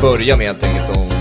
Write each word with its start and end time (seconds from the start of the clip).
börja 0.00 0.36
med 0.36 0.46
helt 0.46 0.62
enkelt 0.62 0.90
och 0.90 1.12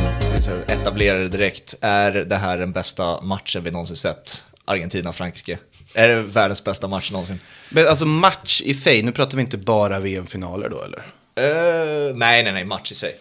etablera 0.72 1.18
det 1.18 1.30
direkt. 1.30 1.76
Är 1.82 2.12
det 2.12 2.36
här 2.36 2.58
den 2.58 2.72
bästa 2.72 3.22
matchen 3.22 3.64
vi 3.64 3.72
någonsin 3.72 3.96
sett? 3.96 4.44
Argentina-Frankrike. 4.66 5.58
Är 5.94 6.08
det 6.08 6.22
världens 6.22 6.64
bästa 6.64 6.88
match 6.88 7.12
någonsin? 7.12 7.40
Men 7.70 7.88
alltså 7.88 8.06
match 8.06 8.62
i 8.62 8.74
sig, 8.74 9.04
nu 9.04 9.12
pratar 9.12 9.38
vi 9.38 9.42
inte 9.42 9.58
bara 9.58 10.00
VM-finaler 10.00 10.70
då 10.70 10.82
eller? 10.82 11.00
Uh, 11.00 12.16
nej, 12.16 12.44
nej, 12.44 12.54
nej, 12.54 12.66
match 12.66 12.92
i 12.92 12.96
sig. 12.96 13.16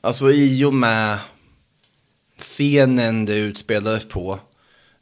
Alltså 0.00 0.30
i 0.30 0.64
och 0.64 0.74
med 0.74 1.18
scenen 2.38 3.24
det 3.24 3.34
utspelades 3.34 4.08
på, 4.08 4.40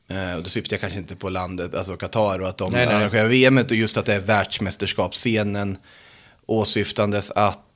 eh, 0.09 0.35
och 0.37 0.43
då 0.43 0.51
syftar 0.51 0.75
jag 0.75 0.81
kanske 0.81 0.99
inte 0.99 1.17
på 1.17 1.29
landet, 1.29 1.75
alltså 1.75 1.97
Qatar 1.97 2.39
och 2.39 2.49
att 2.49 2.59
de 2.59 2.73
Nej, 2.73 2.87
nej. 2.87 2.95
arrangerar 2.95 3.27
VM, 3.27 3.59
och 3.59 3.73
just 3.73 3.97
att 3.97 4.07
det 4.07 4.15
är 4.15 4.21
världsmästerskapsscenen 4.21 5.79
åsyftandes 6.47 7.31
att 7.31 7.70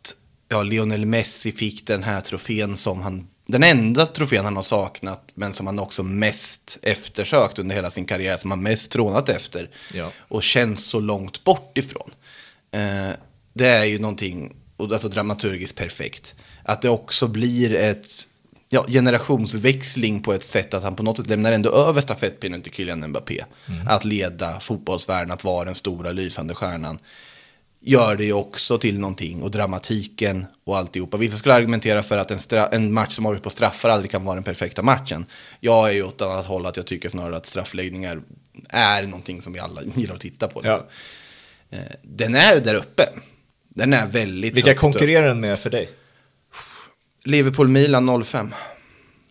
ja, 0.48 0.62
Lionel 0.62 1.06
Messi 1.06 1.52
fick 1.52 1.86
den 1.86 2.02
här 2.02 2.20
trofén 2.20 2.76
som 2.76 3.02
han, 3.02 3.28
den 3.46 3.62
enda 3.62 4.06
trofén 4.06 4.44
han 4.44 4.56
har 4.56 4.62
saknat, 4.62 5.32
men 5.34 5.52
som 5.52 5.66
han 5.66 5.78
också 5.78 6.02
mest 6.02 6.78
eftersökt 6.82 7.58
under 7.58 7.74
hela 7.74 7.90
sin 7.90 8.04
karriär, 8.04 8.36
som 8.36 8.50
han 8.50 8.62
mest 8.62 8.90
trånat 8.90 9.28
efter. 9.28 9.70
Ja. 9.94 10.10
Och 10.18 10.42
känns 10.42 10.84
så 10.84 11.00
långt 11.00 11.44
bort 11.44 11.78
ifrån. 11.78 12.10
Eh, 12.70 13.10
det 13.52 13.68
är 13.68 13.84
ju 13.84 13.98
någonting, 13.98 14.56
alltså 14.78 15.08
dramaturgiskt 15.08 15.76
perfekt. 15.76 16.34
Att 16.62 16.82
det 16.82 16.88
också 16.88 17.28
blir 17.28 17.74
ett 17.74 18.28
ja, 18.68 18.84
generationsväxling 18.88 20.22
på 20.22 20.32
ett 20.32 20.44
sätt 20.44 20.74
att 20.74 20.82
han 20.82 20.96
på 20.96 21.02
något 21.02 21.16
sätt 21.16 21.28
lämnar 21.28 21.52
ändå 21.52 21.70
över 21.70 22.00
stafettpinnen 22.00 22.62
till 22.62 22.72
Kylian 22.72 23.08
Mbappé. 23.08 23.44
Att 23.88 24.04
leda 24.04 24.60
fotbollsvärlden, 24.60 25.30
att 25.30 25.44
vara 25.44 25.64
den 25.64 25.74
stora 25.74 26.12
lysande 26.12 26.54
stjärnan. 26.54 26.98
Gör 27.86 28.16
det 28.16 28.24
ju 28.24 28.32
också 28.32 28.78
till 28.78 28.98
någonting 28.98 29.42
och 29.42 29.50
dramatiken 29.50 30.46
och 30.64 30.78
alltihopa. 30.78 31.16
Vissa 31.16 31.36
skulle 31.36 31.54
argumentera 31.54 32.02
för 32.02 32.18
att 32.18 32.30
en, 32.30 32.38
en 32.72 32.92
match 32.92 33.14
som 33.14 33.26
avgörs 33.26 33.42
på 33.42 33.50
straffar 33.50 33.88
aldrig 33.88 34.10
kan 34.10 34.24
vara 34.24 34.34
den 34.34 34.44
perfekta 34.44 34.82
matchen. 34.82 35.26
Jag 35.60 35.88
är 35.88 35.92
ju 35.92 36.02
åt 36.02 36.22
annat 36.22 36.46
håll 36.46 36.66
att 36.66 36.76
jag 36.76 36.86
tycker 36.86 37.08
snarare 37.08 37.36
att 37.36 37.46
straffläggningar 37.46 38.20
är 38.68 39.02
någonting 39.02 39.42
som 39.42 39.52
vi 39.52 39.58
alla 39.58 39.82
gillar 39.96 40.14
att 40.14 40.20
titta 40.20 40.48
på. 40.48 40.60
Ja. 40.64 40.86
Eh, 41.70 41.78
Den 42.02 42.34
är 42.34 42.60
där 42.60 42.74
uppe. 42.74 43.08
Den 43.68 43.92
är 43.92 44.06
väldigt 44.06 44.56
Vilka 44.56 44.74
konkurrerar 44.74 45.28
den 45.28 45.40
med 45.40 45.58
för 45.58 45.70
dig? 45.70 45.88
Liverpool-Milan 47.24 48.24
05, 48.24 48.54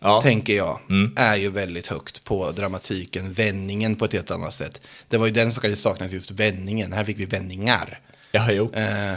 Ja. 0.00 0.20
tänker 0.22 0.56
jag, 0.56 0.78
är 1.16 1.36
ju 1.36 1.48
väldigt 1.50 1.86
högt 1.86 2.24
på 2.24 2.50
dramatiken, 2.50 3.32
vändningen 3.32 3.94
på 3.94 4.04
ett 4.04 4.12
helt 4.12 4.30
annat 4.30 4.52
sätt. 4.54 4.80
Det 5.08 5.16
var 5.18 5.26
ju 5.26 5.32
den 5.32 5.52
som 5.52 5.60
kanske 5.60 5.76
saknades 5.82 6.12
just 6.12 6.30
vändningen. 6.30 6.92
Här 6.92 7.04
fick 7.04 7.18
vi 7.18 7.24
vändningar. 7.24 8.00
Ja, 8.34 8.52
jo. 8.52 8.70
Eh, 8.72 9.14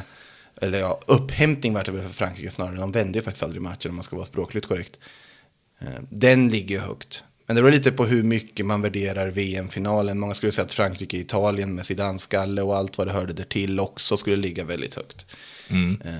eller 0.61 0.79
ja, 0.79 0.99
upphämtning 1.07 1.73
vart 1.73 1.85
det 1.85 1.91
väl 1.91 2.03
för 2.03 2.13
Frankrike 2.13 2.51
snarare. 2.51 2.75
De 2.75 2.91
vände 2.91 3.17
ju 3.17 3.23
faktiskt 3.23 3.43
aldrig 3.43 3.61
matchen 3.61 3.89
om 3.89 3.95
man 3.95 4.03
ska 4.03 4.15
vara 4.15 4.25
språkligt 4.25 4.67
korrekt. 4.67 4.99
Eh, 5.79 6.01
den 6.09 6.49
ligger 6.49 6.75
ju 6.75 6.81
högt. 6.81 7.23
Men 7.45 7.55
det 7.55 7.61
beror 7.61 7.71
lite 7.71 7.91
på 7.91 8.05
hur 8.05 8.23
mycket 8.23 8.65
man 8.65 8.81
värderar 8.81 9.27
VM-finalen. 9.27 10.19
Många 10.19 10.33
skulle 10.33 10.51
säga 10.51 10.65
att 10.65 10.73
Frankrike-Italien 10.73 11.75
med 11.75 11.85
Zidane-skalle 11.85 12.61
och 12.61 12.77
allt 12.77 12.97
vad 12.97 13.07
det 13.07 13.13
hörde 13.13 13.33
där 13.33 13.43
till 13.43 13.79
också 13.79 14.17
skulle 14.17 14.35
ligga 14.35 14.63
väldigt 14.63 14.95
högt. 14.95 15.25
Eh, 16.05 16.13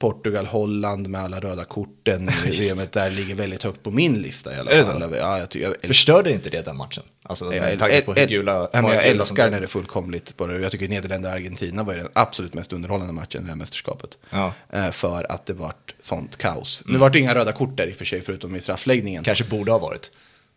Portugal-Holland 0.00 1.08
med 1.08 1.20
alla 1.20 1.40
röda 1.40 1.64
korten 1.64 2.28
i 2.46 2.72
där 2.92 3.10
ligger 3.10 3.34
väldigt 3.34 3.62
högt 3.62 3.82
på 3.82 3.90
min 3.90 4.22
lista 4.22 4.56
i 4.56 4.58
alla 4.58 4.84
fall. 4.84 5.14
Ja, 5.16 5.38
jag, 5.38 5.48
jag, 5.52 5.74
Förstörde 5.82 6.30
inte 6.32 6.48
det 6.50 6.62
den 6.62 6.76
matchen? 6.76 7.02
Alltså 7.22 7.54
jag, 7.54 7.78
tanke 7.78 8.00
på 8.00 8.12
gula... 8.12 8.52
ja, 8.52 8.68
jag 8.72 8.82
som 8.82 9.10
älskar 9.10 9.50
när 9.50 9.60
det 9.60 9.64
är 9.64 9.68
fullkomligt. 9.68 10.36
Bara. 10.36 10.58
Jag 10.58 10.72
tycker 10.72 10.88
Nederländerna-Argentina 10.88 11.82
var 11.82 11.94
den 11.94 12.08
absolut 12.12 12.54
mest 12.54 12.72
underhållande 12.72 13.12
matchen 13.12 13.40
i 13.40 13.44
det 13.44 13.48
här 13.48 13.56
mästerskapet. 13.56 14.18
Ja. 14.30 14.52
Eh, 14.72 14.90
För 14.90 15.32
att 15.32 15.46
det 15.46 15.52
vart 15.52 15.94
sånt 16.00 16.36
kaos. 16.36 16.82
Nu 16.86 16.98
vart 16.98 17.12
det 17.12 17.18
inga 17.18 17.34
röda 17.34 17.52
kort 17.52 17.76
där 17.76 17.86
i 17.86 17.92
och 17.92 17.96
för 17.96 18.04
sig, 18.04 18.20
förutom 18.20 18.56
i 18.56 18.60
straffläggningen. 18.60 19.22
Kanske 19.22 19.44
borde 19.44 19.72
ha 19.72 19.78
varit. 19.78 20.12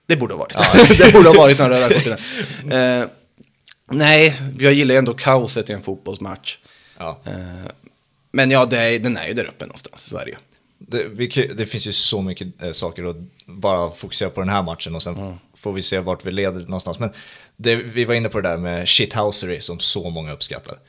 Det 0.06 0.16
borde 0.16 0.34
ha 0.34 0.40
varit. 0.40 0.58
det 0.98 1.14
borde 1.14 1.30
ha 1.30 1.36
varit 1.36 1.60
några 1.60 1.80
röda 1.80 1.90
kort. 1.90 2.20
Eh, 2.72 3.06
nej, 3.92 4.36
jag 4.60 4.74
gillar 4.74 4.96
ändå 4.96 5.14
kaoset 5.14 5.70
i 5.70 5.74
en 5.74 5.82
fotbollsmatch. 5.82 6.58
Ja. 6.98 7.22
Eh, 7.26 7.72
men 8.34 8.52
ja, 8.52 8.66
det 8.66 9.00
den 9.00 9.18
är 9.18 9.28
ju 9.28 9.34
där 9.34 9.46
uppe 9.46 9.66
någonstans, 9.66 10.02
så 10.10 10.18
är 10.18 10.26
det 10.26 10.38
vi, 11.10 11.28
det 11.58 11.66
finns 11.66 11.88
ju 11.88 11.92
så 11.92 12.22
mycket 12.22 12.64
eh, 12.64 12.72
saker 12.72 13.04
att 13.04 13.16
bara 13.46 13.90
fokusera 13.90 14.30
på 14.30 14.42
den 14.42 14.50
här 14.50 14.62
matchen 14.62 14.96
och 14.96 15.04
sen 15.04 15.38
får 15.56 15.74
vi 15.74 15.82
se 15.82 16.00
vart 16.00 16.26
vi 16.26 16.32
leder 16.32 16.60
någonstans. 16.60 17.00
Men 17.00 17.10
det, 17.56 17.76
vi 17.76 18.06
var 18.06 18.14
inne 18.14 18.30
på 18.30 18.42
det 18.42 18.50
där 18.50 18.58
med 18.58 18.90
shithousery 18.90 19.60
som 19.60 19.80
så 19.80 20.10
många 20.10 20.34
uppskattar. 20.34 20.80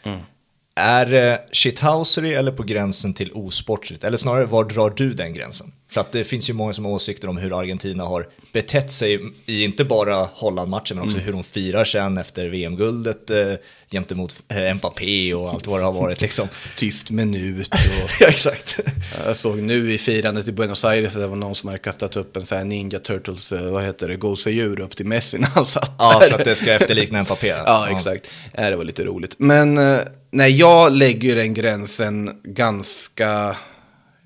Är 0.76 1.06
det 1.06 1.40
shithousery 1.52 2.32
eller 2.32 2.52
på 2.52 2.62
gränsen 2.62 3.14
till 3.14 3.32
osportsligt? 3.32 4.04
Eller 4.04 4.16
snarare, 4.16 4.46
var 4.46 4.64
drar 4.64 4.92
du 4.96 5.14
den 5.14 5.34
gränsen? 5.34 5.72
För 5.90 6.00
att 6.00 6.12
det 6.12 6.24
finns 6.24 6.50
ju 6.50 6.52
många 6.52 6.72
som 6.72 6.84
har 6.84 6.92
åsikter 6.92 7.28
om 7.28 7.36
hur 7.36 7.58
Argentina 7.60 8.04
har 8.04 8.26
betett 8.52 8.90
sig 8.90 9.20
i 9.46 9.64
inte 9.64 9.84
bara 9.84 10.28
Holland-matchen, 10.34 10.96
men 10.96 11.06
också 11.06 11.18
hur 11.18 11.32
de 11.32 11.44
firar 11.44 11.84
sen 11.84 12.18
efter 12.18 12.48
VM-guldet 12.48 13.30
eh, 13.30 13.52
gentemot 13.90 14.42
eh, 14.48 14.74
Mbappé 14.74 15.34
och 15.34 15.48
allt 15.50 15.66
vad 15.66 15.80
det 15.80 15.84
har 15.84 15.92
varit 15.92 16.20
liksom. 16.20 16.48
Tyst 16.76 17.10
minut 17.10 17.74
och... 17.74 18.10
ja, 18.20 18.26
exakt. 18.28 18.80
Jag 19.26 19.36
såg 19.36 19.58
nu 19.62 19.92
i 19.92 19.98
firandet 19.98 20.48
i 20.48 20.52
Buenos 20.52 20.84
Aires 20.84 21.14
att 21.14 21.20
det 21.20 21.26
var 21.26 21.36
någon 21.36 21.54
som 21.54 21.68
hade 21.68 21.78
kastat 21.78 22.16
upp 22.16 22.36
en 22.36 22.46
sån 22.46 22.58
här 22.58 22.64
Ninja 22.64 22.98
Turtles, 22.98 23.52
eh, 23.52 23.70
vad 23.70 23.84
heter 23.84 24.08
det, 24.08 24.16
gosedjur 24.16 24.80
upp 24.80 24.96
till 24.96 25.06
Messi 25.06 25.38
när 25.38 25.48
han 25.48 25.66
satt 25.66 25.92
Ja, 25.98 26.18
där. 26.20 26.28
för 26.28 26.38
att 26.38 26.44
det 26.44 26.56
ska 26.56 26.72
efterlikna 26.72 27.22
Mbappé. 27.22 27.48
Ja, 27.48 27.88
exakt. 27.96 28.30
Ja, 28.52 28.70
det 28.70 28.76
var 28.76 28.84
lite 28.84 29.04
roligt. 29.04 29.34
Men 29.38 29.78
eh, 29.78 29.98
nej, 30.34 30.58
jag 30.58 30.92
lägger 30.92 31.28
ju 31.28 31.34
den 31.34 31.54
gränsen 31.54 32.40
ganska... 32.42 33.56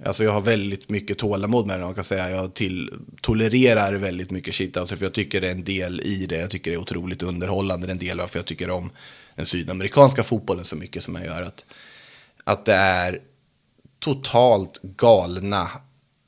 Alltså 0.05 0.25
jag 0.25 0.33
har 0.33 0.41
väldigt 0.41 0.89
mycket 0.89 1.19
tålamod 1.19 1.67
med 1.67 1.79
den, 1.79 1.87
man 1.87 1.95
kan 1.95 2.05
säga. 2.05 2.31
Jag 2.31 2.55
till, 2.55 2.93
tolererar 3.21 3.95
väldigt 3.95 4.31
mycket 4.31 4.55
shitouts, 4.55 4.93
för 4.93 5.05
jag 5.05 5.15
tycker 5.15 5.41
det 5.41 5.47
är 5.47 5.53
en 5.53 5.65
del 5.65 6.01
i 6.01 6.27
det. 6.27 6.37
Jag 6.37 6.51
tycker 6.51 6.71
det 6.71 6.75
är 6.75 6.81
otroligt 6.81 7.23
underhållande, 7.23 7.87
det 7.87 7.91
är 7.91 7.93
en 7.93 7.99
del 7.99 8.19
varför 8.19 8.39
jag 8.39 8.47
tycker 8.47 8.71
om 8.71 8.91
den 9.35 9.47
sydamerikanska 9.47 10.23
fotbollen 10.23 10.65
så 10.65 10.77
mycket 10.77 11.03
som 11.03 11.15
jag 11.15 11.25
gör. 11.25 11.43
Att, 11.43 11.65
att 12.45 12.65
det 12.65 12.75
är 12.75 13.21
totalt 13.99 14.81
galna 14.83 15.69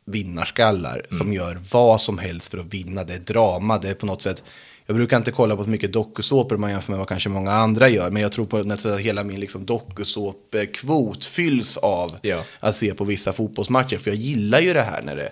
vinnarskallar 0.07 1.07
som 1.11 1.33
gör 1.33 1.61
vad 1.73 2.01
som 2.01 2.19
helst 2.19 2.51
för 2.51 2.59
att 2.59 2.75
vinna. 2.75 3.05
Det 3.05 3.15
är 3.15 3.19
drama, 3.19 3.79
det 3.79 3.91
är 3.91 3.95
på 3.95 4.07
något 4.07 4.23
sätt... 4.23 4.45
Jag 4.91 4.97
brukar 4.97 5.17
inte 5.17 5.31
kolla 5.31 5.57
på 5.57 5.65
så 5.65 5.71
mycket 5.71 5.93
dokusåpor 5.93 6.57
man 6.57 6.71
jämför 6.71 6.93
med 6.93 6.99
vad 6.99 7.09
kanske 7.09 7.29
många 7.29 7.53
andra 7.53 7.89
gör. 7.89 8.11
Men 8.11 8.23
jag 8.23 8.33
tror 8.33 8.47
på 8.47 8.63
något 8.63 8.81
sätt 8.81 8.93
att 8.93 9.01
hela 9.01 9.25
min 9.25 9.41
liksom 9.41 9.67
dokusåpekvot 9.67 11.25
fylls 11.25 11.77
av 11.77 12.19
Ja. 12.23 12.45
att 12.61 12.77
se 12.77 12.95
på 12.95 13.05
vissa 13.05 13.33
fotbollsmatcher. 13.33 13.99
För 13.99 14.11
jag 14.11 14.17
gillar 14.19 14.61
ju 14.61 14.73
det 14.73 14.83
här 14.83 15.03
när 15.03 15.17
det, 15.17 15.31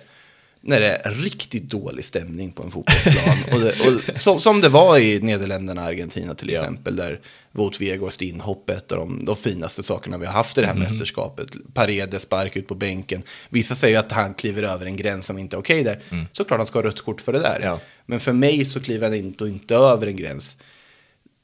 när 0.61 0.79
det 0.79 0.87
är 0.95 1.11
riktigt 1.11 1.63
dålig 1.63 2.05
stämning 2.05 2.51
på 2.51 2.63
en 2.63 2.71
fotbollsplan. 2.71 3.37
och 3.53 3.59
det, 3.59 3.87
och 4.09 4.19
som, 4.19 4.39
som 4.41 4.61
det 4.61 4.69
var 4.69 4.97
i 4.97 5.19
Nederländerna 5.21 5.81
och 5.81 5.87
Argentina 5.87 6.35
till 6.35 6.49
Ja. 6.49 6.59
exempel. 6.59 6.95
Där 6.95 7.19
Wout 7.51 7.81
Weghorst 7.81 8.21
inhopp 8.21 8.69
är 8.69 8.73
ett 8.73 8.91
av 8.91 8.97
de, 8.97 9.25
de 9.25 9.35
finaste 9.35 9.83
sakerna 9.83 10.17
vi 10.17 10.25
har 10.25 10.33
haft 10.33 10.57
i 10.57 10.61
det 10.61 10.67
här 10.67 10.73
Mhm. 10.73 10.83
mästerskapet. 10.83 11.47
Paredes 11.73 12.21
spark 12.21 12.55
ut 12.55 12.67
på 12.67 12.75
bänken. 12.75 13.23
Vissa 13.49 13.75
säger 13.75 13.99
att 13.99 14.11
han 14.11 14.33
kliver 14.33 14.63
över 14.63 14.85
en 14.85 14.95
gräns 14.95 15.25
som 15.25 15.37
inte 15.37 15.55
är 15.55 15.59
okej 15.59 15.83
där. 15.83 15.99
Såklart 16.31 16.59
han 16.59 16.67
ska 16.67 16.79
ha 16.79 16.83
rött 16.85 17.01
kort 17.01 17.21
för 17.21 17.33
det 17.33 17.39
där. 17.39 17.55
Mm. 17.55 17.67
Ja. 17.67 17.79
Men 18.05 18.19
för 18.19 18.33
mig 18.33 18.65
så 18.65 18.79
kliver 18.81 19.07
han 19.07 19.15
inte, 19.15 19.43
och 19.43 19.49
inte 19.49 19.75
över 19.75 20.07
en 20.07 20.15
gräns. 20.15 20.57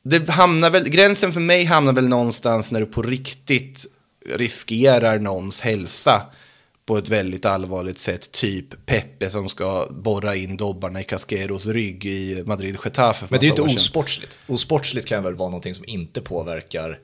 Det 0.04 0.30
hamnar 0.30 0.70
väl, 0.70 0.90
gränsen 0.90 1.32
för 1.32 1.40
mig 1.40 1.64
hamnar 1.66 1.94
väl 1.94 2.08
någonstans 2.08 2.72
när 2.72 2.80
du 2.80 2.86
på 2.86 3.02
riktigt 3.02 3.86
riskerar 4.30 5.20
någons 5.20 5.62
hälsa 5.62 6.22
på 6.86 6.98
ett 6.98 7.10
väldigt 7.10 7.46
allvarligt 7.46 8.00
sätt. 8.00 8.32
Typ 8.32 8.86
Pepe 8.86 9.30
som 9.30 9.50
ska 9.50 9.88
borra 9.92 10.36
in 10.36 10.58
dobbarna 10.58 11.02
i 11.02 11.04
Casqueros 11.04 11.66
rygg 11.66 12.06
i 12.06 12.44
Madrid-Getafe. 12.46 13.20
för 13.20 13.28
Men 13.32 13.40
det 13.40 13.46
är 13.46 13.48
ju 13.48 13.50
inte 13.50 13.62
osportsligt. 13.62 14.40
Osportsligt 14.48 15.08
kan 15.08 15.24
väl 15.24 15.36
vara 15.36 15.50
någonting 15.50 15.76
som 15.76 15.86
inte 15.88 16.22
påverkar 16.22 17.00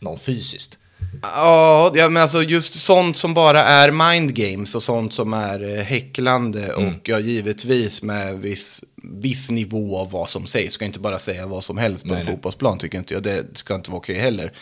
någon 0.00 0.18
fysiskt. 0.18 0.78
Ja, 1.22 1.92
men 1.94 2.16
alltså 2.16 2.42
just 2.42 2.74
sånt 2.74 3.16
som 3.16 3.34
bara 3.34 3.64
är 3.64 3.90
mind 3.90 4.34
games 4.34 4.74
och 4.74 4.82
sånt 4.82 5.12
som 5.12 5.34
är 5.34 5.78
eh, 5.78 5.84
häcklande 5.84 6.72
och 6.72 7.08
ja, 7.08 7.18
givetvis 7.18 8.02
med 8.02 8.38
viss, 8.38 8.84
viss 9.02 9.50
nivå 9.50 9.98
av 9.98 10.10
vad 10.10 10.28
som 10.28 10.46
sägs. 10.46 10.74
Ska 10.74 10.84
inte 10.84 11.00
bara 11.00 11.18
säga 11.18 11.46
vad 11.46 11.64
som 11.64 11.78
helst 11.78 12.04
på 12.04 12.12
Nej, 12.12 12.20
en 12.20 12.26
fotbollsplan 12.26 12.78
tycker 12.78 12.98
inte 12.98 13.14
jag. 13.14 13.22
Det 13.22 13.58
ska 13.58 13.74
inte 13.74 13.90
vara 13.90 13.98
okej 13.98 14.18
heller. 14.18 14.52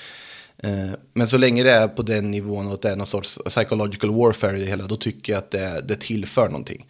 Eh, 0.62 0.90
Men 1.12 1.28
så 1.28 1.38
länge 1.38 1.62
det 1.62 1.72
är 1.72 1.88
på 1.88 2.02
den 2.02 2.30
nivån 2.30 2.66
och 2.66 2.74
att 2.74 2.82
det 2.82 2.90
är 2.90 2.96
någon 2.96 3.06
sorts 3.06 3.38
psychological 3.46 4.10
warfare 4.10 4.56
i 4.56 4.60
det 4.60 4.66
hela, 4.66 4.86
då 4.86 4.96
tycker 4.96 5.32
jag 5.32 5.38
att 5.38 5.50
det, 5.50 5.84
det 5.88 6.00
tillför 6.00 6.48
någonting. 6.48 6.86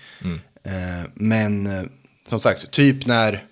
Eh, 0.65 0.73
Men 1.15 1.67
eh, 1.67 1.83
som 2.27 2.41
sagt, 2.41 2.71
typ 2.71 3.07
när 3.07 3.45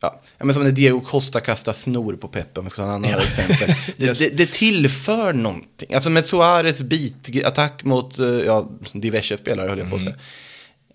Ja, 0.00 0.20
men 0.38 0.54
som 0.54 0.62
när 0.64 0.70
Diego 0.70 1.00
Costa 1.00 1.40
kastar 1.40 1.72
snor 1.72 2.16
på 2.16 2.28
Pepe, 2.28 2.60
om 2.60 2.64
vi 2.66 2.70
ska 2.70 2.82
ta 2.82 2.88
en 2.88 2.94
annan 2.94 3.20
exempel. 3.20 3.74
Det, 3.96 4.04
Yes. 4.04 4.18
det, 4.18 4.28
det 4.36 4.52
tillför 4.52 5.32
någonting. 5.32 5.94
Alltså 5.94 6.10
med 6.10 6.24
Suarez 6.24 6.82
bitattack 6.82 7.84
mot 7.84 8.20
uh, 8.20 8.44
ja, 8.46 8.70
diverse 8.92 9.36
spelare, 9.36 9.68
höll 9.68 9.78
jag 9.78 9.90
på 9.90 9.96
att 9.96 10.02
säga. 10.02 10.16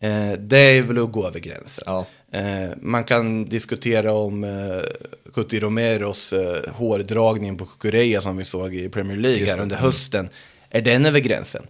Eh, 0.01 0.37
det 0.39 0.57
är 0.59 0.81
väl 0.81 1.03
att 1.03 1.11
gå 1.11 1.27
över 1.27 1.39
gränsen. 1.39 1.83
Ja. 1.87 2.05
Eh, 2.31 2.69
man 2.81 3.03
kan 3.03 3.45
diskutera 3.45 4.13
om 4.13 4.43
uh, 4.43 4.81
Cuti 5.33 5.59
Romeros 5.59 6.33
uh, 6.33 6.39
hårdragning 6.73 7.57
på 7.57 7.65
Kukureya 7.65 8.21
som 8.21 8.37
vi 8.37 8.43
såg 8.43 8.75
i 8.75 8.89
Premier 8.89 9.17
League 9.17 9.47
här 9.47 9.61
under 9.61 9.75
Mm. 9.75 9.85
hösten. 9.85 10.29
Är 10.69 10.81
den 10.81 11.05
över 11.05 11.19
gränsen? 11.19 11.63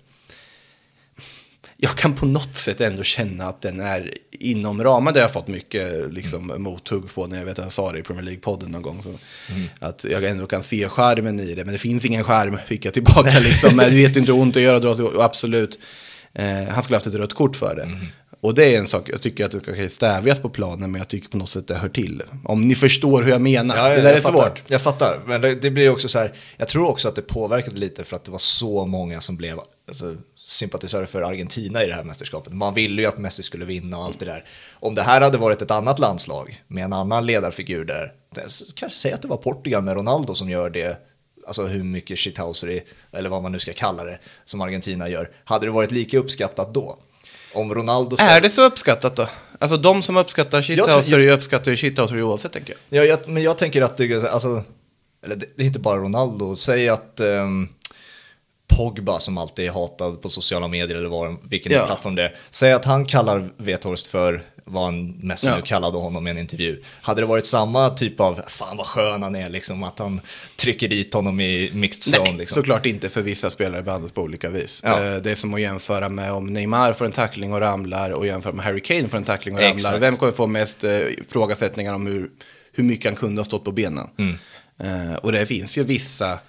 jag 1.83 1.97
kan 1.97 2.13
på 2.13 2.25
något 2.25 2.57
sätt 2.57 2.81
ändå 2.81 3.03
känna 3.03 3.47
att 3.47 3.61
den 3.61 3.79
är 3.79 4.17
inom 4.31 4.83
ramen. 4.83 5.13
Det 5.13 5.19
har 5.19 5.23
jag 5.23 5.33
fått 5.33 5.47
mycket 5.47 6.13
liksom, 6.13 6.49
mm. 6.49 6.61
mothugg 6.61 7.13
på 7.13 7.27
när 7.27 7.37
jag 7.37 7.45
vet 7.45 7.59
att 7.59 7.65
jag 7.65 7.71
sa 7.71 7.91
det 7.91 7.99
i 7.99 8.03
Premier 8.03 8.25
League-podden 8.25 8.67
någon 8.67 8.81
gång. 8.81 9.03
Så, 9.03 9.09
mm. 9.09 9.69
Att 9.79 10.05
jag 10.09 10.23
ändå 10.23 10.45
kan 10.45 10.63
se 10.63 10.89
skärmen 10.89 11.39
i 11.39 11.55
det, 11.55 11.65
men 11.65 11.71
det 11.71 11.77
finns 11.77 12.05
ingen 12.05 12.23
skärm, 12.23 12.57
fick 12.65 12.85
jag 12.85 12.93
tillbaka. 12.93 13.39
liksom. 13.39 13.75
Men 13.75 13.89
det 13.89 13.95
vet 13.95 14.15
inte 14.15 14.31
hur 14.31 14.41
ont 14.41 14.57
att 14.57 14.81
dra, 14.81 15.23
absolut. 15.23 15.79
Eh, 16.33 16.67
han 16.69 16.83
skulle 16.83 16.95
haft 16.95 17.07
ett 17.07 17.13
rött 17.13 17.33
kort 17.33 17.55
för 17.55 17.75
det. 17.75 17.83
Mm. 17.83 17.97
Och 18.41 18.55
det 18.55 18.75
är 18.75 18.79
en 18.79 18.87
sak, 18.87 19.09
jag 19.09 19.21
tycker 19.21 19.45
att 19.45 19.51
det 19.51 19.59
ska 19.59 19.89
stävjas 19.89 20.39
på 20.39 20.49
planen, 20.49 20.91
men 20.91 20.99
jag 20.99 21.07
tycker 21.07 21.29
på 21.29 21.37
något 21.37 21.49
sätt 21.49 21.67
det 21.67 21.75
hör 21.75 21.89
till. 21.89 22.23
Om 22.45 22.67
ni 22.67 22.75
förstår 22.75 23.21
hur 23.23 23.31
jag 23.31 23.41
menar. 23.41 23.77
Ja, 23.77 23.95
det 23.95 24.01
där 24.01 24.13
är 24.13 24.19
fattar, 24.19 24.39
svårt. 24.39 24.63
Jag 24.67 24.81
fattar, 24.81 25.19
men 25.25 25.41
det, 25.41 25.55
det, 25.55 25.71
blir 25.71 25.89
också 25.89 26.07
så 26.07 26.19
här, 26.19 26.33
jag 26.57 26.67
tror 26.67 26.87
också 26.87 27.07
att 27.07 27.15
det 27.15 27.21
påverkade 27.21 27.77
lite 27.77 28.03
för 28.03 28.15
att 28.15 28.23
det 28.23 28.31
var 28.31 28.37
så 28.37 28.85
många 28.85 29.21
som 29.21 29.37
blev 29.37 29.59
alltså, 29.87 30.15
sympatisörer 30.37 31.05
för 31.05 31.21
Argentina 31.21 31.83
i 31.83 31.87
det 31.87 31.93
här 31.93 32.03
mästerskapet. 32.03 32.53
Man 32.53 32.73
ville 32.73 33.01
ju 33.01 33.07
att 33.07 33.17
Messi 33.17 33.43
skulle 33.43 33.65
vinna 33.65 33.97
och 33.97 34.03
allt 34.03 34.19
det 34.19 34.25
där. 34.25 34.45
Om 34.73 34.95
det 34.95 35.03
här 35.03 35.21
hade 35.21 35.37
varit 35.37 35.61
ett 35.61 35.71
annat 35.71 35.99
landslag 35.99 36.63
med 36.67 36.83
en 36.83 36.93
annan 36.93 37.25
ledarfigur 37.25 37.85
där, 37.85 38.13
kanske 38.75 38.97
säga 38.97 39.15
att 39.15 39.21
det 39.21 39.27
var 39.27 39.37
Portugal 39.37 39.83
med 39.83 39.95
Ronaldo 39.95 40.35
som 40.35 40.49
gör 40.49 40.69
det 40.69 40.97
alltså 41.47 41.65
hur 41.65 41.83
mycket 41.83 42.19
shithousery, 42.19 42.81
eller 43.11 43.29
vad 43.29 43.43
man 43.43 43.51
nu 43.51 43.59
ska 43.59 43.73
kalla 43.73 44.03
det, 44.03 44.19
som 44.45 44.61
Argentina 44.61 45.09
gör, 45.09 45.31
hade 45.43 45.65
det 45.65 45.71
varit 45.71 45.91
lika 45.91 46.17
uppskattat 46.17 46.73
då? 46.73 46.99
Om 47.53 47.73
Ronaldo 47.73 48.17
ska... 48.17 48.25
Är 48.25 48.41
det 48.41 48.49
så 48.49 48.65
uppskattat 48.65 49.15
då? 49.15 49.27
Alltså 49.59 49.77
de 49.77 50.03
som 50.03 50.17
uppskattar 50.17 50.61
shithousery 50.61 51.25
jag... 51.25 51.33
uppskattar 51.33 51.71
ju 51.71 51.77
shithousery 51.77 52.21
oavsett 52.21 52.51
tänker 52.51 52.75
jag. 52.89 53.03
Ja, 53.03 53.07
jag, 53.07 53.29
men 53.29 53.43
jag 53.43 53.57
tänker 53.57 53.81
att 53.81 53.97
det, 53.97 54.23
alltså, 54.23 54.63
eller 55.25 55.35
det 55.35 55.45
är 55.57 55.65
inte 55.65 55.79
bara 55.79 55.99
Ronaldo, 55.99 56.55
säg 56.55 56.89
att 56.89 57.19
um, 57.19 57.69
Pogba 58.77 59.19
som 59.19 59.37
alltid 59.37 59.65
är 59.65 59.71
hatad 59.71 60.21
på 60.21 60.29
sociala 60.29 60.67
medier 60.67 60.97
eller 60.97 61.09
var, 61.09 61.35
vilken 61.49 61.71
ja. 61.71 61.85
plattform 61.85 62.15
det 62.15 62.23
är. 62.23 62.35
Säg 62.49 62.71
att 62.71 62.85
han 62.85 63.05
kallar 63.05 63.49
Vethorst 63.57 64.07
för 64.07 64.43
vad 64.65 64.83
han 64.83 65.07
mest 65.07 65.45
ja. 65.45 65.55
nu 65.55 65.61
kallade 65.61 65.97
honom 65.97 66.27
i 66.27 66.29
en 66.29 66.37
intervju. 66.37 66.81
Hade 67.01 67.21
det 67.21 67.27
varit 67.27 67.45
samma 67.45 67.89
typ 67.89 68.19
av, 68.19 68.41
fan 68.47 68.77
vad 68.77 68.85
skön 68.85 69.23
han 69.23 69.35
är, 69.35 69.49
liksom, 69.49 69.83
att 69.83 69.99
han 69.99 70.21
trycker 70.55 70.87
dit 70.87 71.13
honom 71.13 71.39
i 71.39 71.71
mixed 71.73 72.13
zone? 72.13 72.29
Nej, 72.29 72.37
liksom. 72.37 72.55
såklart 72.55 72.85
inte, 72.85 73.09
för 73.09 73.21
vissa 73.21 73.49
spelare 73.49 73.81
behandlas 73.81 74.11
på 74.11 74.21
olika 74.21 74.49
vis. 74.49 74.81
Ja. 74.85 75.03
Eh, 75.03 75.15
det 75.15 75.31
är 75.31 75.35
som 75.35 75.53
att 75.53 75.61
jämföra 75.61 76.09
med 76.09 76.31
om 76.31 76.47
Neymar 76.47 76.93
får 76.93 77.05
en 77.05 77.11
tackling 77.11 77.53
och 77.53 77.59
ramlar 77.59 78.09
och 78.09 78.25
jämföra 78.25 78.53
med 78.53 78.65
Harry 78.65 78.81
Kane 78.81 79.09
får 79.09 79.17
en 79.17 79.23
tackling 79.23 79.55
och 79.55 79.61
ramlar. 79.61 79.75
Exakt. 79.75 80.01
Vem 80.01 80.17
kommer 80.17 80.31
få 80.31 80.47
mest 80.47 80.83
eh, 80.83 80.99
frågasättningar 81.29 81.93
om 81.93 82.07
hur, 82.07 82.29
hur 82.71 82.83
mycket 82.83 83.05
han 83.05 83.15
kunde 83.15 83.39
ha 83.39 83.45
stått 83.45 83.63
på 83.63 83.71
benen? 83.71 84.09
Mm. 84.17 84.37
Uh, 84.83 85.15
och 85.15 85.31
det 85.31 85.45
finns 85.45 85.77
ju 85.77 85.83
vissa 85.83 86.39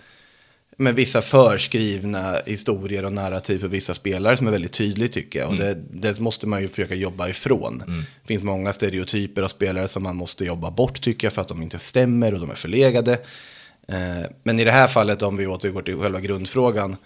med 0.77 0.95
vissa 0.95 1.23
förskrivna 1.23 2.37
historier 2.47 3.05
och 3.05 3.13
narrativ 3.13 3.59
för 3.59 3.69
vissa 3.69 3.95
spelare 3.95 4.37
som 4.37 4.47
är 4.47 4.51
väldigt 4.51 4.73
tydligt 4.73 5.13
tycker 5.13 5.39
jag. 5.39 5.49
Och 5.49 5.55
mm. 5.55 5.67
det, 5.91 6.09
det, 6.09 6.21
måste 6.21 6.47
man 6.47 6.61
ju 6.63 6.69
försöka 6.69 6.95
jobba 6.95 7.29
ifrån. 7.29 7.83
Mm. 7.87 8.01
Det 8.01 8.29
finns 8.29 8.43
många 8.43 8.73
stereotyper 8.73 9.43
av 9.43 9.49
spelare 9.49 9.89
som 9.89 10.03
man 10.03 10.17
måste 10.17 10.45
jobba 10.45 10.71
bort 10.71 11.01
tycker 11.01 11.27
jag 11.27 11.33
för 11.33 11.43
att 11.43 11.49
de 11.49 11.63
inte 11.63 11.79
stämmer 11.79 12.35
och 12.35 12.41
de 12.41 12.51
är 12.51 12.55
förlegade. 12.55 13.13
Eh, 13.89 14.31
men 14.43 14.61
i 14.61 14.65
det 14.65 14.73
här 14.73 14.89
fallet, 14.89 15.23
om 15.23 15.37
vi 15.37 15.47
återgår 15.47 15.83
till 15.83 15.97
själva 15.97 16.21
grundfrågan, 16.21 16.97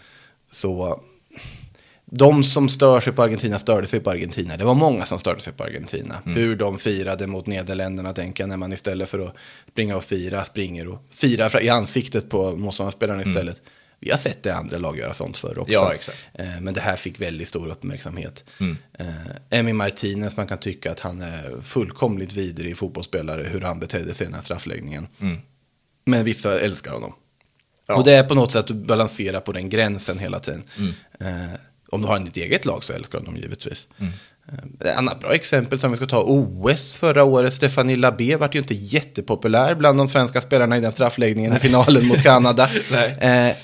så 0.50 1.02
de 2.10 2.44
som 2.44 2.68
stör 2.68 3.00
sig 3.00 3.12
på 3.12 3.22
Argentina 3.22 3.58
störde 3.58 3.86
sig 3.86 4.00
på 4.00 4.10
Argentina. 4.10 4.56
Det 4.56 4.64
var 4.64 4.74
många 4.74 5.04
som 5.04 5.18
störde 5.18 5.40
sig 5.40 5.52
på 5.52 5.64
Argentina. 5.64 6.22
Mm. 6.26 6.38
Hur 6.38 6.56
de 6.56 6.78
firade 6.78 7.26
mot 7.26 7.46
Nederländerna, 7.46 8.12
tänker 8.12 8.42
jag, 8.42 8.48
när 8.48 8.56
man 8.56 8.72
istället 8.72 9.08
för 9.08 9.18
att 9.18 9.34
springa 9.68 9.96
och 9.96 10.04
fira, 10.04 10.44
springer 10.44 10.88
och 10.88 11.02
firar 11.10 11.62
i 11.62 11.68
ansiktet 11.68 12.28
på 12.28 12.56
motståndarspelarna 12.56 13.22
mm. 13.22 13.30
istället. 13.30 13.58
Mm. 13.58 13.70
Vi 14.00 14.10
har 14.10 14.16
sett 14.16 14.42
det 14.42 14.54
andra 14.54 14.78
lag 14.78 14.98
göra 14.98 15.14
sånt 15.14 15.38
förr 15.38 15.58
också. 15.58 15.72
Ja. 15.72 16.44
Eh, 16.44 16.60
men 16.60 16.74
det 16.74 16.80
här 16.80 16.96
fick 16.96 17.20
väldigt 17.20 17.48
stor 17.48 17.68
uppmärksamhet. 17.68 18.44
Mm. 18.60 18.76
Eh, 18.98 19.58
Emi 19.58 19.72
Martinez, 19.72 20.36
man 20.36 20.46
kan 20.46 20.58
tycka 20.58 20.92
att 20.92 21.00
han 21.00 21.20
är 21.20 21.60
fullkomligt 21.60 22.32
vidrig 22.32 22.76
fotbollsspelare, 22.76 23.42
hur 23.42 23.60
han 23.60 23.80
betedde 23.80 24.14
sig 24.14 24.24
i 24.24 24.26
den 24.26 24.34
här 24.34 24.42
straffläggningen. 24.42 25.08
Mm. 25.20 25.38
Men 26.04 26.24
vissa 26.24 26.60
älskar 26.60 26.92
honom. 26.92 27.12
Ja. 27.88 27.96
Och 27.96 28.04
det 28.04 28.14
är 28.14 28.22
på 28.22 28.34
något 28.34 28.52
sätt 28.52 28.70
att 28.70 28.76
balansera 28.76 29.40
på 29.40 29.52
den 29.52 29.68
gränsen 29.68 30.18
hela 30.18 30.40
tiden. 30.40 30.62
Mm. 30.78 30.92
Om 31.88 32.02
du 32.02 32.08
har 32.08 32.18
ditt 32.18 32.36
eget 32.36 32.64
lag 32.64 32.84
så 32.84 32.92
älskar 32.92 33.20
de 33.20 33.36
givetvis. 33.36 33.88
Mm. 33.98 34.12
Ett 34.80 34.86
eh, 34.86 34.98
annat 34.98 35.20
bra 35.20 35.34
exempel 35.34 35.78
som 35.78 35.90
vi 35.90 35.96
ska 35.96 36.06
ta 36.06 36.22
OS 36.22 36.96
förra 36.96 37.24
året. 37.24 37.54
Stefanie 37.54 37.96
Labé 37.96 38.36
vart 38.36 38.54
ju 38.54 38.58
inte 38.58 38.74
jättepopulär 38.74 39.74
bland 39.74 39.98
de 39.98 40.08
svenska 40.08 40.40
spelarna 40.40 40.76
i 40.76 40.80
den 40.80 40.92
straffläggningen 40.92 41.50
Nej. 41.50 41.60
i 41.60 41.62
finalen 41.62 42.06
mot 42.06 42.22
Kanada. 42.22 42.64
eh, 43.20 43.56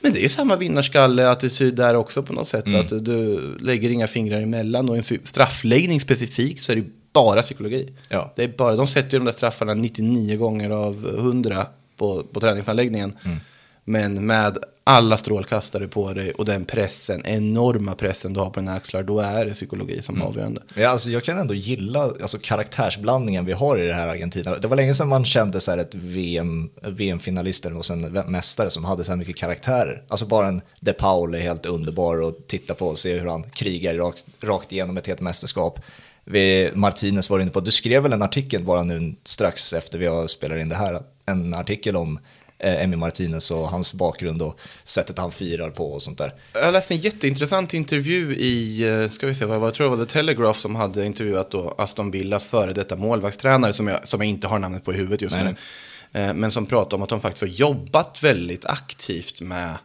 men 0.00 0.12
det 0.12 0.24
är 0.24 0.28
samma 0.28 0.56
vinnarskalle-attityd 0.56 1.74
där 1.74 1.94
också 1.94 2.22
på 2.22 2.32
något 2.32 2.46
sätt. 2.46 2.66
Mm. 2.66 2.80
Att 2.80 3.04
du 3.04 3.40
lägger 3.60 3.90
inga 3.90 4.06
fingrar 4.06 4.40
emellan. 4.40 4.88
Och 4.88 4.96
en 4.96 5.02
straffläggning 5.02 6.00
specifikt 6.00 6.62
så 6.62 6.72
är 6.72 6.76
det 6.76 6.84
bara 7.12 7.42
psykologi. 7.42 7.92
Ja. 8.08 8.32
Det 8.36 8.44
är 8.44 8.48
bara, 8.48 8.76
de 8.76 8.86
sätter 8.86 9.12
ju 9.12 9.18
de 9.18 9.24
där 9.24 9.32
straffarna 9.32 9.74
99 9.74 10.36
gånger 10.36 10.70
av 10.70 11.06
100 11.18 11.66
på, 11.96 12.22
på 12.32 12.40
träningsanläggningen. 12.40 13.16
Mm. 13.24 13.38
Men 13.84 14.26
med 14.26 14.58
alla 14.84 15.16
strålkastare 15.16 15.88
på 15.88 16.12
dig 16.12 16.32
och 16.32 16.44
den 16.44 16.64
pressen, 16.64 17.26
enorma 17.26 17.94
pressen 17.94 18.32
du 18.32 18.40
har 18.40 18.50
på 18.50 18.60
dina 18.60 18.74
axlar, 18.74 19.02
då 19.02 19.20
är 19.20 19.44
det 19.44 19.54
psykologi 19.54 20.02
som 20.02 20.14
mm. 20.14 20.26
avgörande. 20.26 20.62
Ja, 20.74 20.88
alltså, 20.88 21.10
jag 21.10 21.24
kan 21.24 21.38
ändå 21.38 21.54
gilla 21.54 22.02
alltså, 22.02 22.38
karaktärsblandningen 22.38 23.44
vi 23.44 23.52
har 23.52 23.78
i 23.78 23.86
det 23.86 23.94
här 23.94 24.08
Argentina. 24.08 24.54
Det 24.54 24.68
var 24.68 24.76
länge 24.76 24.94
sedan 24.94 25.08
man 25.08 25.24
kände 25.24 25.60
så 25.60 25.70
här, 25.70 25.78
ett 25.78 25.94
VM, 25.94 26.70
VM-finalister 26.82 27.76
och 27.76 27.84
sen 27.84 28.00
mästare 28.26 28.70
som 28.70 28.84
hade 28.84 29.04
så 29.04 29.12
här 29.12 29.16
mycket 29.16 29.36
karaktärer. 29.36 30.02
Alltså 30.08 30.26
bara 30.26 30.48
en 30.48 30.60
De 30.80 30.92
Paul 30.92 31.34
är 31.34 31.40
helt 31.40 31.66
underbar 31.66 32.28
att 32.28 32.46
titta 32.46 32.74
på 32.74 32.86
och 32.86 32.98
se 32.98 33.18
hur 33.18 33.28
han 33.28 33.42
krigar 33.42 33.94
rakt, 33.94 34.26
rakt 34.40 34.72
igenom 34.72 34.96
ett 34.96 35.06
helt 35.06 35.20
mästerskap. 35.20 35.80
Vi, 36.24 36.70
Martinez 36.74 37.30
var 37.30 37.40
inne 37.40 37.50
på, 37.50 37.60
du 37.60 37.70
skrev 37.70 38.02
väl 38.02 38.12
en 38.12 38.22
artikel 38.22 38.62
bara 38.62 38.82
nu 38.82 39.14
strax 39.24 39.72
efter 39.72 39.98
vi 39.98 40.06
har 40.06 40.26
spelat 40.26 40.58
in 40.58 40.68
det 40.68 40.76
här, 40.76 41.00
en 41.26 41.54
artikel 41.54 41.96
om 41.96 42.18
Emmy 42.58 42.96
Martinez 42.96 43.50
och 43.50 43.68
hans 43.68 43.94
bakgrund 43.94 44.42
och 44.42 44.58
sättet 44.84 45.18
han 45.18 45.32
firar 45.32 45.70
på 45.70 45.92
och 45.92 46.02
sånt 46.02 46.18
där. 46.18 46.34
Jag 46.52 46.72
läste 46.72 46.94
en 46.94 47.00
jätteintressant 47.00 47.74
intervju 47.74 48.34
i, 48.34 48.82
eh, 48.82 49.08
ska 49.08 49.26
vi 49.26 49.34
se, 49.34 49.44
vad 49.44 49.62
jag 49.62 49.74
tror 49.74 49.90
det 49.90 49.96
var 49.96 50.04
The 50.04 50.12
Telegraph 50.12 50.58
som 50.58 50.76
hade 50.76 51.06
intervjuat 51.06 51.50
då 51.50 51.74
Aston 51.78 52.10
Villas 52.10 52.46
före 52.46 52.72
detta 52.72 52.96
målvaktstränare 52.96 53.72
som 53.72 53.88
jag, 53.88 54.08
som 54.08 54.20
jag 54.20 54.28
inte 54.28 54.46
har 54.46 54.58
namnet 54.58 54.84
på 54.84 54.92
i 54.92 54.96
huvudet 54.96 55.22
just 55.22 55.34
Nej. 55.34 55.44
nu. 55.44 56.20
Eh, 56.20 56.34
men 56.34 56.50
som 56.50 56.66
pratade 56.66 56.96
om 56.96 57.02
att 57.02 57.08
de 57.08 57.20
faktiskt 57.20 57.42
har 57.42 57.48
jobbat 57.48 58.22
väldigt 58.22 58.66
aktivt 58.66 59.40
med 59.40 59.78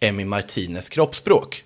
Emmy 0.00 0.24
Martinez 0.24 0.88
kroppsspråk. 0.88 1.64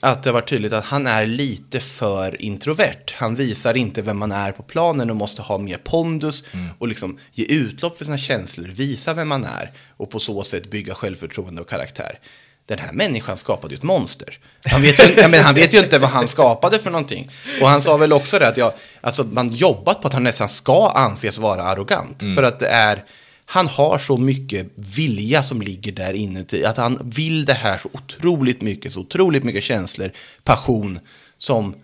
Att 0.00 0.22
det 0.22 0.32
var 0.32 0.40
tydligt 0.40 0.72
att 0.72 0.84
han 0.84 1.06
är 1.06 1.26
lite 1.26 1.80
för 1.80 2.42
introvert. 2.42 3.14
Han 3.14 3.34
visar 3.34 3.76
inte 3.76 4.02
vem 4.02 4.18
man 4.18 4.32
är 4.32 4.52
på 4.52 4.62
planen 4.62 5.10
och 5.10 5.16
måste 5.16 5.42
ha 5.42 5.58
mer 5.58 5.78
pondus 5.78 6.44
mm. 6.52 6.66
och 6.78 6.88
liksom 6.88 7.18
ge 7.32 7.44
utlopp 7.44 7.98
för 7.98 8.04
sina 8.04 8.18
känslor, 8.18 8.68
visa 8.68 9.14
vem 9.14 9.28
man 9.28 9.44
är 9.44 9.72
och 9.96 10.10
på 10.10 10.20
så 10.20 10.42
sätt 10.42 10.70
bygga 10.70 10.94
självförtroende 10.94 11.60
och 11.62 11.68
karaktär. 11.68 12.18
Den 12.66 12.78
här 12.78 12.92
människan 12.92 13.36
skapade 13.36 13.74
ju 13.74 13.78
ett 13.78 13.82
monster. 13.82 14.38
Han 14.64 14.82
vet 14.82 15.18
ju, 15.18 15.28
men 15.28 15.44
han 15.44 15.54
vet 15.54 15.74
ju 15.74 15.78
inte 15.78 15.98
vad 15.98 16.10
han 16.10 16.28
skapade 16.28 16.78
för 16.78 16.90
någonting. 16.90 17.30
Och 17.60 17.68
han 17.68 17.82
sa 17.82 17.96
väl 17.96 18.12
också 18.12 18.38
det 18.38 18.48
att 18.48 18.56
jag, 18.56 18.72
alltså 19.00 19.24
man 19.24 19.50
jobbat 19.50 20.00
på 20.00 20.08
att 20.08 20.14
han 20.14 20.22
nästan 20.22 20.48
ska 20.48 20.90
anses 20.90 21.38
vara 21.38 21.62
arrogant. 21.62 22.22
Mm. 22.22 22.34
För 22.34 22.42
att 22.42 22.58
det 22.58 22.68
är 22.68 23.04
han 23.46 23.66
har 23.66 23.98
så 23.98 24.16
mycket 24.16 24.66
vilja 24.74 25.42
som 25.42 25.62
ligger 25.62 25.92
där 25.92 26.12
inuti. 26.12 26.64
Att 26.64 26.76
han 26.76 26.98
vill 27.04 27.44
det 27.44 27.54
här 27.54 27.78
så 27.78 27.88
otroligt 27.92 28.60
mycket, 28.60 28.92
så 28.92 29.00
otroligt 29.00 29.44
mycket 29.44 29.62
känslor, 29.62 30.12
passion 30.44 30.98
som 31.38 31.74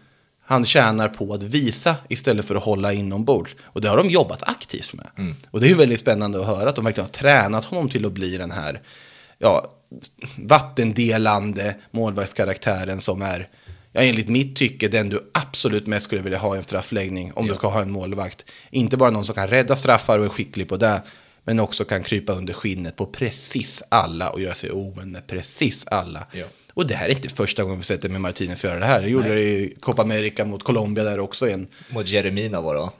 han 0.44 0.64
tjänar 0.64 1.08
på 1.08 1.34
att 1.34 1.42
visa 1.42 1.96
istället 2.08 2.44
för 2.44 2.54
att 2.54 2.64
hålla 2.64 2.92
inombords. 2.92 3.56
Och 3.62 3.80
det 3.80 3.88
har 3.88 3.96
de 3.96 4.10
jobbat 4.10 4.42
aktivt 4.42 4.94
med. 4.94 5.06
Mm. 5.18 5.34
Och 5.50 5.60
det 5.60 5.66
är 5.66 5.68
ju 5.68 5.74
väldigt 5.74 6.00
spännande 6.00 6.40
att 6.40 6.46
höra 6.46 6.68
att 6.68 6.76
de 6.76 6.84
verkligen 6.84 7.06
har 7.06 7.12
tränat 7.12 7.64
honom 7.64 7.88
till 7.88 8.06
att 8.06 8.12
bli 8.12 8.36
den 8.36 8.50
här 8.50 8.82
ja, 9.38 9.72
vattendelande 10.36 11.76
målvaktskaraktären 11.90 13.00
som 13.00 13.22
är 13.22 13.48
ja, 13.92 14.00
enligt 14.00 14.28
mitt 14.28 14.56
tycke 14.56 14.88
den 14.88 15.08
du 15.08 15.30
absolut 15.34 15.86
mest 15.86 16.06
skulle 16.06 16.22
vilja 16.22 16.38
ha 16.38 16.54
i 16.54 16.58
en 16.58 16.64
straffläggning 16.64 17.32
om 17.32 17.46
ja. 17.46 17.52
du 17.52 17.58
ska 17.58 17.68
ha 17.68 17.82
en 17.82 17.90
målvakt. 17.90 18.44
Inte 18.70 18.96
bara 18.96 19.10
någon 19.10 19.24
som 19.24 19.34
kan 19.34 19.46
rädda 19.46 19.76
straffar 19.76 20.18
och 20.18 20.24
är 20.24 20.28
skicklig 20.28 20.68
på 20.68 20.76
det, 20.76 21.02
men 21.44 21.60
också 21.60 21.84
kan 21.84 22.02
krypa 22.02 22.32
under 22.32 22.52
skinnet 22.52 22.96
på 22.96 23.06
precis 23.06 23.82
alla 23.88 24.30
och 24.30 24.40
göra 24.40 24.54
sig 24.54 24.70
ovän 24.70 25.10
med 25.10 25.26
precis 25.26 25.86
alla. 25.86 26.26
Ja. 26.32 26.44
Och 26.74 26.86
det 26.86 26.94
här 26.94 27.08
är 27.08 27.10
inte 27.10 27.28
första 27.28 27.62
gången 27.62 27.78
vi 27.78 27.84
sett 27.84 28.02
det 28.02 28.08
med 28.08 28.20
Martinez 28.20 28.64
göra 28.64 28.78
det 28.78 28.86
här. 28.86 29.02
Det 29.02 29.08
gjorde 29.08 29.34
det 29.34 29.40
i 29.40 29.76
Copa 29.80 30.02
America 30.02 30.44
mot 30.44 30.62
Colombia 30.62 31.04
där 31.04 31.20
också. 31.20 31.50
En... 31.50 31.66
Mot 31.88 32.08
Jeremina 32.08 32.60
var 32.60 32.74
det 32.74 32.90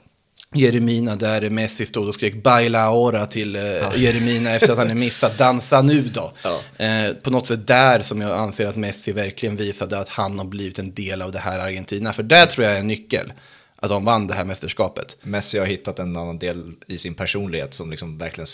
Jeremina 0.55 1.15
där 1.15 1.49
Messi 1.49 1.85
stod 1.85 2.07
och 2.07 2.13
skrek 2.13 2.43
baila 2.43 2.83
ahora 2.83 3.25
till 3.25 3.55
eh, 3.55 3.61
ja. 3.61 3.95
Jeremina 3.95 4.51
efter 4.51 4.71
att 4.71 4.77
han 4.77 4.89
är 4.89 4.95
missat. 4.95 5.37
Dansa 5.37 5.81
nu 5.81 6.01
då. 6.01 6.33
Ja. 6.43 6.59
Eh, 6.85 7.13
på 7.13 7.29
något 7.29 7.47
sätt 7.47 7.67
där 7.67 8.01
som 8.01 8.21
jag 8.21 8.31
anser 8.31 8.65
att 8.65 8.75
Messi 8.75 9.11
verkligen 9.11 9.55
visade 9.55 9.99
att 9.99 10.09
han 10.09 10.39
har 10.39 10.45
blivit 10.45 10.79
en 10.79 10.93
del 10.93 11.21
av 11.21 11.31
det 11.31 11.39
här 11.39 11.59
Argentina. 11.59 12.13
För 12.13 12.23
där 12.23 12.45
tror 12.45 12.65
jag 12.65 12.75
är 12.75 12.79
en 12.79 12.87
nyckel 12.87 13.33
att 13.83 13.89
de 13.89 14.05
vann 14.05 14.27
det 14.27 14.33
här 14.33 14.45
mästerskapet. 14.45 15.17
Messi 15.23 15.59
har 15.59 15.65
hittat 15.65 15.99
en 15.99 16.17
annan 16.17 16.39
del 16.39 16.71
i 16.87 16.97
sin 16.97 17.13
personlighet 17.13 17.73
som 17.73 17.91
liksom 17.91 18.17
verkligen 18.17 18.47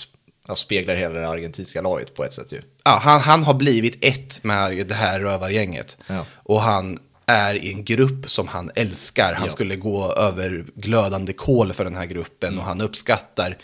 speglar 0.56 0.96
hela 0.96 1.20
det 1.20 1.28
argentinska 1.30 1.82
laget 1.82 2.16
på 2.16 2.24
ett 2.26 2.34
sätt 2.34 2.52
ju. 2.52 2.62
Ja, 2.84 3.00
han, 3.04 3.22
han 3.22 3.44
har 3.44 3.54
blivit 3.54 4.06
ett 4.06 4.44
med 4.44 4.88
det 4.88 4.94
här 4.96 5.20
rövargänget. 5.20 5.98
Ja. 6.08 6.26
Och 6.36 6.62
han 6.62 7.00
är 7.26 7.56
i 7.56 7.74
en 7.74 7.84
grupp 7.86 8.30
som 8.30 8.48
han 8.48 8.72
älskar. 8.76 9.34
Han 9.34 9.46
Ja. 9.46 9.52
skulle 9.52 9.76
gå 9.76 10.14
över 10.14 10.66
glödande 10.76 11.34
kol 11.34 11.74
för 11.74 11.84
den 11.84 11.96
här 11.96 12.06
gruppen 12.06 12.50
Mm. 12.50 12.60
och 12.60 12.66
han 12.66 12.82
uppskattar 12.82 13.58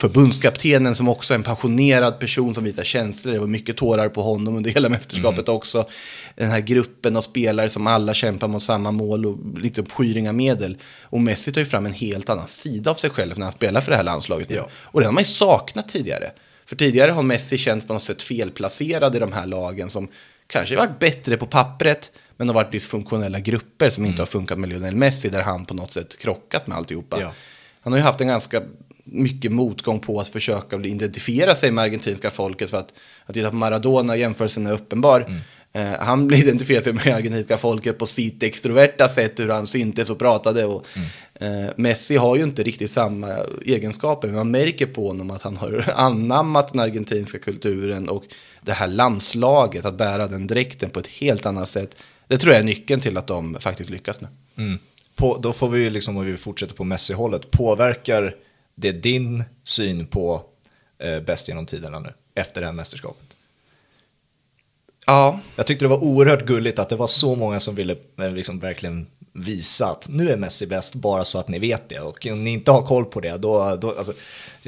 förbundskaptenen 0.00 0.94
som 0.94 1.08
också 1.08 1.34
är 1.34 1.38
en 1.38 1.42
passionerad 1.42 2.20
person 2.20 2.54
som 2.54 2.64
visar 2.64 2.84
känslor. 2.84 3.32
Det 3.32 3.38
var 3.38 3.46
mycket 3.46 3.76
tårar 3.76 4.08
på 4.08 4.22
honom 4.22 4.56
under 4.56 4.70
hela 4.70 4.88
mästerskapet 4.88 5.48
Mm. 5.48 5.56
också. 5.56 5.88
Den 6.34 6.50
här 6.50 6.60
gruppen 6.60 7.16
av 7.16 7.20
spelare 7.20 7.68
som 7.68 7.86
alla 7.86 8.14
kämpar 8.14 8.48
mot 8.48 8.62
samma 8.62 8.90
mål 8.90 9.26
och 9.26 9.58
lite 9.58 9.84
skyr 9.84 10.16
inga 10.16 10.32
medel. 10.32 10.76
Och 11.02 11.20
Messi 11.20 11.52
tar 11.52 11.60
ju 11.60 11.64
fram 11.64 11.86
en 11.86 11.92
helt 11.92 12.28
annan 12.28 12.46
sida 12.46 12.90
av 12.90 12.94
sig 12.94 13.10
själv 13.10 13.38
när 13.38 13.46
han 13.46 13.52
spelar 13.52 13.80
för 13.80 13.90
det 13.90 13.96
här 13.96 14.04
landslaget. 14.04 14.50
Ja. 14.50 14.68
Och 14.74 15.00
det 15.00 15.06
har 15.06 15.12
man 15.12 15.20
ju 15.22 15.28
saknat 15.28 15.88
tidigare. 15.88 16.32
För 16.66 16.76
tidigare 16.76 17.10
har 17.10 17.22
Messi 17.22 17.58
känts 17.58 17.86
på 17.86 17.92
något 17.92 18.02
sätt 18.02 18.22
felplacerad 18.22 19.16
i 19.16 19.18
de 19.18 19.32
här 19.32 19.46
lagen 19.46 19.90
som 19.90 20.08
kanske 20.46 20.76
varit 20.76 20.98
bättre 20.98 21.36
på 21.36 21.46
pappret, 21.46 22.12
men 22.36 22.48
har 22.48 22.54
varit 22.54 22.72
dysfunktionella 22.72 23.40
grupper 23.40 23.90
som 23.90 24.02
Mm. 24.04 24.10
inte 24.10 24.22
har 24.22 24.26
funkat 24.26 24.58
med 24.58 24.68
Lionel 24.68 24.96
Messi, 24.96 25.28
där 25.28 25.42
han 25.42 25.64
på 25.66 25.74
något 25.74 25.92
sätt 25.92 26.18
krockat 26.18 26.66
med 26.66 26.76
alltihopa. 26.78 27.20
Ja. 27.20 27.32
Han 27.80 27.92
har 27.92 28.00
ju 28.00 28.04
haft 28.04 28.20
en 28.20 28.26
ganska 28.28 28.62
mycket 29.06 29.52
motgång 29.52 30.00
på 30.00 30.20
att 30.20 30.28
försöka 30.28 30.76
identifiera 30.76 31.54
sig 31.54 31.70
med 31.70 31.84
argentinska 31.84 32.30
folket. 32.30 32.70
För 32.70 32.78
att, 32.78 32.92
att 33.26 33.34
titta 33.34 33.50
på 33.50 33.56
Maradona, 33.56 34.16
jämförelsen 34.16 34.66
är 34.66 34.72
uppenbar. 34.72 35.20
Mm. 35.20 35.40
Eh, 35.72 36.00
han 36.00 36.26
blir 36.28 36.38
identifierad 36.42 36.84
sig 36.84 36.92
med 36.92 37.06
argentinska 37.06 37.56
folket 37.56 37.98
på 37.98 38.06
sitt 38.06 38.42
extroverta 38.42 39.08
sätt, 39.08 39.40
hur 39.40 39.48
han 39.48 39.66
syntes 39.66 40.10
och 40.10 40.18
pratade. 40.18 40.64
Och, 40.64 40.86
Mm. 41.40 41.64
eh, 41.64 41.70
Messi 41.76 42.16
har 42.16 42.36
ju 42.36 42.42
inte 42.42 42.62
riktigt 42.62 42.90
samma 42.90 43.28
egenskaper, 43.64 44.28
men 44.28 44.36
man 44.36 44.50
märker 44.50 44.86
på 44.86 45.06
honom 45.08 45.30
att 45.30 45.42
han 45.42 45.56
har 45.56 45.92
anammat 45.96 46.72
den 46.72 46.80
argentinska 46.80 47.38
kulturen 47.38 48.08
och 48.08 48.24
det 48.62 48.72
här 48.72 48.88
landslaget, 48.88 49.84
att 49.86 49.98
bära 49.98 50.26
den 50.26 50.46
dräkten 50.46 50.90
på 50.90 51.00
ett 51.00 51.06
helt 51.06 51.46
annat 51.46 51.68
sätt. 51.68 51.96
Det 52.28 52.38
tror 52.38 52.52
jag 52.52 52.60
är 52.60 52.64
nyckeln 52.64 53.00
till 53.00 53.16
att 53.16 53.26
de 53.26 53.56
faktiskt 53.60 53.90
lyckas 53.90 54.20
nu. 54.20 54.28
Mm. 54.58 54.78
På, 55.16 55.36
då 55.42 55.52
får 55.52 55.68
vi 55.68 55.84
ju 55.84 55.90
liksom, 55.90 56.16
om 56.16 56.24
vi 56.26 56.36
fortsätter 56.36 56.74
på 56.74 56.84
Messi-hållet, 56.84 57.50
påverkar 57.50 58.34
det 58.76 58.92
din 58.92 59.44
syn 59.64 60.06
på 60.06 60.42
eh, 60.98 61.20
bäst 61.20 61.48
genom 61.48 61.66
tiderna 61.66 61.98
nu, 61.98 62.12
efter 62.34 62.60
det 62.60 62.66
här 62.66 62.74
mästerskapet? 62.74 63.36
Ja, 65.06 65.40
Jag 65.56 65.66
tyckte 65.66 65.84
det 65.84 65.88
var 65.88 66.04
oerhört 66.04 66.46
gulligt 66.46 66.78
att 66.78 66.88
det 66.88 66.96
var 66.96 67.06
så 67.06 67.34
många 67.34 67.60
som 67.60 67.74
ville 67.74 67.96
eh, 68.20 68.32
liksom 68.32 68.58
verkligen 68.58 69.06
visa 69.32 69.86
att 69.86 70.08
nu 70.08 70.30
är 70.30 70.36
Messi 70.36 70.66
bäst 70.66 70.94
bara 70.94 71.24
så 71.24 71.38
att 71.38 71.48
ni 71.48 71.58
vet 71.58 71.88
det. 71.88 72.00
Och 72.00 72.26
om 72.26 72.44
ni 72.44 72.50
inte 72.50 72.70
har 72.70 72.82
koll 72.86 73.04
på 73.04 73.20
det, 73.20 73.36
då, 73.36 73.76
då 73.76 73.94
alltså, 73.98 74.12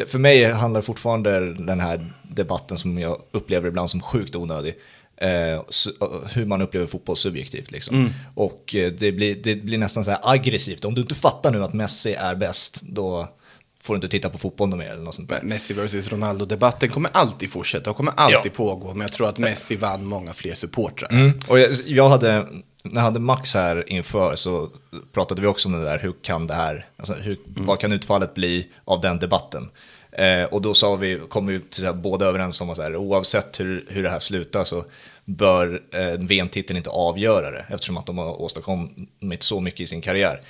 för 0.06 0.18
mig 0.18 0.52
handlar 0.52 0.80
fortfarande 0.80 1.54
den 1.54 1.80
här 1.80 2.12
debatten 2.22 2.76
som 2.76 2.98
jag 2.98 3.22
upplever 3.30 3.68
ibland 3.68 3.90
som 3.90 4.00
sjukt 4.02 4.36
onödig. 4.36 4.74
Eh, 5.16 5.28
su- 5.68 6.28
hur 6.32 6.46
man 6.46 6.62
upplever 6.62 6.86
fotboll 6.86 7.16
subjektivt. 7.16 7.70
Liksom. 7.70 8.10
Och 8.34 8.74
eh, 8.74 8.92
det 8.92 9.12
blir, 9.12 9.34
det 9.34 9.54
blir 9.56 9.78
nästan 9.78 10.04
så 10.04 10.10
här 10.10 10.20
aggressivt. 10.22 10.84
Om 10.84 10.94
du 10.94 11.00
inte 11.00 11.14
fattar 11.14 11.50
nu 11.50 11.64
att 11.64 11.72
Messi 11.74 12.14
är 12.14 12.34
bäst, 12.34 12.82
då 12.82 13.28
får 13.82 13.94
du 13.94 13.97
inte 13.97 14.08
titta 14.08 14.30
på 14.30 14.38
fotboll 14.38 14.76
mer 14.76 14.90
eller 14.90 15.02
något 15.02 15.14
sånt 15.14 15.28
där. 15.28 15.42
Messi 15.42 15.75
vs 15.75 16.08
Ronaldo-debatten 16.12 16.88
kommer 16.88 17.11
alltid 17.14 17.50
fortsätta 17.50 17.90
och 17.90 17.97
kommer 17.97 18.12
alltid 18.16 18.52
Ja. 18.52 18.56
pågå. 18.56 18.88
Men 18.88 19.00
jag 19.00 19.12
tror 19.12 19.28
att 19.28 19.38
Messi 19.38 19.76
vann 19.76 20.04
många 20.04 20.32
fler 20.32 20.54
supportrar. 20.54 21.11
Mm. 21.12 21.32
Och 21.49 21.58
jag, 21.58 21.70
jag 21.87 22.08
hade, 22.08 22.47
när 22.82 22.94
jag 22.94 23.00
hade 23.00 23.20
Max 23.20 23.54
här 23.54 23.92
inför 23.92 24.35
så 24.37 24.68
pratade 25.12 25.40
vi 25.40 25.47
också 25.47 25.68
om 25.68 25.73
det 25.75 25.85
där, 25.85 25.99
hur 25.99 26.14
kan 26.23 26.47
det 26.47 26.54
här, 26.54 26.87
alltså 26.97 27.14
hur, 27.14 27.38
vad 27.47 27.80
kan 27.80 27.92
utfallet 27.92 28.35
bli 28.35 28.68
av 28.85 29.00
den 29.00 29.18
debatten? 29.18 29.70
Eh, 30.12 30.44
och 30.44 30.62
då 30.62 30.75
sa 30.75 30.97
vi, 30.97 31.20
kom 31.28 31.47
vi 31.47 31.61
här, 31.82 31.92
båda 31.92 32.26
överens 32.26 32.61
om 32.61 32.70
att 32.70 32.76
så 32.76 32.82
här, 32.82 32.97
oavsett 32.97 33.61
hur, 33.61 33.85
hur 33.88 34.02
det 34.02 34.11
här 34.11 34.18
slutar 34.18 34.64
så 34.64 34.85
bör 35.25 35.82
eh, 35.92 36.06
VM-titeln 36.18 36.76
inte 36.76 36.90
avgöra 36.90 37.50
det, 37.50 37.66
eftersom 37.70 37.97
att 37.97 38.06
de 38.06 38.18
har 38.18 38.40
åstadkommit 38.42 39.42
så 39.42 39.61
mycket 39.61 39.80
i 39.80 39.87
sin 39.87 40.00
karriär. 40.00 40.40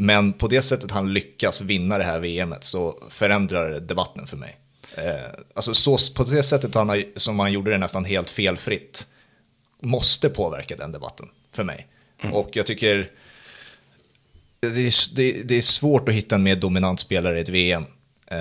Men 0.00 0.32
på 0.32 0.48
det 0.48 0.62
sättet 0.62 0.90
han 0.90 1.12
lyckas 1.12 1.60
vinna 1.60 1.98
det 1.98 2.04
här 2.04 2.18
VMet 2.18 2.64
så 2.64 3.02
förändrar 3.08 3.70
det 3.70 3.80
debatten 3.80 4.26
för 4.26 4.36
mig. 4.36 4.56
Eh, 4.94 5.30
alltså 5.54 5.74
så, 5.74 5.98
på 6.14 6.24
det 6.24 6.42
sättet 6.42 6.74
han 6.74 6.88
har, 6.88 7.04
som 7.16 7.38
han 7.38 7.52
gjorde 7.52 7.70
det 7.70 7.78
nästan 7.78 8.04
helt 8.04 8.30
felfritt 8.30 9.08
måste 9.80 10.30
påverka 10.30 10.76
den 10.76 10.92
debatten 10.92 11.28
för 11.52 11.64
mig. 11.64 11.86
Och 12.32 12.50
jag 12.52 12.66
tycker 12.66 13.10
det 14.60 14.66
är, 14.66 15.14
det, 15.14 15.42
det 15.42 15.54
är 15.54 15.62
svårt 15.62 16.08
att 16.08 16.14
hitta 16.14 16.34
en 16.34 16.42
mer 16.42 16.56
dominant 16.56 17.00
spelare 17.00 17.38
i 17.38 17.42
ett 17.42 17.48
VM 17.48 17.84
eh, 18.26 18.38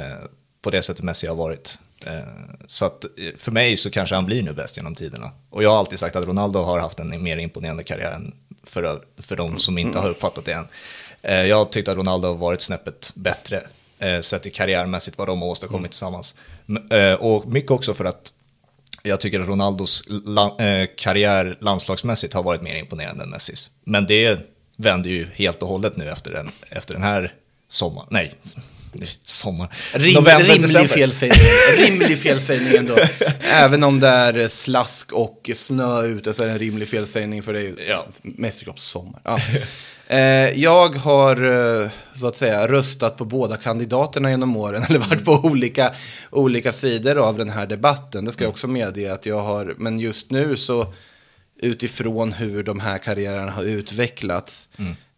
på 0.62 0.70
det 0.70 0.82
sättet 0.82 1.04
Messi 1.04 1.28
har 1.28 1.36
varit. 1.36 1.80
Eh, 2.06 2.20
så 2.68 2.86
att 2.86 3.06
eh, 3.06 3.36
för 3.38 3.52
mig 3.52 3.78
så 3.78 3.90
kanske 3.90 4.16
han 4.16 4.26
blir 4.26 4.44
nu 4.44 4.54
bäst 4.54 4.78
genom 4.78 4.96
tiderna. 4.96 5.32
Och 5.50 5.64
jag 5.64 5.70
har 5.70 5.78
alltid 5.78 6.00
sagt 6.00 6.16
att 6.16 6.26
Ronaldo 6.26 6.60
har 6.60 6.80
haft 6.80 7.00
en 7.00 7.24
mer 7.24 7.38
imponerande 7.38 7.84
karriär 7.84 8.12
än 8.12 8.34
för, 8.64 9.02
för 9.18 9.36
de 9.36 9.60
som 9.60 9.78
inte 9.78 10.00
har 10.00 10.10
uppfattat 10.10 10.46
det 10.46 10.54
än. 10.54 10.68
Eh, 11.22 11.42
jag 11.44 11.72
tyckte 11.72 11.92
att 11.92 11.98
Ronaldo 11.98 12.28
har 12.28 12.36
varit 12.36 12.62
snäppet 12.62 13.12
bättre 13.16 13.64
eh, 14.00 14.20
sett 14.20 14.46
i 14.46 14.50
karriärmässigt 14.50 15.18
vad 15.18 15.28
de 15.28 15.42
har 15.42 15.48
åstadkommit 15.50 15.92
tillsammans. 15.92 16.36
M- 16.70 16.92
eh, 16.92 17.14
och 17.14 17.48
mycket 17.48 17.72
också 17.72 17.94
för 17.94 18.06
att 18.06 18.34
jag 19.04 19.20
tycker 19.20 19.40
att 19.40 19.48
Ronaldos 19.48 20.04
karriär 20.98 21.58
landslagsmässigt 21.62 22.34
har 22.34 22.44
varit 22.44 22.62
mer 22.62 22.76
imponerande 22.76 23.24
än 23.24 23.30
Messis. 23.30 23.70
Men 23.84 24.06
det 24.08 24.40
vänder 24.78 25.10
ju 25.10 25.28
helt 25.34 25.62
och 25.62 25.68
hållet 25.70 25.98
nu 25.98 26.10
efter 26.10 26.32
den, 26.32 26.52
efter 26.70 26.94
den 26.94 27.04
här 27.04 27.34
sommaren. 27.70 28.08
Nej, 28.12 28.34
sommar. 29.24 29.68
Rim, 29.94 30.14
November, 30.14 30.44
rimlig, 30.44 30.62
december. 30.62 30.88
felsägning. 30.88 31.40
rimlig 31.78 32.18
felsägning 32.20 32.76
ändå. 32.78 32.96
Även 33.54 33.84
om 33.84 34.00
det 34.00 34.08
är 34.08 34.48
slask 34.48 35.12
och 35.14 35.50
snö 35.56 36.04
ute 36.04 36.34
så 36.34 36.44
är 36.44 36.48
det 36.48 36.54
en 36.54 36.60
rimlig 36.60 36.88
felsägning 36.90 37.44
för 37.44 37.54
det 37.54 37.60
är 37.60 37.64
ju 37.64 37.86
Ja. 37.90 38.06
mästerskapssommar. 38.22 39.22
Ja. 39.24 39.40
Eh, 40.10 40.62
jag 40.62 40.90
har 40.90 41.44
eh, 41.84 41.90
så 42.14 42.28
att 42.28 42.36
säga 42.36 42.68
röstat 42.68 43.18
på 43.18 43.26
båda 43.26 43.58
kandidaterna 43.58 44.30
genom 44.30 44.58
åren, 44.58 44.84
eller 44.90 45.00
varit 45.00 45.26
på 45.26 45.32
olika, 45.32 45.94
olika 46.30 46.72
sidor 46.72 47.18
av 47.18 47.38
den 47.38 47.50
här 47.50 47.68
debatten. 47.68 48.26
Det 48.26 48.32
ska 48.32 48.44
jag 48.44 48.52
också 48.52 48.68
medge 48.68 49.14
att 49.14 49.26
jag 49.26 49.42
har, 49.42 49.76
men 49.78 50.00
just 50.00 50.32
nu 50.32 50.56
så 50.56 50.94
utifrån 51.60 52.32
hur 52.32 52.64
de 52.64 52.80
här 52.80 52.98
karriärerna 52.98 53.52
har 53.52 53.64
utvecklats, 53.64 54.70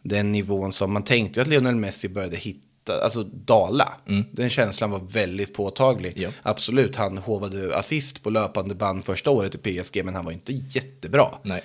den 0.01 0.31
nivån 0.31 0.73
som 0.73 0.93
man 0.93 1.03
tänkte 1.03 1.41
att 1.41 1.47
Lionel 1.47 1.75
Messi 1.75 2.09
började 2.09 2.37
hitta, 2.37 3.03
alltså 3.03 3.23
dala. 3.23 3.89
Den 4.31 4.49
känslan 4.49 4.91
var 4.91 4.99
väldigt 4.99 5.53
påtaglig. 5.53 6.13
Ja. 6.15 6.29
Absolut, 6.43 6.95
han 6.95 7.17
hovade 7.17 7.77
assist 7.77 8.23
på 8.23 8.29
löpande 8.29 8.75
band 8.75 9.05
första 9.05 9.29
året 9.29 9.55
i 9.55 9.81
PSG, 9.81 10.05
men 10.05 10.15
han 10.15 10.25
var 10.25 10.31
inte 10.31 10.53
jättebra. 10.53 11.27
Nej. 11.43 11.63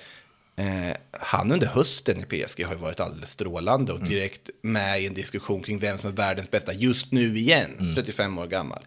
Eh, 0.56 0.96
han 1.10 1.52
under 1.52 1.66
hösten 1.66 2.20
i 2.20 2.22
PSG 2.24 2.64
har 2.64 2.72
ju 2.72 2.78
varit 2.80 3.00
alldeles 3.00 3.30
strålande 3.30 3.92
Mm. 3.92 4.02
och 4.02 4.08
direkt 4.08 4.50
med 4.62 5.02
i 5.02 5.06
en 5.06 5.14
diskussion 5.14 5.62
kring 5.62 5.78
vem 5.78 5.98
som 5.98 6.08
är 6.08 6.12
världens 6.14 6.50
bästa 6.50 6.72
just 6.72 7.12
nu 7.12 7.36
igen, 7.38 7.70
Mm. 7.80 7.94
35 7.94 8.38
år 8.38 8.46
gammal. 8.46 8.84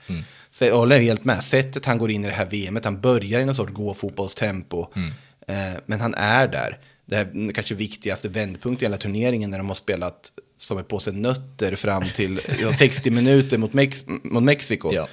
Så 0.52 0.66
jag 0.66 0.76
håller 0.78 1.00
helt 1.00 1.26
med, 1.26 1.44
sättet 1.44 1.86
han 1.86 1.98
går 1.98 2.12
in 2.12 2.26
i 2.26 2.28
det 2.28 2.34
här 2.34 2.46
VMet, 2.46 2.86
han 2.86 3.02
börjar 3.02 3.40
i 3.40 3.46
någon 3.46 3.56
sorts 3.56 3.74
gå-fotbollstempo, 3.74 4.88
Mm. 4.96 5.12
eh, 5.48 5.80
men 5.86 6.02
han 6.02 6.14
är 6.16 6.48
där. 6.48 6.80
Det 7.06 7.16
här 7.16 7.54
kanske 7.54 7.76
viktigaste 7.76 8.30
vändpunkt 8.30 8.82
i 8.82 8.86
hela 8.86 8.98
turneringen 8.98 9.50
när 9.52 9.58
de 9.58 9.68
har 9.68 9.76
spelat 9.76 10.32
som 10.58 10.78
är 10.78 10.84
på 10.84 11.00
sig 11.00 11.14
nötter 11.14 11.76
fram 11.76 12.04
till 12.16 12.40
ja, 12.62 12.74
60 12.74 13.12
minuter 13.12 13.58
mot, 13.58 13.74
Mex 13.74 14.06
mot 14.24 14.44
Mexiko. 14.44 14.94
Ja. 14.94 15.08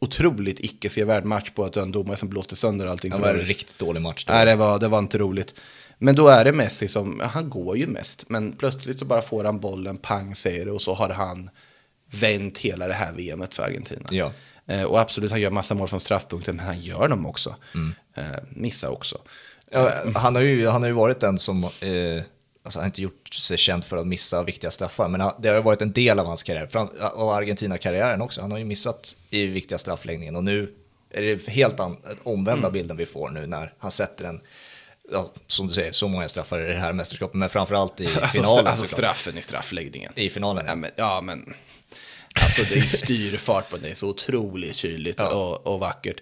Otroligt 0.00 0.60
icke-sevärd 0.60 1.24
match 1.24 1.50
på 1.54 1.64
att 1.64 1.76
en 1.76 1.92
domare 1.92 2.16
som 2.16 2.28
blåste 2.28 2.56
sönder 2.56 2.86
allting. 2.86 3.10
Det 3.10 3.18
var 3.18 3.28
en 3.34 3.40
riktigt 3.40 3.78
dålig 3.78 4.00
match. 4.02 4.24
då. 4.24 4.32
Nej, 4.32 4.46
det 4.46 4.56
var, 4.56 4.78
det 4.78 4.88
var 4.88 4.98
inte 4.98 5.18
roligt. 5.18 5.54
Men 6.02 6.14
då 6.14 6.28
är 6.28 6.44
det 6.44 6.52
Messi 6.52 6.88
som, 6.88 7.20
han 7.24 7.50
går 7.50 7.76
ju 7.76 7.86
mest, 7.86 8.24
men 8.28 8.52
plötsligt 8.52 8.98
så 8.98 9.04
bara 9.04 9.22
får 9.22 9.44
han 9.44 9.60
bollen, 9.60 9.98
pang 9.98 10.34
säger 10.34 10.64
det, 10.64 10.72
och 10.72 10.82
så 10.82 10.94
har 10.94 11.08
han 11.08 11.50
vänt 12.10 12.58
hela 12.58 12.88
det 12.88 12.94
här 12.94 13.12
VMet 13.12 13.54
för 13.54 13.62
Argentina. 13.62 14.08
Ja. 14.10 14.32
Eh, 14.66 14.82
och 14.82 15.00
absolut, 15.00 15.30
han 15.30 15.40
gör 15.40 15.50
massa 15.50 15.74
mål 15.74 15.88
från 15.88 16.00
straffpunkten, 16.00 16.56
men 16.56 16.66
han 16.66 16.80
gör 16.80 17.08
dem 17.08 17.26
också. 17.26 17.54
Eh, 18.14 18.24
missar 18.50 18.88
också. 18.88 19.18
Ja, 19.70 19.92
han, 20.14 20.34
har 20.34 20.42
ju, 20.42 20.66
han 20.66 20.82
har 20.82 20.88
ju 20.88 20.94
varit 20.94 21.20
den 21.20 21.38
som, 21.38 21.64
eh, 21.64 22.22
alltså 22.62 22.78
han 22.78 22.82
har 22.82 22.86
inte 22.86 23.02
gjort 23.02 23.34
sig 23.34 23.56
känd 23.56 23.84
för 23.84 23.96
att 23.96 24.06
missa 24.06 24.42
viktiga 24.42 24.70
straffar, 24.70 25.08
men 25.08 25.30
det 25.38 25.48
har 25.48 25.56
ju 25.56 25.62
varit 25.62 25.82
en 25.82 25.92
del 25.92 26.18
av 26.18 26.26
hans 26.26 26.42
karriär, 26.42 26.66
fram, 26.66 26.88
av 27.14 27.28
Argentina-karriären 27.28 28.22
också. 28.22 28.40
Han 28.40 28.50
har 28.50 28.58
ju 28.58 28.64
missat 28.64 29.16
i 29.30 29.46
viktiga 29.46 29.78
straffläggningen 29.78 30.36
och 30.36 30.44
nu 30.44 30.74
är 31.10 31.22
det 31.22 31.48
helt 31.48 31.80
an, 31.80 31.96
omvända 32.22 32.70
bilden 32.70 32.96
vi 32.96 33.06
får 33.06 33.30
nu 33.30 33.46
när 33.46 33.72
han 33.78 33.90
sätter 33.90 34.24
en, 34.24 34.40
ja, 35.12 35.30
som 35.46 35.66
du 35.66 35.72
säger, 35.72 35.92
så 35.92 36.08
många 36.08 36.28
straffar 36.28 36.60
i 36.60 36.72
det 36.74 36.80
här 36.80 36.92
mästerskapet, 36.92 37.34
men 37.34 37.48
framförallt 37.48 38.00
i 38.00 38.06
Alltså, 38.22 38.28
finalen. 38.28 38.66
alltså 38.66 38.86
såklart. 38.86 39.16
straffen 39.16 39.38
i 39.38 39.42
straffläggningen. 39.42 40.12
I 40.16 40.30
finalen, 40.30 40.64
Ja, 40.66 40.74
men, 40.74 40.90
ja, 40.96 41.20
men 41.20 41.54
alltså 42.42 42.62
det 42.62 42.74
är 42.78 42.82
styrfart 42.82 43.70
på 43.70 43.76
det. 43.76 43.82
Det 43.82 43.90
är 43.90 43.94
så 43.94 44.08
otroligt 44.08 44.76
kyligt 44.76 45.20
och, 45.20 45.66
och 45.66 45.80
vackert. 45.80 46.16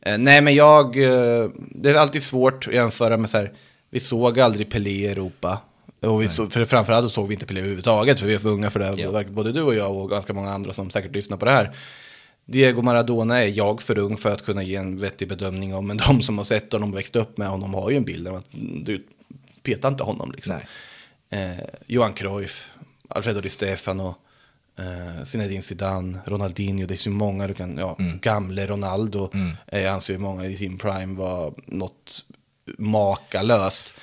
Eh, 0.00 0.18
nej, 0.18 0.40
men 0.40 0.54
jag, 0.54 0.96
eh, 0.96 1.48
det 1.70 1.90
är 1.90 1.94
alltid 1.94 2.22
svårt 2.22 2.66
att 2.68 2.74
jämföra 2.74 3.16
med 3.16 3.30
så 3.30 3.36
här, 3.36 3.52
vi 3.90 4.00
såg 4.00 4.40
aldrig 4.40 4.70
Pelé 4.70 4.90
i 4.90 5.06
Europa. 5.06 5.58
Och 6.00 6.22
vi 6.22 6.28
så, 6.28 6.50
för 6.50 6.64
framförallt 6.64 7.04
så 7.04 7.10
såg 7.10 7.28
vi 7.28 7.34
inte 7.34 7.46
Pelé 7.46 7.60
överhuvudtaget, 7.60 8.20
för 8.20 8.26
vi 8.26 8.34
är 8.34 8.38
för 8.38 8.48
unga 8.48 8.70
för 8.70 8.80
det. 8.80 8.94
Ja. 9.02 9.24
Både 9.24 9.52
du 9.52 9.62
och 9.62 9.74
jag 9.74 9.96
och 9.96 10.10
ganska 10.10 10.32
många 10.32 10.50
andra 10.52 10.72
som 10.72 10.90
säkert 10.90 11.14
lyssnar 11.14 11.36
på 11.36 11.44
det 11.44 11.50
här. 11.50 11.76
Diego 12.46 12.82
Maradona 12.82 13.38
är 13.42 13.46
jag 13.46 13.82
för 13.82 13.98
ung 13.98 14.16
för 14.16 14.30
att 14.30 14.44
kunna 14.44 14.62
ge 14.62 14.76
en 14.76 14.96
vettig 14.98 15.28
bedömning 15.28 15.74
om, 15.74 15.86
men 15.86 15.96
de 15.96 16.22
som 16.22 16.38
har 16.38 16.44
sett 16.44 16.72
honom 16.72 16.90
och 16.92 16.98
växt 16.98 17.16
upp 17.16 17.38
med 17.38 17.48
honom 17.48 17.74
har 17.74 17.90
ju 17.90 17.96
en 17.96 18.04
bild 18.04 18.28
av 18.28 18.34
att 18.34 18.46
du 18.84 19.06
peta 19.62 19.88
inte 19.88 20.04
honom 20.04 20.32
liksom. 20.32 20.60
Eh, 21.30 21.64
Johan 21.86 22.12
Cruyff, 22.12 22.66
Alfredo 23.08 23.40
Di 23.40 23.48
Stefano, 23.48 24.14
eh, 24.78 25.24
Zinedine 25.24 25.62
Zidane, 25.62 26.18
Ronaldinho, 26.26 26.86
det 26.86 26.94
är 26.94 26.98
så 26.98 27.10
många 27.10 27.46
du 27.46 27.54
kan, 27.54 27.76
ja, 27.78 27.96
Mm. 27.98 28.18
gamle 28.18 28.66
Ronaldo, 28.66 29.30
eh, 29.66 29.92
anser 29.94 30.12
ju 30.12 30.18
många 30.18 30.46
i 30.46 30.56
sin 30.56 30.78
prime 30.78 31.16
var 31.18 31.54
något 31.66 32.24
makalöst. 32.78 33.94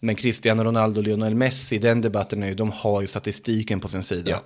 Men 0.00 0.14
Cristiano 0.14 0.64
Ronaldo 0.64 1.00
och 1.00 1.06
Lionel 1.06 1.34
Messi, 1.34 1.78
den 1.78 2.00
debatten 2.00 2.42
är 2.42 2.48
ju, 2.48 2.54
de 2.54 2.70
har 2.72 3.00
ju 3.00 3.06
statistiken 3.06 3.80
på 3.80 3.88
sin 3.88 4.04
sida. 4.04 4.30
Ja. 4.30 4.42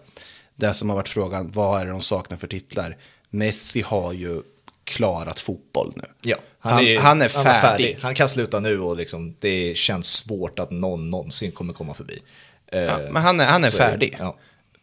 Det 0.56 0.74
som 0.74 0.88
har 0.88 0.96
varit 0.96 1.08
frågan, 1.08 1.50
vad 1.50 1.80
är 1.80 1.86
det 1.86 1.90
de 1.92 2.00
saknar 2.00 2.36
för 2.36 2.46
titlar? 2.46 2.96
Messi 3.30 3.80
har 3.80 4.12
ju 4.12 4.42
klarat 4.84 5.40
fotboll 5.40 5.92
nu. 5.96 6.04
Ja, 6.22 6.36
Han- 6.58 6.96
han 6.96 7.22
är 7.22 7.28
var 7.36 7.42
färdig. 7.44 7.98
Han 8.02 8.14
kan 8.14 8.28
sluta 8.28 8.60
nu 8.60 8.80
och 8.80 8.96
liksom, 8.96 9.34
det 9.38 9.76
känns 9.76 10.06
svårt 10.16 10.58
att 10.58 10.70
någon 10.70 11.10
någonsin 11.10 11.52
kommer 11.52 11.72
komma 11.72 11.94
förbi. 11.94 12.18
Eh, 12.66 12.80
Ja, 12.80 12.98
men 13.10 13.22
han 13.22 13.40
är, 13.40 13.46
han 13.46 13.64
är 13.64 13.70
så 13.70 13.76
är 13.76 13.90
färdig. 13.90 14.16
Ja. 14.18 14.36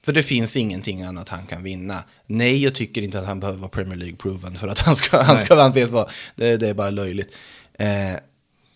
För 0.06 0.14
det 0.14 0.24
finns 0.24 0.56
ingenting 0.56 1.02
annat 1.02 1.30
han 1.30 1.46
kan 1.46 1.64
vinna. 1.64 2.04
Nej, 2.25 2.64
jag 2.64 2.75
tycker 2.75 3.02
inte 3.02 3.20
att 3.20 3.25
han 3.25 3.40
behöver 3.40 3.60
vara 3.60 3.70
Premier 3.70 3.98
League-proven 4.00 4.56
för 4.58 4.68
att 4.68 4.80
han 4.80 4.96
ska, 4.96 5.22
han 5.22 5.38
ska 5.38 5.62
anses 5.64 5.90
vara. 5.90 6.10
Det, 6.36 6.58
det 6.58 6.70
är 6.70 6.74
bara 6.74 6.90
löjligt. 6.90 7.36
Eh, 7.74 7.88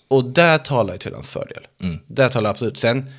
och 0.08 0.24
där 0.26 0.58
talar 0.58 0.94
ju 0.94 0.98
till 0.98 1.14
hans 1.14 1.30
fördel. 1.30 1.68
Mm. 1.82 2.00
Där 2.08 2.30
talar 2.30 2.50
absolut. 2.50 2.78
Sen, 2.78 3.12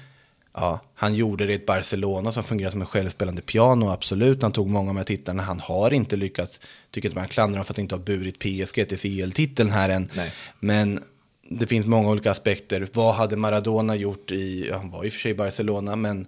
ja, 0.55 0.81
han 0.95 1.15
gjorde 1.15 1.47
det 1.47 1.53
i 1.53 1.57
ett 1.57 1.67
Barcelona 1.67 2.33
som 2.33 2.45
fungerar 2.45 2.71
som 2.71 2.81
en 2.81 2.87
självspelande 2.87 3.43
piano, 3.43 3.91
absolut. 3.91 4.43
Han 4.43 4.53
tog 4.53 4.69
många 4.69 4.93
här 4.93 5.05
titlarna. 5.05 5.43
Han 5.43 5.61
har 5.61 5.93
inte 5.93 6.17
lyckats, 6.17 6.61
tycker 6.91 7.09
inte 7.09 7.19
man 7.19 7.29
klandrar 7.29 7.53
honom 7.53 7.65
för 7.65 7.75
att 7.75 7.79
inte 7.79 7.95
ha 7.95 8.03
burit 8.03 8.39
PSG 8.39 8.89
till 8.89 8.99
CL-titeln 8.99 9.71
här 9.71 9.89
än. 9.89 10.11
Nej. 10.15 10.33
Men 10.61 11.01
det 11.49 11.67
finns 11.67 11.87
många 11.87 12.11
olika 12.11 12.31
aspekter. 12.31 12.87
Vad 12.93 13.15
hade 13.15 13.37
Maradona 13.37 13.97
gjort 13.97 14.33
i, 14.33 14.71
han 14.73 14.91
var 14.91 15.05
i 15.05 15.09
och 15.09 15.13
för 15.13 15.21
sig 15.21 15.31
i 15.31 15.35
Barcelona, 15.35 15.97
men 15.97 16.27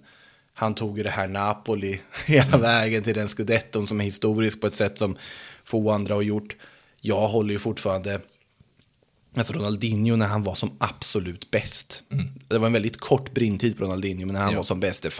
han 0.53 0.75
tog 0.75 0.97
ju 0.97 1.03
det 1.03 1.09
här 1.09 1.27
Napoli 1.27 2.01
hela 2.25 2.57
vägen 2.57 3.03
till 3.03 3.15
den 3.15 3.27
scudetton 3.27 3.87
som 3.87 4.01
är 4.01 4.05
historisk 4.05 4.61
på 4.61 4.67
ett 4.67 4.75
sätt 4.75 4.97
som 4.97 5.17
få 5.63 5.91
andra 5.91 6.13
har 6.13 6.21
gjort. 6.21 6.55
Jag 7.01 7.27
håller 7.27 7.53
ju 7.53 7.59
fortfarande, 7.59 8.19
alltså 9.35 9.53
Ronaldinho 9.53 10.15
när 10.15 10.27
han 10.27 10.43
var 10.43 10.55
som 10.55 10.71
absolut 10.79 11.51
bäst. 11.51 12.03
Det 12.47 12.57
var 12.57 12.67
en 12.67 12.73
väldigt 12.73 12.99
kort 12.99 13.33
brintid 13.33 13.77
på 13.77 13.83
Ronaldinho, 13.83 14.25
men 14.25 14.33
när 14.33 14.41
han 14.41 14.51
Ja. 14.51 14.57
var 14.57 14.63
som 14.63 14.79
bäst, 14.79 15.03
det, 15.03 15.11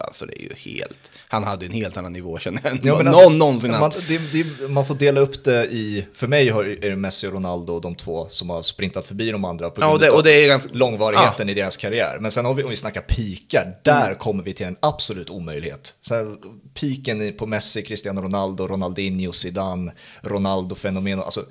alltså 0.00 0.26
det 0.26 0.38
är 0.38 0.42
ju 0.42 0.54
helt, 0.78 1.12
han 1.28 1.44
hade 1.44 1.66
en 1.66 1.72
helt 1.72 1.96
annan 1.96 2.12
nivå 2.12 2.38
känner 2.38 2.60
jag 2.64 2.78
Ja, 2.82 2.96
men 2.98 3.08
alltså, 3.08 3.22
någon 3.28 3.38
någonsin 3.38 3.70
man, 3.70 3.92
det, 4.08 4.18
det, 4.32 4.68
man 4.68 4.86
får 4.86 4.94
dela 4.94 5.20
upp 5.20 5.44
det 5.44 5.64
i, 5.66 6.06
för 6.14 6.26
mig 6.26 6.48
är 6.48 6.90
det 6.90 6.96
Messi 6.96 7.26
och 7.28 7.32
Ronaldo 7.32 7.80
de 7.80 7.94
två 7.94 8.28
som 8.30 8.50
har 8.50 8.62
sprintat 8.62 9.06
förbi 9.06 9.30
de 9.30 9.44
andra 9.44 9.70
på 9.70 9.80
Ja, 9.80 9.86
grund 9.86 9.94
och 9.94 10.00
det- 10.00 10.10
och 10.10 10.22
det 10.22 10.32
är 10.44 10.48
ganska- 10.48 10.70
långvarigheten 10.72 11.48
i 11.48 11.54
deras 11.54 11.76
karriär. 11.76 12.18
Men 12.20 12.30
sen 12.30 12.44
har 12.44 12.54
vi, 12.54 12.62
om 12.64 12.70
vi 12.70 12.76
snackar 12.76 13.00
pikar, 13.00 13.78
där 13.84 14.14
kommer 14.14 14.44
vi 14.44 14.52
till 14.52 14.66
en 14.66 14.76
absolut 14.80 15.30
omöjlighet. 15.30 15.94
Så 16.00 16.36
piken 16.74 17.32
på 17.32 17.46
Messi, 17.46 17.82
Cristiano 17.82 18.20
Ronaldo, 18.22 18.66
Ronaldinho, 18.66 19.32
Zidane, 19.32 19.92
Ronaldo-fenomen, 20.22 21.20
alltså, 21.20 21.44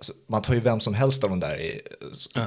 alltså, 0.00 0.12
man 0.28 0.42
tar 0.42 0.54
ju 0.54 0.60
vem 0.60 0.80
som 0.80 0.94
helst 0.94 1.24
av 1.24 1.30
de 1.30 1.40
där 1.40 1.60
i, 1.60 1.80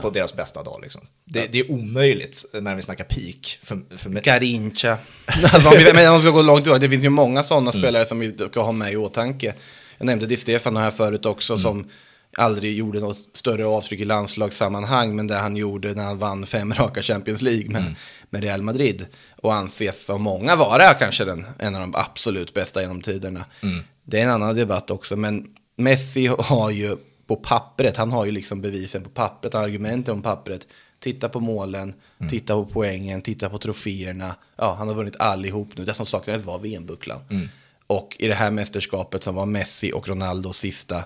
på 0.02 0.10
deras 0.10 0.36
bästa 0.36 0.64
dag. 0.64 0.80
Liksom. 0.84 1.02
Det, 1.26 1.48
det 1.52 1.60
är 1.60 1.72
omöjligt 1.72 2.46
när 2.62 2.76
vi 2.76 2.82
snackar 2.82 3.04
peak. 3.04 3.60
För, 3.64 3.98
för 3.98 4.10
mig. 4.10 4.22
Garincha. 4.26 4.98
alltså, 5.54 5.72
men 5.94 6.10
om 6.10 6.16
vi 6.16 6.22
ska 6.22 6.30
gå 6.32 6.42
långt 6.42 6.64
tillbaka, 6.64 6.80
det 6.80 6.90
finns 6.90 7.04
ju 7.04 7.10
många 7.10 7.44
sådana 7.44 7.72
Mm. 7.72 7.82
spelare 7.82 8.06
som 8.06 8.20
vi 8.20 8.38
ska 8.52 8.62
ha 8.62 8.72
med 8.72 8.94
i 8.94 8.98
åtanke. 8.98 9.54
Jag 9.98 10.06
nämnde 10.06 10.26
Di 10.26 10.38
Stefano 10.38 10.80
här 10.80 10.92
förut 10.92 11.26
också, 11.26 11.54
Mm. 11.54 11.62
som 11.62 11.90
aldrig 12.38 12.78
gjorde 12.78 13.00
något 13.00 13.18
större 13.34 13.66
avtryck 13.66 14.00
i 14.02 14.06
landslagssammanhang, 14.06 15.16
men 15.16 15.28
det 15.28 15.36
han 15.36 15.56
gjorde 15.56 15.94
när 15.94 16.04
han 16.04 16.18
vann 16.20 16.46
fem 16.46 16.74
raka 16.78 17.02
Champions 17.04 17.42
League 17.42 17.70
med, 17.70 17.82
Mm. 17.82 17.94
med 18.30 18.44
Real 18.44 18.62
Madrid. 18.62 19.06
Och 19.42 19.54
anses 19.54 20.10
av 20.10 20.20
många 20.20 20.56
vara 20.56 20.94
kanske 20.94 21.26
den, 21.26 21.46
en 21.60 21.76
av 21.76 21.82
de 21.82 21.96
absolut 21.96 22.54
bästa 22.54 22.82
genom 22.82 23.02
tiderna. 23.02 23.46
Mm. 23.62 23.84
Det 24.06 24.20
är 24.20 24.24
en 24.24 24.30
annan 24.30 24.56
debatt 24.56 24.92
också, 24.92 25.16
men 25.16 25.46
Messi 25.78 26.28
har 26.40 26.70
ju 26.72 26.96
på 27.36 27.42
pappret, 27.42 27.98
han 27.98 28.12
har 28.12 28.26
ju 28.26 28.32
liksom 28.32 28.62
bevisen 28.62 29.04
på 29.04 29.10
pappret, 29.10 29.56
argumenten 29.56 30.22
på 30.22 30.30
pappret. 30.30 30.68
Titta 31.00 31.30
på 31.30 31.40
målen, 31.40 31.94
Mm. 32.20 32.30
titta 32.30 32.54
på 32.54 32.66
poängen, 32.66 33.22
titta 33.22 33.50
på 33.50 33.58
troféerna. 33.58 34.36
Ja, 34.56 34.76
han 34.78 34.88
har 34.88 34.96
vunnit 34.96 35.16
allihop 35.20 35.78
nu. 35.78 35.86
Det 35.86 35.94
som 35.94 36.06
saknades 36.06 36.44
var 36.46 36.60
VM-bucklan. 36.60 37.20
Mm. 37.30 37.50
Och 37.88 38.16
i 38.20 38.28
det 38.28 38.34
här 38.34 38.52
mästerskapet 38.52 39.24
som 39.24 39.36
var 39.36 39.46
Messi 39.46 39.92
och 39.94 40.08
Ronaldos 40.08 40.58
sista 40.58 41.04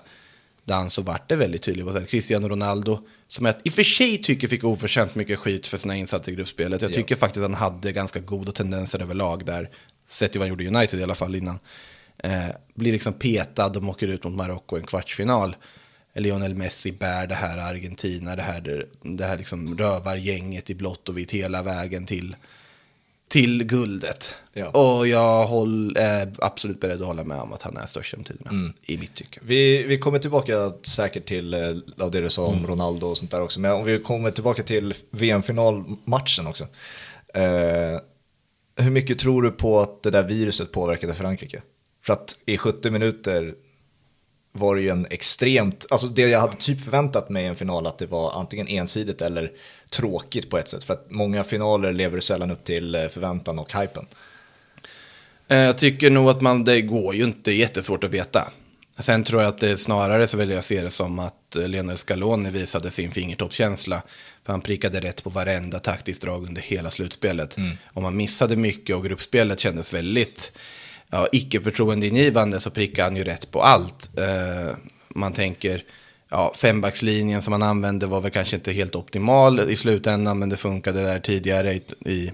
dans 0.64 0.94
så 0.94 1.02
vart 1.02 1.28
det 1.28 1.36
väldigt 1.36 1.62
tydligt. 1.62 2.08
Cristiano 2.10 2.48
Ronaldo, 2.48 2.98
som 3.28 3.46
jag 3.46 3.54
i 3.64 3.68
och 3.68 3.72
för 3.72 3.82
sig 3.82 4.22
tycker 4.22 4.48
fick 4.48 4.64
oförtjänt 4.64 5.14
mycket 5.14 5.38
skit 5.38 5.66
för 5.66 5.76
sina 5.76 5.96
insatser 5.96 6.32
i 6.32 6.34
gruppspelet. 6.34 6.82
Jag 6.82 6.90
Ja. 6.90 6.94
tycker 6.94 7.16
faktiskt 7.16 7.36
att 7.44 7.50
han 7.50 7.54
hade 7.54 7.92
ganska 7.92 8.20
goda 8.20 8.52
tendenser 8.52 9.02
överlag 9.02 9.44
där. 9.46 9.70
Sett 10.08 10.32
till 10.32 10.38
vad 10.38 10.48
han 10.48 10.50
gjorde 10.50 10.64
i 10.64 10.68
United 10.68 11.00
i 11.00 11.02
alla 11.02 11.14
fall 11.14 11.34
innan. 11.34 11.58
Eh, 12.18 12.46
blir 12.74 12.92
liksom 12.92 13.12
petad 13.12 13.66
och 13.66 13.84
åker 13.88 14.08
ut 14.08 14.24
mot 14.24 14.32
Marocko 14.34 14.76
i 14.76 14.80
en 14.80 14.86
kvartsfinal. 14.86 15.56
Lionel 16.18 16.54
Messi 16.54 16.92
bär 16.92 17.26
det 17.26 17.34
här 17.34 17.58
Argentina, 17.58 18.36
det 18.36 18.42
här, 18.42 18.86
det 19.02 19.24
här 19.24 19.36
liksom 19.38 19.78
rövargänget 19.78 20.70
i 20.70 20.74
blått 20.74 21.08
och 21.08 21.18
vitt 21.18 21.30
hela 21.30 21.62
vägen 21.62 22.06
till, 22.06 22.36
till 23.28 23.64
guldet. 23.64 24.34
Ja. 24.52 24.70
Och 24.70 25.06
jag 25.08 25.44
håll, 25.46 25.96
är 25.96 26.32
absolut 26.38 26.80
beredd 26.80 27.00
att 27.00 27.06
hålla 27.06 27.24
med 27.24 27.40
om 27.40 27.52
att 27.52 27.62
han 27.62 27.76
är 27.76 27.86
störst 27.86 28.12
genom 28.12 28.24
tiderna, 28.24 28.50
Mm. 28.50 28.72
i 28.86 28.98
mitt 28.98 29.14
tycke. 29.14 29.40
Vi, 29.42 29.82
vi 29.82 29.98
kommer 29.98 30.18
tillbaka 30.18 30.72
säkert 30.82 31.24
till 31.26 31.54
eh, 31.54 31.60
av 31.98 32.10
det 32.10 32.20
du 32.20 32.30
sa 32.30 32.46
om 32.46 32.66
Ronaldo 32.66 33.06
och 33.06 33.18
sånt 33.18 33.30
där 33.30 33.42
också. 33.42 33.60
Men 33.60 33.72
om 33.72 33.84
vi 33.84 33.98
kommer 33.98 34.30
tillbaka 34.30 34.62
till 34.62 34.94
VM-finalmatchen 35.10 36.46
också. 36.46 36.66
Eh, 37.34 38.00
hur 38.76 38.90
mycket 38.90 39.18
tror 39.18 39.42
du 39.42 39.50
på 39.50 39.80
att 39.80 40.02
det 40.02 40.10
där 40.10 40.22
viruset 40.22 40.72
påverkade 40.72 41.14
Frankrike? 41.14 41.62
För 42.02 42.12
att 42.12 42.38
i 42.46 42.56
70 42.58 42.90
minuter 42.90 43.54
var 44.58 44.76
det 44.76 44.82
ju 44.82 44.88
en 44.88 45.06
extremt, 45.10 45.86
alltså 45.90 46.06
det 46.06 46.22
jag 46.22 46.40
hade 46.40 46.56
typ 46.56 46.80
förväntat 46.84 47.30
mig 47.30 47.44
i 47.44 47.46
en 47.46 47.56
final 47.56 47.86
att 47.86 47.98
det 47.98 48.06
var 48.06 48.32
antingen 48.32 48.68
ensidigt 48.68 49.22
eller 49.22 49.50
tråkigt 49.90 50.50
på 50.50 50.58
ett 50.58 50.68
sätt. 50.68 50.84
För 50.84 50.94
att 50.94 51.06
många 51.10 51.44
finaler 51.44 51.92
lever 51.92 52.20
sällan 52.20 52.50
upp 52.50 52.64
till 52.64 52.94
eh, 52.94 53.08
förväntan 53.08 53.58
och 53.58 53.72
hypen. 53.80 54.06
Eh, 55.48 55.58
Jag 55.58 55.78
tycker 55.78 56.10
nog 56.10 56.28
att 56.28 56.40
man, 56.40 56.64
det 56.64 56.80
går 56.80 57.14
ju 57.14 57.24
inte 57.24 57.52
jättesvårt 57.52 58.04
att 58.04 58.14
veta. 58.14 58.50
Sen 58.98 59.24
tror 59.24 59.42
jag 59.42 59.48
att 59.48 59.60
det 59.60 59.76
snarare 59.76 60.26
så 60.26 60.36
vill 60.36 60.50
jag 60.50 60.64
se 60.64 60.82
det 60.82 60.90
som 60.90 61.18
att 61.18 61.56
eh, 61.56 61.68
Lionel 61.68 61.96
Scaloni 61.96 62.50
visade 62.50 62.90
sin 62.90 63.10
fingertoppskänsla. 63.10 64.02
För 64.44 64.52
han 64.52 64.60
prickade 64.60 65.00
rätt 65.00 65.24
på 65.24 65.30
varenda 65.30 65.78
taktiskt 65.78 66.22
drag 66.22 66.44
under 66.44 66.62
hela 66.62 66.90
slutspelet. 66.90 67.56
Om 67.92 68.02
man 68.02 68.16
missade 68.16 68.56
mycket 68.56 68.96
och 68.96 69.04
gruppspelet 69.04 69.60
kändes 69.60 69.94
väldigt 69.94 70.52
ja, 71.10 71.28
icke-förtroendeingivande 71.32 72.60
så 72.60 72.70
prickade 72.70 73.08
han 73.08 73.16
ju 73.16 73.24
rätt 73.24 73.50
på 73.50 73.62
allt. 73.62 74.18
Eh, 74.18 74.76
man 75.08 75.32
tänker, 75.32 75.84
ja, 76.28 76.52
fembackslinjen 76.56 77.42
som 77.42 77.52
han 77.52 77.62
använde 77.62 78.06
var 78.06 78.20
väl 78.20 78.30
kanske 78.30 78.56
inte 78.56 78.72
helt 78.72 78.94
optimal 78.94 79.70
i 79.70 79.76
slutändan, 79.76 80.38
men 80.38 80.48
det 80.48 80.56
funkade 80.56 81.02
där 81.02 81.20
tidigare 81.20 81.74
i, 81.74 81.82
i, 82.06 82.32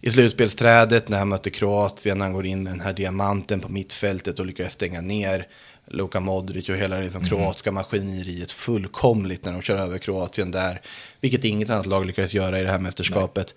i 0.00 0.10
slutspelsträdet 0.10 1.08
när 1.08 1.18
han 1.18 1.28
mötte 1.28 1.50
Kroatien. 1.50 2.20
Han 2.20 2.32
går 2.32 2.46
in 2.46 2.62
med 2.62 2.72
den 2.72 2.80
här 2.80 2.92
diamanten 2.92 3.60
på 3.60 3.68
mittfältet 3.68 4.38
och 4.38 4.46
lyckas 4.46 4.72
stänga 4.72 5.00
ner 5.00 5.46
Luka 5.86 6.20
Modric 6.20 6.68
och 6.68 6.76
hela 6.76 6.96
det 6.96 7.02
liksom, 7.02 7.24
kroatiska 7.24 7.72
maskineriet 7.72 8.52
fullkomligt 8.52 9.44
när 9.44 9.52
de 9.52 9.62
kör 9.62 9.76
över 9.76 9.98
Kroatien 9.98 10.50
där. 10.50 10.80
Vilket 11.20 11.44
inget 11.44 11.70
annat 11.70 11.86
lag 11.86 12.06
lyckades 12.06 12.34
göra 12.34 12.60
i 12.60 12.62
det 12.62 12.70
här 12.70 12.78
mästerskapet. 12.78 13.54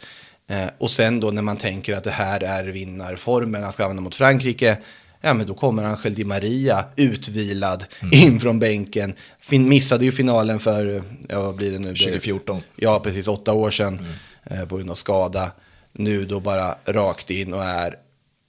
Eh, 0.50 0.68
och 0.78 0.92
sen 0.92 1.20
då 1.20 1.32
när 1.32 1.42
man 1.42 1.58
tänker 1.58 1.96
att 1.96 2.04
det 2.04 2.12
här 2.12 2.44
är 2.44 2.64
vinnarformen 2.64 3.64
han 3.64 3.72
ska 3.74 3.84
använda 3.84 4.02
mot 4.02 4.16
Frankrike. 4.16 4.78
Ja, 5.22 5.34
men 5.34 5.48
då 5.48 5.54
kommer 5.54 5.84
Angel 5.84 6.14
Di 6.14 6.24
Maria 6.26 6.86
utvilad 6.96 7.86
in 8.12 8.40
från 8.40 8.60
bänken. 8.60 9.14
Fin 9.40 9.70
missade 9.70 10.06
ju 10.06 10.12
finalen 10.12 10.60
för, 10.60 11.04
ja 11.30 11.40
vad 11.42 11.56
blir 11.56 11.72
det 11.72 11.80
nu? 11.80 11.94
Det- 11.94 12.00
2014. 12.00 12.62
Ja, 12.76 13.00
precis. 13.00 13.28
Åtta 13.28 13.54
år 13.54 13.72
sedan 13.72 14.00
eh, 14.46 14.66
på 14.66 14.78
grund 14.78 14.90
av 14.90 14.94
skada. 14.96 15.52
Nu 15.94 16.26
då 16.26 16.40
bara 16.40 16.76
rakt 16.86 17.30
in 17.32 17.54
och 17.54 17.64
är 17.64 17.96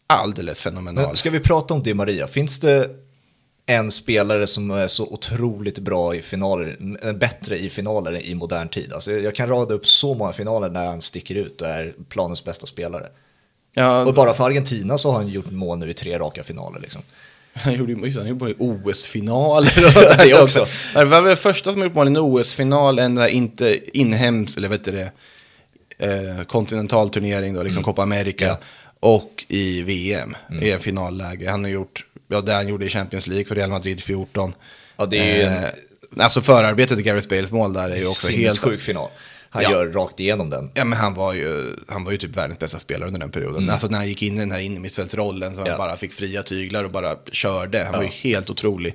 alldeles 0.07 0.61
fenomenal. 0.61 1.07
Men 1.07 1.17
ska 1.17 1.31
vi 1.31 1.41
prata 1.41 1.75
om 1.75 1.83
Di 1.83 1.95
Maria? 1.95 2.27
Finns 2.27 2.61
det 2.61 2.91
en 3.71 3.91
spelare 3.91 4.47
som 4.47 4.71
är 4.71 4.87
så 4.87 5.07
otroligt 5.07 5.79
bra 5.79 6.15
i 6.15 6.23
finaler, 6.23 6.77
n- 6.81 7.19
bättre 7.19 7.59
i 7.59 7.69
finaler 7.71 8.23
i 8.23 8.35
modern 8.35 8.69
tid? 8.69 8.93
Alltså 8.93 9.13
jag 9.13 9.35
kan 9.35 9.49
rada 9.49 9.75
upp 9.75 9.87
så 9.87 10.15
många 10.15 10.33
finaler 10.33 10.69
när 10.71 10.87
han 10.87 11.01
sticker 11.01 11.35
ut 11.35 11.61
och 11.61 11.67
är 11.69 11.93
planens 12.09 12.45
bästa 12.45 12.67
spelare. 12.67 13.07
Ja, 13.75 14.05
Och 14.05 14.15
bara 14.15 14.35
för 14.35 14.45
Argentina 14.45 14.99
så 14.99 15.11
har 15.11 15.19
han 15.19 15.29
gjort 15.29 15.51
mål 15.51 15.79
nu 15.79 15.91
i 15.91 15.95
tre 15.95 16.19
raka 16.19 16.43
finaler 16.43 16.81
liksom. 16.81 17.03
Han 17.53 17.75
gjorde 17.75 17.93
ju 17.93 18.19
han 18.19 18.29
gjorde 18.29 18.55
OS-finaler 18.59 19.85
och 19.87 19.93
sånt 19.93 20.19
Det 20.19 20.43
också. 20.43 20.67
Det 20.95 21.05
var 21.05 21.21
väl 21.21 21.31
det 21.31 21.37
första 21.37 21.73
som 21.73 21.83
gjort 21.83 21.95
mål 21.95 22.07
i 22.07 22.11
en 22.11 22.17
OS-final, 22.17 22.99
en 22.99 23.15
där 23.15 23.27
inte 23.29 23.99
inhemsk, 23.99 24.57
eller 24.59 24.69
vet 24.69 24.85
du 24.85 24.93
det, 24.93 25.13
eh, 25.99 26.45
kontinentalturnering 26.45 27.55
då, 27.55 27.61
Mm. 27.61 27.67
liksom 27.67 27.85
Copa 27.85 28.03
America. 28.03 28.57
Och 29.01 29.45
i 29.49 29.83
VM, 29.83 30.37
i 30.63 30.71
en 30.71 30.81
finalläge. 30.81 31.51
Han 31.51 31.65
har 31.65 31.71
gjort, 31.71 32.05
ja 32.29 32.41
det 32.41 32.53
han 32.53 32.69
gjorde 32.69 32.87
i 32.87 32.89
Champions 32.89 33.27
League 33.27 33.45
för 33.45 33.55
Real 33.55 33.71
Madrid 33.71 34.03
14. 34.03 34.55
Ja, 34.97 35.07
det 35.07 35.19
är 35.19 35.37
ju 35.37 35.43
en 35.43 35.65
Eh, 35.65 35.71
Alltså 36.19 36.41
förarbetet 36.41 36.97
till 36.99 37.05
Gareth 37.07 37.29
Bales 37.29 37.51
mål 37.51 37.73
där 37.73 37.91
är 37.91 37.97
ju 37.97 38.07
också 38.07 38.33
helt... 38.33 38.55
sinnessjuk 38.55 38.81
final. 38.81 39.09
han 39.51 39.63
Ja. 39.63 39.71
gör 39.71 39.87
rakt 39.87 40.21
igenom 40.21 40.51
den. 40.51 40.71
Ja, 40.75 40.85
men 40.85 40.99
han 40.99 41.15
var, 41.15 41.33
ju, 41.33 41.77
han 41.89 42.05
var 42.05 42.13
ju 42.13 42.19
typ 42.19 42.37
världens 42.37 42.59
bästa 42.59 42.79
spelare 42.79 43.07
under 43.07 43.21
den 43.21 43.31
perioden. 43.31 43.71
Alltså 43.71 43.87
när 43.87 43.99
han 43.99 44.09
gick 44.09 44.23
in 44.23 44.37
i 44.37 44.41
den 44.41 44.53
här 44.53 44.59
innermittfältsrollen 44.59 45.51
så 45.55 45.61
han 45.61 45.67
Mm. 45.67 45.81
Ja. 45.81 45.87
bara 45.87 45.97
fick 45.97 46.13
fria 46.13 46.43
tyglar 46.43 46.85
och 46.85 46.91
bara 46.91 47.15
körde. 47.33 47.85
Han 47.85 47.93
var 47.95 48.03
ju 48.03 48.09
helt 48.09 48.51
otrolig. 48.51 48.95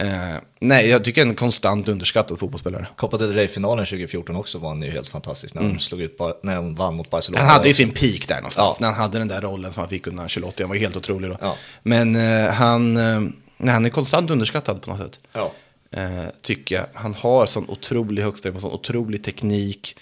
Eh, 0.00 0.36
nej, 0.60 0.88
jag 0.88 1.04
tycker 1.04 1.22
en 1.22 1.34
konstant 1.34 1.88
underskattad 1.88 2.38
fotbollsspelare. 2.38 2.86
Copa 2.96 3.16
del 3.16 3.32
Rey-finalen 3.32 3.86
2014 3.86 4.36
också 4.36 4.58
var 4.58 4.68
han 4.68 4.82
ju 4.82 4.90
helt 4.90 5.08
fantastisk 5.08 5.54
när, 5.54 5.62
de 5.62 5.78
slog 5.78 6.00
ut, 6.00 6.18
när 6.42 6.56
de 6.56 6.74
vann 6.74 6.94
mot 6.94 7.10
Barcelona. 7.10 7.38
Mm. 7.40 7.48
Han 7.48 7.56
hade 7.56 7.68
ju 7.68 7.74
sin 7.74 7.90
peak 7.90 8.28
där 8.28 8.36
någonstans, 8.36 8.76
Ja. 8.80 8.86
när 8.86 8.92
han 8.92 9.02
hade 9.02 9.18
den 9.18 9.28
där 9.28 9.40
rollen 9.40 9.72
som 9.72 9.80
han 9.80 9.88
fick 9.88 10.06
under 10.06 10.22
Ancelotti. 10.22 10.62
Han 10.62 10.68
var 10.68 10.76
ju 10.76 10.82
helt 10.82 10.96
otrolig 10.96 11.30
då. 11.30 11.36
Ja. 11.40 11.56
Men 11.82 12.16
eh, 12.16 12.50
han, 12.50 12.96
eh, 12.96 13.20
nej, 13.56 13.74
han 13.74 13.86
är 13.86 13.90
konstant 13.90 14.30
underskattad 14.30 14.82
på 14.82 14.90
något 14.90 15.00
sätt. 15.00 15.20
Ja. 15.32 15.52
Eh, 15.90 16.24
tycker 16.42 16.74
jag. 16.74 16.84
Han 16.94 17.14
har 17.14 17.46
sån 17.46 17.70
otrolig 17.70 18.22
högsta 18.22 18.60
sån 18.60 18.72
otrolig 18.72 19.24
teknik. 19.24 19.96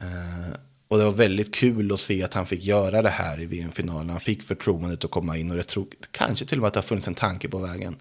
Eh, 0.00 0.56
och 0.88 0.98
det 0.98 1.04
var 1.04 1.12
väldigt 1.12 1.54
kul 1.54 1.92
att 1.92 2.00
se 2.00 2.22
att 2.22 2.34
han 2.34 2.46
fick 2.46 2.64
göra 2.64 3.02
det 3.02 3.10
här 3.10 3.40
i 3.40 3.46
VM-finalen. 3.46 4.10
Han 4.10 4.20
fick 4.20 4.42
förtroendet 4.42 5.04
att 5.04 5.10
komma 5.10 5.36
in 5.36 5.50
och 5.50 5.58
jag 5.58 5.66
tror 5.66 5.86
kanske 6.10 6.44
till 6.44 6.58
och 6.58 6.62
med 6.62 6.68
att 6.68 6.74
det 6.74 6.80
har 6.80 6.82
funnits 6.82 7.08
en 7.08 7.14
tanke 7.14 7.48
på 7.48 7.58
vägen. 7.58 7.96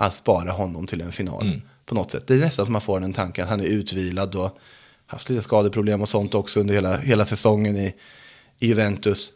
Att 0.00 0.14
spara 0.14 0.50
honom 0.52 0.86
till 0.86 1.00
en 1.00 1.12
final 1.12 1.60
på 1.86 1.94
något 1.94 2.10
sätt. 2.10 2.26
Det 2.26 2.34
är 2.34 2.38
nästan 2.38 2.66
som 2.66 2.72
man 2.72 2.80
får 2.80 3.00
den 3.00 3.12
tanken. 3.12 3.48
Han 3.48 3.60
är 3.60 3.64
utvilad 3.64 4.34
och 4.34 4.58
haft 5.06 5.28
lite 5.28 5.42
skadeproblem 5.42 6.02
och 6.02 6.08
sånt 6.08 6.34
också 6.34 6.60
under 6.60 6.74
hela, 6.74 6.98
hela 6.98 7.24
säsongen 7.24 7.76
i, 7.76 7.94
i 8.58 8.66
Juventus. 8.66 9.32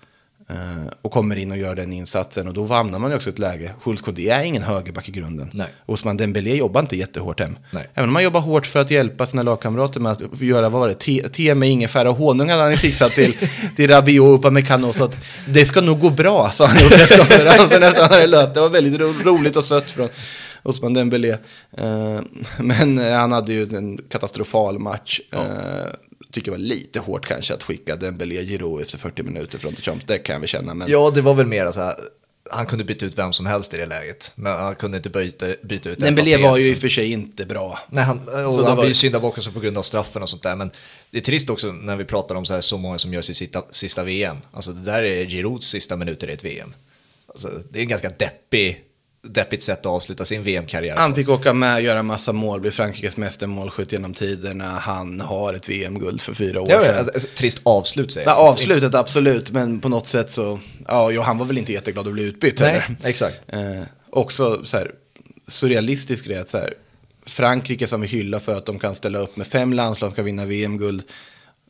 Eh, 0.50 0.56
och 1.02 1.12
kommer 1.12 1.36
in 1.36 1.50
och 1.50 1.58
gör 1.58 1.74
den 1.74 1.92
insatsen. 1.92 2.48
Och 2.48 2.54
då 2.54 2.66
hamnar 2.66 2.98
man 2.98 3.10
ju 3.10 3.16
också 3.16 3.30
i 3.30 3.32
ett 3.32 3.38
läge. 3.38 3.74
Schultz 3.80 4.02
Kodé 4.02 4.28
är 4.28 4.42
ingen 4.42 4.62
högerback 4.62 5.08
i 5.08 5.12
grunden. 5.12 5.50
Nej. 5.52 5.66
Osman 5.86 6.16
Dembélé 6.16 6.56
jobbar 6.56 6.80
inte 6.80 6.96
jättehårt 6.96 7.40
hem. 7.40 7.56
Nej. 7.70 7.88
Även 7.94 8.08
om 8.08 8.12
man 8.12 8.22
jobbar 8.22 8.40
hårt 8.40 8.66
för 8.66 8.80
att 8.80 8.90
hjälpa 8.90 9.26
sina 9.26 9.42
lagkamrater 9.42 10.00
med 10.00 10.12
att 10.12 10.40
göra, 10.40 10.68
vad 10.68 10.80
var 10.80 10.88
det, 10.88 10.94
te, 10.94 11.28
te 11.28 11.54
med 11.54 11.70
ingefära 11.70 12.10
och 12.10 12.16
honung 12.16 12.50
hade 12.50 12.62
han 12.62 12.76
fixat 12.76 13.12
till, 13.12 13.34
till 13.76 13.90
Rabiot 13.90 14.28
och 14.28 14.34
Upamecano. 14.34 14.92
Så 14.92 15.04
att 15.04 15.18
det 15.46 15.66
ska 15.66 15.80
nog 15.80 16.00
gå 16.00 16.10
bra, 16.10 16.50
sa 16.50 16.66
han 16.66 16.76
i 16.76 16.80
presskonferensen 16.88 17.82
efter 17.82 18.02
han 18.02 18.12
hade. 18.12 18.54
Det 18.54 18.60
var 18.60 18.68
väldigt 18.68 19.00
ro, 19.00 19.12
roligt 19.24 19.56
och 19.56 19.64
sött 19.64 19.90
från 19.90 20.08
Osman 20.64 20.94
Dembélé. 20.94 21.36
Eh, 21.78 22.20
men 22.58 22.98
eh, 22.98 23.12
han 23.12 23.32
hade 23.32 23.52
ju 23.52 23.76
en 23.76 23.98
katastrofal 24.08 24.78
match. 24.78 25.20
Eh, 25.32 25.40
tycker 26.32 26.50
det 26.50 26.58
var 26.58 26.64
lite 26.64 27.00
hårt 27.00 27.26
kanske 27.26 27.54
att 27.54 27.62
skicka 27.62 27.96
Dembélé 27.96 28.44
Giroud 28.44 28.82
efter 28.82 28.98
40 28.98 29.22
minuter 29.22 29.58
från 29.58 29.76
Champs. 29.76 30.04
Det 30.04 30.18
kan 30.18 30.32
jag 30.32 30.40
väl 30.40 30.48
känna. 30.48 30.74
Men... 30.74 30.90
ja, 30.90 31.10
det 31.14 31.20
var 31.20 31.34
väl 31.34 31.46
mer 31.46 31.70
så 31.70 31.80
här, 31.80 31.94
han 32.50 32.66
kunde 32.66 32.84
byta 32.84 33.06
ut 33.06 33.18
vem 33.18 33.32
som 33.32 33.46
helst 33.46 33.74
i 33.74 33.76
det 33.76 33.86
läget, 33.86 34.32
men 34.34 34.52
han 34.52 34.74
kunde 34.74 34.96
inte 34.96 35.10
byta, 35.10 35.46
byta 35.62 35.90
ut 35.90 35.98
Dembélé 35.98 36.36
var 36.36 36.56
ju 36.56 36.70
i 36.70 36.74
och 36.74 36.78
för 36.78 36.88
sig 36.88 37.12
inte 37.12 37.46
bra. 37.46 37.78
Nej, 37.90 38.04
han, 38.04 38.18
och 38.18 38.26
det 38.26 38.40
han 38.40 38.54
var- 38.54 38.76
blir 38.76 38.88
ju 38.88 38.94
syndabock 38.94 39.38
också 39.38 39.50
på 39.52 39.60
grund 39.60 39.78
av 39.78 39.82
straffen 39.82 40.22
och 40.22 40.28
sånt 40.28 40.42
där. 40.42 40.56
Men 40.56 40.70
det 41.10 41.18
är 41.18 41.22
trist 41.22 41.50
också 41.50 41.72
när 41.72 41.96
vi 41.96 42.04
pratar 42.04 42.34
om 42.34 42.44
så, 42.44 42.54
här, 42.54 42.60
så 42.60 42.78
många 42.78 42.98
som 42.98 43.14
gör 43.14 43.22
sitt 43.22 43.36
sista, 43.36 43.62
sista 43.70 44.04
VM. 44.04 44.36
Alltså 44.52 44.72
det 44.72 44.80
där 44.80 45.02
är 45.02 45.24
Girouds 45.24 45.66
sista 45.66 45.96
minuter 45.96 46.30
i 46.30 46.32
ett 46.32 46.44
VM. 46.44 46.74
Alltså, 47.26 47.50
det 47.70 47.78
är 47.78 47.82
en 47.82 47.88
ganska 47.88 48.08
deppig, 48.08 48.84
deppigt 49.24 49.62
sätt 49.62 49.78
att 49.80 49.86
avsluta 49.86 50.24
sin 50.24 50.42
VM-karriär. 50.42 50.96
Han 50.96 51.14
fick 51.14 51.28
åka 51.28 51.52
med 51.52 51.82
göra 51.82 52.02
massa 52.02 52.32
mål, 52.32 52.60
bli 52.60 52.70
Frankrikes 52.70 53.16
mesta 53.16 53.46
målskytt 53.46 53.92
genom 53.92 54.14
tiderna. 54.14 54.68
Han 54.78 55.20
har 55.20 55.54
ett 55.54 55.68
VM-guld 55.68 56.20
för 56.20 56.34
fyra 56.34 56.60
år 56.60 56.66
sedan. 56.66 57.08
ett 57.14 57.34
trist 57.34 57.60
avslut 57.62 58.12
säger 58.12 58.26
Ja, 58.28 58.32
jag. 58.36 58.48
avslutet 58.48 58.94
absolut, 58.94 59.50
men 59.50 59.80
på 59.80 59.88
något 59.88 60.08
sätt 60.08 60.30
så, 60.30 60.58
ja, 60.88 61.10
jo, 61.10 61.22
han 61.22 61.38
var 61.38 61.46
väl 61.46 61.58
inte 61.58 61.72
jätteglad 61.72 62.06
att 62.06 62.12
bli 62.12 62.22
utbytt 62.22 62.60
Nej, 62.60 62.68
heller. 62.70 62.96
exakt. 63.04 63.36
Eh, 63.48 63.60
också 64.10 64.64
så 64.64 64.76
här, 64.76 64.90
surrealistisk 65.48 66.24
grej 66.26 66.38
att 66.38 66.48
så 66.48 66.58
här, 66.58 66.74
Frankrike 67.26 67.86
som 67.86 68.00
vi 68.00 68.06
hyllar 68.06 68.38
för 68.38 68.54
att 68.56 68.66
de 68.66 68.78
kan 68.78 68.94
ställa 68.94 69.18
upp 69.18 69.36
med 69.36 69.46
fem 69.46 69.72
landslag 69.72 70.12
ska 70.12 70.22
vinna 70.22 70.44
VM-guld. 70.44 71.02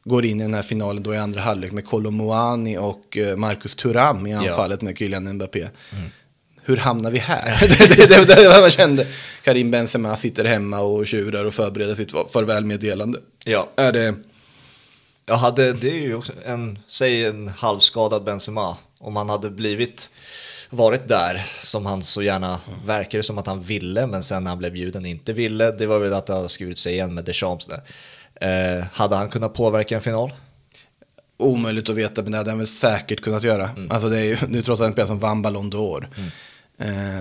Går 0.05 0.25
in 0.25 0.41
i 0.41 0.45
den 0.45 0.55
här 0.55 0.63
finalen 0.63 1.03
då 1.03 1.15
i 1.15 1.19
andra 1.19 1.41
halvlek 1.41 1.73
med 1.73 1.87
Kolomoani 1.87 2.79
och 2.79 3.17
eh, 3.17 3.37
Marcus 3.37 3.75
Thuram 3.75 4.27
i 4.27 4.33
anfallet 4.35 4.83
med 4.83 4.99
Kylian 4.99 5.33
Mbappé. 5.33 5.69
Hur 6.67 6.77
hamnar 6.77 7.11
vi 7.11 7.19
här? 7.19 7.59
det, 7.69 7.97
det, 7.97 8.27
det, 8.27 8.35
det 8.35 8.49
var 8.49 8.61
man 8.61 8.71
kände. 8.71 9.07
Karim 9.43 9.71
Benzema 9.71 10.17
sitter 10.17 10.45
hemma 10.45 10.81
och 10.81 11.07
tjurar 11.07 11.45
och 11.45 11.55
förbereder 11.55 11.95
sitt 11.95 12.13
farvälmeddelande. 12.33 13.19
Ja. 13.45 13.69
Är 13.77 13.93
det... 13.93 14.15
Jag 15.27 15.37
hade, 15.37 15.73
det 15.73 15.91
är 15.91 16.01
ju 16.01 16.15
också 16.15 16.33
en, 16.45 16.79
säg 16.87 17.25
en 17.25 17.49
halvskadad 17.49 18.25
Benzema. 18.25 18.77
Om 18.99 19.17
han 19.17 19.29
hade 19.29 19.51
blivit, 19.51 20.11
varit 20.71 21.09
där 21.09 21.43
som 21.59 21.87
han 21.87 22.03
så 22.03 22.23
gärna 22.23 22.61
verkade 22.85 23.23
som 23.23 23.39
att 23.39 23.47
han 23.47 23.61
ville, 23.61 24.07
men 24.07 24.23
sen 24.23 24.45
när 24.45 24.51
han 24.51 24.59
blev 24.59 24.73
bjuden 24.73 25.07
inte 25.07 25.33
ville. 25.33 25.73
Det 25.73 25.87
var 25.87 25.99
väl 25.99 26.13
att 26.13 26.27
det 26.27 26.33
har 26.33 26.49
skrivit 26.49 26.79
sig 26.79 26.93
igen 26.93 27.15
med 27.15 27.25
Deschamps 27.25 27.67
där. 27.67 27.83
Eh, 28.41 28.85
hade 28.93 29.17
han 29.17 29.31
kunnat 29.31 29.55
påverka 29.55 29.95
en 29.95 30.01
final? 30.01 30.33
Omöjligt 31.37 31.91
att 31.91 31.97
veta, 31.97 32.23
men 32.23 32.33
det 32.33 32.39
hade 32.39 32.51
han 32.51 32.59
väl 32.59 32.67
säkert 32.67 33.21
kunnat 33.21 33.43
göra. 33.43 33.71
Alltså 33.91 34.09
det 34.09 34.19
är 34.19 34.25
ju 34.25 34.33
är 34.33 34.63
trots 34.63 34.81
allt 34.81 34.81
en 34.81 34.93
spelare 34.93 35.09
som 35.09 35.19
vann 35.19 35.43
Ballon 35.43 35.73
d'Or. 35.73 36.07
Eh, 36.17 36.25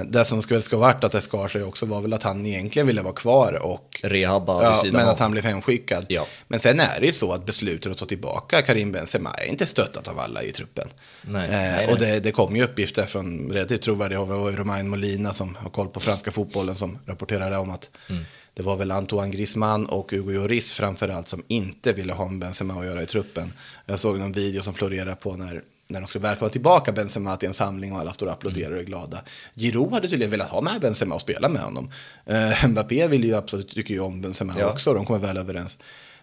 det 0.05 0.25
som 0.25 0.41
skulle 0.41 0.61
ska 0.61 0.77
varit 0.77 1.03
att 1.03 1.11
det 1.11 1.21
skar 1.21 1.47
sig 1.47 1.63
också 1.63 1.85
var 1.85 2.01
väl 2.01 2.13
att 2.13 2.23
han 2.23 2.45
egentligen 2.45 2.87
ville 2.87 3.01
vara 3.01 3.13
kvar 3.13 3.53
och 3.53 3.99
Rehabba 4.03 4.63
Ja, 4.63 4.75
men 4.91 5.01
av. 5.01 5.09
att 5.09 5.19
han 5.19 5.31
blev 5.31 5.43
hemskickad. 5.43 6.05
Ja. 6.09 6.27
Men 6.47 6.59
sen 6.59 6.79
är 6.79 6.99
det 6.99 7.05
ju 7.05 7.13
så 7.13 7.31
att 7.31 7.45
beslutet 7.45 7.91
att 7.91 7.97
ta 7.97 8.05
tillbaka 8.05 8.61
Karim 8.61 8.91
Benzema 8.91 9.33
är 9.33 9.45
inte 9.49 9.65
stöttat 9.65 10.07
av 10.07 10.19
alla 10.19 10.43
i 10.43 10.51
truppen. 10.51 10.87
Nej, 11.21 11.45
eh, 11.45 11.51
nej. 11.51 11.87
Och 11.91 11.99
det, 11.99 12.19
det 12.19 12.31
kom 12.31 12.55
ju 12.55 12.63
uppgifter 12.63 13.05
från 13.05 13.51
relativt 13.51 13.81
trovärdiga. 13.81 14.19
Det 14.19 14.25
var 14.25 14.49
ju 14.51 14.55
Romain 14.57 14.89
Molina 14.89 15.33
som 15.33 15.55
har 15.55 15.69
koll 15.69 15.87
på 15.87 15.99
franska 15.99 16.31
fotbollen 16.31 16.75
som 16.75 16.97
rapporterade 17.05 17.57
om 17.57 17.69
att 17.71 17.89
Mm. 18.09 18.23
det 18.53 18.63
var 18.63 18.75
väl 18.75 18.91
Antoine 18.91 19.31
Griezmann 19.31 19.85
och 19.85 20.11
Hugo 20.11 20.31
Lloris 20.33 20.73
framförallt 20.73 21.27
som 21.27 21.43
inte 21.47 21.93
ville 21.93 22.13
ha 22.13 22.27
med 22.27 22.39
Benzema 22.39 22.79
att 22.79 22.85
göra 22.85 23.01
i 23.03 23.05
truppen. 23.05 23.53
Jag 23.85 23.99
såg 23.99 24.19
någon 24.19 24.31
video 24.31 24.63
som 24.63 24.73
florerade 24.73 25.15
på 25.15 25.35
när 25.35 25.61
när 25.93 26.01
de 26.01 26.07
skulle 26.07 26.27
välkomna 26.27 26.49
tillbaka 26.49 26.91
Benzema 26.91 27.37
till 27.37 27.47
en 27.47 27.53
samling 27.53 27.93
och 27.93 27.99
alla 27.99 28.13
står 28.13 28.27
och 28.27 28.33
applåderar 28.33 28.71
och 28.71 28.79
är 28.79 28.83
glada. 28.83 29.21
Giroud 29.55 29.93
hade 29.93 30.07
tydligen 30.07 30.31
velat 30.31 30.49
ha 30.49 30.61
med 30.61 30.81
Benzema 30.81 31.15
och 31.15 31.21
spela 31.21 31.49
med 31.49 31.61
honom. 31.61 31.91
Uh, 32.31 32.67
Mbappé 32.67 33.07
vill 33.07 33.23
ju 33.23 33.35
absolut, 33.35 33.69
tycker 33.69 33.93
ju 33.93 33.99
om 33.99 34.21
Benzema 34.21 34.53
Ja. 34.59 34.71
också, 34.71 34.93
de 34.93 35.05
kommer 35.05 35.19
väl 35.19 35.37
överens. 35.37 35.79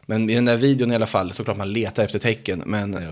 Men 0.07 0.31
i 0.31 0.35
den 0.35 0.45
där 0.45 0.57
videon 0.57 0.93
i 0.93 0.95
alla 0.95 1.07
fall, 1.07 1.33
såklart 1.33 1.57
man 1.57 1.73
letar 1.73 2.05
efter 2.05 2.19
tecken, 2.19 2.63
men 2.67 2.95
eh, 2.95 3.09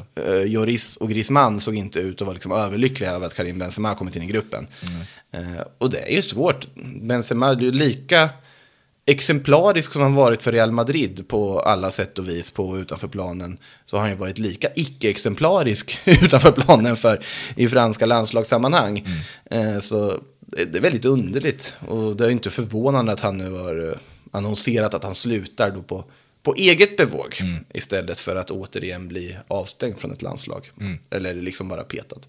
Lloris 0.46 0.96
och 0.96 1.10
Griezmann 1.10 1.60
såg 1.60 1.74
inte 1.74 1.98
ut 1.98 2.20
att 2.20 2.26
vara 2.26 2.34
liksom 2.34 2.52
överlyckliga 2.52 3.10
över 3.10 3.26
att 3.26 3.34
Karim 3.34 3.58
Benzema 3.58 3.94
kommit 3.94 4.16
in 4.16 4.22
i 4.22 4.26
gruppen. 4.26 4.66
Eh, 5.30 5.40
och 5.78 5.90
det 5.90 6.12
är 6.12 6.16
ju 6.16 6.22
svårt. 6.22 6.66
Benzema, 7.02 7.54
du 7.54 7.68
är 7.68 7.72
lika 7.72 8.30
exemplarisk 9.08 9.92
som 9.92 10.02
han 10.02 10.14
varit 10.14 10.42
för 10.42 10.52
Real 10.52 10.72
Madrid 10.72 11.28
på 11.28 11.60
alla 11.60 11.90
sätt 11.90 12.18
och 12.18 12.28
vis 12.28 12.50
på 12.50 12.78
utanför 12.78 13.08
planen 13.08 13.58
så 13.84 13.96
har 13.96 14.00
han 14.00 14.10
ju 14.10 14.16
varit 14.16 14.38
lika 14.38 14.68
icke-exemplarisk 14.74 15.98
utanför 16.04 16.52
planen 16.52 16.96
för 16.96 17.24
i 17.56 17.68
franska 17.68 18.06
landslagssammanhang. 18.06 19.06
Eh, 19.44 19.78
så 19.78 20.14
det 20.40 20.76
är 20.76 20.80
väldigt 20.80 21.04
underligt 21.04 21.74
och 21.88 22.16
det 22.16 22.24
är 22.24 22.30
inte 22.30 22.50
förvånande 22.50 23.12
att 23.12 23.20
han 23.20 23.38
nu 23.38 23.50
har 23.50 23.88
eh, 23.88 23.98
annonserat 24.30 24.94
att 24.94 25.04
han 25.04 25.14
slutar 25.14 25.70
då 25.70 25.82
på, 25.82 26.04
på 26.42 26.54
eget 26.54 26.96
bevåg 26.96 27.36
istället 27.74 28.20
för 28.20 28.36
att 28.36 28.50
återigen 28.50 29.08
bli 29.08 29.36
avstängd 29.48 29.98
från 29.98 30.12
ett 30.12 30.22
landslag. 30.22 30.70
Eller 31.10 31.34
liksom 31.34 31.68
bara 31.68 31.84
petad. 31.84 32.20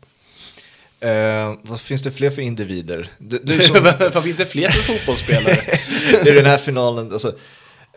Eh, 1.02 1.54
vad 1.62 1.82
finns 1.82 2.04
det 2.04 2.12
fler 2.12 2.30
för 2.30 2.42
individer? 2.42 3.10
Du, 3.18 3.40
du 3.44 3.62
som, 3.62 3.84
Varför 3.84 4.28
inte 4.28 4.46
fler 4.46 4.70
för 4.70 4.94
fotbollsspelare? 4.94 5.56
det 6.24 6.30
är 6.30 6.36
den 6.36 6.46
här 6.46 6.58
finalen, 6.58 7.12
alltså, 7.12 7.34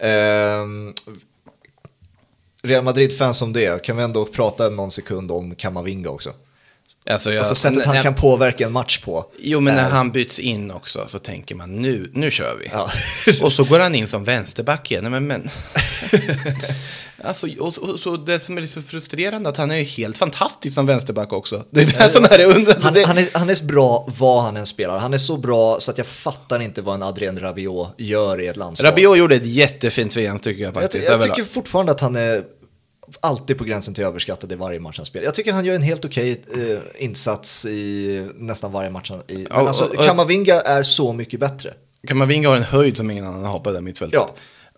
ehm, 0.00 0.94
Real 2.62 2.84
Madrid-fans 2.84 3.38
som 3.38 3.52
det, 3.52 3.82
kan 3.82 3.96
vi 3.96 4.02
ändå 4.02 4.24
prata 4.24 4.68
någon 4.68 4.90
sekund 4.90 5.30
om 5.30 5.54
Kamavinga 5.54 6.08
också? 6.08 6.32
Alltså, 7.10 7.30
jag, 7.32 7.38
Alltså 7.38 7.54
sättet 7.54 7.86
han 7.86 7.94
när- 7.94 8.02
kan 8.02 8.14
påverka 8.14 8.66
en 8.66 8.72
match 8.72 8.98
på. 8.98 9.26
Jo, 9.38 9.60
men 9.60 9.74
när 9.74 9.86
är- 9.86 9.90
han 9.90 10.12
byts 10.12 10.38
in 10.38 10.70
också 10.70 11.04
så 11.06 11.18
tänker 11.18 11.54
man 11.54 11.82
nu, 11.82 12.10
nu 12.14 12.30
kör 12.30 12.56
vi. 12.60 12.68
Ja. 12.72 12.90
och 13.42 13.52
så 13.52 13.64
går 13.64 13.78
han 13.78 13.94
in 13.94 14.06
som 14.08 14.24
vänsterback 14.24 14.90
igen. 14.90 15.10
Men, 15.10 15.26
men. 15.26 15.48
alltså, 17.24 17.46
och, 17.58 17.66
och, 17.78 17.98
så 18.00 18.16
det 18.16 18.40
som 18.40 18.58
är 18.58 18.66
så 18.66 18.82
frustrerande 18.82 19.48
att 19.48 19.56
han 19.56 19.70
är 19.70 19.76
ju 19.76 19.84
helt 19.84 20.18
fantastisk 20.18 20.74
som 20.74 20.86
vänsterback 20.86 21.32
också. 21.32 21.64
Det 21.70 21.80
är 21.80 22.04
det 22.04 22.10
som 22.10 22.24
är 22.24 22.38
det 22.38 22.44
under. 22.44 22.74
Han, 22.80 23.04
han, 23.04 23.18
är, 23.18 23.38
han 23.38 23.50
är 23.50 23.54
så 23.54 23.64
bra 23.64 24.08
vad 24.18 24.42
han 24.42 24.56
än 24.56 24.66
spelar. 24.66 24.98
Han 24.98 25.14
är 25.14 25.18
så 25.18 25.36
bra 25.36 25.76
så 25.80 25.90
att 25.90 25.98
jag 25.98 26.06
fattar 26.06 26.60
inte 26.62 26.82
vad 26.82 26.94
en 26.94 27.02
Adrien 27.02 27.40
Rabiot 27.40 27.88
gör 27.96 28.40
i 28.40 28.46
ett 28.46 28.56
landslag. 28.56 28.90
Rabiot 28.90 29.18
gjorde 29.18 29.34
ett 29.36 29.46
jättefint 29.46 30.16
VM 30.16 30.38
tycker 30.38 30.62
jag 30.62 30.68
jag, 30.76 30.82
faktiskt. 30.82 31.04
jag 31.04 31.14
överlag. 31.14 31.36
tycker 31.36 31.50
fortfarande 31.50 31.92
att 31.92 32.00
han 32.00 32.16
är 32.16 32.42
alltid 33.20 33.58
på 33.58 33.64
gränsen 33.64 33.94
till 33.94 34.04
överskattad 34.04 34.52
i 34.52 34.54
varje 34.54 34.80
match 34.80 34.96
han 34.96 35.06
spelar. 35.06 35.24
Jag 35.24 35.34
tycker 35.34 35.52
han 35.52 35.64
gör 35.64 35.74
en 35.74 35.82
helt 35.82 36.04
okej 36.04 36.42
eh, 36.54 37.04
insats 37.04 37.66
i 37.66 38.28
nästan 38.34 38.72
varje 38.72 38.90
match. 38.90 39.10
Han, 39.10 39.22
i, 39.28 39.34
men 39.34 39.46
Ja, 39.50 39.68
alltså, 39.68 39.84
och- 39.84 39.96
och- 39.96 40.04
Kamavinga 40.04 40.54
är 40.54 40.82
så 40.82 41.12
mycket 41.12 41.40
bättre. 41.40 41.74
Kamavinga 42.08 42.48
har 42.48 42.56
en 42.56 42.62
höjd 42.62 42.96
som 42.96 43.10
ingen 43.10 43.24
annan 43.26 43.44
har 43.44 43.58
på 43.58 43.70
det 43.70 43.76
där 43.76 43.82
mittfältet. 43.82 44.20
Ja. 44.20 44.34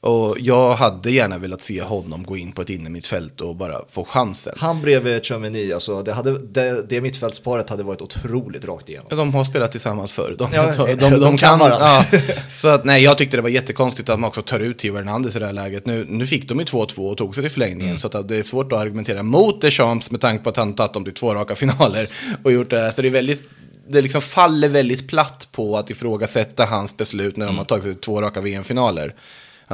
Och 0.06 0.36
jag 0.40 0.74
hade 0.74 1.10
gärna 1.10 1.38
velat 1.38 1.62
se 1.62 1.82
honom 1.82 2.22
gå 2.24 2.36
in 2.36 2.52
på 2.52 2.62
ett 2.62 2.70
innermittfält 2.70 3.40
och 3.40 3.56
bara 3.56 3.74
få 3.90 4.04
chansen. 4.04 4.54
Han 4.56 4.80
bredvid 4.82 5.26
Chouameni, 5.26 5.72
alltså 5.72 6.02
det, 6.02 6.12
hade, 6.12 6.38
det, 6.38 6.82
det 6.88 7.00
mittfältsparet 7.00 7.70
hade 7.70 7.82
varit 7.82 8.02
otroligt 8.02 8.64
rakt 8.64 8.88
igenom. 8.88 9.06
Ja, 9.10 9.16
de 9.16 9.34
har 9.34 9.44
spelat 9.44 9.70
tillsammans 9.72 10.14
förr. 10.14 10.34
De, 10.38 10.48
Ja, 10.52 10.72
de, 10.76 10.86
de, 10.86 10.94
de 10.96 11.10
de 11.10 11.20
kan 11.20 11.38
kan, 11.38 11.58
varandra. 11.58 11.86
ja. 12.12 12.18
Så 12.54 12.68
att, 12.68 12.84
nej, 12.84 13.02
jag 13.04 13.18
tyckte 13.18 13.36
det 13.36 13.42
var 13.42 13.48
jättekonstigt 13.48 14.08
att 14.08 14.20
man 14.20 14.28
också 14.28 14.42
tar 14.42 14.60
ut 14.60 14.78
Theo 14.78 14.94
Hernandez 14.96 15.36
i 15.36 15.38
det 15.38 15.46
här 15.46 15.52
läget. 15.52 15.86
Nu, 15.86 16.06
nu 16.08 16.26
fick 16.26 16.48
de 16.48 16.58
ju 16.58 16.64
2-2 16.64 17.10
och 17.10 17.16
tog 17.16 17.34
sig 17.34 17.44
till 17.44 17.50
förlängningen. 17.50 17.86
Mm. 17.88 17.98
Så 17.98 18.18
att 18.18 18.28
det 18.28 18.36
är 18.36 18.42
svårt 18.42 18.72
att 18.72 18.78
argumentera 18.78 19.22
mot 19.22 19.60
Deschamps 19.60 20.10
med 20.10 20.20
tanke 20.20 20.44
på 20.44 20.50
att 20.50 20.56
han 20.56 20.74
tagit 20.74 20.92
dem 20.94 21.04
till 21.04 21.14
två 21.14 21.34
raka 21.34 21.54
finaler 21.54 22.08
och 22.44 22.52
gjort 22.52 22.70
det 22.70 22.80
här. 22.80 22.90
Så 22.90 23.02
det 23.02 23.08
är 23.08 23.12
väldigt 23.12 23.42
det 23.88 24.00
liksom 24.02 24.22
faller 24.22 24.68
väldigt 24.68 25.08
platt 25.08 25.48
på 25.52 25.76
att 25.76 25.90
ifrågasätta 25.90 26.64
hans 26.64 26.96
beslut 26.96 27.36
när 27.36 27.46
de 27.46 27.50
Mm. 27.50 27.58
har 27.58 27.64
tagit 27.64 27.84
sig 27.84 27.92
till 27.92 28.00
två 28.02 28.22
raka 28.22 28.40
VM-finaler. 28.40 29.14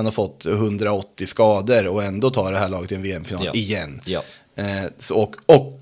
Han 0.01 0.05
har 0.07 0.13
fått 0.13 0.47
180 0.47 1.27
skador 1.27 1.87
och 1.87 2.05
ändå 2.05 2.31
tar 2.31 2.53
det 2.53 2.59
här 2.59 2.69
laget 2.69 2.89
till 2.89 2.97
en 2.97 3.03
VM-final 3.03 3.45
Ja. 3.47 3.53
igen. 3.55 4.01
Ja. 4.05 4.23
Eh, 4.57 5.13
och, 5.13 5.37
och 5.47 5.81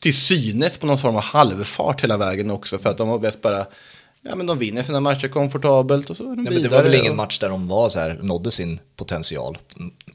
till 0.00 0.14
synes 0.16 0.78
på 0.78 0.86
någon 0.86 0.98
form 0.98 1.16
av 1.16 1.22
halvfart 1.22 2.02
hela 2.02 2.16
vägen 2.16 2.50
också. 2.50 2.78
För 2.78 2.90
att 2.90 2.98
de 2.98 3.08
var 3.08 3.18
bäst 3.18 3.42
bara, 3.42 3.66
ja 4.22 4.34
men 4.34 4.46
de 4.46 4.58
vinner 4.58 4.82
sina 4.82 5.00
matcher 5.00 5.28
komfortabelt 5.28 6.10
och 6.10 6.16
så 6.16 6.22
är 6.22 6.28
de 6.28 6.34
Nej, 6.34 6.44
men 6.44 6.52
vidare. 6.54 6.70
det 6.70 6.76
var 6.76 6.82
väl 6.90 6.94
ingen 7.00 7.16
match 7.16 7.38
där 7.38 7.48
de 7.48 7.66
var 7.66 7.88
så 7.88 8.00
här, 8.00 8.18
nådde 8.22 8.50
sin 8.50 8.78
potential. 8.96 9.58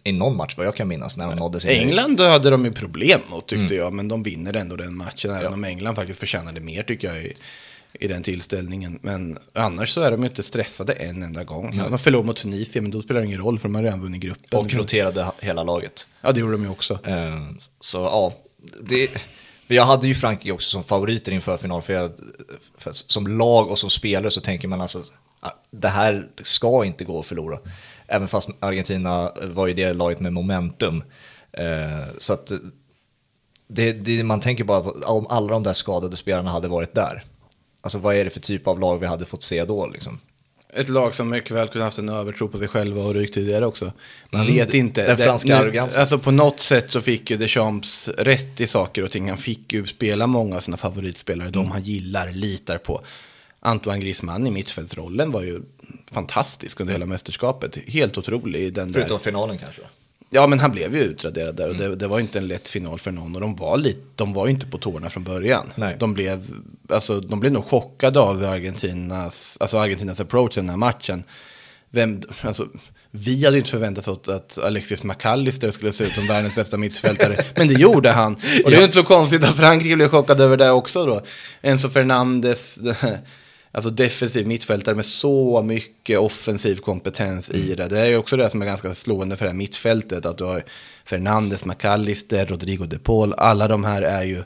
I 0.04 0.12
någon 0.12 0.38
match 0.38 0.54
vad 0.58 0.66
jag 0.68 0.76
kan 0.76 0.88
minnas 0.88 1.18
när 1.18 1.28
de 1.28 1.36
nådde 1.36 1.60
sin 1.60 1.70
England 1.72 2.18
då 2.18 2.24
hade 2.24 2.50
de 2.50 2.66
ju 2.66 2.72
problem 2.72 3.20
mot 3.30 3.48
tyckte 3.48 3.66
Mm. 3.76 3.78
jag, 3.78 3.94
men 3.94 4.08
de 4.08 4.24
vinner 4.24 4.56
ändå 4.56 4.76
den 4.76 4.98
matchen. 4.98 5.32
Även 5.32 5.54
om 5.54 5.64
England 5.64 5.96
faktiskt 5.96 6.20
förtjänade 6.20 6.60
mer 6.62 6.84
tycker 6.84 7.08
jag 7.08 7.24
i, 7.24 7.34
i 8.00 8.08
den 8.08 8.24
tillställningen. 8.24 9.00
Men 9.02 9.38
annars 9.54 9.90
så 9.94 10.02
är 10.02 10.12
de 10.12 10.24
inte 10.26 10.44
stressade 10.44 10.94
en 10.94 11.24
enda 11.24 11.44
gång. 11.44 11.78
De 11.90 11.98
förlorade 11.98 12.28
mot 12.28 12.36
Tunisien, 12.36 12.84
men 12.84 12.92
då 12.92 13.02
spelar 13.02 13.22
det 13.22 13.28
ingen 13.28 13.40
roll 13.40 13.60
för 13.60 13.68
de 13.68 13.76
har 13.76 13.84
redan 13.84 14.02
vunnit 14.02 14.22
gruppen. 14.22 14.60
Och 14.60 14.74
roterade 14.74 15.32
hela 15.40 15.64
laget. 15.64 16.08
Ja, 16.22 16.32
det 16.32 16.40
gjorde 16.40 16.52
de 16.54 16.64
ju 16.64 16.70
också. 16.70 17.00
Eh, 17.06 17.42
Så 17.80 17.98
ja, 17.98 18.34
det, 18.82 19.10
jag 19.68 19.86
hade 19.86 20.08
ju 20.08 20.16
Frankrike 20.16 20.52
också 20.52 20.70
som 20.70 20.84
favoriter 20.84 21.32
inför 21.32 21.58
final. 21.58 21.82
För, 21.82 21.94
jag, 21.94 22.12
för 22.78 22.92
som 22.94 23.28
lag 23.28 23.72
och 23.72 23.80
som 23.80 23.90
spelare 23.90 24.32
så 24.32 24.42
tänker 24.42 24.68
man 24.68 24.82
alltså 24.82 25.02
ah, 25.40 25.50
det 25.72 25.88
här 25.88 26.28
ska 26.42 26.86
inte 26.86 27.04
gå 27.04 27.20
att 27.20 27.26
förlora. 27.26 27.60
Även 28.08 28.28
fast 28.28 28.50
Argentina 28.60 29.32
var 29.44 29.68
ju 29.68 29.74
det 29.74 29.94
laget 29.94 30.20
med 30.20 30.34
momentum. 30.34 31.04
Eh, 31.52 32.08
Så 32.18 32.34
att 32.34 32.52
det, 33.68 33.92
det, 33.92 34.24
man 34.24 34.40
tänker 34.40 34.64
bara 34.64 34.82
på, 34.82 34.90
om 35.06 35.28
alla 35.30 35.48
de 35.48 35.64
där 35.64 35.74
skadade 35.74 36.18
spelarna 36.18 36.50
hade 36.52 36.68
varit 36.68 36.94
där. 36.96 37.24
Alltså 37.86 37.98
vad 37.98 38.16
är 38.16 38.24
det 38.24 38.30
för 38.30 38.40
typ 38.40 38.68
av 38.68 38.80
lag 38.80 38.98
vi 39.00 39.06
hade 39.06 39.26
fått 39.26 39.44
se 39.44 39.66
då 39.66 39.88
liksom? 39.88 40.20
Ett 40.74 40.90
lag 40.90 41.14
som 41.14 41.30
mycket 41.30 41.52
väl 41.52 41.68
kunde 41.68 41.86
haft 41.86 41.98
en 41.98 42.10
övertro 42.10 42.48
på 42.48 42.58
sig 42.58 42.68
själva 42.68 43.02
och 43.04 43.14
rykt 43.14 43.34
tidigare 43.34 43.66
också. 43.66 43.92
Man 44.32 44.42
Mm, 44.42 44.54
vet 44.54 44.74
inte. 44.74 45.08
den 45.08 45.18
franska 45.18 45.58
arrogansen. 45.58 46.02
Alltså 46.02 46.20
på 46.20 46.32
något 46.32 46.60
sätt 46.60 46.92
så 46.92 47.02
fick 47.02 47.32
ju 47.32 47.38
Deschamps 47.38 48.08
rätt 48.08 48.62
i 48.62 48.68
saker 48.68 49.04
och 49.04 49.12
ting. 49.12 49.30
Han 49.30 49.38
fick 49.38 49.74
ju 49.74 49.88
spela 49.88 50.28
många 50.28 50.56
av 50.56 50.60
sina 50.60 50.78
favoritspelare, 50.78 51.48
Mm. 51.48 51.60
de 51.60 51.72
han 51.72 51.82
gillar, 51.84 52.32
litar 52.32 52.78
på. 52.78 53.02
Antoine 53.60 54.00
Griezmann 54.00 54.48
i 54.48 54.52
mittfältsrollen 54.52 55.32
var 55.32 55.42
ju 55.44 55.62
fantastisk 56.12 56.80
under 56.80 56.94
hela 56.94 57.06
mästerskapet. 57.06 57.78
Helt 57.88 58.18
otrolig 58.18 58.60
i 58.62 58.70
den 58.70 58.92
där. 58.92 59.00
Förutom 59.00 59.20
finalen 59.20 59.58
kanske? 59.58 59.82
Ja, 60.36 60.48
men 60.48 60.60
han 60.60 60.72
blev 60.72 60.96
ju 60.96 61.02
utraderad 61.02 61.56
där 61.56 61.68
och 61.68 61.76
Mm. 61.76 61.90
det, 61.90 61.96
det 61.96 62.08
var 62.08 62.20
inte 62.20 62.40
en 62.40 62.48
lätt 62.48 62.68
final 62.68 63.00
för 63.00 63.12
någon. 63.12 63.36
Och 63.36 63.42
de 63.42 63.56
var, 63.56 63.78
lite, 63.78 64.00
de 64.16 64.34
var 64.34 64.46
ju 64.46 64.52
inte 64.52 64.68
på 64.68 64.78
tårna 64.78 65.10
från 65.10 65.24
början. 65.24 65.72
Nej. 65.76 65.96
De, 66.00 66.14
blev, 66.14 66.46
alltså, 66.90 67.20
de 67.20 67.40
blev 67.40 67.52
nog 67.52 67.66
chockade 67.66 68.20
av 68.20 68.44
Argentinas, 68.46 69.58
alltså 69.60 69.78
Argentinas 69.78 70.20
approach 70.20 70.58
i 70.58 70.60
den 70.60 70.70
här 70.70 70.78
matchen. 70.78 71.24
Vem, 71.90 72.22
alltså, 72.42 72.68
vi 73.12 73.46
hade 73.46 73.56
ju 73.58 73.60
inte 73.60 73.70
förväntat 73.72 74.08
oss 74.08 74.30
att 74.30 74.58
Alexis 74.58 75.04
McAllister 75.04 75.72
skulle 75.72 75.92
se 75.92 76.04
ut 76.04 76.12
som 76.12 76.28
världens 76.28 76.56
bästa 76.56 76.78
mittfältare. 76.78 77.44
men 77.56 77.68
det 77.68 77.74
gjorde 77.74 78.12
han. 78.12 78.34
Och 78.34 78.72
det 78.72 78.76
är 78.76 78.80
ju 78.80 78.84
inte 78.86 78.98
så 78.98 79.04
konstigt 79.04 79.44
att 79.44 79.56
Frankrike 79.58 79.96
blev 79.96 80.10
chockade 80.10 80.44
över 80.44 80.58
det 80.58 80.72
också 80.72 81.06
då. 81.06 81.22
Enzo 81.62 81.90
Fernandes, 81.90 82.80
alltså 83.76 83.90
defensiv 83.90 84.48
mittfältare 84.48 84.96
med 84.96 85.06
så 85.06 85.62
mycket 85.62 86.20
offensiv 86.20 86.76
kompetens 86.76 87.50
i 87.50 87.76
det. 87.76 87.88
Det 87.88 88.00
är 88.00 88.06
ju 88.06 88.18
också 88.18 88.38
det 88.38 88.50
som 88.50 88.62
är 88.62 88.66
ganska 88.66 88.94
slående 88.94 89.36
för 89.38 89.46
det 89.46 89.52
här 89.52 89.58
mittfältet. 89.58 90.26
Att 90.26 90.38
du 90.38 90.44
har 90.44 90.64
Fernandes, 91.06 91.66
McAllister, 91.66 92.46
Rodrigo 92.46 92.86
de 92.86 92.98
Paul. 92.98 93.34
Alla 93.34 93.68
de 93.68 93.84
här 93.84 94.02
är 94.02 94.24
ju 94.24 94.44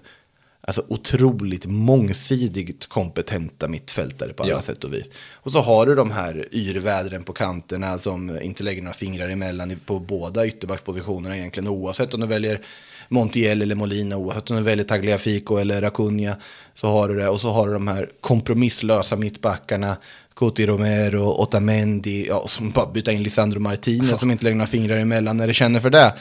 alltså, 0.62 0.84
otroligt 0.88 1.66
mångsidigt 1.66 2.86
kompetenta 2.90 3.68
mittfältare 3.68 4.34
på 4.34 4.44
alla 4.44 4.52
Ja. 4.52 4.62
sätt 4.62 4.84
och 4.84 4.94
vis. 4.94 5.10
Och 5.34 5.52
så 5.52 5.60
har 5.62 5.86
du 5.86 5.96
de 5.96 6.12
här 6.12 6.48
yrvädren 6.52 7.24
på 7.24 7.34
kanterna 7.34 7.98
som 7.98 8.42
inte 8.42 8.64
lägger 8.64 8.82
några 8.82 8.94
fingrar 8.94 9.30
emellan 9.30 9.80
på 9.86 10.00
båda 10.00 10.48
ytterbackspositionerna 10.48 11.38
egentligen. 11.38 11.68
Oavsett 11.70 12.14
om 12.14 12.20
du 12.20 12.28
väljer 12.28 12.62
Montiel 13.10 13.62
eller 13.62 13.76
Molina, 13.76 14.18
oavsett 14.18 14.52
om 14.52 14.58
du 14.58 14.64
väljer 14.64 14.86
Tagliafico 14.86 15.58
eller 15.58 15.82
Acuna. 15.84 16.36
Så 16.74 16.88
har 16.88 17.10
du 17.10 17.16
det. 17.16 17.28
Och 17.30 17.42
så 17.42 17.50
har 17.50 17.68
du 17.68 17.74
de 17.74 17.88
här 17.88 18.10
kompromisslösa 18.22 19.16
mittbackarna. 19.16 19.98
Coti 20.34 20.66
Romero, 20.68 21.42
Otamendi, 21.42 22.28
ja, 22.28 22.48
som 22.48 22.70
bara 22.72 22.92
byta 22.92 23.12
in 23.12 23.24
Lisandro 23.24 23.60
Martinez 23.60 24.20
som 24.20 24.32
inte 24.32 24.44
lägger 24.44 24.58
några 24.58 24.68
fingrar 24.68 24.98
emellan 24.98 25.38
när 25.38 25.48
det 25.48 25.54
känner 25.54 25.80
för 25.80 25.90
det. 25.90 26.14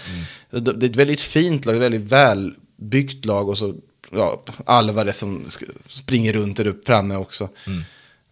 Det 0.50 0.60
det 0.72 0.86
är 0.86 0.90
ett 0.90 0.96
väldigt 0.96 1.20
fint 1.20 1.64
lag, 1.66 1.74
ett 1.76 1.82
väldigt 1.82 2.02
välbyggt 2.02 3.24
lag 3.24 3.48
och 3.48 3.58
så 3.58 3.74
ja, 4.12 4.42
Alvarez 4.64 5.18
som 5.18 5.44
springer 5.88 6.32
runt 6.32 6.56
där 6.56 6.66
uppe 6.66 6.86
framme 6.86 7.16
också. 7.16 7.48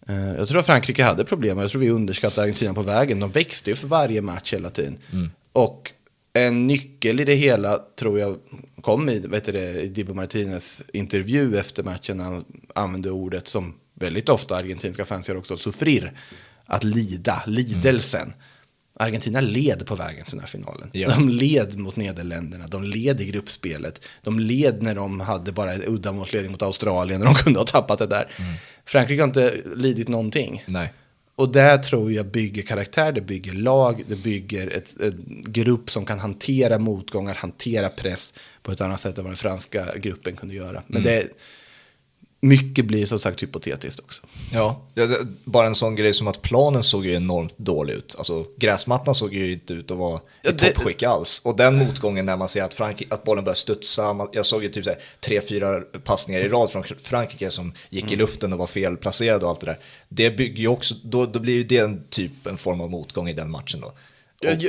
Eh, 0.09 0.35
Jag 0.39 0.49
tror 0.49 0.59
att 0.59 0.67
Frankrike 0.67 1.05
hade 1.05 1.25
problem, 1.25 1.59
jag 1.59 1.71
tror 1.71 1.81
vi 1.81 1.91
underskattade 1.91 2.43
Argentina 2.43 2.75
på 2.75 2.83
vägen. 2.83 3.21
De 3.21 3.31
växte 3.31 3.71
ju 3.71 3.77
för 3.77 3.89
varje 3.89 4.23
match 4.23 4.53
hela 4.53 4.71
tiden. 4.71 4.99
Och 5.53 5.93
en 6.37 6.67
nyckel 6.67 7.21
i 7.21 7.25
det 7.25 7.35
hela 7.35 7.79
tror 7.99 8.19
jag 8.19 8.37
kom 8.81 9.09
i, 9.09 9.19
vet 9.19 9.45
du 9.45 9.53
det, 9.53 9.81
i 9.81 9.89
Dibu 9.89 10.15
Martinez 10.15 10.83
intervju 10.93 11.59
efter 11.59 11.83
matchen. 11.83 12.21
Han 12.21 12.45
använde 12.75 13.11
ordet 13.11 13.49
som 13.49 13.75
väldigt 13.95 14.29
ofta 14.29 14.57
argentinska 14.57 15.05
fans 15.05 15.29
gör 15.29 15.37
också, 15.37 15.57
sufrir. 15.57 16.13
Att 16.67 16.85
lida, 16.85 17.43
lidelsen. 17.47 18.33
Argentina 18.99 19.41
led 19.41 19.87
på 19.87 19.95
vägen 19.95 20.25
till 20.25 20.31
den 20.31 20.41
här 20.41 20.47
finalen. 20.47 20.91
Ja. 20.93 21.09
De 21.09 21.29
led 21.29 21.79
mot 21.79 21.97
Nederländerna, 21.97 22.67
de 22.67 22.85
led 22.85 23.21
i 23.21 23.25
gruppspelet. 23.25 24.05
De 24.23 24.41
led 24.41 24.83
när 24.83 24.95
de 24.95 25.21
hade 25.21 25.53
bara 25.53 25.73
en 25.73 25.83
uddamålsledning 25.87 26.53
mot 26.53 26.63
Australien, 26.63 27.21
när 27.21 27.27
de 27.27 27.35
kunde 27.35 27.59
ha 27.59 27.67
tappat 27.67 27.99
det 27.99 28.07
där. 28.07 28.33
Frankrike 28.85 29.23
har 29.23 29.29
inte 29.29 29.61
lidit 29.75 30.09
någonting. 30.09 30.65
Nej. 30.67 30.93
Och 31.37 31.53
där 31.53 31.79
tror 31.79 32.13
jag 32.13 32.27
bygger 32.27 32.63
karaktär, 32.63 33.13
det 33.13 33.21
bygger 33.21 33.53
lag, 33.53 34.03
det 34.07 34.17
bygger 34.17 34.77
ett, 34.77 35.01
ett 35.01 35.15
grupp 35.47 35.91
som 35.91 36.05
kan 36.05 36.19
hantera 36.19 36.79
motgångar, 36.79 37.35
hantera 37.35 37.89
press 37.89 38.35
på 38.63 38.73
ett 38.73 38.81
annat 38.81 39.01
sätt 39.01 39.19
än 39.19 39.25
vad 39.25 39.31
den 39.31 39.37
franska 39.37 39.85
gruppen 39.97 40.37
kunde 40.37 40.55
göra. 40.55 40.83
Men 40.87 41.03
det, 41.03 41.29
mycket 42.49 42.85
blir 42.85 43.07
som 43.07 43.19
sagt 43.19 43.43
hypotetiskt 43.43 44.01
också. 44.01 44.23
Ja, 44.53 44.81
bara 45.45 45.67
en 45.67 45.75
sån 45.75 45.95
grej 45.97 46.15
som 46.15 46.29
att 46.29 46.43
planen 46.43 46.83
såg 46.83 47.07
ju 47.07 47.15
enormt 47.15 47.59
dålig 47.59 47.95
ut. 47.95 48.15
Alltså 48.19 48.45
gräsmattan 48.57 49.15
såg 49.15 49.35
ju 49.35 49.53
inte 49.53 49.73
ut 49.75 49.91
att 49.91 49.97
vara 49.99 50.17
i 50.19 50.21
Ja, 50.43 50.51
det- 50.53 50.73
toppskick 50.73 51.03
alls. 51.03 51.41
Och 51.45 51.57
den 51.57 51.79
motgången 51.79 52.27
när 52.27 52.37
man 52.37 52.49
ser 52.49 52.63
att, 52.63 52.75
Frank- 52.75 53.07
att 53.11 53.25
bollen 53.25 53.45
börjar 53.45 53.55
studsa, 53.55 54.29
jag 54.33 54.47
såg 54.47 54.63
ju 54.63 54.69
typ 54.69 54.85
så 54.85 54.91
här, 54.91 54.99
tre, 55.21 55.41
fyra 55.41 55.81
passningar 55.81 56.41
i 56.41 56.49
rad 56.49 56.71
från 56.71 56.85
Frankrike 56.99 57.51
som 57.51 57.73
gick 57.91 58.05
Mm. 58.05 58.15
i 58.15 58.17
luften 58.17 58.53
och 58.53 58.59
var 58.59 58.67
felplacerade 58.67 59.45
och 59.45 59.51
allt 59.51 59.61
det 59.61 59.67
där. 59.67 59.79
Det 60.09 60.31
bygger 60.31 60.61
ju 60.61 60.69
också, 60.69 60.95
då, 61.05 61.27
då 61.27 61.39
blir 61.39 61.55
ju 61.55 61.63
det 61.65 61.79
en 61.79 62.05
typ 62.11 62.47
en 62.47 62.57
form 62.57 62.81
av 62.81 62.91
motgång 62.91 63.29
i 63.29 63.33
den 63.33 63.51
matchen 63.51 63.81
då. 63.81 63.93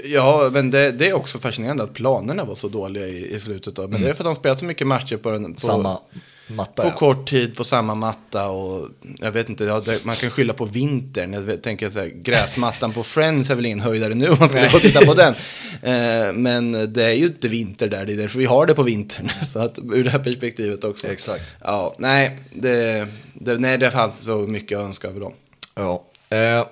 Ja, 0.03 0.49
men 0.53 0.71
det, 0.71 0.91
det 0.91 1.07
är 1.07 1.13
också 1.13 1.39
fascinerande 1.39 1.83
att 1.83 1.93
planerna 1.93 2.45
var 2.45 2.55
så 2.55 2.67
dåliga 2.67 3.07
i, 3.07 3.35
i 3.35 3.39
slutet. 3.39 3.79
Av. 3.79 3.89
Men 3.89 4.01
det 4.01 4.09
är 4.09 4.13
för 4.13 4.23
att 4.23 4.27
de 4.27 4.35
spelat 4.35 4.59
så 4.59 4.65
mycket 4.65 4.87
matcher 4.87 5.17
på, 5.17 5.29
den, 5.29 5.53
på, 5.53 5.59
Samma 5.59 5.99
matta 6.47 6.83
på 6.83 6.87
ja. 6.87 6.95
kort 6.95 7.29
tid 7.29 7.55
på 7.55 7.63
samma 7.63 7.95
matta. 7.95 8.49
Och 8.49 8.89
jag 9.19 9.31
vet 9.31 9.49
inte, 9.49 9.81
man 10.03 10.15
kan 10.15 10.29
skylla 10.29 10.53
på 10.53 10.65
vintern. 10.65 11.33
Jag 11.33 11.61
tänker 11.63 11.89
så 11.89 11.99
här, 11.99 12.07
gräsmattan 12.07 12.93
på 12.93 13.03
Friends 13.03 13.49
är 13.49 13.55
väl 13.55 13.65
ingen 13.65 13.79
höjdare 13.79 14.13
nu 14.13 14.29
om 14.29 14.37
man 14.39 14.49
skulle 14.49 14.69
gå 14.69 14.75
och 14.75 14.81
titta 14.81 15.05
på 15.05 15.13
den. 15.13 15.35
Eh, 15.81 16.33
men 16.33 16.93
det 16.93 17.03
är 17.03 17.13
ju 17.13 17.25
inte 17.25 17.47
vinter 17.47 17.87
där, 17.87 18.05
det 18.05 18.13
är 18.13 18.17
därför 18.17 18.39
vi 18.39 18.45
har 18.45 18.65
det 18.65 18.73
på 18.73 18.83
vintern. 18.83 19.29
Så 19.45 19.59
att 19.59 19.79
ur 19.79 20.03
det 20.03 20.09
här 20.09 20.19
perspektivet 20.19 20.83
också. 20.83 21.07
Exakt. 21.07 21.55
Ja, 21.63 21.95
nej, 21.97 22.39
det, 22.53 23.07
det, 23.33 23.57
nej, 23.57 23.77
det 23.77 23.91
fanns 23.91 24.25
så 24.25 24.37
mycket 24.37 24.77
att 24.77 24.85
önska 24.85 25.07
över 25.07 25.19
dem. 25.19 25.33
Ja. 25.75 26.03
Eh, 26.29 26.67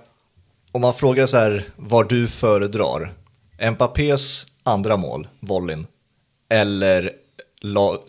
om 0.71 0.81
man 0.81 0.93
frågar 0.93 1.25
så 1.25 1.37
här 1.37 1.63
vad 1.75 2.09
du 2.09 2.27
föredrar, 2.27 3.13
Mbappés 3.71 4.47
andra 4.63 4.97
mål, 4.97 5.27
volleyn, 5.39 5.87
eller 6.49 7.11
la, 7.61 7.99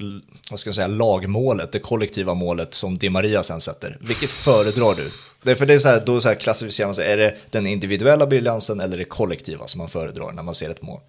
vad 0.50 0.60
ska 0.60 0.68
jag 0.68 0.74
säga, 0.74 0.86
lagmålet, 0.86 1.72
det 1.72 1.78
kollektiva 1.78 2.34
målet 2.34 2.74
som 2.74 2.98
Di 2.98 3.10
Maria 3.10 3.42
sen 3.42 3.60
sätter. 3.60 3.98
Vilket 4.00 4.30
föredrar 4.30 4.94
du? 4.94 5.10
Det 5.42 5.50
är 5.50 5.54
för 5.54 5.66
det 5.66 5.74
är 5.74 5.78
så 5.78 5.88
här, 5.88 6.02
då 6.06 6.20
så 6.20 6.28
här 6.28 6.34
klassificerar 6.34 6.88
man 6.88 6.94
sig, 6.94 7.12
är 7.12 7.16
det 7.16 7.36
den 7.50 7.66
individuella 7.66 8.26
briljansen 8.26 8.80
eller 8.80 8.96
det 8.98 9.04
kollektiva 9.04 9.66
som 9.66 9.78
man 9.78 9.88
föredrar 9.88 10.32
när 10.32 10.42
man 10.42 10.54
ser 10.54 10.70
ett 10.70 10.82
mål? 10.82 11.00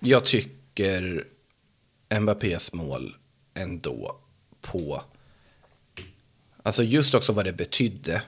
Jag 0.00 0.24
tycker 0.24 1.24
Mbappés 2.20 2.72
mål 2.72 3.16
ändå 3.54 4.16
på... 4.60 5.02
Alltså 6.62 6.82
just 6.82 7.14
också 7.14 7.32
vad 7.32 7.44
det 7.44 7.52
betydde 7.52 8.22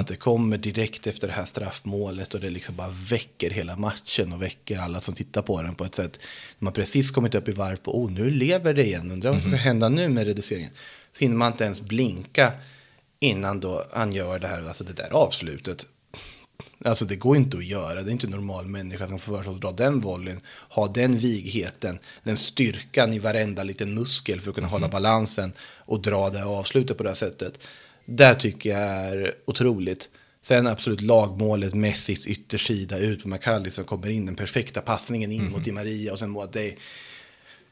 att 0.00 0.06
det 0.06 0.16
kommer 0.16 0.58
direkt 0.58 1.06
efter 1.06 1.28
det 1.28 1.34
här 1.34 1.44
straffmålet 1.44 2.34
och 2.34 2.40
det 2.40 2.50
liksom 2.50 2.76
bara 2.76 2.88
väcker 2.88 3.50
hela 3.50 3.76
matchen 3.76 4.32
och 4.32 4.42
väcker 4.42 4.78
alla 4.78 5.00
som 5.00 5.14
tittar 5.14 5.42
på 5.42 5.62
den 5.62 5.74
på 5.74 5.84
ett 5.84 5.94
sätt. 5.94 6.18
Man 6.58 6.72
precis 6.72 7.10
kommit 7.10 7.34
upp 7.34 7.48
i 7.48 7.52
varv 7.52 7.76
på, 7.76 8.02
oh 8.02 8.10
nu 8.10 8.30
lever 8.30 8.74
det 8.74 8.84
igen, 8.84 9.10
undrar 9.10 9.30
vad 9.30 9.42
som 9.42 9.50
ska 9.50 9.60
hända 9.60 9.88
nu 9.88 10.08
med 10.08 10.26
reduceringen. 10.26 10.70
Så 11.12 11.20
hinner 11.20 11.36
man 11.36 11.52
inte 11.52 11.64
ens 11.64 11.80
blinka 11.80 12.52
innan 13.20 13.60
då 13.60 13.84
han 13.92 14.12
gör 14.12 14.38
det 14.38 14.48
här, 14.48 14.68
alltså 14.68 14.84
det 14.84 14.92
där 14.92 15.10
avslutet. 15.10 15.86
Alltså 16.84 17.04
det 17.04 17.16
går 17.16 17.36
inte 17.36 17.56
att 17.56 17.64
göra, 17.64 18.02
det 18.02 18.10
är 18.10 18.12
inte 18.12 18.26
en 18.26 18.30
normal 18.30 18.66
människa 18.66 19.08
som 19.08 19.18
får 19.18 19.36
för 19.36 19.42
sig 19.42 19.52
att 19.52 19.60
dra 19.60 19.72
den 19.72 20.00
volleyn, 20.00 20.40
ha 20.68 20.86
den 20.86 21.18
vigheten, 21.18 21.98
den 22.22 22.36
styrkan 22.36 23.12
i 23.12 23.18
varenda 23.18 23.62
liten 23.62 23.94
muskel 23.94 24.40
för 24.40 24.50
att 24.50 24.54
kunna 24.54 24.68
hålla 24.68 24.88
balansen 24.88 25.52
och 25.78 26.02
dra 26.02 26.30
det 26.30 26.44
avslutet 26.44 26.96
på 26.96 27.02
det 27.02 27.08
här 27.08 27.14
sättet. 27.14 27.58
Det 28.04 28.34
tycker 28.34 28.70
jag 28.70 28.80
är 28.80 29.34
otroligt. 29.44 30.10
Sen 30.42 30.66
absolut 30.66 31.00
lagmålet, 31.00 31.74
Messis 31.74 32.26
yttersida 32.26 32.98
ut 32.98 33.22
på 33.22 33.28
McCallie 33.28 33.70
som 33.70 33.84
kommer 33.84 34.08
in, 34.08 34.26
den 34.26 34.36
perfekta 34.36 34.80
passningen 34.80 35.32
in 35.32 35.50
mot 35.50 35.64
Di 35.64 35.72
Maria 35.72 36.12
och 36.12 36.18
sen 36.18 36.30
mot 36.30 36.52
det 36.52 36.74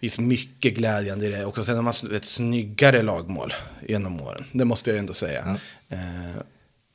finns 0.00 0.18
mycket 0.18 0.74
glädjande 0.74 1.26
i 1.26 1.28
det 1.28 1.44
också. 1.44 1.64
Sen 1.64 1.76
har 1.76 1.82
man 1.82 1.92
ett 2.12 2.24
snyggare 2.24 3.02
lagmål 3.02 3.54
genom 3.88 4.20
åren, 4.20 4.44
det 4.52 4.64
måste 4.64 4.90
jag 4.90 4.98
ändå 4.98 5.12
säga. 5.12 5.58
Eh, 5.88 6.42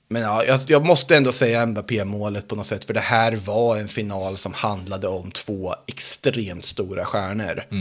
men 0.10 0.22
ja, 0.22 0.44
jag, 0.44 0.60
jag 0.68 0.86
måste 0.86 1.18
ändå 1.18 1.32
säga 1.32 1.66
Mbappé-målet 1.66 2.48
på 2.48 2.56
något 2.56 2.66
sätt, 2.66 2.86
för 2.86 2.94
det 2.94 3.00
här 3.00 3.36
var 3.36 3.78
en 3.78 3.88
final 3.88 4.38
som 4.38 4.54
handlade 4.54 5.08
om 5.08 5.32
två 5.32 5.76
extremt 5.88 6.66
stora 6.66 7.06
stjärnor. 7.06 7.64
Eh, 7.72 7.78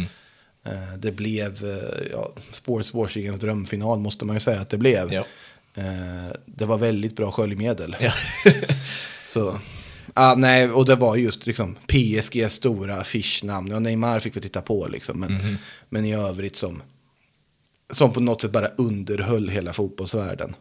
det 0.98 1.12
blev 1.12 1.64
eh, 1.64 2.07
ja, 2.12 2.33
sportswashingens 2.52 3.40
drömfinal, 3.40 3.98
måste 3.98 4.24
man 4.24 4.37
ju 4.37 4.40
säga 4.40 4.61
att 4.61 4.70
det 4.70 4.79
blev. 4.79 5.12
Ja. 5.12 5.24
Eh, 5.74 6.33
det 6.46 6.64
var 6.64 6.79
väldigt 6.79 7.16
bra 7.16 7.31
sköljmedel. 7.33 7.96
Ja. 8.00 8.12
Så, 9.26 9.59
ah, 10.14 10.35
nej, 10.35 10.70
och 10.70 10.85
det 10.87 10.94
var 10.94 11.16
just 11.16 11.46
liksom 11.46 11.76
PSG 11.87 12.50
stora 12.50 12.96
affischnamn. 12.96 13.72
Och 13.72 13.83
Neymar 13.83 14.18
fick 14.18 14.37
vi 14.37 14.40
titta 14.40 14.61
på 14.61 14.88
liksom. 14.88 15.20
Men, 15.20 15.33
Mhm. 15.35 15.57
men 15.88 16.05
i 16.05 16.14
övrigt 16.14 16.57
som, 16.57 16.83
som 17.92 18.12
på 18.12 18.20
något 18.20 18.40
sätt 18.40 18.52
bara 18.52 18.68
underhöll 18.68 19.48
hela 19.48 19.72
fotbollsvärlden. 19.72 20.55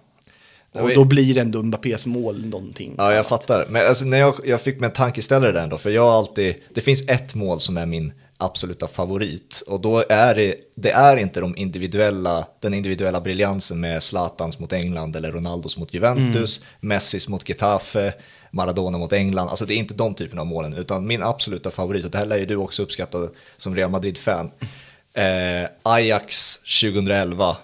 Och 0.74 0.94
då 0.96 1.04
blir 1.04 1.38
ändå 1.38 1.64
Mbappés 1.64 2.06
mål 2.06 2.46
någonting. 2.46 2.96
Ja, 2.98 3.14
jag 3.14 3.26
fattar. 3.26 3.66
Men 3.70 3.88
alltså, 3.88 4.06
när 4.06 4.18
jag, 4.18 4.36
jag 4.46 4.62
fick 4.62 4.80
mig 4.80 4.88
en 4.88 4.94
tankeställare 4.94 5.52
där 5.52 5.64
ändå, 5.64 5.78
för 5.78 5.90
jag 5.90 6.02
har 6.02 6.18
alltid, 6.18 6.56
det 6.74 6.82
finns 6.82 7.02
ett 7.10 7.36
mål 7.36 7.60
som 7.60 7.78
är 7.78 7.86
min 7.86 8.14
absoluta 8.38 8.88
favorit. 8.88 9.64
Och 9.68 9.82
då 9.82 10.04
är 10.10 10.36
det, 10.36 10.56
det 10.76 10.92
är 10.92 11.18
inte 11.18 11.40
de 11.40 11.58
individuella, 11.58 12.48
den 12.60 12.74
individuella 12.74 13.22
briljansen 13.22 13.80
med 13.80 14.04
Zlatans 14.04 14.60
mot 14.60 14.74
England 14.74 15.16
eller 15.16 15.32
Ronaldos 15.32 15.78
mot 15.78 15.94
Juventus, 15.94 16.62
Messis 16.80 17.28
mot 17.28 17.50
Getafe, 17.50 18.14
Maradona 18.52 18.98
mot 18.98 19.14
England, 19.14 19.50
alltså 19.50 19.66
det 19.66 19.74
är 19.74 19.78
inte 19.78 19.94
de 19.94 20.14
typerna 20.14 20.42
av 20.42 20.48
målen, 20.48 20.74
utan 20.74 21.08
min 21.08 21.24
absoluta 21.24 21.72
favorit, 21.72 22.06
och 22.06 22.12
det 22.12 22.18
här 22.18 22.26
lär 22.26 22.38
ju 22.38 22.46
du 22.46 22.56
också 22.56 22.84
uppskatta 22.84 23.28
som 23.58 23.76
Real 23.76 23.92
Madrid-fan, 23.92 24.52
eh, 25.14 25.70
Ajax 25.84 26.58
2011, 26.58 27.58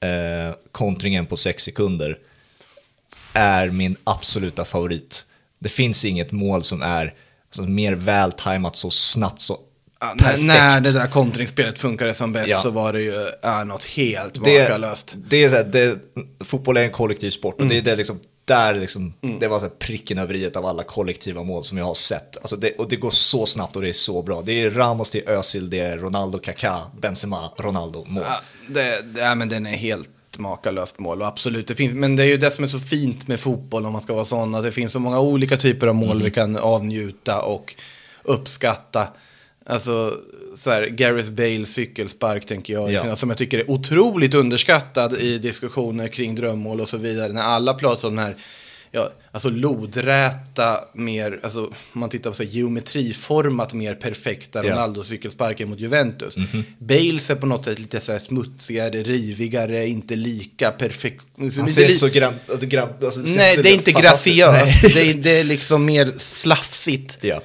eh, 0.00 0.54
kontringen 0.72 1.26
på 1.26 1.36
sex 1.36 1.62
sekunder 1.62 2.18
är 3.32 3.68
min 3.68 3.96
absoluta 4.04 4.64
favorit. 4.64 5.26
Det 5.58 5.68
finns 5.68 6.04
inget 6.04 6.32
mål 6.32 6.62
som 6.62 6.82
är 6.82 7.14
alltså, 7.46 7.62
mer 7.62 7.92
vältajmat 7.92 8.76
så 8.76 8.90
snabbt 8.90 9.40
så 9.40 9.58
Ja, 10.02 10.14
när, 10.38 10.80
det 10.80 10.92
där 10.92 11.06
kontringsspelet 11.06 11.78
funkade 11.78 12.14
som 12.14 12.32
bäst 12.32 12.48
Ja. 12.50 12.62
så 12.62 12.70
var 12.70 12.92
det 12.92 13.00
ju 13.00 13.28
äh, 13.42 13.64
något 13.64 13.84
helt 13.84 14.44
det, 14.44 14.62
makalöst. 14.62 15.14
det 15.28 15.44
är 15.44 15.48
så 15.48 15.56
här, 15.56 15.64
det, 15.64 15.98
fotboll 16.44 16.76
är 16.76 16.82
en 16.84 16.90
kollektiv 16.90 17.30
sport 17.30 17.54
och 17.54 17.60
Mm. 17.60 17.68
det 17.68 17.78
är 17.78 17.82
det 17.82 17.96
liksom, 17.96 18.20
där 18.44 18.74
liksom, 18.74 19.14
det 19.40 19.48
var 19.48 19.58
så 19.58 19.68
pricken 19.68 20.18
över 20.18 20.34
i 20.34 20.50
av 20.54 20.66
alla 20.66 20.82
kollektiva 20.82 21.42
mål 21.42 21.64
som 21.64 21.78
jag 21.78 21.84
har 21.84 21.94
sett. 21.94 22.36
Alltså 22.36 22.56
det, 22.56 22.72
och 22.72 22.88
det 22.88 22.96
går 22.96 23.10
så 23.10 23.46
snabbt 23.46 23.76
och 23.76 23.82
det 23.82 23.88
är 23.88 23.92
så 23.92 24.22
bra. 24.22 24.42
Det 24.42 24.62
är 24.62 24.70
Ramos, 24.70 25.10
det 25.10 25.28
är 25.28 25.32
Özil, 25.38 25.70
det 25.70 25.78
är 25.78 25.98
Ronaldo, 25.98 26.38
Kaká, 26.38 26.76
Benzema, 27.00 27.50
Ronaldo, 27.58 28.04
mål. 28.06 28.24
Ja, 28.28 28.40
det, 28.68 29.14
det, 29.14 29.20
ja, 29.20 29.34
men 29.34 29.48
den 29.48 29.66
är 29.66 29.76
helt 29.76 30.10
makalöst 30.38 30.98
mål 30.98 31.22
och 31.22 31.28
absolut, 31.28 31.68
det 31.68 31.74
finns, 31.74 31.94
men 31.94 32.16
det 32.16 32.22
är 32.22 32.26
ju 32.26 32.36
det 32.36 32.50
som 32.50 32.64
är 32.64 32.68
så 32.68 32.78
fint 32.78 33.28
med 33.28 33.40
fotboll 33.40 33.86
om 33.86 33.92
man 33.92 34.00
ska 34.00 34.12
vara 34.14 34.24
sån, 34.24 34.54
att 34.54 34.62
det 34.62 34.72
finns 34.72 34.92
så 34.92 34.98
många 35.00 35.20
olika 35.20 35.56
typer 35.56 35.86
av 35.86 35.94
mål 35.94 36.22
vi 36.22 36.30
kan 36.30 36.56
avnjuta 36.56 37.42
och 37.42 37.74
uppskatta. 38.22 39.06
Alltså, 39.66 40.16
så 40.56 40.70
här, 40.70 40.86
Gareth 40.86 41.30
Bale 41.30 41.66
cykelspark 41.66 42.46
tänker 42.46 42.72
jag, 42.72 42.92
Ja. 42.92 43.16
som 43.16 43.28
jag 43.30 43.38
tycker 43.38 43.58
är 43.58 43.70
otroligt 43.70 44.34
underskattad 44.34 45.14
i 45.14 45.38
diskussioner 45.38 46.08
kring 46.08 46.34
drömmål 46.34 46.80
och 46.80 46.88
så 46.88 46.96
vidare. 46.96 47.32
När 47.32 47.42
alla 47.42 47.74
pratar 47.74 48.08
om 48.08 48.16
den 48.16 48.24
här, 48.24 48.36
ja, 48.90 49.10
alltså 49.32 49.50
lodräta, 49.50 50.78
mer, 50.94 51.40
alltså 51.42 51.70
man 51.92 52.08
tittar 52.10 52.30
på 52.30 52.36
så 52.36 52.42
här, 52.42 52.50
geometriformat 52.50 53.72
mer 53.74 53.94
perfekta 53.94 54.64
Ja. 54.66 54.72
Ronaldo 54.72 55.04
cykelsparken 55.04 55.68
mot 55.70 55.80
Juventus. 55.80 56.36
Mhm. 56.36 56.64
Bales 56.78 57.30
är 57.30 57.34
på 57.34 57.46
något 57.46 57.64
sätt 57.64 57.78
lite 57.78 58.00
så 58.00 58.12
här 58.12 58.18
smutsigare, 58.18 59.02
rivigare, 59.02 59.88
inte 59.88 60.16
lika 60.16 60.70
perfekt. 60.70 61.24
Han 61.36 61.44
inte 61.44 61.68
ser 61.72 61.80
li- 61.80 61.86
inte 61.86 61.98
så 61.98 62.08
grann, 62.08 62.34
alltså, 62.48 62.76
alltså, 63.04 63.20
Nej, 63.36 63.56
det 63.62 63.68
är 63.70 63.74
inte 63.74 63.92
graciöst. 63.92 64.82
Det 64.94 65.10
är, 65.10 65.14
det 65.14 65.30
är 65.40 65.44
liksom 65.44 65.84
mer 65.84 66.12
slafsigt. 66.18 67.18
Ja. 67.20 67.42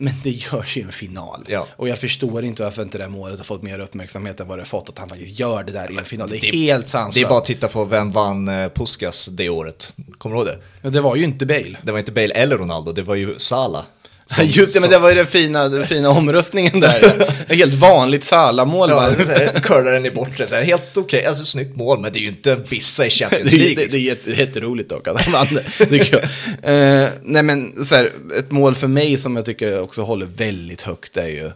Men 0.00 0.14
det 0.24 0.30
görs 0.30 0.76
ju 0.76 0.82
en 0.82 0.92
final. 0.92 1.46
Ja. 1.48 1.66
Och 1.76 1.88
jag 1.88 1.98
förstår 1.98 2.44
inte 2.44 2.62
varför 2.62 2.82
inte 2.82 2.98
det 2.98 3.04
här 3.04 3.10
målet 3.10 3.36
har 3.38 3.44
fått 3.44 3.62
mer 3.62 3.78
uppmärksamhet 3.78 4.40
än 4.40 4.48
vad 4.48 4.58
det 4.58 4.64
fått. 4.64 4.88
Att 4.88 4.98
han 4.98 5.08
faktiskt 5.08 5.38
gör 5.40 5.64
det 5.64 5.72
där 5.72 5.92
i 5.92 5.96
en 5.98 6.04
final. 6.04 6.28
Det 6.28 6.36
är 6.36 6.40
Det- 6.52 6.58
helt 6.58 6.88
sanslöst. 6.88 7.14
Det 7.14 7.20
är 7.20 7.28
bara 7.28 7.38
att 7.38 7.44
titta 7.44 7.68
på 7.68 7.84
vem 7.84 8.10
vann 8.12 8.48
eh, 8.48 8.68
Puskas 8.68 9.26
det 9.26 9.48
året. 9.48 9.94
Kommer 10.18 10.36
du 10.36 10.40
ihåg 10.42 10.46
det? 10.48 10.58
Ja, 10.82 10.90
det 10.90 11.00
var 11.00 11.16
ju 11.16 11.24
inte 11.24 11.46
Bale. 11.46 11.76
Det 11.82 11.92
var 11.92 11.98
inte 11.98 12.12
Bale 12.12 12.30
eller 12.34 12.56
Ronaldo, 12.58 12.92
det 12.92 13.02
var 13.02 13.14
ju 13.14 13.34
Salah. 13.38 13.84
Ja, 14.36 14.42
Just 14.42 14.74
det, 14.74 14.80
men 14.80 14.90
det 14.90 14.98
var 14.98 15.08
ju 15.08 15.14
den 15.14 15.26
fina, 15.26 15.68
den 15.68 15.84
fina 15.86 16.08
omröstningen 16.10 16.80
där. 16.80 17.04
Ett 17.48 17.56
helt 17.56 17.74
vanligt 17.74 18.24
Salah-mål. 18.24 18.90
Ja, 18.90 19.10
curlar 19.62 19.92
den 19.92 20.06
i 20.06 20.10
bortre, 20.10 20.46
så 20.46 20.54
här, 20.54 20.62
helt 20.62 20.96
okej, 20.96 21.26
alltså 21.26 21.44
snyggt 21.44 21.76
mål, 21.76 22.00
men 22.00 22.12
det 22.12 22.18
är 22.18 22.20
ju 22.20 22.28
inte 22.28 22.54
vissa 22.68 23.06
i 23.06 23.10
Champions 23.10 23.50
Det 23.50 23.56
League. 23.56 23.74
det, 23.74 23.86
det 23.92 23.96
är 23.96 24.00
jätte- 24.00 24.30
jätteroligt 24.30 24.88
dock 24.90 25.08
att 25.08 25.22
han 25.22 25.32
vann 25.32 25.46
det. 25.78 26.22
Eh, 26.62 27.08
nej 27.22 27.42
men 27.42 27.84
så 27.84 27.94
här, 27.94 28.12
ett 28.38 28.50
mål 28.50 28.74
för 28.74 28.86
mig 28.86 29.16
som 29.16 29.36
jag 29.36 29.44
tycker 29.44 29.80
också 29.80 30.02
håller 30.02 30.26
väldigt 30.26 30.82
högt 30.82 31.16
är 31.16 31.26
ju 31.28 31.46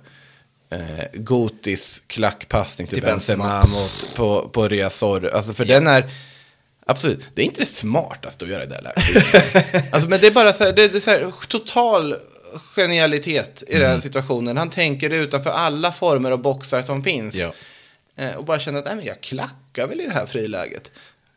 eh, 0.72 1.04
Gotis 1.14 2.02
klackpassning 2.06 2.86
till, 2.86 2.94
Till 2.94 3.02
Benzema, 3.04 3.44
Benzema. 3.60 3.80
mot, 3.80 4.14
på, 4.14 4.48
på 4.48 4.68
Riazor. 4.68 5.30
Alltså 5.34 5.52
för 5.52 5.64
den 5.64 5.86
är, 5.86 6.10
absolut, 6.86 7.20
det 7.34 7.42
är 7.42 7.46
inte 7.46 7.60
det 7.60 7.66
smartaste 7.66 8.44
att 8.44 8.50
göra 8.50 8.64
i 8.64 8.66
det 8.66 8.74
här 8.74 8.82
läget. 8.82 9.84
alltså 9.92 10.08
men 10.08 10.20
det 10.20 10.26
är 10.26 10.30
bara 10.30 10.52
så 10.52 10.64
här, 10.64 10.72
det, 10.72 10.88
det 10.88 10.98
är 10.98 11.00
så 11.00 11.10
här 11.10 11.32
total 11.48 12.14
genialitet 12.76 13.62
i 13.68 13.74
Mm. 13.74 13.88
den 13.90 14.02
situationen. 14.02 14.56
Han 14.56 14.70
tänker 14.70 15.10
utanför 15.10 15.50
alla 15.50 15.92
former 15.92 16.30
av 16.30 16.42
boxar 16.42 16.82
som 16.82 17.02
finns. 17.04 17.34
Ja. 17.36 17.52
Eh, 18.24 18.34
och 18.34 18.44
bara 18.44 18.58
känner 18.58 18.78
att 18.78 18.84
nej, 18.84 18.96
men 18.96 19.04
jag 19.04 19.20
klackar 19.20 19.86
väl 19.86 20.00
i 20.00 20.06
det 20.06 20.12
här 20.14 20.26
friläget. 20.26 20.92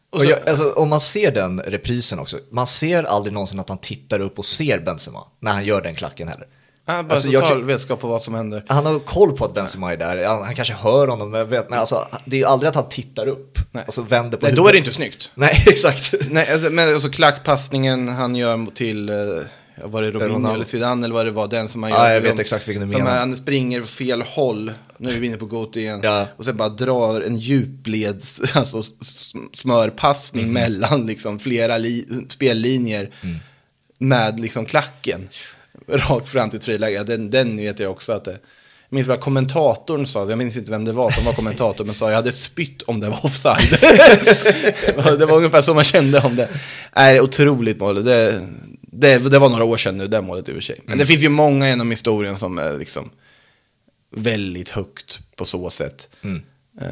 Och 0.10 0.19
Och 0.19 0.25
så- 0.25 0.30
jag, 0.32 0.49
alltså, 0.49 0.71
om 0.71 0.89
man 0.89 0.99
ser 0.99 1.32
den 1.32 1.60
reprisen 1.62 2.19
också, 2.19 2.38
man 2.51 2.67
ser 2.67 3.04
aldrig 3.04 3.34
någonsin 3.34 3.60
att 3.60 3.69
han 3.69 3.78
tittar 3.78 4.19
upp 4.19 4.39
och 4.39 4.45
ser 4.45 4.80
Benzema 4.80 5.23
när 5.39 5.51
han 5.51 5.65
gör 5.65 5.82
den 5.82 5.95
klacken 5.95 6.28
heller. 6.28 6.47
Ja, 6.88 7.04
bara 7.04 7.13
Alltså, 7.13 7.30
jag 7.30 7.41
total 7.43 7.58
kan- 7.58 7.67
vetskap 7.67 7.99
på 8.01 8.08
vad 8.08 8.21
som 8.21 8.34
händer. 8.34 8.63
Han 8.67 8.86
har 8.86 8.99
koll 8.99 9.38
på 9.38 9.45
att 9.45 9.54
Benzema 9.54 9.93
är 9.93 9.97
där, 9.97 10.25
han, 10.25 10.43
han 10.43 10.56
kanske 10.56 10.73
hör 10.73 11.08
honom, 11.08 11.32
men, 11.32 11.39
jag 11.39 11.45
vet, 11.45 11.69
men 11.69 11.80
alltså, 11.80 12.08
det 12.25 12.41
är 12.41 12.45
aldrig 12.45 12.69
att 12.69 12.75
han 12.75 12.89
tittar 12.89 13.28
upp. 13.28 13.60
Nej. 13.71 13.84
Alltså 13.86 14.01
vänder 14.01 14.38
på 14.38 14.45
Nej, 14.45 14.56
då 14.56 14.62
huvudet. 14.62 14.69
är 14.69 14.73
det 14.73 14.78
inte 14.78 14.91
snyggt. 14.91 15.32
Nej, 15.36 15.63
exakt. 15.67 16.13
Nej, 16.30 16.51
alltså, 16.54 16.69
men 16.69 16.93
alltså 16.93 17.10
klackpassningen 17.10 18.10
han 18.10 18.36
gör 18.36 18.71
till, 18.75 19.10
eh, 19.10 19.15
var 19.83 20.01
det 20.01 20.11
Robinho 20.11 20.53
eller 20.53 20.65
Zidane 20.65 21.05
eller 21.05 21.15
vad 21.15 21.25
det 21.25 21.31
var, 21.31 21.47
den 21.47 21.69
som 21.69 21.83
han 21.83 21.91
Ja, 21.91 21.97
gör. 21.97 22.05
jag 22.13 22.15
till 22.15 22.23
vet 22.23 22.31
dem. 22.35 22.41
exakt 22.41 22.67
vilken 22.67 22.85
du 22.85 22.91
som 22.91 23.01
menar. 23.03 23.17
Han 23.19 23.38
springer 23.38 23.81
åt 23.81 23.89
fel 23.89 24.21
håll, 24.21 24.71
nu 24.97 25.09
är 25.15 25.19
vi 25.19 25.27
inne 25.27 25.38
på 25.38 25.45
Goat 25.45 25.75
igen. 25.75 25.99
Ja. 26.03 26.27
Och 26.38 26.45
sen 26.45 26.57
bara 26.57 26.69
drar 26.69 27.21
en 27.21 27.38
djupleds, 27.38 28.41
alltså 28.53 28.81
smörpassning 29.53 30.43
Mhm. 30.45 30.53
mellan 30.53 31.05
liksom 31.07 31.39
flera 31.39 31.77
li- 31.77 32.25
spellinjer. 32.29 33.09
Mm. 33.23 33.35
Med 33.97 34.39
liksom 34.39 34.65
klacken. 34.65 35.29
Rakt 35.88 36.29
fram 36.29 36.49
till 36.49 36.61
friläge. 36.61 36.95
Ja, 36.95 37.03
Den, 37.03 37.29
den 37.29 37.57
vet 37.57 37.79
jag 37.79 37.91
också 37.91 38.13
att 38.13 38.25
det... 38.25 38.31
Jag 38.89 38.95
minns 38.95 39.07
vad 39.07 39.19
kommentatorn 39.19 40.05
sa, 40.05 40.29
jag 40.29 40.38
minns 40.38 40.57
inte 40.57 40.71
vem 40.71 40.85
det 40.85 40.91
var 40.91 41.11
som 41.11 41.25
var 41.25 41.33
kommentator, 41.33 41.85
men 41.85 41.93
sa 41.93 42.09
jag 42.09 42.15
hade 42.15 42.32
spytt 42.32 42.82
om 42.82 42.99
det 42.99 43.09
var 43.09 43.26
offside. 43.26 43.80
det 45.19 45.26
var 45.26 45.38
ungefär 45.38 45.61
så 45.61 45.73
man 45.73 45.84
kände 45.84 46.19
om 46.19 46.36
det. 46.36 46.49
Nej, 46.95 47.21
otroligt 47.21 47.80
mål. 47.80 48.03
Det, 48.03 48.41
det, 48.99 49.29
det 49.29 49.39
var 49.39 49.49
några 49.49 49.63
år 49.63 49.77
sedan 49.77 49.97
nu, 49.97 50.07
det 50.07 50.21
målet 50.21 50.49
i 50.49 50.51
och 50.51 50.55
för 50.55 50.61
sig. 50.61 50.79
Men 50.85 50.97
det 50.97 51.05
finns 51.05 51.23
ju 51.23 51.29
många 51.29 51.69
genom 51.69 51.89
historien 51.89 52.37
som 52.37 52.57
är 52.57 52.77
liksom 52.77 53.09
väldigt 54.15 54.69
högt 54.69 55.19
på 55.35 55.45
så 55.45 55.69
sätt. 55.69 56.09
Eh, 56.81 56.87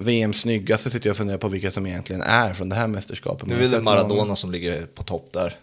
VM 0.00 0.32
snyggaste 0.32 0.90
sitter 0.90 1.08
jag 1.08 1.12
och 1.12 1.16
funderar 1.16 1.38
på 1.38 1.48
vilka 1.48 1.70
som 1.70 1.86
egentligen 1.86 2.22
är 2.22 2.54
från 2.54 2.68
det 2.68 2.76
här 2.76 2.86
mästerskapet. 2.86 3.48
Nu 3.48 3.64
är 3.64 3.68
det. 3.68 3.80
Maradona 3.80 4.36
som 4.36 4.52
ligger 4.52 4.86
på 4.86 5.02
topp 5.02 5.28
där. 5.32 5.56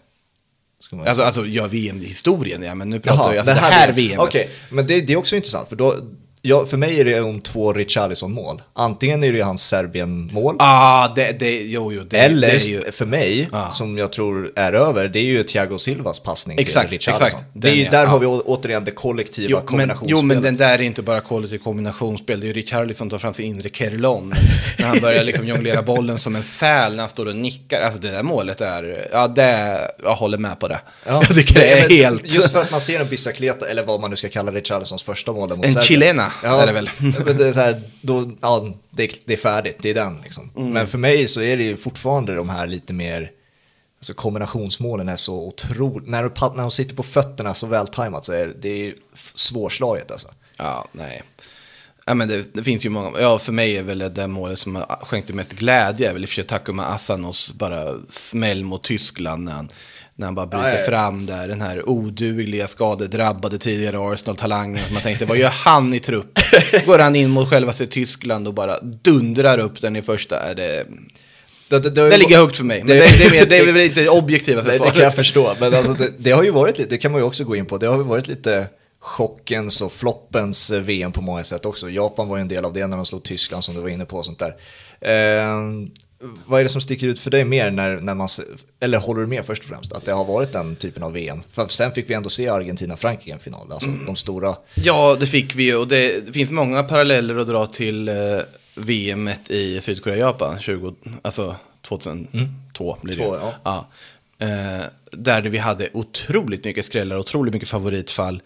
Alltså, 1.06 1.22
alltså 1.22 1.46
ja, 1.46 1.66
VM-historien 1.66 2.62
ja, 2.62 2.74
men 2.74 2.90
nu 2.90 3.00
pratar 3.00 3.22
Jaha, 3.22 3.34
jag 3.34 3.48
alltså 3.48 3.54
det 3.54 3.60
här 3.60 3.92
VM. 3.92 4.20
Okej, 4.20 4.50
men 4.70 4.86
det, 4.86 5.00
det 5.00 5.12
är 5.12 5.16
också 5.16 5.36
intressant, 5.36 5.68
för 5.68 5.76
då, 5.76 5.96
ja, 6.48 6.66
för 6.66 6.76
mig 6.76 7.00
är 7.00 7.04
det 7.04 7.20
om 7.20 7.40
två 7.40 7.72
Richarlison-mål. 7.72 8.62
Antingen 8.72 9.24
är 9.24 9.32
det 9.32 9.40
hans 9.40 9.68
Serbien-mål, 9.68 10.56
Ah, 10.58 11.08
det, 11.08 11.40
det, 11.40 11.62
jo, 11.62 11.92
jo, 11.92 12.02
det, 12.10 12.18
eller 12.18 12.48
det 12.48 12.54
är 12.54 12.68
ju... 12.68 12.92
för 12.92 13.06
mig, 13.06 13.48
Ja. 13.52 13.70
som 13.70 13.98
jag 13.98 14.12
tror 14.12 14.52
är 14.56 14.72
över, 14.72 15.08
det 15.08 15.18
är 15.18 15.22
ju 15.24 15.42
Thiago 15.44 15.78
Silvas 15.78 16.20
passning 16.20 16.58
Exakt, 16.58 16.88
till 16.88 16.98
Richarlison. 16.98 17.26
exakt. 17.26 17.44
Det 17.52 17.68
är 17.68 17.74
ju, 17.74 17.84
där 17.88 18.00
ja. 18.02 18.06
har 18.06 18.18
vi 18.18 18.26
återigen 18.26 18.84
det 18.84 18.90
kollektiva 18.90 19.48
Jo 19.50 19.56
men, 19.58 19.66
kombinationsspelet. 19.66 20.20
jo, 20.20 20.26
men 20.26 20.42
den 20.42 20.56
där 20.56 20.74
är 20.78 20.82
inte 20.82 21.02
bara 21.02 21.20
kollektiv 21.20 21.58
kombinationsspel. 21.58 22.40
Det 22.40 22.44
är 22.44 22.48
ju 22.48 22.52
Richarlison 22.54 22.94
som 22.98 23.10
tar 23.10 23.18
fram 23.18 23.34
sin 23.34 23.44
inre 23.46 23.68
Kerlon. 23.68 24.34
när 24.78 24.86
han 24.86 24.98
börjar 25.00 25.24
liksom 25.24 25.46
jonglera 25.48 25.82
bollen 25.82 26.18
som 26.18 26.36
en 26.36 26.42
säl 26.42 26.92
när 26.92 26.98
han 27.02 27.08
står 27.08 27.26
och 27.26 27.36
nickar. 27.36 27.80
Alltså 27.80 28.00
det 28.00 28.10
där 28.10 28.22
målet 28.22 28.60
är, 28.60 29.08
ja 29.12 29.28
det, 29.28 29.78
jag 30.02 30.14
håller 30.14 30.38
med 30.38 30.60
på 30.60 30.68
det. 30.68 30.80
Ja. 31.06 31.22
Jag 31.28 31.36
tycker 31.36 31.54
det 31.54 31.70
är 31.72 31.88
Men 31.88 31.96
helt... 31.96 32.34
Just 32.34 32.52
för 32.52 32.60
att 32.62 32.70
man 32.70 32.80
ser 32.80 33.00
en 33.00 33.08
Bicicleta, 33.08 33.66
eller 33.68 33.84
vad 33.84 34.00
man 34.00 34.10
nu 34.10 34.16
ska 34.16 34.28
kalla 34.28 34.52
Richarlisons 34.52 35.02
första 35.02 35.32
mål 35.32 35.48
mot 35.48 35.58
En 35.58 35.62
Serbien. 35.72 35.82
chilena 35.84 36.32
ja, 36.42 36.62
är 36.62 36.66
det 36.66 36.72
väl. 36.72 36.90
men 36.98 37.36
det 37.36 37.48
är 37.48 37.52
så 37.52 37.60
här, 37.60 37.82
då, 38.00 38.30
ja, 38.40 38.66
det, 38.90 39.22
det 39.24 39.32
är 39.32 39.36
färdigt, 39.36 39.76
det 39.80 39.90
är 39.90 39.94
den 39.94 40.20
liksom. 40.22 40.50
Mm. 40.56 40.70
Men 40.70 40.86
för 40.86 40.98
mig 40.98 41.28
så 41.28 41.42
är 41.42 41.56
det 41.56 41.62
ju 41.62 41.76
fortfarande 41.76 42.34
de 42.34 42.48
här 42.48 42.66
lite 42.66 42.92
mer, 42.92 43.30
alltså 43.98 44.14
kombinationsmålen 44.14 45.08
är 45.08 45.16
så 45.16 45.46
otroligt, 45.46 46.08
när, 46.08 46.22
du, 46.22 46.30
när 46.56 46.70
sitter 46.70 46.96
på 46.96 47.02
fötterna 47.02 47.54
så 47.54 47.66
vältajmat 47.66 48.24
så 48.24 48.32
är 48.32 48.54
det, 48.60 48.68
är 48.68 48.76
ju 48.76 48.94
svårslaget 49.34 50.10
alltså. 50.10 50.28
Ja, 50.56 50.88
nej. 50.92 51.22
Ja, 52.08 52.14
men 52.14 52.28
det, 52.28 52.54
det 52.54 52.64
finns 52.64 52.86
ju 52.86 52.88
många, 52.88 53.20
ja 53.20 53.38
för 53.38 53.52
mig 53.52 53.76
är 53.76 53.82
väl 53.82 53.98
det 54.14 54.26
målet 54.26 54.58
som 54.58 54.76
har 54.76 54.98
skänkt 55.02 55.34
mest 55.34 55.52
glädje, 55.52 56.08
är 56.08 56.12
väl 56.12 56.22
i 56.22 56.24
och 56.24 56.28
för 56.28 56.34
sig 56.34 56.44
Takuma 56.44 56.84
Asanos 56.84 57.54
bara 57.54 57.94
smäll 58.10 58.64
mot 58.64 58.84
Tyskland 58.84 59.44
när 59.44 59.52
han, 59.52 59.68
när 60.18 60.26
han 60.26 60.34
bara 60.34 60.46
bryter 60.46 60.78
ja. 60.78 60.86
fram 60.86 61.26
där, 61.26 61.48
den 61.48 61.60
här 61.60 61.88
odugliga, 61.88 62.66
skadedrabbade 62.66 63.58
tidigare 63.58 63.98
Arsenal-talangen. 64.12 64.84
Man 64.92 65.02
tänkte, 65.02 65.24
vad 65.26 65.38
gör 65.38 65.48
han 65.50 65.94
i 65.94 66.00
trupp? 66.00 66.38
Går 66.86 66.98
han 66.98 67.16
in 67.16 67.30
mot 67.30 67.50
själva 67.50 67.72
sig 67.72 67.86
Tyskland 67.86 68.48
och 68.48 68.54
bara 68.54 68.80
dundrar 68.80 69.58
upp 69.58 69.80
den 69.80 69.96
i 69.96 70.02
första, 70.02 70.40
är 70.40 70.54
det, 70.54 70.86
Det, 71.68 71.78
det, 71.78 71.90
det, 71.90 72.10
det 72.10 72.16
ligger 72.16 72.36
högt 72.36 72.56
för 72.56 72.64
mig. 72.64 72.78
Men 72.78 72.86
det- 72.86 73.04
är, 73.04 73.30
mer, 73.30 73.46
det 73.46 73.58
är 73.58 73.72
väl 73.72 73.76
inte 73.76 74.08
objektiva 74.08 74.62
Det, 74.62 74.68
det 74.70 74.76
svaret. 74.76 74.92
kan 74.94 75.02
jag 75.02 75.14
förstå, 75.14 75.54
men 75.60 75.74
alltså 75.74 75.92
det, 75.92 76.12
det 76.18 76.30
har 76.30 76.42
ju 76.42 76.50
varit 76.50 76.78
lite, 76.78 76.90
det 76.90 76.98
kan 76.98 77.12
man 77.12 77.20
ju 77.20 77.26
också 77.26 77.44
gå 77.44 77.56
in 77.56 77.66
på, 77.66 77.78
det 77.78 77.86
har 77.86 77.96
ju 77.96 78.02
varit 78.04 78.28
lite 78.28 78.66
chockens 79.00 79.80
och 79.80 79.92
floppens 79.92 80.70
eh, 80.70 80.80
VM 80.80 81.12
på 81.12 81.20
många 81.20 81.44
sätt 81.44 81.66
också. 81.66 81.90
Japan 81.90 82.28
var 82.28 82.36
ju 82.36 82.40
en 82.40 82.48
del 82.48 82.64
av 82.64 82.72
det 82.72 82.86
när 82.86 82.96
de 82.96 83.06
slog 83.06 83.22
Tyskland 83.22 83.64
som 83.64 83.74
du 83.74 83.80
var 83.80 83.88
inne 83.88 84.04
på 84.04 84.16
och 84.16 84.24
sånt 84.24 84.38
där. 84.38 84.54
Eh, 85.00 85.56
vad 86.20 86.60
är 86.60 86.64
det 86.64 86.70
som 86.70 86.80
sticker 86.80 87.06
ut 87.06 87.18
för 87.20 87.30
dig 87.30 87.44
mer 87.44 87.70
när, 87.70 87.96
när 87.96 88.14
man, 88.14 88.28
eller 88.80 88.98
håller 88.98 89.20
du 89.20 89.26
med 89.26 89.44
först 89.44 89.62
och 89.62 89.68
främst, 89.68 89.92
att 89.92 90.04
det 90.04 90.12
har 90.12 90.24
varit 90.24 90.52
den 90.52 90.76
typen 90.76 91.02
av 91.02 91.12
VM? 91.12 91.42
För 91.52 91.68
sen 91.68 91.92
fick 91.92 92.10
vi 92.10 92.14
ändå 92.14 92.30
se 92.30 92.48
Argentina-Frankrike 92.48 93.30
i 93.30 93.32
en 93.32 93.38
final, 93.38 93.72
alltså 93.72 93.88
Mm. 93.88 94.06
de 94.06 94.16
stora. 94.16 94.56
Ja, 94.74 95.16
det 95.20 95.26
fick 95.26 95.54
vi 95.54 95.74
och 95.74 95.88
det, 95.88 96.26
det 96.26 96.32
finns 96.32 96.50
många 96.50 96.82
paralleller 96.82 97.38
att 97.38 97.46
dra 97.46 97.66
till 97.66 98.08
eh, 98.08 98.14
VM 98.74 99.30
i 99.48 99.78
Sydkorea-Japan, 99.80 100.60
20, 100.60 100.94
alltså 101.22 101.56
2002 101.88 102.96
blir 103.02 103.16
det 103.16 103.22
Två, 103.24 103.36
ja. 103.36 103.54
ja. 103.64 103.86
Eh, 104.46 104.84
där 105.12 105.42
vi 105.42 105.58
hade 105.58 105.88
otroligt 105.92 106.64
mycket 106.64 106.84
skrällar, 106.84 107.16
otroligt 107.18 107.54
mycket 107.54 107.68
favoritfall. 107.68 108.42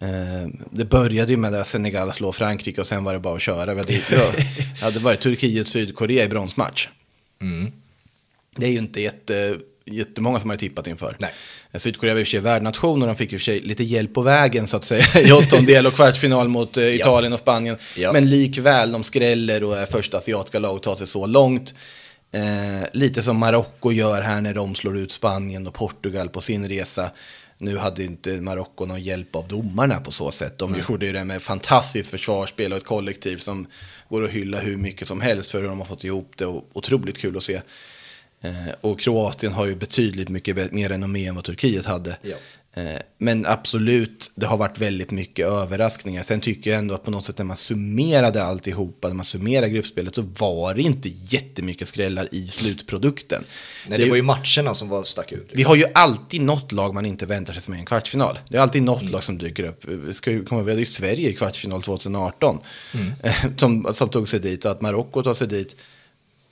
Eh, 0.00 0.48
det 0.70 0.84
började 0.84 1.32
ju 1.32 1.36
med 1.36 1.54
att 1.54 1.66
Senegal 1.66 2.12
slå 2.12 2.32
Frankrike 2.32 2.80
och 2.80 2.86
sen 2.86 3.04
var 3.04 3.12
det 3.12 3.18
bara 3.18 3.36
att 3.36 3.42
köra. 3.42 3.74
Vi 3.74 3.80
hade, 3.80 3.92
ja, 3.92 4.32
ja, 4.80 4.90
det 4.90 4.98
var 4.98 5.14
Turkiet-Sydkorea 5.14 6.24
i 6.24 6.28
bronsmatch. 6.28 6.88
Mm. 7.40 7.72
Det 8.56 8.66
är 8.66 8.70
ju 8.70 8.78
inte 8.78 9.00
jätte, 9.00 9.56
jättemånga 9.84 10.40
som 10.40 10.50
har 10.50 10.56
tippat 10.56 10.86
inför. 10.86 11.16
Nej. 11.20 11.32
Sydkorea 11.74 12.14
var 12.14 12.20
i 12.20 12.22
och 12.22 12.26
för 12.26 12.30
sig 12.30 12.40
värdnation 12.40 13.02
och 13.02 13.08
de 13.08 13.16
fick 13.16 13.32
i 13.32 13.36
och 13.36 13.40
för 13.40 13.44
sig 13.44 13.60
lite 13.60 13.84
hjälp 13.84 14.14
på 14.14 14.22
vägen 14.22 14.66
så 14.66 14.76
att 14.76 14.84
säga 14.84 15.04
i 15.24 15.32
åttondel 15.32 15.86
och 15.86 15.94
kvartsfinal 15.94 16.48
mot 16.48 16.76
eh, 16.76 16.94
Italien 16.94 17.32
och 17.32 17.38
Spanien. 17.38 17.76
Ja. 17.96 18.12
Men 18.12 18.30
likväl, 18.30 18.92
de 18.92 19.04
skräller 19.04 19.64
och 19.64 19.78
är 19.78 19.86
första 19.86 20.16
asiatiska 20.16 20.58
lag 20.58 20.76
att 20.76 20.82
ta 20.82 20.94
sig 20.94 21.06
så 21.06 21.26
långt. 21.26 21.74
Eh, 22.32 22.88
lite 22.92 23.22
som 23.22 23.36
Marocko 23.36 23.92
gör 23.92 24.22
här 24.22 24.40
när 24.40 24.54
de 24.54 24.74
slår 24.74 24.98
ut 24.98 25.12
Spanien 25.12 25.66
och 25.66 25.74
Portugal 25.74 26.28
på 26.28 26.40
sin 26.40 26.68
resa. 26.68 27.10
Nu 27.64 27.76
hade 27.78 28.04
inte 28.04 28.40
Marocko 28.40 28.86
någon 28.86 29.00
hjälp 29.00 29.36
av 29.36 29.48
domarna 29.48 30.00
på 30.00 30.10
så 30.10 30.30
sätt. 30.30 30.58
De 30.58 30.76
gjorde 30.88 31.06
ju 31.06 31.12
det 31.12 31.24
med 31.24 31.42
fantastiskt 31.42 32.10
försvarsspel 32.10 32.72
och 32.72 32.78
ett 32.78 32.84
kollektiv 32.84 33.36
som 33.36 33.66
går 34.08 34.24
att 34.24 34.30
hylla 34.30 34.58
hur 34.58 34.76
mycket 34.76 35.08
som 35.08 35.20
helst 35.20 35.50
för 35.50 35.60
hur 35.60 35.68
de 35.68 35.78
har 35.78 35.86
fått 35.86 36.04
ihop 36.04 36.32
det 36.36 36.46
och 36.46 36.64
otroligt 36.72 37.18
kul 37.18 37.36
att 37.36 37.42
se. 37.42 37.60
Eh, 38.40 38.74
och 38.80 39.00
Kroatien 39.00 39.52
har 39.52 39.66
ju 39.66 39.74
betydligt 39.74 40.28
mycket 40.28 40.72
mer 40.72 40.88
renommé 40.88 41.26
än 41.26 41.34
vad 41.34 41.44
Turkiet 41.44 41.86
hade. 41.86 42.16
Ja. 42.22 42.36
Eh, 42.76 42.84
men 43.18 43.46
absolut, 43.46 44.30
det 44.34 44.46
har 44.46 44.56
varit 44.56 44.78
väldigt 44.78 45.10
mycket 45.10 45.46
överraskningar. 45.46 46.22
Sen 46.22 46.40
tycker 46.40 46.70
jag 46.70 46.78
ändå 46.78 46.94
att 46.94 47.04
på 47.04 47.10
något 47.10 47.24
sätt 47.24 47.38
när 47.38 47.44
man 47.44 47.56
summerade 47.56 48.44
alltihopa, 48.44 49.08
när 49.08 49.14
man 49.14 49.24
summerade 49.24 49.70
gruppspelet, 49.70 50.14
så 50.14 50.22
var 50.22 50.74
det 50.74 50.82
inte 50.82 51.08
jättemycket 51.08 51.88
skrällar 51.88 52.28
i 52.34 52.46
slutprodukten. 52.48 53.44
Nej, 53.88 53.98
Det 53.98 54.04
det 54.04 54.10
var 54.10 54.16
ju 54.16 54.22
matcherna 54.22 54.74
som 54.74 54.88
var 54.88 55.02
stack 55.02 55.32
ut. 55.32 55.50
vi 55.54 55.62
har 55.62 55.76
ju 55.76 55.84
alltid 55.94 56.40
något 56.40 56.72
lag 56.72 56.94
man 56.94 57.06
inte 57.06 57.26
väntar 57.26 57.52
sig 57.52 57.62
som 57.62 57.74
är 57.74 57.78
en 57.78 57.84
kvartsfinal. 57.86 58.38
Det 58.48 58.56
är 58.56 58.60
alltid 58.62 58.82
något 58.82 59.10
lag 59.10 59.24
som 59.24 59.38
dyker 59.38 59.64
upp. 59.64 59.84
Vi 59.84 60.14
ska 60.14 60.30
ju 60.30 60.44
komma 60.44 60.60
ihåg, 60.60 60.66
vi 60.66 60.72
hade 60.72 60.80
ju 60.82 60.86
Sverige 60.86 61.28
i 61.28 61.32
kvartsfinal 61.32 61.82
2018. 61.82 62.58
eh, 63.22 63.34
Som, 63.56 63.88
som 63.92 64.08
tog 64.08 64.28
sig 64.28 64.40
dit 64.40 64.64
och 64.64 64.70
att 64.70 64.80
Marocko 64.80 65.22
tar 65.22 65.34
sig 65.34 65.48
dit. 65.48 65.76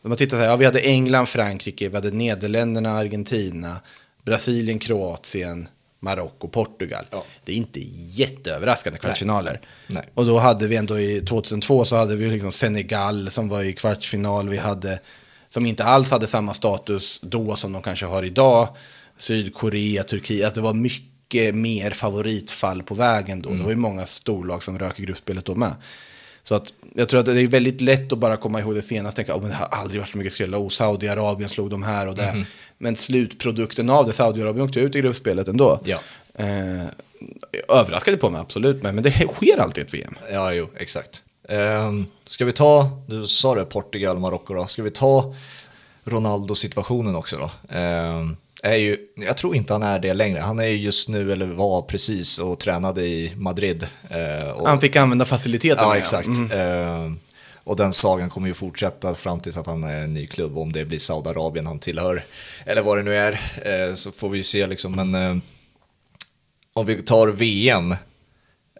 Man 0.04 0.16
tittar 0.16 0.36
så 0.36 0.40
här, 0.40 0.48
ja, 0.48 0.56
vi 0.56 0.64
hade 0.64 0.80
England, 0.80 1.26
Frankrike, 1.26 1.88
vi 1.88 1.94
hade 1.94 2.10
Nederländerna, 2.10 2.90
Argentina, 2.90 3.76
Brasilien, 4.24 4.78
Kroatien, 4.78 5.68
Marocko, 6.02 6.48
Portugal. 6.48 7.04
Ja. 7.10 7.24
Det 7.44 7.52
är 7.52 7.56
inte 7.56 7.80
jätteöverraskande 8.20 8.98
kvartsfinaler. 8.98 9.60
Nej. 9.86 10.08
Och 10.14 10.26
då 10.26 10.38
hade 10.38 10.66
vi 10.66 10.76
ändå 10.76 11.00
i 11.00 11.20
2002 11.20 11.84
så 11.84 11.96
hade 11.96 12.16
vi 12.16 12.30
liksom 12.30 12.52
Senegal 12.52 13.30
som 13.30 13.48
var 13.48 13.62
i 13.62 13.72
kvartsfinal. 13.72 14.48
Vi 14.48 14.56
hade, 14.56 15.00
som 15.48 15.66
inte 15.66 15.84
alls 15.84 16.10
hade 16.10 16.26
samma 16.26 16.54
status 16.54 17.20
då 17.22 17.56
som 17.56 17.72
de 17.72 17.82
kanske 17.82 18.06
har 18.06 18.22
idag. 18.22 18.68
Sydkorea, 19.18 20.02
Turkiet. 20.02 20.48
Att 20.48 20.54
det 20.54 20.60
var 20.60 20.74
mycket 20.74 21.54
mer 21.54 21.90
favoritfall 21.90 22.82
på 22.82 22.94
vägen 22.94 23.42
då. 23.42 23.50
Det 23.50 23.62
var 23.62 23.70
ju 23.70 23.76
många 23.76 24.06
storlag 24.06 24.62
som 24.62 24.78
rök 24.78 25.00
i 25.00 25.02
gruppspelet 25.02 25.44
då 25.44 25.54
med. 25.54 25.74
Så 26.44 26.54
att 26.54 26.72
jag 26.94 27.08
tror 27.08 27.20
att 27.20 27.26
det 27.26 27.42
är 27.42 27.46
väldigt 27.46 27.80
lätt 27.80 28.12
att 28.12 28.18
bara 28.18 28.36
komma 28.36 28.60
ihåg 28.60 28.74
det 28.74 28.82
senaste 28.82 29.20
och 29.20 29.26
tänka, 29.26 29.38
oh, 29.38 29.42
men 29.42 29.50
det 29.50 29.56
har 29.56 29.66
aldrig 29.66 30.00
varit 30.00 30.10
så 30.10 30.18
mycket 30.18 30.32
skrällar. 30.32 30.58
Oh, 30.58 30.68
Saudiarabien 30.68 31.48
slog 31.48 31.70
de 31.70 31.82
här 31.82 32.08
och 32.08 32.14
det. 32.14 32.44
Men 32.78 32.96
slutprodukten 32.96 33.90
av 33.90 34.06
det, 34.06 34.12
Saudiarabien 34.12 34.66
åkte 34.66 34.80
ut 34.80 34.96
i 34.96 35.00
gruppspelet 35.00 35.48
ändå. 35.48 35.80
Ja. 35.84 35.98
Eh, 36.34 36.84
överraskade 37.68 38.16
på 38.16 38.30
mig, 38.30 38.40
absolut. 38.40 38.82
Men, 38.82 38.94
men 38.94 39.04
det 39.04 39.10
sker 39.10 39.60
alltid 39.60 39.84
ett 39.84 39.94
VM. 39.94 40.14
Ja, 40.30 40.52
jo, 40.52 40.68
exakt. 40.76 41.22
Um, 41.48 42.06
ska 42.26 42.44
vi 42.44 42.52
ta, 42.52 43.02
du 43.08 43.26
sa 43.26 43.54
det, 43.54 43.64
Portugal, 43.64 44.18
Marocko 44.18 44.54
då. 44.54 44.66
Ska 44.66 44.82
vi 44.82 44.90
ta 44.90 45.34
Ronaldo-situationen 46.04 47.16
också 47.16 47.36
då? 47.36 47.76
Ehm, 47.76 48.36
är 48.62 48.74
ju, 48.76 48.98
jag 49.16 49.36
tror 49.36 49.56
inte 49.56 49.72
han 49.72 49.82
är 49.82 49.98
det 49.98 50.14
längre. 50.14 50.38
Han 50.40 50.58
är 50.58 50.64
ju 50.66 50.76
just 50.76 51.08
nu, 51.08 51.32
eller 51.32 51.46
var 51.46 51.82
precis, 51.82 52.38
och 52.38 52.58
tränade 52.58 53.02
i 53.06 53.32
Madrid. 53.36 53.86
eh, 54.10 54.48
och, 54.50 54.68
Han 54.68 54.80
fick 54.80 54.96
använda 54.96 55.24
faciliteterna. 55.24 55.82
Ja, 55.88 55.96
exakt. 55.96 56.28
Ehm, 56.52 57.18
och 57.64 57.76
den 57.76 57.92
sagan 57.92 58.30
kommer 58.30 58.48
ju 58.48 58.54
fortsätta 58.54 59.14
fram 59.14 59.40
tills 59.40 59.56
att 59.56 59.66
han 59.66 59.84
är 59.84 60.00
en 60.00 60.14
ny 60.14 60.26
klubb. 60.26 60.58
Om 60.58 60.72
det 60.72 60.84
blir 60.84 60.98
Saudiarabien 60.98 61.66
han 61.66 61.78
tillhör, 61.78 62.22
eller 62.66 62.82
vad 62.82 62.98
det 62.98 63.02
nu 63.02 63.14
är, 63.16 63.32
eh, 63.64 63.94
så 63.94 64.12
får 64.12 64.28
vi 64.28 64.38
ju 64.38 64.44
se 64.44 64.66
liksom. 64.66 64.92
Men 64.92 65.14
eh, 65.14 65.36
om 66.72 66.86
vi 66.86 67.02
tar 67.02 67.28
VM, 67.28 67.92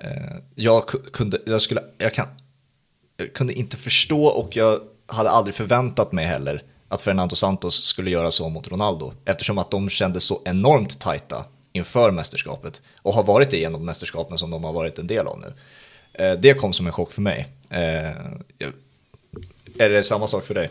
eh, 0.01 0.37
jag 0.55 0.83
ku- 0.83 1.11
kunde, 1.13 1.39
jag 1.47 1.63
skulle, 1.63 1.83
jag 1.99 2.15
kan, 2.15 2.27
jag 3.17 3.33
kunde 3.33 3.53
inte 3.53 3.77
förstå 3.77 4.25
och 4.25 4.57
jag 4.57 4.79
hade 5.07 5.31
aldrig 5.31 5.55
förväntat 5.55 6.13
mig 6.13 6.25
heller 6.27 6.63
att 6.93 7.03
Fernando 7.03 7.35
Santos 7.37 7.85
skulle 7.85 8.11
göra 8.11 8.31
så 8.31 8.49
mot 8.49 8.69
Ronaldo. 8.69 9.13
Eftersom 9.25 9.59
att 9.59 9.71
de 9.71 9.89
kändes 9.91 10.25
så 10.25 10.43
enormt 10.45 11.01
tajta 11.01 11.45
inför 11.73 12.11
mästerskapet 12.11 12.83
och 13.03 13.15
har 13.15 13.23
varit 13.25 13.51
det 13.51 13.57
genom 13.57 13.85
mästerskapen 13.85 14.39
som 14.39 14.51
de 14.51 14.65
har 14.65 14.73
varit 14.73 14.99
en 14.99 15.07
del 15.07 15.27
av 15.27 15.41
nu. 15.41 15.53
Eh, 16.25 16.33
Det 16.41 16.55
kom 16.55 16.73
som 16.73 16.87
en 16.87 16.93
chock 16.93 17.13
för 17.13 17.23
mig. 17.23 17.49
Eh, 17.71 18.07
Är 19.79 19.89
det 19.89 20.03
samma 20.03 20.27
sak 20.29 20.45
för 20.47 20.55
dig? 20.55 20.71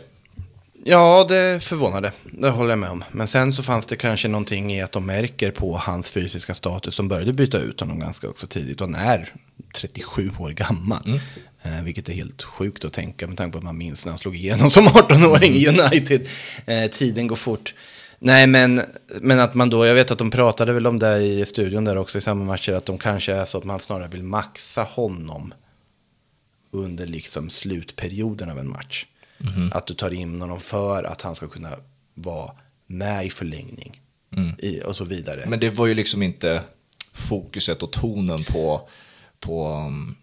Ja, 0.84 1.24
det 1.28 1.62
förvånade. 1.62 2.12
Det 2.32 2.50
håller 2.50 2.70
jag 2.70 2.78
med 2.78 2.90
om. 2.90 3.04
Men 3.12 3.28
sen 3.28 3.52
så 3.52 3.62
fanns 3.62 3.86
det 3.86 3.96
kanske 3.96 4.28
någonting 4.28 4.72
i 4.72 4.82
att 4.82 4.92
de 4.92 5.06
märker 5.06 5.50
på 5.50 5.76
hans 5.76 6.10
fysiska 6.10 6.54
status. 6.54 6.96
De 6.96 7.08
började 7.08 7.32
byta 7.32 7.58
ut 7.58 7.80
honom 7.80 7.98
ganska 8.00 8.28
också 8.28 8.46
tidigt. 8.46 8.80
Han 8.80 8.94
är 8.94 9.32
37 9.74 10.30
år 10.38 10.50
gammal. 10.50 11.20
Eh, 11.62 11.82
vilket 11.82 12.08
är 12.08 12.12
helt 12.12 12.42
sjukt 12.42 12.84
att 12.84 12.92
tänka 12.92 13.26
med 13.26 13.36
tanke 13.36 13.52
på 13.52 13.58
att 13.58 13.64
man 13.64 13.78
minns 13.78 14.04
när 14.04 14.10
han 14.12 14.18
slog 14.18 14.36
igenom 14.36 14.70
som 14.70 14.86
18-åring 14.86 15.54
i 15.54 15.68
United. 15.68 16.28
Eh, 16.66 16.90
tiden 16.90 17.26
går 17.26 17.36
fort. 17.36 17.74
Nej, 18.18 18.46
men, 18.46 18.80
men 19.20 19.40
att 19.40 19.54
man 19.54 19.70
då, 19.70 19.86
jag 19.86 19.94
vet 19.94 20.10
att 20.10 20.18
de 20.18 20.30
pratade 20.30 20.72
väl 20.72 20.86
om 20.86 20.98
det 20.98 21.18
i 21.18 21.46
studion 21.46 21.84
där 21.84 21.96
också 21.96 22.18
i 22.18 22.20
samma 22.20 22.44
matcher, 22.44 22.72
att 22.72 22.86
de 22.86 22.98
kanske 22.98 23.34
är 23.34 23.44
så 23.44 23.58
att 23.58 23.64
man 23.64 23.80
snarare 23.80 24.08
vill 24.08 24.22
maxa 24.22 24.82
honom 24.82 25.54
under 26.70 27.06
liksom 27.06 27.50
slutperioden 27.50 28.50
av 28.50 28.58
en 28.58 28.68
match. 28.68 29.06
Att 29.72 29.86
du 29.86 29.94
tar 29.94 30.10
in 30.10 30.40
honom 30.40 30.60
för 30.60 31.04
att 31.04 31.22
han 31.22 31.34
ska 31.34 31.48
kunna 31.48 31.70
vara 32.14 32.52
med 32.86 33.26
i 33.26 33.30
förlängning 33.30 34.00
i, 34.58 34.82
och 34.82 34.96
så 34.96 35.04
vidare. 35.04 35.44
Men 35.46 35.60
det 35.60 35.70
var 35.70 35.86
ju 35.86 35.94
liksom 35.94 36.22
inte 36.22 36.62
fokuset 37.12 37.82
och 37.82 37.92
tonen 37.92 38.44
på, 38.44 38.88
på 39.40 39.68
um, 39.68 40.16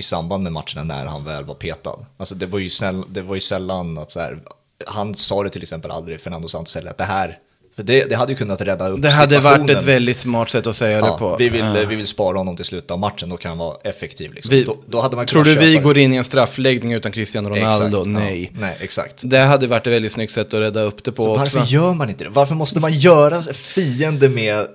i 0.00 0.02
samband 0.02 0.42
med 0.42 0.52
matcherna 0.52 0.84
när 0.84 1.06
han 1.06 1.24
väl 1.24 1.44
var 1.44 1.54
petad. 1.54 2.06
Alltså 2.16 2.34
det 2.34 2.46
var 2.46 2.58
ju, 2.58 2.68
snäll, 2.68 3.04
det 3.08 3.22
var 3.22 3.34
ju 3.34 3.40
sällan 3.40 3.98
att 3.98 4.10
så 4.10 4.20
här, 4.20 4.42
han 4.86 5.14
sa 5.14 5.42
det 5.42 5.50
till 5.50 5.62
exempel 5.62 5.90
aldrig, 5.90 6.20
Fernando 6.20 6.48
Santos 6.48 6.74
heller, 6.74 6.90
att 6.90 6.98
det 6.98 7.04
här, 7.04 7.38
för 7.80 7.86
det, 7.86 8.04
det 8.04 8.16
hade 8.16 8.32
ju 8.32 8.38
kunnat 8.38 8.60
rädda 8.60 8.88
upp 8.88 9.02
Det 9.02 9.10
hade 9.10 9.38
varit 9.38 9.70
ett 9.70 9.82
väldigt 9.84 10.16
smart 10.16 10.50
sätt 10.50 10.66
att 10.66 10.76
säga 10.76 10.98
Ja, 10.98 11.04
det 11.12 11.18
på. 11.18 11.36
vi, 11.36 11.48
vill, 11.48 11.60
Ja. 11.60 11.84
vi 11.88 11.94
vill 11.96 12.06
spara 12.06 12.38
honom 12.38 12.56
till 12.56 12.64
slutet 12.64 12.90
av 12.90 12.98
matchen, 12.98 13.28
då 13.28 13.36
kan 13.36 13.48
han 13.48 13.58
vara 13.58 13.76
effektiv. 13.84 14.32
Liksom. 14.32 14.50
Vi- 14.50 14.64
då, 14.64 14.76
då 14.86 15.00
hade 15.00 15.16
man 15.16 15.26
Tror 15.26 15.44
du 15.44 15.54
vi 15.54 15.76
går 15.78 15.98
in 15.98 16.12
i 16.12 16.16
en 16.16 16.24
straffläggning 16.24 16.92
utan 16.92 17.12
Cristiano 17.12 17.48
Ronaldo? 17.48 17.86
Exakt, 17.86 18.06
ja. 18.06 18.12
Nej. 18.20 18.52
Nej, 18.60 18.76
exakt. 18.80 19.14
Det 19.20 19.38
hade 19.38 19.66
varit 19.66 19.86
ett 19.86 19.92
väldigt 19.92 20.12
snyggt 20.12 20.32
sätt 20.32 20.54
att 20.54 20.60
rädda 20.60 20.82
upp 20.82 21.04
det 21.04 21.12
på 21.12 21.22
Så 21.22 21.30
också. 21.42 21.58
varför 21.58 21.72
gör 21.72 21.94
man 21.94 22.08
inte 22.10 22.24
det? 22.24 22.30
Varför 22.30 22.54
måste 22.54 22.80
man 22.80 22.92
göra 22.92 23.42
fiende 23.42 24.28
med 24.28 24.66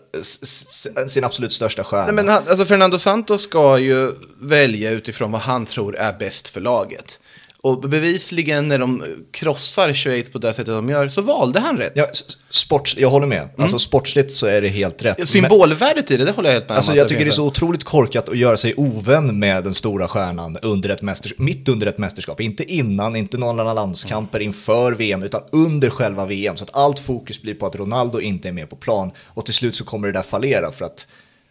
sin 1.07 1.23
absolut 1.23 1.53
största 1.53 1.83
stjärna? 1.83 2.05
Nej, 2.11 2.13
men 2.25 2.29
alltså 2.29 2.65
Fernando 2.65 2.97
Santos 2.99 3.41
ska 3.41 3.77
ju 3.79 4.11
välja 4.41 4.91
utifrån 4.91 5.31
vad 5.31 5.41
han 5.41 5.65
tror 5.65 5.95
är 5.97 6.13
bäst 6.13 6.49
för 6.49 6.61
laget. 6.61 7.19
Och 7.65 7.79
bevisligen 7.79 8.67
när 8.67 8.79
de 8.79 9.03
krossar 9.31 9.93
Schweiz 9.93 10.31
på 10.31 10.37
det 10.37 10.53
sättet 10.53 10.73
de 10.73 10.89
gör 10.89 11.07
så 11.07 11.21
valde 11.21 11.59
han 11.59 11.77
rätt. 11.77 11.91
Ja, 11.95 12.07
sports, 12.49 12.95
jag 12.99 13.09
håller 13.09 13.27
med. 13.27 13.41
Mm. 13.41 13.51
Alltså 13.57 13.79
sportsligt 13.79 14.31
så 14.31 14.47
är 14.47 14.61
det 14.61 14.67
helt 14.67 15.03
rätt. 15.03 15.27
Symbolvärdet 15.27 16.11
i 16.11 16.17
det, 16.17 16.25
det 16.25 16.31
håller 16.31 16.49
jag 16.49 16.53
helt 16.53 16.69
med 16.69 16.75
alltså, 16.75 16.91
om. 16.91 16.97
jag 16.97 17.07
tycker 17.07 17.25
det 17.25 17.29
är 17.29 17.31
så 17.31 17.47
otroligt 17.47 17.83
korkat 17.83 18.29
att 18.29 18.37
göra 18.37 18.57
sig 18.57 18.73
ovän 18.77 19.39
med 19.39 19.63
den 19.63 19.73
stora 19.73 20.07
stjärnan 20.07 20.57
under 20.61 20.89
ett 20.89 21.01
mästerskap, 21.01 21.39
mitt 21.39 21.69
under 21.69 21.87
ett 21.87 21.97
mästerskap. 21.97 22.41
Inte 22.41 22.63
innan, 22.63 23.15
inte 23.15 23.37
några 23.37 23.73
landskamper 23.73 24.39
inför 24.39 24.91
VM, 24.91 25.23
utan 25.23 25.41
under 25.51 25.89
själva 25.89 26.25
VM. 26.25 26.57
Så 26.57 26.63
att 26.63 26.75
allt 26.75 26.99
fokus 26.99 27.41
blir 27.41 27.53
på 27.53 27.65
att 27.65 27.75
Ronaldo 27.75 28.19
inte 28.19 28.47
är 28.47 28.53
med 28.53 28.69
på 28.69 28.75
plan. 28.75 29.11
Och 29.25 29.45
till 29.45 29.53
slut 29.53 29.75
så 29.75 29.85
kommer 29.85 30.07
det 30.07 30.13
där 30.13 30.21
fallera 30.21 30.71
för 30.71 30.85
att 30.85 31.07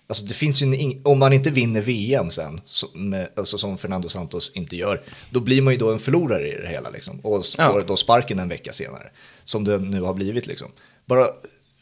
Alltså 0.07 0.25
det 0.25 0.35
finns 0.35 0.63
ju, 0.63 1.01
om 1.05 1.19
man 1.19 1.33
inte 1.33 1.51
vinner 1.51 1.81
VM 1.81 2.31
sen, 2.31 2.61
med, 2.95 3.29
alltså 3.37 3.59
som 3.59 3.79
Fernando 3.79 4.09
Santos 4.09 4.53
inte 4.55 4.77
gör, 4.77 5.03
då 5.31 5.41
blir 5.41 5.63
man 5.63 5.73
ju 5.73 5.79
då 5.79 5.93
en 5.93 5.99
förlorare 5.99 6.49
i 6.49 6.61
det 6.63 6.69
hela 6.69 6.91
liksom. 6.91 7.21
Och 7.21 7.41
s- 7.41 7.55
Ja. 7.59 7.73
får 7.73 7.83
då 7.83 7.97
sparken 7.97 8.39
en 8.39 8.49
vecka 8.49 8.73
senare, 8.73 9.11
som 9.45 9.65
det 9.65 9.79
nu 9.79 10.01
har 10.01 10.15
blivit 10.15 10.47
liksom. 10.47 10.69
Bara 11.07 11.27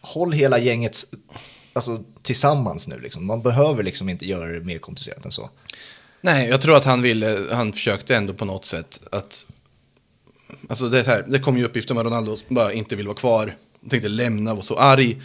håll 0.01 0.33
hela 0.33 0.59
gänget 0.59 0.97
alltså, 1.73 2.03
tillsammans 2.23 2.89
nu 2.89 3.01
liksom. 3.01 3.27
Man 3.27 3.43
behöver 3.43 3.83
liksom 3.83 4.09
inte 4.09 4.27
göra 4.27 4.53
det 4.53 4.61
mer 4.61 4.79
komplicerat 4.79 5.25
än 5.25 5.31
så. 5.31 5.51
Nej, 6.21 6.49
jag 6.49 6.61
tror 6.61 6.77
att 6.77 6.85
han 6.85 7.03
ville, 7.03 7.41
han 7.53 7.73
försökte 7.73 8.17
ändå 8.17 8.35
på 8.35 8.45
något 8.45 8.65
sätt 8.65 9.01
att... 9.13 9.47
Alltså 10.69 10.89
det, 10.89 11.07
här, 11.07 11.25
det 11.29 11.39
kom 11.39 11.59
ju 11.59 11.65
uppgifter 11.65 11.95
om 11.95 11.99
att 11.99 12.05
Ronaldo 12.07 12.37
bara 12.49 12.73
inte 12.73 12.97
vill 12.97 13.07
vara 13.07 13.17
kvar. 13.17 13.57
Tänkte 13.91 14.09
lämna, 14.09 14.55
var 14.55 14.63
så 14.63 14.77
arg. 14.79 15.23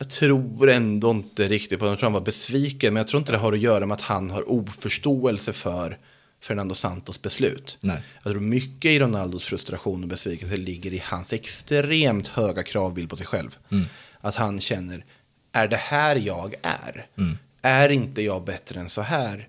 Jag 0.00 0.10
tror 0.10 0.70
ändå 0.70 1.10
inte 1.10 1.48
riktigt 1.48 1.78
på 1.78 1.84
det. 1.84 1.90
Jag 1.90 1.98
tror 1.98 2.06
han 2.06 2.12
var 2.12 2.20
besviken, 2.20 2.94
men 2.94 3.00
jag 3.00 3.08
tror 3.08 3.18
inte 3.18 3.32
det 3.32 3.38
har 3.38 3.52
att 3.52 3.58
göra 3.58 3.86
med 3.86 3.94
att 3.94 4.00
han 4.00 4.30
har 4.30 4.50
oförståelse 4.50 5.52
för 5.52 5.98
Fernando 6.42 6.74
Santos 6.74 7.22
beslut. 7.22 7.78
Nej. 7.82 8.02
Jag 8.22 8.32
tror 8.32 8.42
mycket 8.42 8.90
i 8.90 8.98
Ronaldos 8.98 9.44
frustration 9.44 10.02
och 10.02 10.08
besvikelse 10.08 10.56
ligger 10.56 10.92
i 10.92 11.02
hans 11.04 11.32
extremt 11.32 12.26
höga 12.26 12.62
kravbild 12.62 13.10
på 13.10 13.16
sig 13.16 13.26
själv. 13.26 13.58
Att 14.20 14.34
han 14.34 14.60
känner, 14.60 15.04
är 15.52 15.68
det 15.68 15.76
här 15.76 16.16
jag 16.16 16.54
är? 16.62 17.06
Är 17.62 17.88
inte 17.88 18.22
jag 18.22 18.44
bättre 18.44 18.80
än 18.80 18.88
så 18.88 19.02
här? 19.02 19.48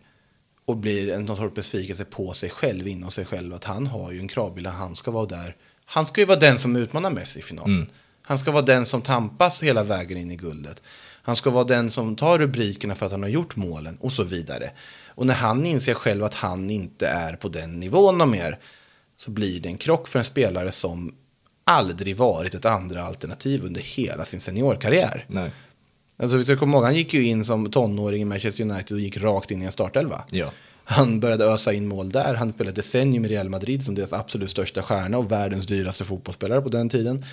Och 0.65 0.77
blir 0.77 1.09
en 1.09 1.25
någon 1.25 1.37
sorts 1.37 1.55
besvikelse 1.55 2.05
på 2.05 2.33
sig 2.33 2.49
själv, 2.49 2.87
inom 2.87 3.11
sig 3.11 3.25
själv, 3.25 3.53
att 3.53 3.63
han 3.63 3.87
har 3.87 4.11
ju 4.11 4.19
en 4.19 4.27
kravbild 4.27 4.67
att 4.67 4.73
han 4.73 4.95
ska 4.95 5.11
vara 5.11 5.25
där. 5.25 5.55
Han 5.85 6.05
ska 6.05 6.21
ju 6.21 6.27
vara 6.27 6.39
den 6.39 6.59
som 6.59 6.75
utmanar 6.75 7.09
Messi 7.09 7.39
i 7.39 7.41
finalen. 7.41 7.91
Han 8.31 8.37
ska 8.37 8.51
vara 8.51 8.61
den 8.61 8.85
som 8.85 9.01
tampas 9.01 9.63
hela 9.63 9.83
vägen 9.83 10.17
in 10.17 10.31
i 10.31 10.35
guldet. 10.35 10.81
Han 11.23 11.35
ska 11.35 11.49
vara 11.49 11.63
den 11.63 11.89
som 11.89 12.15
tar 12.15 12.39
rubrikerna 12.39 12.95
för 12.95 13.05
att 13.05 13.11
han 13.11 13.23
har 13.23 13.29
gjort 13.29 13.55
målen 13.55 13.97
och 13.97 14.11
så 14.11 14.23
vidare. 14.23 14.71
Och 15.07 15.25
när 15.25 15.33
han 15.33 15.65
inser 15.65 15.93
själv 15.93 16.23
att 16.23 16.33
han 16.33 16.69
inte 16.69 17.07
är 17.07 17.35
på 17.35 17.49
den 17.49 17.79
nivån 17.79 18.31
mer 18.31 18.59
så 19.17 19.31
blir 19.31 19.59
det 19.59 19.69
en 19.69 19.77
krock 19.77 20.07
för 20.07 20.19
en 20.19 20.25
spelare 20.25 20.71
som 20.71 21.15
aldrig 21.63 22.17
varit 22.17 22.55
ett 22.55 22.65
andra 22.65 23.03
alternativ 23.03 23.63
under 23.63 23.81
hela 23.81 24.25
sin 24.25 24.39
seniorkarriär. 24.39 25.25
Nej. 25.27 25.51
Alltså 26.17 26.37
vi 26.37 26.43
ska 26.43 26.57
komma 26.57 26.77
ihåg, 26.77 26.83
han 26.83 26.95
gick 26.95 27.13
ju 27.13 27.27
in 27.27 27.45
som 27.45 27.71
tonåring 27.71 28.21
i 28.21 28.25
Manchester 28.25 28.63
United 28.63 28.95
och 28.95 28.99
gick 28.99 29.17
rakt 29.17 29.51
in 29.51 29.61
i 29.61 29.65
en 29.65 29.71
startelva. 29.71 30.23
Ja. 30.29 30.51
Han 30.91 31.19
började 31.19 31.45
ösa 31.45 31.73
in 31.73 31.87
mål 31.87 32.09
där. 32.09 32.33
Han 32.33 32.53
spelade 32.53 32.75
decennium 32.75 33.25
i 33.25 33.27
Real 33.27 33.49
Madrid 33.49 33.83
som 33.83 33.95
deras 33.95 34.13
absolut 34.13 34.49
största 34.49 34.81
stjärna 34.81 35.17
och 35.17 35.31
världens 35.31 35.65
dyraste 35.65 36.05
fotbollsspelare 36.05 36.61
på 36.61 36.69
den 36.69 36.89
tiden. 36.89 37.25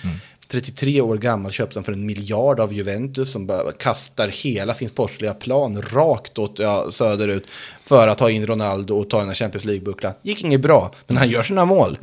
33 0.47 1.01
år 1.01 1.17
gammal 1.17 1.51
köptes 1.51 1.75
han 1.75 1.83
för 1.83 1.91
en 1.91 2.05
miljard 2.05 2.59
av 2.59 2.73
Juventus 2.73 3.31
som 3.31 3.47
bara 3.47 3.71
kastar 3.71 4.27
hela 4.27 4.73
sin 4.73 4.89
sportsliga 4.89 5.33
plan 5.33 5.81
rakt 5.81 6.39
åt 6.39 6.59
ja, 6.59 6.91
söderut 6.91 7.47
för 7.83 8.07
att 8.07 8.17
ta 8.17 8.29
in 8.29 8.47
Ronaldo 8.47 8.95
och 8.95 9.09
ta 9.09 9.19
den 9.19 9.27
här 9.27 9.35
Champions 9.35 9.65
League-bucklan. 9.65 10.13
Gick 10.21 10.43
inget 10.43 10.61
bra, 10.61 10.91
men 11.07 11.17
han 11.17 11.29
gör 11.29 11.43
sina 11.43 11.65
mål. 11.65 11.97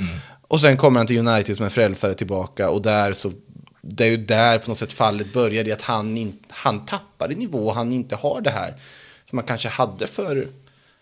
Och 0.49 0.61
sen 0.61 0.77
kommer 0.77 1.01
han 1.01 1.07
till 1.07 1.29
United 1.29 1.57
som 1.57 1.65
en 1.65 1.71
frälsare 1.71 2.15
tillbaka 2.15 2.71
och 2.71 2.83
där 2.83 3.13
så 3.13 3.33
det 3.81 4.05
är 4.05 4.09
ju 4.09 4.17
där 4.17 4.59
på 4.59 4.71
något 4.71 4.79
sätt 4.79 4.93
fallet 4.93 5.33
började 5.33 5.71
i 5.71 5.73
att 5.73 5.83
han, 5.83 6.17
in, 6.17 6.39
han 6.49 6.87
tappar 6.87 7.33
i 7.33 7.35
nivå, 7.35 7.73
han 7.73 7.93
inte 7.93 8.17
har 8.17 8.41
det 8.41 8.51
här 8.51 8.75
som 9.25 9.37
man 9.37 9.45
kanske 9.45 9.69
hade 9.69 10.07
för 10.07 10.47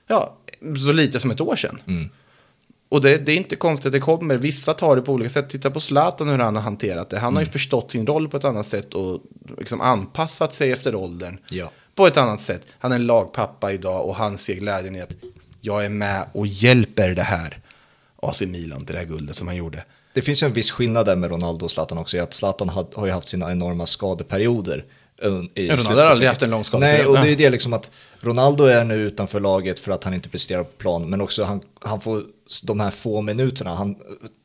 ja, 0.06 0.36
så 0.86 0.92
lite 0.92 1.20
som 1.20 1.30
ett 1.30 1.40
år 1.40 1.56
sedan. 1.56 2.10
Och 2.88 3.00
det, 3.00 3.18
det 3.26 3.32
är 3.32 3.36
inte 3.36 3.56
konstigt 3.56 3.86
att 3.86 3.92
det 3.92 4.00
kommer. 4.00 4.36
Vissa 4.36 4.74
tar 4.74 4.96
det 4.96 5.02
på 5.02 5.12
olika 5.12 5.28
sätt. 5.30 5.50
Titta 5.50 5.70
på 5.70 5.80
Zlatan 5.80 6.28
hur 6.28 6.38
han 6.38 6.56
har 6.56 6.62
hanterat 6.62 7.10
det. 7.10 7.18
Han 7.18 7.34
har 7.36 7.42
ju 7.42 7.50
förstått 7.50 7.90
sin 7.92 8.06
roll 8.06 8.28
på 8.28 8.36
ett 8.36 8.44
annat 8.44 8.66
sätt 8.66 8.94
och 8.94 9.20
liksom 9.58 9.80
anpassat 9.80 10.54
sig 10.54 10.72
efter 10.72 10.94
åldern 10.94 11.38
Ja. 11.50 11.70
på 11.94 12.06
ett 12.06 12.16
annat 12.16 12.40
sätt. 12.40 12.66
Han 12.78 12.92
är 12.92 12.96
en 12.96 13.06
lagpappa 13.06 13.72
idag 13.72 14.06
och 14.08 14.16
han 14.16 14.38
ser 14.38 14.54
glädjen 14.54 14.96
i 14.96 15.00
att 15.00 15.16
jag 15.60 15.84
är 15.84 15.88
med 15.88 16.26
och 16.34 16.46
hjälper 16.46 17.08
det 17.14 17.22
här 17.22 17.58
AC 18.22 18.40
Milan 18.42 18.84
till 18.86 18.94
det 18.94 18.98
här 19.00 19.06
guldet 19.06 19.36
som 19.36 19.48
han 19.48 19.56
gjorde. 19.56 19.84
Det 20.14 20.22
finns 20.22 20.42
ju 20.42 20.46
en 20.46 20.52
viss 20.52 20.70
skillnad 20.70 21.06
där 21.06 21.16
med 21.16 21.30
Ronaldo 21.30 21.64
och 21.64 21.70
Zlatan 21.70 21.98
också, 21.98 22.22
att 22.22 22.34
Zlatan 22.34 22.68
har, 22.68 22.86
har 22.94 23.06
ju 23.06 23.12
haft 23.12 23.28
sina 23.28 23.52
enorma 23.52 23.86
skadeperioder. 23.86 24.84
I 25.54 25.70
Ronaldo 25.70 26.00
har 26.00 26.06
aldrig 26.06 26.28
haft 26.28 26.42
en 26.42 26.50
lång 26.50 26.64
skadeperiod. 26.64 27.12
Nej, 27.12 27.20
och 27.20 27.26
det 27.26 27.32
är 27.32 27.36
det 27.36 27.50
liksom 27.50 27.72
att 27.72 27.90
Ronaldo 28.20 28.64
är 28.64 28.84
nu 28.84 28.94
utanför 28.94 29.40
laget 29.40 29.80
för 29.80 29.92
att 29.92 30.04
han 30.04 30.14
inte 30.14 30.28
presterar 30.28 30.64
på 30.64 30.70
plan, 30.70 31.10
men 31.10 31.20
också 31.20 31.44
han, 31.44 31.60
han 31.80 32.00
får 32.00 32.22
de 32.64 32.80
här 32.80 32.90
få 32.90 33.20
minuterna. 33.20 33.74
Han, 33.74 33.96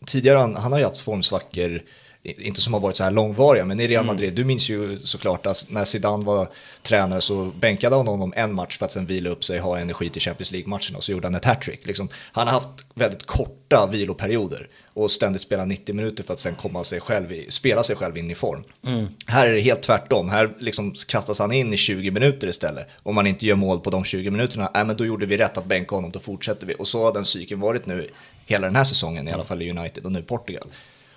tidigare 0.08 0.38
han, 0.38 0.56
han 0.56 0.72
har 0.72 0.80
ju 0.80 0.86
haft 0.86 1.02
formsvackor, 1.02 1.82
inte 2.24 2.62
som 2.62 2.74
har 2.74 2.80
varit 2.80 2.96
så 2.96 3.04
här 3.04 3.12
långvariga, 3.12 3.66
men 3.66 3.80
i 3.80 3.88
Real 3.88 4.04
Mm. 4.04 4.16
Madrid, 4.16 4.34
du 4.34 4.44
minns 4.44 4.70
ju 4.70 5.00
såklart 5.00 5.46
att 5.46 5.66
när 5.70 5.86
Zidane 5.86 6.26
var 6.26 6.48
tränare 6.84 7.22
så 7.22 7.52
bänkade 7.60 7.96
han 7.96 8.08
honom 8.08 8.34
en 8.36 8.54
match 8.54 8.78
för 8.78 8.86
att 8.86 8.92
sen 8.92 9.06
vila 9.06 9.30
upp 9.30 9.44
sig, 9.44 9.60
ha 9.60 9.80
energi 9.80 10.10
till 10.10 10.22
Champions 10.22 10.52
League-matchen 10.52 10.96
och 10.96 11.04
så 11.04 11.12
gjorde 11.12 11.28
han 11.28 11.36
ett 11.36 11.46
hattrick. 11.46 11.86
Liksom, 11.86 12.10
han 12.32 12.48
har 12.48 12.54
haft 12.54 12.86
väldigt 12.94 13.26
korta 13.26 13.88
viloperioder 13.92 14.68
och 14.94 15.12
ständigt 15.12 15.42
spela 15.42 15.66
90 15.66 15.96
minuter 15.96 16.24
för 16.24 16.34
att 16.34 16.40
sen 16.40 16.56
komma 16.56 16.84
sig 16.84 17.00
själv 17.00 17.32
i, 17.32 17.46
spela 17.50 17.84
sig 17.84 17.96
själv 17.96 18.18
in 18.18 18.32
i 18.32 18.36
form. 18.36 18.64
Här 19.26 19.48
är 19.48 19.54
det 19.54 19.62
helt 19.62 19.82
tvärtom, 19.82 20.30
här 20.30 20.56
liksom 20.60 20.94
kastas 21.08 21.40
han 21.40 21.52
in 21.52 21.74
i 21.74 21.78
20 21.78 22.12
minuter 22.12 22.48
istället. 22.48 22.88
Om 23.04 23.16
man 23.16 23.28
inte 23.28 23.46
gör 23.46 23.56
mål 23.56 23.80
på 23.80 23.90
de 23.90 24.04
20 24.04 24.30
minuterna, 24.32 24.72
äh, 24.76 24.86
men 24.86 24.98
då 24.98 25.06
gjorde 25.06 25.26
vi 25.26 25.38
rätt 25.38 25.58
att 25.58 25.66
bänka 25.66 25.96
honom, 25.96 26.12
då 26.12 26.20
fortsätter 26.20 26.68
vi. 26.68 26.76
Och 26.80 26.88
så 26.88 27.04
har 27.04 27.14
den 27.14 27.26
cykeln 27.26 27.62
varit 27.62 27.86
nu 27.86 28.10
hela 28.46 28.68
den 28.68 28.76
här 28.76 28.84
säsongen, 28.84 29.28
i 29.28 29.32
alla 29.32 29.44
fall 29.44 29.62
i 29.62 29.70
United 29.70 30.06
och 30.06 30.12
nu 30.12 30.22
Portugal. 30.22 30.68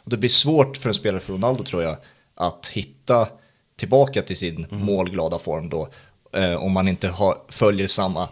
Och 0.04 0.10
det 0.10 0.16
blir 0.16 0.30
svårt 0.30 0.76
för 0.76 0.88
en 0.88 0.94
spelare 0.94 1.20
för 1.20 1.32
Ronaldo 1.32 1.64
tror 1.64 1.82
jag, 1.82 1.96
att 2.34 2.66
hitta 2.66 3.28
tillbaka 3.76 4.22
till 4.22 4.36
sin 4.36 4.66
målglada 4.70 5.38
form 5.38 5.68
då, 5.68 5.88
eh, 6.32 6.54
om 6.54 6.72
man 6.72 6.88
inte 6.88 7.08
har, 7.08 7.38
följer 7.48 7.86
samma 7.86 8.28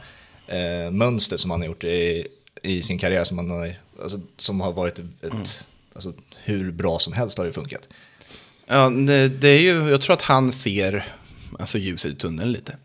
eh, 0.46 0.90
mönster 0.90 1.36
som 1.36 1.50
han 1.50 1.60
har 1.60 1.66
gjort 1.66 1.84
i, 1.84 2.26
i 2.62 2.82
sin 2.82 2.98
karriär 2.98 3.24
som, 3.24 3.38
han 3.38 3.50
har, 3.50 3.74
alltså, 4.02 4.20
som 4.36 4.60
har 4.60 4.72
varit 4.72 4.98
ett, 4.98 5.66
alltså, 5.94 6.12
hur 6.44 6.72
bra 6.72 6.98
som 6.98 7.12
helst 7.12 7.38
har 7.38 7.46
det 7.46 7.52
funkat. 7.52 7.88
Ja, 8.66 8.90
det, 8.90 9.28
det 9.28 9.48
är 9.48 9.60
ju, 9.60 9.88
jag 9.88 10.00
tror 10.00 10.14
att 10.14 10.22
han 10.22 10.52
ser 10.52 11.14
alltså 11.58 11.78
ljuset 11.78 12.12
i 12.12 12.14
tunneln 12.14 12.52
lite. 12.52 12.76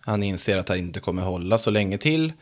Han 0.00 0.22
inser 0.22 0.56
att 0.56 0.68
han 0.68 0.78
inte 0.78 1.00
kommer 1.00 1.22
hålla 1.22 1.58
så 1.58 1.70
länge 1.70 1.98
till. 1.98 2.32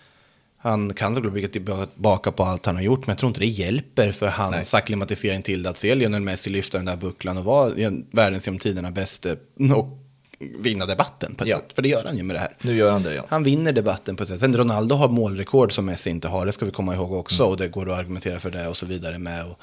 Han 0.67 0.95
kan 0.95 1.15
såklart 1.15 1.33
blicka 1.33 1.49
tillbaka 1.49 2.33
på 2.33 2.45
allt 2.45 2.67
han 2.67 2.75
har 2.77 2.83
gjort, 2.83 3.07
men 3.07 3.13
jag 3.13 3.19
tror 3.19 3.29
inte 3.29 3.41
det 3.41 3.47
hjälper 3.47 4.13
för 4.13 4.27
hans 4.27 4.75
acklimatisering 4.75 5.43
till 5.43 5.67
att 5.67 5.77
se 5.77 5.95
Lionel 5.95 6.23
Messi 6.23 6.51
lyfta 6.51 6.79
den 6.79 6.85
där 6.85 6.97
bucklan 6.97 7.37
och 7.39 7.45
vara 7.45 7.75
en- 7.77 8.07
världens 8.11 8.47
genom 8.47 8.59
tiderna 8.59 8.91
bäste 8.91 9.37
och 9.77 9.99
vinna 10.59 10.87
debatten 10.87 11.35
på 11.35 11.45
ett 11.45 11.51
Ja. 11.51 11.57
sätt. 11.57 11.73
För 11.75 11.83
det 11.83 11.89
gör 11.89 12.05
han 12.05 12.17
ju 12.17 12.23
med 12.23 12.37
det 12.37 12.41
här. 12.41 12.57
Nu 12.61 12.77
gör 12.77 12.93
han 12.93 13.03
det 13.03 13.15
ja. 13.15 13.25
Han 13.29 13.43
vinner 13.45 13.73
debatten 13.73 14.17
på 14.17 14.23
ett 14.23 14.29
sätt. 14.29 14.41
Sen 14.41 14.57
Ronaldo 14.57 14.95
har 14.95 15.09
målrekord 15.09 15.73
som 15.73 15.85
Messi 15.87 16.11
inte 16.11 16.29
har, 16.29 16.47
det 16.47 16.53
ska 16.53 16.65
vi 16.65 16.71
komma 16.73 16.95
ihåg 16.95 17.13
också. 17.13 17.45
Och 17.45 17.57
det 17.57 17.69
går 17.69 17.91
att 17.93 17.99
argumentera 17.99 18.41
för 18.41 18.51
det 18.51 18.69
och 18.69 18.77
så 18.77 18.87
vidare 18.87 19.19
med. 19.19 19.45
Och, 19.47 19.61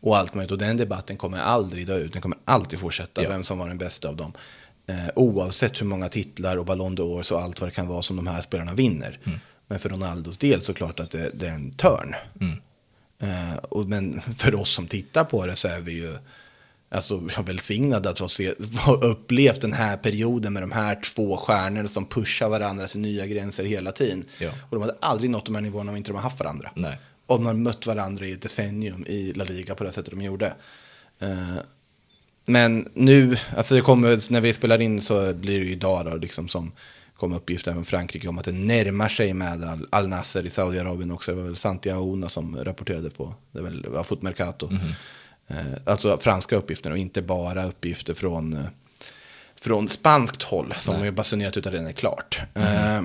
och 0.00 0.16
allt 0.16 0.34
möjligt. 0.34 0.52
Och 0.52 0.58
den 0.58 0.76
debatten 0.76 1.16
kommer 1.16 1.38
aldrig 1.38 1.86
dö 1.86 1.96
ut, 1.98 2.12
den 2.12 2.22
kommer 2.22 2.38
alltid 2.44 2.78
fortsätta, 2.78 3.22
Ja. 3.22 3.28
vem 3.28 3.42
som 3.44 3.58
var 3.58 3.68
den 3.68 3.78
bästa 3.78 4.08
av 4.08 4.16
dem. 4.16 4.32
Eh, 4.88 4.94
oavsett 5.16 5.80
hur 5.80 5.86
många 5.86 6.08
titlar 6.08 6.56
och 6.56 6.64
Ballon 6.64 6.96
d'Or 6.96 7.32
och 7.32 7.40
allt 7.42 7.60
vad 7.60 7.70
det 7.70 7.74
kan 7.74 7.86
vara 7.88 8.02
som 8.02 8.16
de 8.16 8.26
här 8.26 8.42
spelarna 8.42 8.74
vinner. 8.74 9.18
Men 9.68 9.78
för 9.78 9.88
Ronaldos 9.88 10.38
del 10.38 10.60
så 10.60 10.74
klart 10.74 11.00
att 11.00 11.10
det, 11.10 11.30
det 11.34 11.46
är 11.46 11.52
en 11.52 11.70
törn. 11.70 12.14
Eh, 13.18 13.56
och, 13.56 13.86
men 13.88 14.20
för 14.20 14.54
oss 14.54 14.70
som 14.70 14.86
tittar 14.86 15.24
på 15.24 15.46
det 15.46 15.56
så 15.56 15.68
är 15.68 15.80
vi 15.80 15.92
ju 15.92 16.16
alltså, 16.88 17.14
jag 17.14 17.38
är 17.38 17.42
välsignad 17.42 18.06
att 18.06 18.18
ha, 18.18 18.94
upplevt 18.94 19.60
den 19.60 19.72
här 19.72 19.96
perioden 19.96 20.52
med 20.52 20.62
de 20.62 20.72
här 20.72 21.00
två 21.00 21.36
stjärnorna 21.36 21.88
som 21.88 22.06
pushar 22.06 22.48
varandra 22.48 22.86
till 22.86 23.00
nya 23.00 23.26
gränser 23.26 23.64
hela 23.64 23.92
tiden. 23.92 24.24
Ja. 24.38 24.50
Och 24.62 24.76
de 24.76 24.80
hade 24.80 24.96
aldrig 25.00 25.30
nått 25.30 25.46
de 25.46 25.54
här 25.54 25.62
nivåerna 25.62 25.90
om 25.90 25.96
inte 25.96 26.10
de 26.10 26.14
hade 26.14 26.26
haft 26.26 26.38
varandra. 26.38 26.70
Nej. 26.74 26.98
Och 27.26 27.38
de 27.38 27.46
har 27.46 27.54
mött 27.54 27.86
varandra 27.86 28.26
i 28.26 28.32
ett 28.32 28.42
decennium 28.42 29.04
i 29.06 29.32
La 29.32 29.44
Liga 29.44 29.74
på 29.74 29.84
det 29.84 29.92
sättet 29.92 30.10
de 30.10 30.22
gjorde. 30.22 30.54
Eh, 31.18 31.56
men 32.46 32.88
nu, 32.94 33.36
alltså 33.56 33.74
det 33.74 33.80
kommer, 33.80 34.32
när 34.32 34.40
vi 34.40 34.52
spelar 34.52 34.82
in 34.82 35.00
så 35.00 35.34
blir 35.34 35.58
det 35.58 35.66
ju 35.66 35.72
idag 35.72 36.04
då, 36.04 36.16
liksom 36.16 36.48
som 36.48 36.72
kom 37.16 37.32
uppgifter 37.32 37.72
från 37.72 37.84
Frankrike 37.84 38.28
om 38.28 38.38
att 38.38 38.44
det 38.44 38.52
närmar 38.52 39.08
sig 39.08 39.34
med 39.34 39.64
Al- 39.64 39.86
Al 39.90 40.08
Nasser 40.08 40.46
i 40.46 40.50
Saudiarabien 40.50 41.10
också. 41.10 41.30
Det 41.30 41.36
var 41.36 41.44
väl 41.44 41.56
Santiago 41.56 42.28
som 42.28 42.64
rapporterade 42.64 43.10
på, 43.10 43.34
det 43.52 43.60
var 43.60 43.68
väl 43.70 43.86
var 43.88 44.02
Foot 44.02 44.22
Mercato. 44.22 44.70
Eh, 45.48 45.56
alltså 45.84 46.18
franska 46.18 46.56
uppgifter 46.56 46.90
och 46.90 46.98
inte 46.98 47.22
bara 47.22 47.64
uppgifter 47.64 48.14
från, 48.14 48.52
eh, 48.52 48.60
från 49.60 49.88
spanskt 49.88 50.42
håll 50.42 50.74
som 50.80 51.02
är 51.02 51.10
basunerat 51.10 51.56
ut 51.56 51.66
att 51.66 51.72
redan 51.72 51.86
är 51.86 51.92
klart. 51.92 52.40
Eh, 52.54 53.02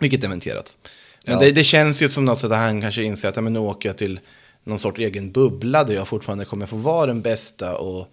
vilket 0.00 0.20
dementerats. 0.20 0.78
Men 1.26 1.34
Ja. 1.34 1.40
det, 1.40 1.50
det 1.50 1.64
känns 1.64 2.02
ju 2.02 2.08
som 2.08 2.24
något 2.24 2.40
sätt 2.40 2.50
att 2.52 2.58
han 2.58 2.80
kanske 2.80 3.02
inser 3.02 3.28
att 3.28 3.44
men 3.44 3.52
nu 3.52 3.58
åker 3.58 3.88
jag 3.88 3.98
till 3.98 4.20
någon 4.64 4.78
sorts 4.78 4.98
egen 5.00 5.32
bubbla 5.32 5.84
där 5.84 5.94
jag 5.94 6.08
fortfarande 6.08 6.44
kommer 6.44 6.66
få 6.66 6.76
vara 6.76 7.06
den 7.06 7.22
bästa 7.22 7.76
och 7.78 8.12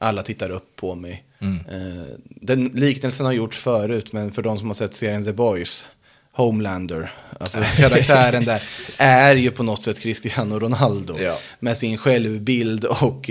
alla 0.00 0.22
tittar 0.22 0.50
upp 0.50 0.76
på 0.76 0.94
mig. 0.94 1.24
Eh, 1.42 2.16
den 2.24 2.64
liknelsen 2.64 3.26
har 3.26 3.32
gjorts 3.32 3.58
förut, 3.58 4.12
men 4.12 4.32
för 4.32 4.42
de 4.42 4.58
som 4.58 4.66
har 4.66 4.74
sett 4.74 4.94
serien 4.94 5.24
The 5.24 5.32
Boys, 5.32 5.84
Homelander, 6.32 7.12
alltså 7.40 7.58
karaktären 7.76 8.44
där, 8.44 8.62
är 8.98 9.34
ju 9.34 9.50
på 9.50 9.62
något 9.62 9.82
sätt 9.82 10.00
Cristiano 10.00 10.58
Ronaldo. 10.58 11.18
Ja. 11.18 11.38
Med 11.60 11.78
sin 11.78 11.98
självbild 11.98 12.84
och, 12.84 13.30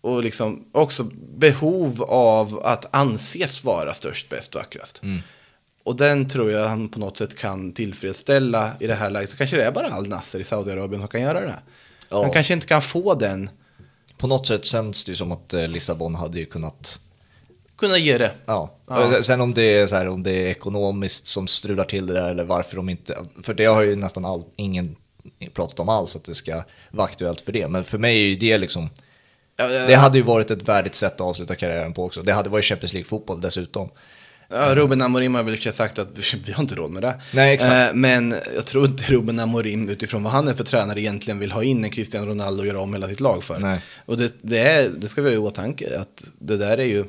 och 0.00 0.24
liksom 0.24 0.64
också 0.72 1.04
behov 1.36 2.02
av 2.02 2.60
att 2.64 2.94
anses 2.94 3.64
vara 3.64 3.94
störst, 3.94 4.28
bäst 4.28 4.54
och 4.54 4.60
vackrast. 4.60 5.02
Och 5.84 5.96
den 5.96 6.28
tror 6.28 6.50
jag 6.50 6.68
han 6.68 6.88
på 6.88 6.98
något 6.98 7.16
sätt 7.16 7.38
kan 7.38 7.72
tillfredsställa 7.72 8.72
i 8.80 8.86
det 8.86 8.94
här 8.94 9.10
läget. 9.10 9.30
Så 9.30 9.36
kanske 9.36 9.56
det 9.56 9.64
är 9.64 9.72
bara 9.72 9.94
Al 9.94 10.08
Nasser 10.08 10.40
i 10.40 10.44
Saudiarabien 10.44 11.02
som 11.02 11.08
kan 11.08 11.22
göra 11.22 11.40
det. 11.40 11.58
Ja. 12.08 12.22
Han 12.22 12.30
kanske 12.32 12.54
inte 12.54 12.66
kan 12.66 12.82
få 12.82 13.14
den, 13.14 13.50
På 14.18 14.26
något 14.26 14.46
sätt 14.46 14.64
känns 14.64 15.04
det 15.04 15.12
ju 15.12 15.16
som 15.16 15.32
att 15.32 15.54
eh, 15.54 15.68
Lissabon 15.68 16.14
hade 16.14 16.38
ju 16.38 16.44
kunnat 16.44 17.00
kunna 17.78 17.98
ge 17.98 18.18
det. 18.18 18.30
Ja. 18.46 18.74
Ja. 18.88 19.22
Sen 19.22 19.40
om 19.40 19.54
det, 19.54 19.62
är 19.62 19.86
så 19.86 19.96
här, 19.96 20.08
om 20.08 20.22
det 20.22 20.30
är 20.30 20.46
ekonomiskt 20.46 21.26
som 21.26 21.46
strular 21.46 21.84
till 21.84 22.06
det 22.06 22.12
där 22.12 22.30
eller 22.30 22.44
varför 22.44 22.76
de 22.76 22.88
inte... 22.88 23.16
För 23.42 23.54
det 23.54 23.64
har 23.64 23.82
ju 23.82 23.96
nästan 23.96 24.24
all, 24.24 24.44
ingen 24.56 24.96
pratat 25.54 25.80
om 25.80 25.88
alls, 25.88 26.16
att 26.16 26.24
det 26.24 26.34
ska 26.34 26.62
vara 26.90 27.06
aktuellt 27.06 27.40
för 27.40 27.52
det. 27.52 27.68
Men 27.68 27.84
för 27.84 27.98
mig 27.98 28.16
är 28.16 28.26
ju 28.28 28.36
det 28.36 28.58
liksom... 28.58 28.90
Ja, 29.56 29.68
ja, 29.68 29.86
Det 29.86 29.94
hade 29.94 30.18
ju 30.18 30.24
varit 30.24 30.50
ett 30.50 30.68
värdigt 30.68 30.94
sätt 30.94 31.14
att 31.14 31.20
avsluta 31.20 31.54
karriären 31.54 31.92
på 31.92 32.04
också. 32.04 32.22
Det 32.22 32.32
hade 32.32 32.50
varit 32.50 32.64
Champions 32.64 32.92
League-fotboll 32.92 33.40
dessutom. 33.40 33.90
Ja, 34.48 34.74
Ruben 34.74 35.02
Amorim 35.02 35.34
har 35.34 35.42
väl 35.42 35.72
sagt 35.72 35.98
att 35.98 36.08
vi 36.46 36.52
har 36.52 36.62
inte 36.62 36.74
råd 36.74 36.90
med 36.90 37.02
det. 37.02 37.20
Nej, 37.32 37.54
exakt. 37.54 37.90
Eh, 37.90 37.94
men 37.94 38.34
jag 38.54 38.66
tror 38.66 38.86
inte 38.86 39.12
Ruben 39.12 39.38
Amorim 39.38 39.88
utifrån 39.88 40.22
vad 40.22 40.32
han 40.32 40.48
är 40.48 40.54
för 40.54 40.64
tränare 40.64 41.00
egentligen 41.00 41.38
vill 41.38 41.52
ha 41.52 41.62
in 41.62 41.84
en 41.84 41.90
Cristiano 41.90 42.26
Ronaldo 42.26 42.60
och 42.60 42.66
göra 42.66 42.80
om 42.80 42.94
hela 42.94 43.08
sitt 43.08 43.20
lag 43.20 43.44
för. 43.44 43.58
Nej. 43.58 43.80
Och 44.06 44.16
det, 44.16 44.34
det, 44.42 44.58
är, 44.58 44.88
det 44.88 45.08
ska 45.08 45.22
vi 45.22 45.28
ha 45.28 45.34
i 45.34 45.38
åtanke 45.38 45.98
att 46.00 46.24
det 46.38 46.56
där 46.56 46.78
är 46.78 46.84
ju... 46.84 47.04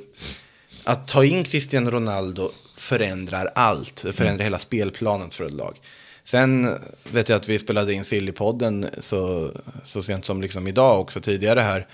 Att 0.85 1.07
ta 1.07 1.23
in 1.23 1.43
Cristiano 1.43 1.89
Ronaldo 1.89 2.51
förändrar 2.75 3.51
allt. 3.55 4.03
Det 4.05 4.13
förändrar 4.13 4.43
hela 4.43 4.57
spelplanen 4.59 5.29
för 5.29 5.45
ett 5.45 5.53
lag. 5.53 5.75
Sen 6.23 6.77
vet 7.11 7.29
jag 7.29 7.35
att 7.35 7.49
vi 7.49 7.59
spelade 7.59 7.93
in 7.93 8.05
Sillypodden 8.05 8.87
så, 8.99 9.51
så 9.83 10.01
sent 10.01 10.25
som 10.25 10.41
liksom 10.41 10.67
idag 10.67 10.99
också 10.99 11.21
tidigare 11.21 11.59
här 11.59 11.87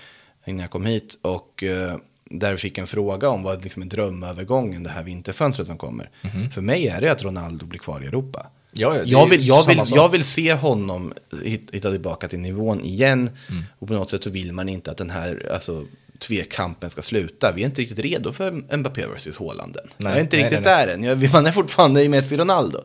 innan 0.44 0.60
jag 0.60 0.70
kom 0.70 0.86
hit. 0.86 1.18
Och 1.22 1.62
eh, 1.62 1.96
där 2.24 2.56
fick 2.56 2.78
en 2.78 2.86
fråga 2.86 3.28
om 3.28 3.42
vad 3.42 3.62
liksom 3.62 3.82
är 3.82 3.86
drömövergången 3.86 4.82
det 4.82 4.90
här 4.90 5.02
vinterfönstret 5.02 5.66
som 5.66 5.78
kommer. 5.78 6.10
För 6.54 6.60
mig 6.60 6.88
är 6.88 7.00
det 7.00 7.12
att 7.12 7.22
Ronaldo 7.22 7.66
blir 7.66 7.78
kvar 7.80 8.04
i 8.04 8.06
Europa. 8.06 8.46
Ja, 8.74 8.96
jag, 9.04 9.28
vill, 9.28 9.46
jag, 9.46 9.66
vill, 9.68 9.78
sak. 9.78 9.98
jag 9.98 10.08
vill 10.08 10.24
se 10.24 10.52
honom 10.54 11.12
hit- 11.44 11.70
hitta 11.72 11.90
tillbaka 11.90 12.28
till 12.28 12.38
nivån 12.38 12.80
igen. 12.80 13.30
Och 13.78 13.88
på 13.88 13.94
något 13.94 14.10
sätt 14.10 14.24
så 14.24 14.30
vill 14.30 14.52
man 14.52 14.68
inte 14.68 14.90
att 14.90 14.96
den 14.96 15.10
här 15.10 15.50
alltså, 15.54 15.86
tvekampen 16.22 16.90
ska 16.90 17.02
sluta. 17.02 17.52
Vi 17.52 17.62
är 17.62 17.66
inte 17.66 17.80
riktigt 17.80 17.98
redo 17.98 18.32
för 18.32 18.76
Mbappé 18.76 19.06
vs 19.06 19.38
Haaland 19.38 19.76
än. 19.76 19.82
Nej, 19.96 20.10
Jag 20.10 20.16
är 20.18 20.20
inte 20.22 20.36
nej, 20.36 20.44
riktigt 20.44 20.64
nej, 20.64 20.86
där 20.86 20.94
än. 20.94 21.04
Jag, 21.04 21.32
man 21.32 21.46
är 21.46 21.52
fortfarande 21.52 22.02
i 22.02 22.08
Messi-Ronaldo. 22.08 22.78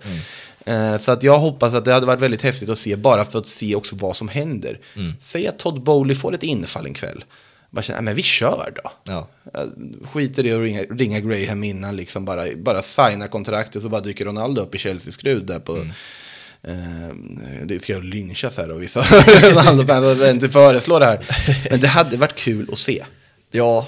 Eh, 0.66 0.98
så 0.98 1.12
att 1.12 1.24
jag 1.24 1.40
hoppas 1.40 1.74
att 1.74 1.86
det 1.86 1.94
hade 1.94 2.06
varit 2.06 2.22
väldigt 2.22 2.42
häftigt 2.42 2.70
att 2.70 2.78
se, 2.78 2.96
bara 2.96 3.26
för 3.26 3.40
att 3.40 3.48
se 3.48 3.76
också 3.76 3.96
vad 3.96 4.16
som 4.16 4.28
händer. 4.28 4.80
Säg 5.20 5.48
att 5.48 5.60
Todd 5.60 5.84
Bowley 5.84 6.16
får 6.16 6.34
ett 6.36 6.44
infall 6.44 6.86
en 6.86 6.94
kväll. 6.94 7.24
Bara 7.70 7.82
känner, 7.82 7.98
"Nej, 8.02 8.06
men 8.06 8.16
vi 8.16 8.22
kör 8.22 8.72
då. 8.84 8.92
Ja. 9.04 9.28
Jag 9.54 9.72
skiter 10.12 10.46
i 10.46 10.54
att 10.54 10.60
ringa, 10.60 10.82
ringa 10.82 11.20
Graham 11.20 11.64
innan, 11.64 11.96
liksom 11.96 12.26
bara, 12.26 12.46
bara 12.58 12.82
signa 12.82 13.28
kontraktet 13.28 13.82
så 13.82 13.90
bara 13.90 14.02
dyker 14.02 14.26
Ronaldo 14.26 14.62
upp 14.62 14.76
i 14.76 14.78
Chelsea-skrud 14.78 15.46
där 15.46 15.60
på... 15.60 15.78
Eh, 16.64 17.16
det 17.66 17.80
ska 17.80 17.94
jag 17.94 18.04
lynchas 18.04 18.58
här 18.58 18.72
och 18.72 18.82
vissa 18.82 19.02
Ronaldo-fans 19.42 20.22
inte 20.30 20.50
föreslå 20.50 21.00
det 21.00 21.06
här. 21.06 21.26
Men 21.70 21.80
det 21.80 21.88
hade 21.88 22.18
varit 22.18 22.36
kul 22.36 22.70
att 22.72 22.78
se. 22.80 23.06
Ja, 23.52 23.88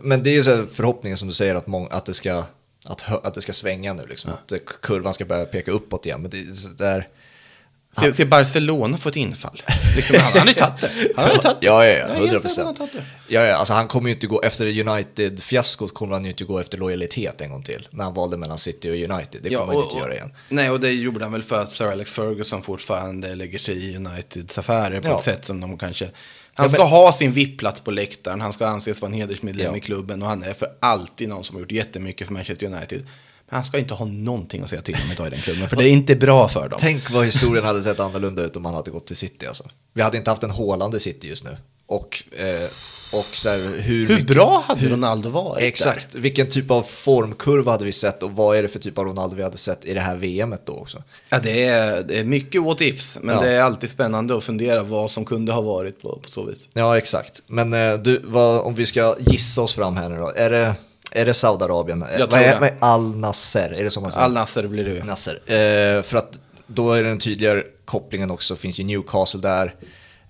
men 0.00 0.22
det 0.22 0.30
är 0.30 0.34
ju 0.34 0.42
så 0.42 0.66
förhoppningen 0.66 1.16
som 1.18 1.28
du 1.28 1.34
säger 1.34 1.54
att, 1.54 1.66
många, 1.66 1.88
att, 1.88 2.06
det, 2.06 2.14
ska, 2.14 2.44
att, 2.88 3.26
att 3.26 3.34
det 3.34 3.40
ska 3.40 3.52
svänga 3.52 3.92
nu, 3.92 4.06
liksom, 4.06 4.30
att 4.32 4.52
eh, 4.52 4.58
kurvan 4.82 5.14
ska 5.14 5.24
börja 5.24 5.44
peka 5.44 5.70
uppåt 5.72 6.06
igen. 6.06 6.22
Men 6.22 6.30
det, 6.30 6.78
där, 6.78 7.08
Se, 8.00 8.12
se 8.12 8.24
Barcelona 8.24 8.96
få 8.98 9.08
ett 9.08 9.16
infall. 9.16 9.62
Liksom, 9.96 10.16
han 10.20 10.32
han 10.32 10.40
har 10.40 10.46
ju 10.48 10.52
tagit 10.54 10.80
det. 10.80 10.90
Han 11.16 11.24
har 11.24 11.32
ju 11.32 11.38
tagit 11.38 11.60
det. 11.60 11.66
Ja, 11.66 11.86
ja, 11.86 11.92
ja, 11.92 11.98
Jag 12.00 12.08
är 12.08 12.16
100 12.16 12.30
helt 12.30 12.50
säker 12.50 12.62
på 12.64 12.70
att 12.70 12.76
procent. 12.76 12.94
han. 12.94 13.02
Ja, 13.28 13.42
ja, 13.42 13.56
alltså 13.56 13.74
han 13.74 13.88
kommer 13.88 14.08
ju 14.08 14.14
inte 14.14 14.26
gå, 14.26 14.42
efter 14.42 14.66
United-fiaskot 14.88 15.94
kommer 15.94 16.12
han 16.12 16.24
ju 16.24 16.30
inte 16.30 16.44
gå 16.44 16.58
efter 16.58 16.78
lojalitet 16.78 17.40
en 17.40 17.50
gång 17.50 17.62
till. 17.62 17.88
När 17.90 18.04
han 18.04 18.14
valde 18.14 18.36
mellan 18.36 18.58
City 18.58 18.90
och 18.90 19.10
United, 19.10 19.42
det 19.42 19.56
får 19.56 19.66
man 19.66 19.76
ju 19.76 19.82
inte 19.82 19.96
göra 19.96 20.14
igen. 20.14 20.32
Nej, 20.48 20.70
och 20.70 20.80
det 20.80 20.90
gjorde 20.90 21.24
han 21.24 21.32
väl 21.32 21.42
för 21.42 21.62
att 21.62 21.72
Sir 21.72 21.86
Alex 21.86 22.12
Ferguson 22.12 22.62
fortfarande 22.62 23.34
lägger 23.34 23.58
sig 23.58 23.90
i 23.92 23.96
Uniteds 23.96 24.58
affärer 24.58 25.00
på 25.00 25.08
Ja. 25.08 25.18
ett 25.18 25.24
sätt 25.24 25.44
som 25.44 25.60
de 25.60 25.78
kanske... 25.78 26.10
Han 26.58 26.70
ska 26.70 26.82
ha 26.82 27.12
sin 27.12 27.32
VIP-plats 27.32 27.80
på 27.80 27.90
läktaren, 27.90 28.40
han 28.40 28.52
ska 28.52 28.66
anses 28.66 29.00
vara 29.00 29.12
en 29.12 29.18
hedersmedlem 29.18 29.66
Ja. 29.70 29.76
i 29.76 29.80
klubben 29.80 30.22
och 30.22 30.28
han 30.28 30.42
är 30.42 30.54
för 30.54 30.68
alltid 30.80 31.28
någon 31.28 31.44
som 31.44 31.56
har 31.56 31.60
gjort 31.60 31.72
jättemycket 31.72 32.26
för 32.26 32.34
Manchester 32.34 32.66
United. 32.66 33.06
Han 33.50 33.64
ska 33.64 33.78
inte 33.78 33.94
ha 33.94 34.04
någonting 34.06 34.62
att 34.62 34.68
säga 34.70 34.82
till 34.82 34.94
om 35.06 35.12
idag 35.12 35.26
i 35.26 35.30
den 35.30 35.38
klubben, 35.38 35.68
för 35.68 35.76
det 35.76 35.84
är 35.88 35.90
inte 35.92 36.16
bra 36.16 36.48
för 36.48 36.68
dem. 36.68 36.78
Tänk 36.82 37.10
vad 37.10 37.24
historien 37.24 37.64
hade 37.64 37.82
sett 37.82 38.00
annorlunda 38.00 38.42
ut 38.42 38.56
om 38.56 38.64
han 38.64 38.74
hade 38.74 38.90
gått 38.90 39.06
till 39.06 39.16
City 39.16 39.46
alltså. 39.46 39.64
Vi 39.92 40.02
hade 40.02 40.18
inte 40.18 40.30
haft 40.30 40.42
en 40.42 40.50
hålande 40.50 41.00
City 41.00 41.28
just 41.28 41.44
nu. 41.44 41.56
Och, 41.86 42.24
eh, 42.38 42.70
och 43.12 43.26
så 43.32 43.48
här, 43.48 43.58
hur, 43.58 44.06
Hur 44.08 44.08
mycket- 44.16 44.26
bra 44.26 44.64
hade 44.66 44.88
Ronaldo 44.88 45.30
varit 45.30 45.62
Exakt, 45.62 46.14
vilken 46.14 46.48
typ 46.48 46.70
av 46.70 46.82
formkurva 46.82 47.72
hade 47.72 47.84
vi 47.84 47.92
sett 47.92 48.22
och 48.22 48.30
vad 48.30 48.56
är 48.56 48.62
det 48.62 48.68
för 48.68 48.78
typ 48.78 48.98
av 48.98 49.04
Ronaldo 49.04 49.36
vi 49.36 49.42
hade 49.42 49.56
sett 49.56 49.84
i 49.84 49.94
det 49.94 50.00
här 50.00 50.16
VMet 50.16 50.66
då 50.66 50.72
också? 50.72 50.96
där? 50.98 51.04
Ja, 51.28 51.38
det 51.38 51.64
är, 51.64 52.02
det 52.02 52.18
är 52.18 52.24
mycket 52.24 52.62
what 52.62 52.80
ifs, 52.80 53.18
men 53.22 53.34
Ja. 53.34 53.40
det 53.40 53.50
är 53.52 53.62
alltid 53.62 53.90
spännande 53.90 54.36
att 54.36 54.44
fundera 54.44 54.82
vad 54.82 55.10
som 55.10 55.24
kunde 55.24 55.52
ha 55.52 55.60
varit 55.60 56.02
på, 56.02 56.18
på 56.22 56.28
så 56.28 56.44
vis. 56.44 56.68
Ja, 56.74 56.98
exakt. 56.98 57.42
Men 57.46 57.72
eh, 57.74 57.94
du, 57.98 58.20
vad, 58.24 58.60
om 58.60 58.74
vi 58.74 58.86
ska 58.86 59.16
gissa 59.20 59.62
oss 59.62 59.74
fram 59.74 59.96
här 59.96 60.08
nu 60.08 60.16
då. 60.16 60.28
Är 60.36 60.50
det, 60.50 60.74
är 61.10 61.26
det 61.26 61.34
Saudiarabien? 61.34 62.04
Jag 62.12 62.18
vad, 62.18 62.30
tror 62.30 62.42
är, 62.42 62.60
vad 62.60 62.68
är 63.78 63.84
det 63.84 63.90
som 63.90 64.02
man 64.02 64.12
säger? 64.12 64.24
Al 64.24 64.32
Nasser 64.32 64.66
blir 64.66 64.84
det 64.84 64.90
ju. 64.90 65.02
Nasser. 65.02 65.34
Eh, 65.34 66.02
för 66.02 66.16
att 66.16 66.38
då 66.66 66.92
är 66.92 67.02
den 67.02 67.18
tydligare 67.18 67.62
kopplingen 67.84 68.30
också, 68.30 68.56
finns 68.56 68.80
ju 68.80 68.84
Newcastle 68.84 69.40
där. 69.40 69.74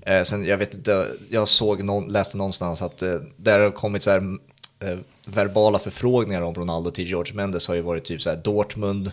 Eh, 0.01 0.23
sen, 0.23 0.45
jag 0.45 0.59
vet 0.59 0.75
inte, 0.75 1.07
jag 1.31 1.49
såg 1.49 1.83
någon, 1.85 2.13
läste 2.13 2.37
någonstans 2.37 2.83
att 2.83 3.03
eh, 3.03 3.15
där 3.37 3.61
har 3.61 3.71
kommit 3.71 4.03
så 4.03 4.11
här, 4.11 4.23
eh, 4.81 4.99
verbala 5.27 5.79
förfrågningar 5.79 6.43
om 6.43 6.55
Ronaldo 6.55 6.91
till 6.91 7.09
George 7.09 7.35
Mendes 7.35 7.69
har 7.69 7.75
ju 7.75 7.81
varit 7.81 8.05
typ 8.05 8.23
så 8.23 8.31
här 8.31 8.37
Dortmund, 8.37 9.13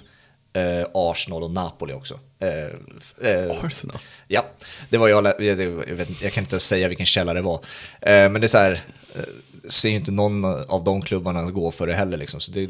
eh, 0.53 0.85
Arsenal 0.93 1.43
och 1.43 1.51
Napoli 1.51 1.93
också. 1.93 2.19
Eh, 2.39 3.29
eh, 3.29 3.65
Arsenal. 3.65 3.97
Ja, 4.27 4.45
det 4.89 4.97
var 4.97 5.07
jag, 5.07 5.25
jag, 5.25 5.55
vet, 5.95 6.21
jag 6.21 6.33
kan 6.33 6.43
inte 6.43 6.59
säga 6.59 6.87
vilken 6.87 7.05
källa 7.05 7.33
det 7.33 7.41
var. 7.41 7.55
Eh, 8.01 8.29
men 8.29 8.33
det 8.33 8.45
är 8.45 8.47
så 8.47 8.57
här, 8.57 8.79
eh, 9.15 9.21
ser 9.67 9.89
ju 9.89 9.95
inte 9.95 10.11
någon 10.11 10.45
av 10.45 10.83
de 10.83 11.01
klubbarna 11.01 11.51
gå 11.51 11.71
för 11.71 11.87
det 11.87 11.93
heller 11.93 12.17
liksom. 12.17 12.39
Så 12.39 12.51
det 12.51 12.69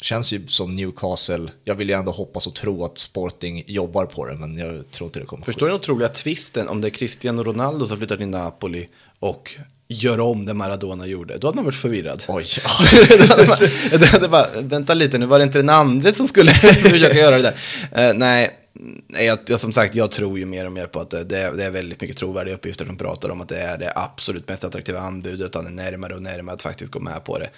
känns 0.00 0.32
ju 0.32 0.46
som 0.46 0.76
Newcastle, 0.76 1.48
jag 1.64 1.74
vill 1.74 1.88
ju 1.88 1.94
ändå 1.94 2.12
hoppas 2.12 2.46
och 2.46 2.54
tro 2.54 2.84
att 2.84 2.98
Sporting 2.98 3.64
jobbar 3.66 4.06
på 4.06 4.26
det, 4.26 4.34
men 4.34 4.58
jag 4.58 4.90
tror 4.90 5.08
inte 5.08 5.20
det 5.20 5.26
kommer 5.26 5.44
Förstår 5.44 5.66
du 5.66 5.72
den 5.72 5.80
otroliga 5.80 6.08
twisten 6.08 6.68
om 6.68 6.80
det 6.80 6.88
är 6.88 6.90
Cristiano 6.90 7.42
Ronaldo 7.42 7.86
som 7.86 7.98
flyttar 7.98 8.16
till 8.16 8.28
Napoli 8.28 8.88
och 9.18 9.54
gör 9.88 10.20
om 10.20 10.46
det 10.46 10.54
Maradona 10.54 11.06
gjorde? 11.06 11.36
Då 11.38 11.46
hade 11.46 11.56
man 11.56 11.64
varit 11.64 11.74
förvirrad. 11.74 12.24
Oj, 12.28 12.46
det 13.08 13.28
hade 13.28 13.46
man, 13.46 13.58
det 13.90 14.06
hade 14.06 14.28
bara, 14.28 14.46
vänta 14.60 14.94
lite, 14.94 15.18
nu 15.18 15.26
var 15.26 15.38
det 15.38 15.44
inte 15.44 15.58
den 15.58 15.70
andra 15.70 16.12
som 16.12 16.28
skulle 16.28 16.52
försöka 16.90 17.18
göra 17.18 17.36
det 17.36 17.42
där. 17.42 17.54
Nej, 17.92 18.14
nej 18.14 18.67
jag, 19.08 19.38
jag, 19.46 19.60
som 19.60 19.72
sagt, 19.72 19.94
jag 19.94 20.10
tror 20.10 20.38
ju 20.38 20.46
mer 20.46 20.66
och 20.66 20.72
mer 20.72 20.86
på 20.86 21.00
att 21.00 21.10
det, 21.10 21.24
det, 21.24 21.64
är, 21.64 21.70
väldigt 21.70 22.00
mycket 22.00 22.16
trovärdiga 22.16 22.54
uppgifter 22.54 22.84
som 22.84 22.96
pratar 22.96 23.30
om 23.30 23.40
att 23.40 23.48
det 23.48 23.60
är 23.60 23.78
det 23.78 23.92
absolut 23.96 24.48
mest 24.48 24.64
attraktiva 24.64 25.00
anbudet. 25.00 25.54
Han 25.54 25.66
är 25.66 25.70
närmare 25.70 26.14
och 26.14 26.22
närmare 26.22 26.54
att 26.54 26.62
faktiskt 26.62 26.92
gå 26.92 27.00
med 27.00 27.24
på 27.24 27.38
det. 27.38 27.50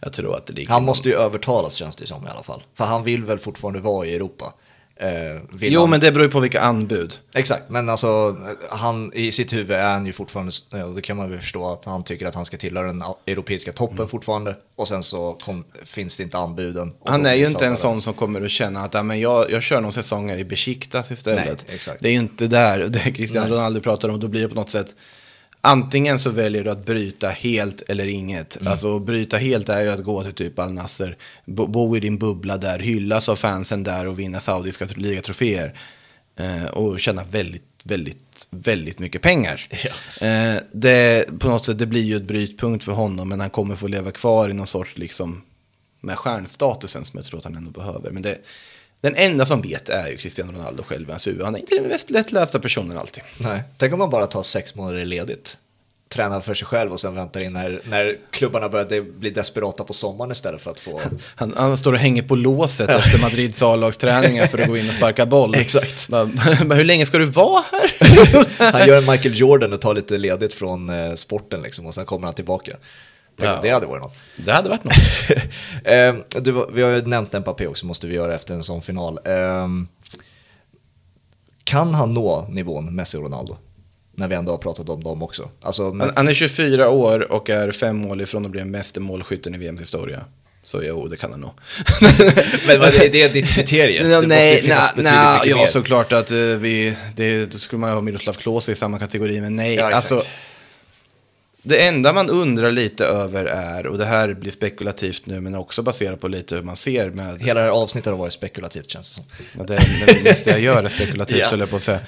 Jag 0.00 0.12
tror 0.12 0.36
att 0.36 0.46
det 0.46 0.68
han 0.68 0.84
måste 0.84 1.08
ju 1.08 1.14
övertalas 1.14 1.74
känns 1.74 1.96
det 1.96 2.06
som 2.06 2.26
i 2.26 2.30
alla 2.30 2.42
fall. 2.42 2.62
För 2.74 2.84
han 2.84 3.04
vill 3.04 3.24
väl 3.24 3.38
fortfarande 3.38 3.80
vara 3.80 4.06
i 4.06 4.14
Europa. 4.14 4.52
Eh, 5.00 5.40
Jo, 5.60 5.80
han- 5.80 5.90
men 5.90 6.00
det 6.00 6.12
beror 6.12 6.24
ju 6.26 6.30
på 6.30 6.40
vilka 6.40 6.60
anbud. 6.60 7.18
Exakt, 7.34 7.70
men 7.70 7.88
alltså 7.88 8.36
han, 8.70 9.12
i 9.14 9.32
sitt 9.32 9.52
huvud 9.52 9.70
är 9.76 9.88
han 9.92 10.06
ju 10.06 10.12
fortfarande, 10.12 10.52
och 10.84 10.94
det 10.94 11.02
kan 11.02 11.16
man 11.16 11.30
väl 11.30 11.40
förstå, 11.40 11.72
att 11.72 11.84
han 11.84 12.04
tycker 12.04 12.26
att 12.26 12.34
han 12.34 12.46
ska 12.46 12.56
tillhöra 12.56 12.86
den 12.86 13.02
europeiska 13.26 13.72
toppen 13.72 13.96
Mm. 13.96 14.08
fortfarande. 14.08 14.56
Och 14.76 14.88
sen 14.88 15.02
så 15.02 15.32
kom, 15.44 15.64
finns 15.84 16.16
det 16.16 16.22
inte 16.22 16.38
anbuden. 16.38 16.92
Han 17.04 17.26
är 17.26 17.34
ju 17.34 17.46
inte 17.46 17.66
en 17.66 17.76
sån 17.76 18.02
som 18.02 18.14
kommer 18.14 18.42
att 18.44 18.50
känna 18.50 18.84
att 18.84 18.94
"Ja, 18.94 19.02
men 19.02 19.20
jag, 19.20 19.50
jag 19.50 19.62
kör 19.62 19.80
några 19.80 19.90
säsonger 19.90 20.38
i 20.38 20.44
Besiktas 20.44 21.10
istället. 21.10 21.64
Nej, 21.66 21.74
exakt. 21.74 22.00
Det 22.02 22.08
är 22.08 22.12
inte 22.14 22.46
där 22.46 22.78
det 22.88 22.98
Cristiano. 23.12 23.54
Ronaldo 23.54 23.80
pratar 23.80 24.08
om. 24.08 24.20
Då 24.20 24.28
blir 24.28 24.42
det 24.42 24.48
på 24.48 24.54
något 24.54 24.70
sätt 24.70 24.94
Antingen 25.66 26.18
så 26.18 26.30
väljer 26.30 26.64
du 26.64 26.70
att 26.70 26.86
bryta 26.86 27.28
helt 27.28 27.82
eller 27.88 28.06
inget. 28.06 28.56
Mm. 28.56 28.72
Alltså 28.72 28.98
bryta 28.98 29.36
helt 29.36 29.68
är 29.68 29.80
ju 29.80 29.90
att 29.90 30.04
gå 30.04 30.22
till 30.22 30.32
typ 30.32 30.58
Al 30.58 30.72
Nasser, 30.72 31.16
bo, 31.44 31.66
bo 31.66 31.96
i 31.96 32.00
din 32.00 32.18
bubbla 32.18 32.56
där, 32.56 32.78
hyllas 32.78 33.28
av 33.28 33.36
fansen 33.36 33.82
där 33.82 34.06
och 34.06 34.18
vinna 34.18 34.40
saudiska 34.40 34.86
ligatroféer. 34.96 35.78
Eh, 36.36 36.64
och 36.64 37.00
tjäna 37.00 37.24
väldigt, 37.24 37.62
väldigt, 37.84 38.48
väldigt 38.50 38.98
mycket 38.98 39.22
pengar. 39.22 39.66
Ja. 39.84 40.26
Eh, 40.26 40.60
det, 40.72 41.28
på 41.38 41.48
något 41.48 41.64
sätt, 41.64 41.78
det 41.78 41.86
blir 41.86 42.02
ju 42.02 42.16
ett 42.16 42.22
brytpunkt 42.22 42.84
för 42.84 42.92
honom, 42.92 43.28
men 43.28 43.40
han 43.40 43.50
kommer 43.50 43.76
få 43.76 43.88
leva 43.88 44.10
kvar 44.10 44.48
i 44.48 44.52
någon 44.52 44.66
sorts, 44.66 44.98
liksom, 44.98 45.42
med 46.00 46.18
stjärnstatusen 46.18 47.04
som 47.04 47.18
jag 47.18 47.26
tror 47.26 47.38
att 47.38 47.44
han 47.44 47.56
ändå 47.56 47.70
behöver. 47.70 48.10
Men 48.10 48.22
det, 48.22 48.38
den 49.00 49.14
enda 49.14 49.44
som 49.44 49.62
vet 49.62 49.88
är 49.88 50.08
ju 50.08 50.16
Cristiano 50.16 50.52
Ronaldo 50.52 50.82
själv 50.82 51.08
i 51.08 51.10
hans 51.12 51.26
huvud. 51.26 51.42
Han 51.42 51.54
är 51.54 51.58
inte 51.58 51.74
den 51.74 51.88
mest 51.88 52.10
lättlästa 52.10 52.58
personen 52.58 52.98
alltid. 52.98 53.22
Nej, 53.38 53.62
tänk 53.78 53.92
om 53.92 53.98
man 53.98 54.10
bara 54.10 54.26
tar 54.26 54.42
sex 54.42 54.74
månader 54.74 55.04
ledigt. 55.04 55.58
Tränar 56.08 56.40
för 56.40 56.54
sig 56.54 56.66
själv 56.66 56.92
och 56.92 57.00
sen 57.00 57.14
väntar 57.14 57.40
in 57.40 57.52
när, 57.52 57.80
när 57.84 58.16
klubbarna 58.30 58.68
börjar 58.68 59.00
bli 59.18 59.30
desperata 59.30 59.84
på 59.84 59.92
sommaren 59.92 60.30
istället 60.30 60.60
för 60.60 60.70
att 60.70 60.80
få... 60.80 61.00
Han, 61.34 61.54
han 61.56 61.76
står 61.76 61.92
och 61.92 61.98
hänger 61.98 62.22
på 62.22 62.36
låset 62.36 62.90
efter 62.90 63.20
Madrids 63.20 63.62
A-lagsträningar 63.62 64.46
för 64.46 64.58
att 64.58 64.68
gå 64.68 64.76
in 64.76 64.88
och 64.88 64.94
sparka 64.94 65.26
boll. 65.26 65.54
Exakt. 65.56 66.08
Men 66.08 66.38
hur 66.72 66.84
länge 66.84 67.06
ska 67.06 67.18
du 67.18 67.24
vara 67.24 67.64
här? 67.72 67.92
Han 68.72 68.86
gör 68.88 68.98
en 68.98 69.10
Michael 69.10 69.38
Jordan 69.38 69.72
och 69.72 69.80
tar 69.80 69.94
lite 69.94 70.18
ledigt 70.18 70.54
från 70.54 70.90
eh, 70.90 71.14
sporten 71.14 71.62
liksom 71.62 71.86
och 71.86 71.94
sen 71.94 72.06
kommer 72.06 72.26
han 72.26 72.34
tillbaka. 72.34 72.76
Ja. 73.36 73.58
Det 73.62 73.70
hade 73.70 73.86
varit 73.86 74.02
något. 74.02 74.16
Det 74.36 74.52
hade 74.52 74.68
varit 74.68 74.84
något. 74.84 74.94
eh, 75.84 76.40
du, 76.42 76.66
vi 76.72 76.82
har 76.82 76.90
ju 76.90 77.02
nämnt 77.02 77.32
Mbappé 77.32 77.66
också, 77.66 77.86
måste 77.86 78.06
vi 78.06 78.14
göra 78.14 78.34
efter 78.34 78.54
en 78.54 78.64
sån 78.64 78.82
final. 78.82 79.18
Eh, 79.24 79.68
kan 81.64 81.94
han 81.94 82.14
nå 82.14 82.46
nivån 82.48 82.94
Messi 82.94 83.18
och 83.18 83.22
Ronaldo? 83.22 83.56
När 84.14 84.28
vi 84.28 84.34
ändå 84.34 84.52
har 84.52 84.58
pratat 84.58 84.88
om 84.88 85.04
dem 85.04 85.22
också. 85.22 85.50
Alltså, 85.60 85.82
men, 85.82 86.00
Han, 86.00 86.16
han 86.16 86.28
är 86.28 86.34
24 86.34 86.88
år 86.88 87.32
och 87.32 87.50
är 87.50 87.70
fem 87.72 87.96
mål 87.96 88.20
ifrån 88.20 88.44
att 88.44 88.50
bli 88.50 88.60
den 88.60 88.70
meste 88.70 89.00
målskytten 89.00 89.54
i 89.54 89.58
VMs 89.58 89.80
historia. 89.80 90.24
Så 90.62 90.82
jo, 90.82 91.08
det 91.08 91.16
kan 91.16 91.30
han 91.30 91.40
nog. 91.40 91.50
men 92.66 92.80
vad- 92.80 92.94
är 92.94 93.08
det 93.12 93.28
ditt 93.28 93.48
kriterie? 93.48 94.02
Det 94.02 94.14
måste 94.14 94.26
nej, 94.26 94.60
finnas 94.60 94.92
nej, 94.96 95.04
nej, 95.04 95.34
mycket 95.34 95.50
ja, 95.50 95.56
mer. 95.56 95.66
såklart 95.66 96.12
att 96.12 96.30
eh, 96.30 96.36
vi, 96.38 96.96
det, 97.16 97.46
då 97.52 97.58
skulle 97.58 97.80
man 97.80 97.92
ha 97.92 98.00
Miroslav 98.00 98.32
Klose 98.32 98.72
i 98.72 98.74
samma 98.74 98.98
kategori, 98.98 99.40
men 99.40 99.56
nej, 99.56 99.74
Ja, 99.74 99.94
alltså. 99.94 100.22
Det 101.68 101.86
enda 101.86 102.12
man 102.12 102.30
undrar 102.30 102.70
lite 102.70 103.04
över 103.04 103.44
är, 103.44 103.86
och 103.86 103.98
det 103.98 104.04
här 104.04 104.34
blir 104.34 104.50
spekulativt 104.52 105.26
nu, 105.26 105.40
men 105.40 105.54
också 105.54 105.82
baserat 105.82 106.20
på 106.20 106.28
lite 106.28 106.54
hur 106.54 106.62
man 106.62 106.76
ser 106.76 107.10
med, 107.10 107.42
Hela 107.42 107.60
det 107.60 107.66
här 107.66 107.72
avsnittet 107.72 108.10
har 108.10 108.18
varit 108.18 108.32
spekulativt 108.32 108.90
känns 108.90 109.08
det 109.08 109.14
som. 109.14 109.24
ja, 109.60 109.64
det, 109.66 110.44
det 110.44 110.50
jag 110.50 110.60
gör 110.60 110.84
är 110.84 110.88
spekulativt, 110.88 111.42
höll 111.50 111.60
jag 111.60 111.70
på 111.70 111.76
att 111.76 111.82
säga. 111.82 112.00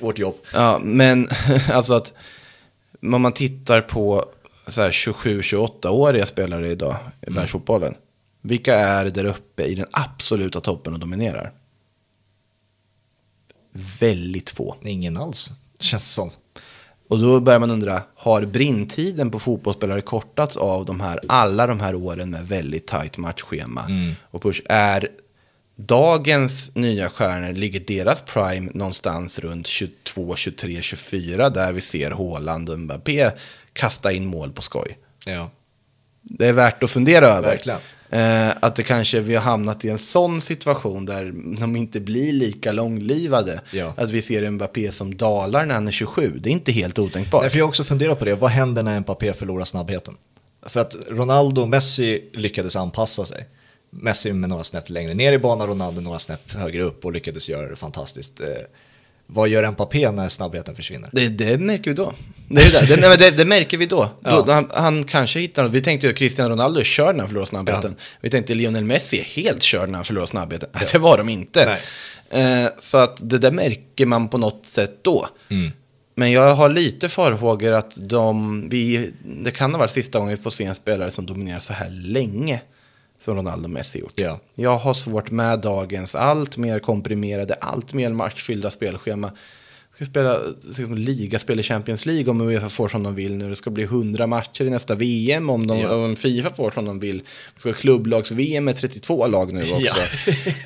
Vårt 0.00 0.18
jobb. 0.18 0.34
Ja, 0.54 0.78
men 0.82 1.28
alltså 1.72 1.94
att 1.94 2.12
om 3.02 3.22
man 3.22 3.32
tittar 3.32 3.80
på 3.80 4.24
så 4.66 4.82
här 4.82 4.90
27-28-åriga 4.90 6.26
spelare 6.26 6.70
idag 6.70 6.96
i 7.22 7.26
Mm. 7.26 7.34
världsfotbollen. 7.36 7.94
Vilka 8.42 8.74
är 8.74 9.04
där 9.04 9.24
uppe 9.24 9.64
i 9.64 9.74
den 9.74 9.86
absoluta 9.90 10.60
toppen 10.60 10.94
och 10.94 11.00
dominerar? 11.00 11.52
Väldigt 14.00 14.50
få. 14.50 14.76
Ingen 14.82 15.16
alls, 15.16 15.50
känns 15.78 16.02
det 16.02 16.14
som. 16.14 16.30
Och 17.08 17.18
då 17.18 17.40
börjar 17.40 17.60
man 17.60 17.70
undra, 17.70 18.02
har 18.16 18.42
brintiden 18.42 19.30
på 19.30 19.38
fotbollsspelare 19.38 20.00
kortats 20.00 20.56
av 20.56 20.84
de 20.84 21.00
här, 21.00 21.20
alla 21.26 21.66
de 21.66 21.80
här 21.80 21.94
åren 21.94 22.30
med 22.30 22.48
väldigt 22.48 22.86
tajt 22.86 23.18
matchschema? 23.18 23.86
Och 24.30 24.42
push, 24.42 24.62
är 24.64 25.08
dagens 25.76 26.74
nya 26.74 27.08
stjärnor, 27.08 27.52
ligger 27.52 27.80
deras 27.80 28.22
prime 28.22 28.70
någonstans 28.74 29.38
runt 29.38 29.66
22, 29.66 30.36
23, 30.36 30.82
24 30.82 31.50
där 31.50 31.72
vi 31.72 31.80
ser 31.80 32.10
Haaland 32.10 32.70
och 32.70 32.78
Mbappé 32.78 33.30
kasta 33.72 34.12
in 34.12 34.26
mål 34.26 34.52
på 34.52 34.62
skoj? 34.62 34.98
Ja. 35.24 35.50
Det 36.22 36.46
är 36.46 36.52
värt 36.52 36.82
att 36.82 36.90
fundera 36.90 37.26
över. 37.26 37.48
Verkligen. 37.48 37.78
Eh, 38.14 38.50
att 38.60 38.76
det 38.76 38.82
kanske 38.82 39.20
vi 39.20 39.34
har 39.34 39.42
hamnat 39.42 39.84
i 39.84 39.88
en 39.88 39.98
sån 39.98 40.40
situation 40.40 41.06
där 41.06 41.32
de 41.60 41.76
inte 41.76 42.00
blir 42.00 42.32
lika 42.32 42.72
långlivade. 42.72 43.60
Ja. 43.70 43.94
Att 43.96 44.10
vi 44.10 44.22
ser 44.22 44.50
Mbappé 44.50 44.90
som 44.90 45.16
dalar 45.16 45.64
när 45.64 45.74
han 45.74 45.88
är 45.88 45.92
27. 45.92 46.38
Det 46.38 46.48
är 46.48 46.52
inte 46.52 46.72
helt 46.72 46.98
otänkbart. 46.98 47.42
Nej, 47.42 47.50
för 47.50 47.58
jag 47.58 47.64
har 47.64 47.68
också 47.68 47.84
funderat 47.84 48.18
på 48.18 48.24
det, 48.24 48.34
vad 48.34 48.50
händer 48.50 48.82
när 48.82 49.00
Mbappé 49.00 49.32
förlorar 49.32 49.64
snabbheten? 49.64 50.14
För 50.66 50.80
att 50.80 50.96
Ronaldo 51.08 51.62
och 51.62 51.68
Messi 51.68 52.30
lyckades 52.32 52.76
anpassa 52.76 53.24
sig. 53.24 53.46
Messi 53.90 54.32
med 54.32 54.48
några 54.48 54.64
snäpp 54.64 54.90
längre 54.90 55.14
ner 55.14 55.32
i 55.32 55.38
banan, 55.38 55.66
Ronaldo 55.66 56.00
några 56.00 56.18
snäpp 56.18 56.52
högre 56.52 56.82
upp 56.82 57.04
och 57.04 57.12
lyckades 57.12 57.48
göra 57.48 57.68
det 57.68 57.76
fantastiskt. 57.76 58.40
Eh, 58.40 58.46
vad 59.26 59.48
gör 59.48 59.70
Mbappé 59.70 60.10
när 60.10 60.28
snabbheten 60.28 60.74
försvinner? 60.74 61.10
Det, 61.12 61.28
det 61.28 61.58
märker 61.58 61.90
vi 61.90 61.94
då. 61.94 62.12
Det, 62.48 62.72
det. 62.72 62.96
Det, 62.96 63.16
det, 63.16 63.30
det 63.30 63.44
märker 63.44 63.78
vi 63.78 63.86
då. 63.86 64.10
Ja. 64.20 64.44
då 64.46 64.52
han, 64.52 64.70
han 64.74 65.04
kanske 65.04 65.40
hittar 65.40 65.62
något. 65.62 65.72
Vi 65.72 65.80
tänkte 65.80 66.08
att 66.08 66.16
Cristiano 66.16 66.50
Ronaldo 66.50 66.80
är 66.80 66.84
körd 66.84 67.14
när 67.14 67.20
han 67.20 67.28
förlorar 67.28 67.44
snabbheten. 67.44 67.96
Vi 68.20 68.30
tänkte 68.30 68.54
Lionel 68.54 68.84
Messi 68.84 69.20
är 69.20 69.24
helt 69.24 69.62
körd 69.62 69.88
när 69.88 69.94
han 69.94 70.04
förlorar 70.04 70.26
snabbheten. 70.26 70.68
Det 70.92 70.98
var 70.98 71.18
de 71.18 71.28
inte. 71.28 71.78
Eh, 72.30 72.66
så 72.78 72.98
att 72.98 73.30
det 73.30 73.38
där 73.38 73.50
märker 73.50 74.06
man 74.06 74.28
på 74.28 74.38
något 74.38 74.66
sätt 74.66 74.98
då. 75.02 75.28
Mm. 75.48 75.72
Men 76.14 76.32
jag 76.32 76.54
har 76.54 76.68
lite 76.68 77.08
farhågor 77.08 77.72
att 77.72 78.08
de, 78.08 78.68
vi, 78.68 79.12
det 79.22 79.50
kan 79.50 79.72
ha 79.72 79.78
varit 79.78 79.90
sista 79.90 80.18
gången 80.18 80.36
vi 80.36 80.42
får 80.42 80.50
se 80.50 80.64
en 80.64 80.74
spelare 80.74 81.10
som 81.10 81.26
dominerar 81.26 81.58
så 81.58 81.72
här 81.72 81.90
länge 81.90 82.60
som 83.24 83.36
Ronaldo 83.36 83.68
Messi 83.68 83.98
gjort. 83.98 84.12
Ja. 84.16 84.40
Jag 84.54 84.76
har 84.76 84.94
svårt 84.94 85.30
med 85.30 85.60
dagens 85.60 86.14
allt 86.14 86.56
mer 86.56 86.78
komprimerade, 86.78 87.54
allt 87.54 87.94
mer 87.94 88.10
matchfyllda 88.12 88.70
spelschema. 88.70 89.30
Ska 89.94 90.04
spela 90.04 90.38
liksom, 90.62 90.94
ligaspel 90.98 91.60
i 91.60 91.62
Champions 91.62 92.06
League 92.06 92.30
om 92.30 92.40
Uefa 92.40 92.68
får 92.68 92.88
som 92.88 93.02
de 93.02 93.14
vill 93.14 93.36
nu. 93.36 93.48
Det 93.48 93.56
ska 93.56 93.70
bli 93.70 93.84
100 93.84 94.26
matcher 94.26 94.64
i 94.64 94.70
nästa 94.70 94.94
VM 94.94 95.50
om, 95.50 95.66
de, 95.66 95.78
Ja. 95.78 95.94
om 95.94 96.16
Fifa 96.16 96.50
får 96.50 96.70
som 96.70 96.84
de 96.84 97.00
vill. 97.00 97.18
Det 97.54 97.60
ska 97.60 97.72
klubblags-VM 97.72 98.64
med 98.64 98.76
32 98.76 99.26
lag 99.26 99.52
nu 99.52 99.60
också. 99.60 99.76
Ja. 99.82 99.92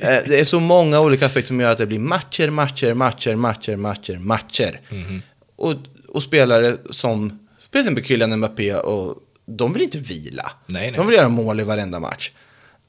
Eh, 0.01 0.23
det 0.27 0.41
är 0.41 0.45
så 0.45 0.61
många 0.61 1.01
olika 1.01 1.27
aspekter 1.27 1.49
som 1.49 1.61
gör 1.61 1.73
att 1.73 1.79
det 1.79 1.87
blir 1.87 1.99
matcher, 1.99 2.51
matcher, 2.51 2.95
matcher, 2.95 3.35
matcher, 3.35 3.77
matcher, 3.77 4.17
matcher. 4.19 4.81
Mhm. 4.91 5.23
Och, 5.57 5.75
och 6.09 6.23
spelare 6.23 6.77
som, 6.91 7.39
till 7.71 7.81
exempel 7.81 8.05
Kylian 8.05 8.37
Mbappé, 8.39 8.75
och 8.75 9.15
de 9.47 9.73
vill 9.73 9.83
inte 9.83 9.99
vila. 9.99 10.51
Nej, 10.67 10.91
nej. 10.91 10.97
De 10.97 11.07
vill 11.07 11.17
göra 11.17 11.29
mål 11.29 11.61
i 11.61 11.65
varenda 11.65 12.01
match. 12.01 12.31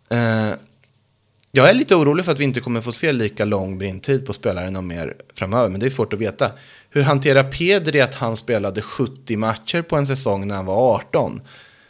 Eh, 0.10 0.53
jag 1.51 1.70
är 1.70 1.74
lite 1.74 1.95
orolig 1.95 2.26
för 2.26 2.32
att 2.32 2.39
vi 2.39 2.43
inte 2.43 2.60
kommer 2.60 2.82
få 2.82 2.91
se 2.91 3.12
lika 3.12 3.45
lång 3.45 3.78
brintid 3.78 4.26
på 4.26 4.34
spelaren 4.34 4.76
och 4.76 4.84
mer 4.84 5.16
framöver, 5.34 5.70
men 5.70 5.80
det 5.80 5.86
är 5.86 5.89
svårt 5.89 6.14
att 6.14 6.20
veta. 6.20 6.51
Hur 6.89 7.01
hanterar 7.01 7.43
Pedri 7.43 8.01
att 8.01 8.16
han 8.16 8.38
spelade 8.38 8.82
70 8.82 9.38
matcher 9.38 9.82
på 9.82 9.95
en 9.95 10.07
säsong 10.07 10.47
när 10.47 10.55
han 10.55 10.66
var 10.66 10.95
18? 10.95 11.41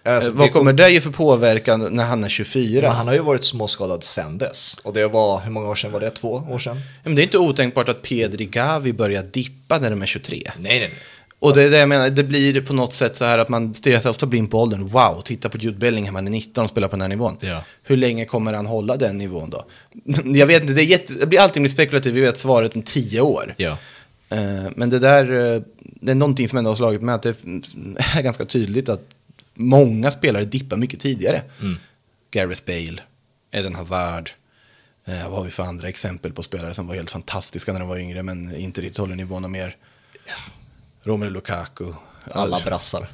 Alltså, 0.04 0.32
Eh, 0.32 0.38
vad 0.38 0.54
kommer 0.54 0.74
det 0.74 0.90
ge 0.90 1.02
för 1.02 1.10
påverkan 1.10 1.88
när 1.92 2.06
han 2.06 2.24
är 2.24 2.30
24? 2.30 2.82
Men 2.82 2.92
han 2.92 3.08
har 3.08 3.14
ju 3.14 3.20
varit 3.20 3.44
småskadad 3.44 4.04
sen 4.04 4.38
dess. 4.38 4.80
Och 4.84 4.94
det 4.94 5.08
var, 5.08 5.40
hur 5.40 5.52
många 5.52 5.70
år 5.70 5.76
sedan 5.76 5.92
var 5.92 6.00
det? 6.00 6.10
Två 6.10 6.44
år 6.50 6.60
sedan? 6.60 6.78
Men 7.04 7.16
det 7.16 7.22
är 7.22 7.24
inte 7.24 7.38
otänkbart 7.38 7.90
att 7.90 8.02
Pedri 8.02 8.46
Gavi 8.46 8.94
börjar 8.94 9.24
dippa 9.24 9.80
när 9.80 9.90
de 9.90 10.02
är 10.02 10.06
23. 10.06 10.38
Nej, 10.46 10.54
nej, 10.58 10.80
nej. 10.80 10.92
Och 11.40 11.56
det 11.56 11.64
är 11.64 11.70
det 11.70 11.78
jag 11.78 11.90
menar, 11.90 12.10
det 12.10 12.24
blir 12.24 12.62
på 12.62 12.74
något 12.74 12.94
sätt 12.94 13.16
så 13.16 13.26
här 13.26 13.38
att 13.38 13.50
man 13.50 13.74
stirrar 13.74 14.00
sig 14.00 14.12
ofta 14.12 14.26
blind 14.26 14.52
på 14.52 14.62
åldern. 14.62 14.88
Wow, 14.88 15.22
titta 15.22 15.50
på 15.50 15.58
Jude 15.58 15.78
Bellingham, 15.78 16.16
han 16.16 16.28
är 16.28 16.32
19 16.32 16.64
och 16.64 16.70
spelar 16.70 16.88
på 16.88 16.96
den 16.96 17.02
här 17.02 17.08
nivån. 17.08 17.38
Ja. 17.40 17.64
Hur 17.84 17.98
länge 17.98 18.26
kommer 18.26 18.54
han 18.54 18.66
hålla 18.66 18.98
den 18.98 19.18
nivån 19.18 19.50
då? 19.50 19.66
Jag 20.26 20.46
vet 20.48 20.62
inte, 20.62 20.74
det, 20.74 20.82
är 20.82 20.86
jätte, 20.86 21.14
det 21.14 21.26
blir 21.28 21.40
alltid 21.40 21.72
spekulativt, 21.72 22.14
vi 22.14 22.22
vet 22.22 22.38
svaret 22.38 22.76
om 22.76 22.82
10 22.82 23.22
år. 23.22 23.56
Ja. 23.58 23.78
Eh, 24.30 24.70
Men 24.76 24.90
det 24.90 25.00
där, 25.00 25.54
eh, 25.56 25.62
det 25.82 26.12
är 26.12 26.16
någonting 26.16 26.50
som 26.50 26.58
ändå 26.58 26.70
har 26.70 26.76
slagit 26.76 27.02
mig 27.02 27.16
att 27.16 27.24
det 27.24 27.30
är 28.16 28.22
ganska 28.22 28.46
tydligt 28.46 28.90
att 28.90 29.02
många 29.54 30.12
spelare 30.12 30.44
dippar 30.44 30.78
mycket 30.78 31.00
tidigare. 31.00 31.42
Gareth 32.32 32.62
Bale, 32.66 33.02
Eden 33.52 33.76
Hazard, 33.76 34.30
eh, 35.06 35.24
vad 35.24 35.38
har 35.38 35.44
vi 35.44 35.50
för 35.50 35.64
andra 35.64 35.88
exempel 35.88 36.34
på 36.34 36.44
spelare 36.44 36.74
som 36.74 36.88
var 36.88 36.96
helt 36.96 37.12
fantastiska 37.12 37.74
när 37.74 37.80
de 37.80 37.90
var 37.90 37.98
yngre 37.98 38.24
men 38.24 38.56
inte 38.56 38.82
riktigt 38.82 38.98
håller 38.98 39.16
nivån 39.16 39.44
och 39.44 39.52
mer. 39.52 39.76
Romelu 41.10 41.34
Lukaku. 41.34 41.96
Alla 42.32 42.60
brassar. 42.60 43.08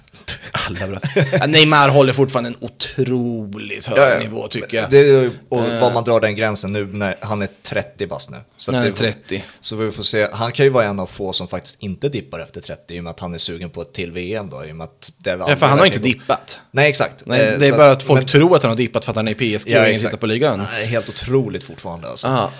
Alla. 0.67 0.99
Ja, 1.31 1.45
Neymar 1.47 1.89
håller 1.89 2.13
fortfarande 2.13 2.49
en 2.49 2.55
otroligt 2.59 3.85
hög 3.85 3.97
Ja, 3.97 4.09
ja. 4.09 4.19
nivå 4.19 4.47
tycker 4.47 4.77
jag. 4.77 4.89
Det, 4.89 5.27
och 5.49 5.59
var 5.81 5.93
man 5.93 6.03
drar 6.03 6.19
den 6.19 6.35
gränsen 6.35 6.73
nu 6.73 6.85
när 6.85 7.15
han 7.21 7.41
är 7.41 7.49
30 7.63 8.07
bast 8.07 8.29
nu. 8.31 8.37
Så 8.57 8.71
Nej, 8.71 8.83
det- 8.89 8.91
30. 8.91 9.43
Så 9.59 9.75
vi 9.75 9.91
får 9.91 10.03
se. 10.03 10.27
Han 10.33 10.51
kan 10.51 10.65
ju 10.65 10.69
vara 10.69 10.85
en 10.85 10.99
av 10.99 11.05
få 11.07 11.33
som 11.33 11.47
faktiskt 11.47 11.75
inte 11.79 12.09
dippar 12.09 12.39
efter 12.39 12.61
30 12.61 12.93
i 12.95 12.99
och 12.99 13.03
med 13.03 13.11
att 13.11 13.19
han 13.19 13.33
är 13.33 13.37
sugen 13.37 13.69
på 13.69 13.81
ett 13.81 13.93
till 13.93 14.11
VM 14.11 14.49
då. 14.49 14.65
I 14.65 14.71
och 14.71 14.75
med 14.75 14.83
att 14.85 15.11
det 15.17 15.29
Ja, 15.29 15.55
för 15.55 15.65
han 15.65 15.79
har 15.79 15.85
inte 15.85 15.99
dippat. 15.99 16.59
Nej, 16.71 16.89
exakt. 16.89 17.23
Nej, 17.25 17.41
Eh, 17.41 17.59
det 17.59 17.65
är 17.65 17.69
så 17.69 17.77
bara 17.77 17.91
att 17.91 18.03
folk 18.03 18.19
men- 18.19 18.27
tror 18.27 18.55
att 18.55 18.63
han 18.63 18.69
har 18.69 18.77
dippat 18.77 19.05
för 19.05 19.11
att 19.11 19.15
han 19.15 19.27
är 19.27 19.41
i 19.41 19.57
PSG 19.57 19.77
och 19.79 19.87
ingen 19.87 19.99
tittar 20.01 20.17
på 20.17 20.25
ligan. 20.25 20.65
Nej, 20.71 20.85
helt 20.85 21.09
otroligt 21.09 21.63
fortfarande 21.63 22.07
alltså. 22.07 22.27
Ja. 22.27 22.51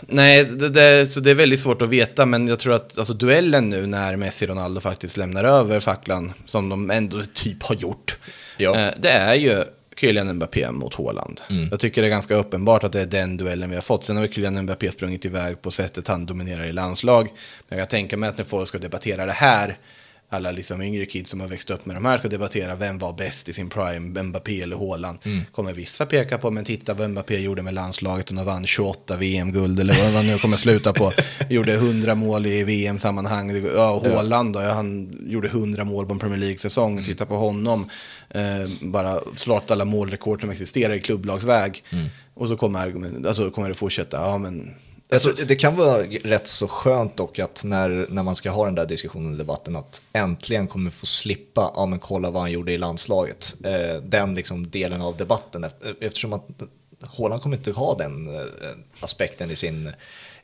Nej, 0.00 0.44
det, 0.44 0.68
det, 0.68 1.06
så 1.06 1.20
det 1.20 1.30
är 1.30 1.34
väldigt 1.34 1.60
svårt 1.60 1.82
att 1.82 1.88
veta, 1.88 2.26
men 2.26 2.48
jag 2.48 2.58
tror 2.58 2.74
att 2.74 2.98
alltså, 2.98 3.14
duellen 3.14 3.70
nu 3.70 3.86
när 3.86 4.16
Messi 4.16 4.44
och 4.44 4.48
Ronaldo 4.48 4.80
faktiskt 4.80 5.16
lämnar 5.16 5.44
över 5.44 5.80
facklan, 5.80 6.32
som 6.46 6.68
de 6.68 6.90
ändå 6.90 7.22
typ 7.34 7.62
har 7.62 7.74
gjort, 7.74 8.16
Ja. 8.56 8.78
eh, 8.80 8.92
det 8.98 9.10
är 9.10 9.34
ju 9.34 9.64
Kylian 9.96 10.32
Mbappé 10.36 10.70
mot 10.70 10.94
Haaland. 10.94 11.40
Jag 11.70 11.80
tycker 11.80 12.02
det 12.02 12.08
är 12.08 12.10
ganska 12.10 12.34
uppenbart 12.34 12.84
att 12.84 12.92
det 12.92 13.00
är 13.00 13.06
den 13.06 13.36
duellen 13.36 13.68
vi 13.70 13.74
har 13.76 13.82
fått. 13.82 14.04
Sen 14.04 14.16
har 14.16 14.26
Kylian 14.26 14.62
Mbappé 14.62 14.90
sprungit 14.92 15.24
iväg 15.24 15.62
på 15.62 15.70
sättet 15.70 16.08
han 16.08 16.26
dominerar 16.26 16.64
i 16.64 16.72
landslag. 16.72 17.28
Men 17.68 17.78
jag 17.78 17.88
kan 17.88 17.98
tänka 17.98 18.16
mig 18.16 18.28
att 18.28 18.38
när 18.38 18.44
folk 18.44 18.68
ska 18.68 18.78
debattera 18.78 19.26
det 19.26 19.32
här, 19.32 19.78
alla 20.34 20.50
liksom 20.52 20.82
yngre 20.82 21.06
kids 21.06 21.30
som 21.30 21.40
har 21.40 21.48
växt 21.48 21.70
upp 21.70 21.86
med 21.86 21.96
de 21.96 22.04
här 22.04 22.18
ska 22.18 22.28
debattera 22.28 22.74
vem 22.74 22.98
var 22.98 23.12
bäst 23.12 23.48
i 23.48 23.52
sin 23.52 23.68
prime, 23.70 24.22
Mbappé 24.22 24.62
eller 24.62 24.76
Haaland. 24.76 25.18
Kommer 25.52 25.72
vissa 25.72 26.06
peka 26.06 26.38
på, 26.38 26.50
men 26.50 26.64
titta 26.64 26.94
vad 26.94 27.10
Mbappé 27.10 27.38
gjorde 27.40 27.62
med 27.62 27.74
landslaget 27.74 28.30
och 28.30 28.36
han 28.36 28.46
vann 28.46 28.66
28 28.66 29.16
VM-guld 29.16 29.80
eller 29.80 30.04
vad 30.04 30.12
man 30.12 30.26
nu 30.26 30.38
kommer 30.38 30.56
sluta 30.56 30.92
på. 30.92 31.12
Gjorde 31.50 31.74
100 31.74 32.14
mål 32.14 32.46
i 32.46 32.64
VM-sammanhang. 32.64 33.64
Ja, 33.76 34.00
Haaland 34.04 34.52
då, 34.54 34.60
han 34.60 35.18
gjorde 35.26 35.48
100 35.48 35.84
mål 35.84 36.06
på 36.06 36.12
en 36.12 36.18
Premier 36.18 36.38
League-säsong. 36.40 37.04
Titta 37.04 37.26
på 37.26 37.34
honom. 37.36 37.88
Eh, 38.30 38.70
bara 38.80 39.18
slått 39.34 39.70
alla 39.70 39.84
målrekord 39.84 40.40
som 40.40 40.50
existerar 40.50 40.94
i 40.94 41.00
klubblagsväg. 41.00 41.84
Och 42.34 42.48
så 42.48 42.56
kommer, 42.56 42.80
argument- 42.88 43.26
alltså, 43.28 43.50
kommer 43.50 43.68
det 43.68 43.74
fortsätta. 43.74 44.16
Ja, 44.16 44.38
men 44.38 44.74
Alltså, 45.14 45.44
det 45.46 45.56
kan 45.56 45.76
vara 45.76 46.02
rätt 46.02 46.48
så 46.48 46.68
skönt 46.68 47.16
dock 47.16 47.38
att 47.38 47.64
när, 47.64 48.06
när 48.08 48.22
man 48.22 48.36
ska 48.36 48.50
ha 48.50 48.64
den 48.64 48.74
där 48.74 48.86
diskussionen 48.86 49.32
och 49.32 49.38
debatten 49.38 49.76
att 49.76 50.02
äntligen 50.12 50.66
kommer 50.66 50.90
få 50.90 51.06
slippa, 51.06 51.72
ja 51.74 51.86
men 51.86 51.98
kolla 51.98 52.30
vad 52.30 52.42
han 52.42 52.50
gjorde 52.52 52.72
i 52.72 52.78
landslaget. 52.78 53.54
Eh, 53.64 54.02
den 54.02 54.34
liksom 54.34 54.70
delen 54.70 55.02
av 55.02 55.16
debatten 55.16 55.64
eft- 55.64 55.94
eftersom 56.00 56.32
att 56.32 56.46
Haaland 57.00 57.42
kommer 57.42 57.56
inte 57.56 57.72
ha 57.72 57.94
den 57.94 58.34
eh, 58.34 58.42
aspekten 59.00 59.50
i 59.50 59.56
sin, 59.56 59.92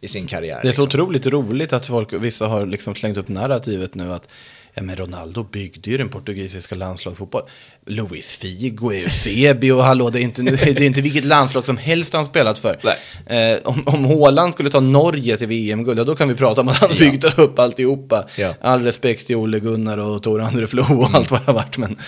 i 0.00 0.08
sin 0.08 0.26
karriär. 0.26 0.60
Det 0.62 0.68
är 0.68 0.72
så 0.72 0.82
liksom. 0.82 1.00
otroligt 1.00 1.26
roligt 1.26 1.72
att 1.72 1.86
folk, 1.86 2.12
vissa 2.12 2.46
har 2.46 2.66
liksom 2.66 2.94
slängt 2.94 3.16
upp 3.16 3.28
narrativet 3.28 3.94
nu 3.94 4.12
att 4.12 4.28
ja, 4.74 4.82
men 4.82 4.96
Ronaldo 4.96 5.44
byggde 5.44 5.90
ju 5.90 5.96
den 5.96 6.08
portugisiska 6.08 6.74
landslagsfotboll. 6.74 7.42
Luis 7.86 8.32
Figo, 8.32 8.92
Eusebio, 8.92 9.80
hallå, 9.80 10.10
det 10.10 10.18
är, 10.18 10.22
inte, 10.22 10.42
det 10.42 10.80
är 10.80 10.82
inte 10.82 11.00
vilket 11.00 11.24
landslag 11.24 11.64
som 11.64 11.76
helst 11.76 12.12
han 12.12 12.24
spelat 12.24 12.58
för. 12.58 12.80
Eh, 13.26 13.58
om, 13.64 13.82
om 13.86 14.04
Haaland 14.04 14.54
skulle 14.54 14.70
ta 14.70 14.80
Norge 14.80 15.36
till 15.36 15.46
VM-guld, 15.46 15.98
ja, 15.98 16.04
då 16.04 16.16
kan 16.16 16.28
vi 16.28 16.34
prata 16.34 16.60
om 16.60 16.68
att 16.68 16.76
han 16.76 16.90
byggde 16.98 17.32
upp 17.36 17.58
alltihopa. 17.58 18.24
Ja. 18.36 18.54
All 18.60 18.82
respekt 18.82 19.26
till 19.26 19.36
Ole 19.36 19.60
Gunnar 19.60 19.98
och 19.98 20.22
Tor 20.22 20.40
Andre 20.40 20.66
Flo 20.66 21.00
och 21.00 21.14
allt 21.14 21.30
vad 21.30 21.40
det 21.40 21.46
har 21.46 21.54
varit. 21.54 21.78
Men 21.78 21.98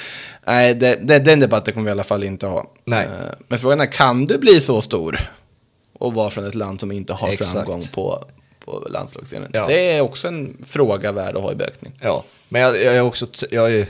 nej, 0.47 0.75
det, 0.75 0.99
det, 1.03 1.19
den 1.19 1.41
debatten 1.41 1.75
kommer 1.75 1.85
vi 1.85 1.91
i 1.91 1.93
alla 1.93 2.05
fall 2.05 2.25
inte 2.25 2.47
ha. 2.47 2.73
Nej. 2.85 3.05
Eh, 3.05 3.35
men 3.49 3.59
frågan 3.59 3.81
är, 3.81 3.93
kan 3.93 4.27
du 4.27 4.39
bli 4.39 4.61
så 4.61 4.81
stor? 4.81 5.19
Och 5.99 6.15
vara 6.15 6.31
från 6.31 6.47
ett 6.47 6.55
land 6.55 6.81
som 6.81 6.93
inte 6.93 7.13
har 7.13 7.29
Exakt. 7.29 7.53
framgång 7.53 7.83
på, 7.95 8.25
på 8.65 8.87
landslagsscenen. 8.91 9.51
Ja. 9.53 9.67
Det 9.67 9.93
är 9.93 10.01
också 10.01 10.29
en 10.29 10.57
fråga 10.67 11.13
värd 11.13 11.37
att 11.37 11.43
ha 11.43 11.53
i 11.53 11.55
beaktning. 11.55 11.93
Ja, 12.01 12.25
men 12.49 12.63
jag, 12.63 12.77
jag 12.77 12.95
är 12.95 13.01
också, 13.03 13.27
jag 13.51 13.73
är, 13.73 13.87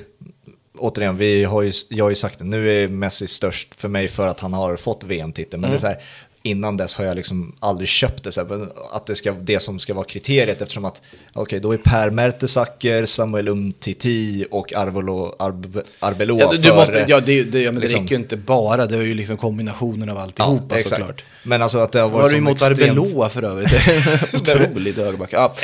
återigen, 0.78 1.16
vi 1.16 1.44
har 1.44 1.62
ju, 1.62 1.72
jag 1.88 2.04
har 2.04 2.10
ju 2.10 2.14
sagt 2.14 2.38
det, 2.38 2.44
nu 2.44 2.84
är 2.84 2.88
Messi 2.88 3.26
störst 3.26 3.74
för 3.74 3.88
mig 3.88 4.08
för 4.08 4.28
att 4.28 4.40
han 4.40 4.52
har 4.52 4.76
fått 4.76 5.04
VM-titeln, 5.04 5.60
men 5.60 5.70
det 5.70 5.76
är 5.76 5.80
så 5.80 5.86
här, 5.86 6.02
innan 6.42 6.76
dess 6.76 6.96
har 6.96 7.04
jag 7.04 7.16
liksom 7.16 7.52
aldrig 7.60 7.88
köpt 7.88 8.24
det, 8.24 8.32
så 8.32 8.40
här, 8.44 8.68
att 8.92 9.06
det 9.06 9.14
ska 9.14 9.32
det 9.32 9.60
som 9.60 9.78
ska 9.78 9.94
vara 9.94 10.04
kriteriet 10.04 10.62
eftersom 10.62 10.84
att, 10.84 11.02
okej, 11.32 11.60
då 11.60 11.72
är 11.72 11.76
Per 11.76 12.10
Mertesacker, 12.10 13.06
Samuel 13.06 13.48
Umtiti 13.48 14.44
och 14.50 14.74
Arvelo, 14.76 15.34
Arbe, 15.38 15.82
Arbeloa 15.98 16.40
Ja, 16.40 16.50
du, 16.52 16.58
du 16.58 16.72
måste, 16.74 17.04
ja, 17.08 17.20
det, 17.20 17.42
det, 17.42 17.60
ja, 17.62 17.72
men 17.72 17.80
det 17.80 17.86
liksom- 17.86 18.02
räcker 18.02 18.14
ju 18.16 18.22
inte 18.22 18.36
bara, 18.36 18.86
det 18.86 18.96
är 18.96 19.02
ju 19.02 19.14
liksom 19.14 19.36
kombinationen 19.36 20.08
av 20.08 20.18
alltihopa 20.18 20.74
exakt. 20.76 20.88
såklart. 21.00 21.24
Men 21.42 21.62
alltså 21.62 21.78
att 21.78 21.92
det 21.92 22.00
har 22.00 22.08
varit 22.08 22.22
Var 22.22 22.30
du 22.30 22.36
emot 22.36 22.52
extremt- 22.56 22.80
Arbeloa 22.90 23.28
för 23.28 23.42
övrigt? 23.44 23.72
Otroligt 24.34 24.96
högerback. 24.96 25.32
Ja. 25.32 25.54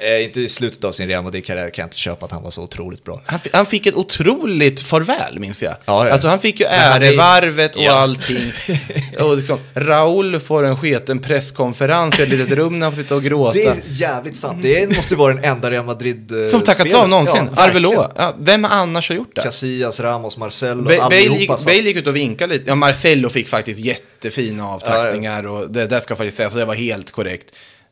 Eh, 0.00 0.24
inte 0.24 0.40
i 0.40 0.48
slutet 0.48 0.84
av 0.84 0.92
sin 0.92 1.08
Real 1.08 1.24
Madrid-karriär 1.24 1.70
kan 1.70 1.82
jag 1.82 1.86
inte 1.86 1.98
köpa 1.98 2.26
att 2.26 2.32
han 2.32 2.42
var 2.42 2.50
så 2.50 2.62
otroligt 2.62 3.04
bra. 3.04 3.20
Han, 3.26 3.40
han 3.52 3.66
fick 3.66 3.86
ett 3.86 3.94
otroligt 3.94 4.80
farväl, 4.80 5.38
minns 5.38 5.62
jag. 5.62 5.72
Ja, 5.84 6.06
ja. 6.06 6.12
Alltså 6.12 6.28
han 6.28 6.38
fick 6.38 6.60
ju 6.60 6.66
ärevarvet 6.66 7.76
och 7.76 7.82
Ja. 7.82 7.92
allting. 7.92 8.52
Och 9.20 9.36
liksom, 9.36 9.58
Raul 9.74 10.40
får 10.40 10.64
en 10.64 10.76
sketen 10.76 11.18
presskonferens 11.18 12.20
i 12.20 12.22
ett 12.22 12.28
litet 12.28 12.50
rum 12.52 12.78
när 12.78 12.86
han 12.86 12.94
får 12.94 13.02
sitta 13.02 13.14
och 13.14 13.22
gråta. 13.22 13.52
Det 13.52 13.66
är 13.66 13.76
jävligt 13.86 14.36
sant, 14.36 14.62
det 14.62 14.96
måste 14.96 15.16
vara 15.16 15.34
den 15.34 15.44
enda 15.44 15.70
Real 15.70 15.84
Madrid 15.84 16.32
eh, 16.44 16.48
Som 16.48 16.60
tackats 16.62 16.94
av 16.94 17.08
någonsin. 17.08 17.48
Ja. 17.56 17.62
Arbeloa. 17.62 18.12
Ja, 18.16 18.34
vem 18.38 18.64
annars 18.64 19.08
har 19.08 19.16
gjort 19.16 19.34
det? 19.36 19.42
Casillas, 19.42 20.00
Ramos, 20.00 20.36
Marcelo, 20.36 20.82
Bale, 20.82 21.00
allihopa 21.02 21.38
gick, 21.38 21.48
Bale 21.66 21.78
gick 21.80 21.96
ut 21.96 22.06
och 22.06 22.16
vinkade 22.16 22.52
lite. 22.54 22.64
Ja, 22.68 22.74
Marcelo 22.74 23.28
fick 23.28 23.48
faktiskt 23.48 23.80
jättefina 23.80 24.68
avtackningar 24.68 25.46
och 25.46 25.70
det 25.70 25.86
där 25.86 26.00
ska 26.00 26.16
faktiskt 26.16 26.36
sägas, 26.36 26.52
så 26.52 26.58
det 26.58 26.64
var 26.64 26.74
helt 26.74 27.10
korrekt. 27.10 27.46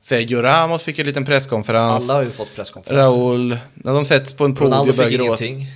Sergio 0.04 0.42
Ramos 0.42 0.82
fick 0.82 0.98
en 0.98 1.06
liten 1.06 1.24
presskonferens. 1.24 2.02
Alla 2.02 2.14
har 2.14 2.22
ju 2.22 2.30
fått 2.30 2.54
presskonferenser. 2.54 3.12
Raul, 3.12 3.58
när 3.74 3.94
de 3.94 4.04
sätts 4.04 4.32
på 4.32 4.44
en 4.44 4.54
podium 4.54 4.80
och 4.80 4.86
börjar 4.96 5.10
gråta. 5.10 5.44
ingenting, 5.44 5.66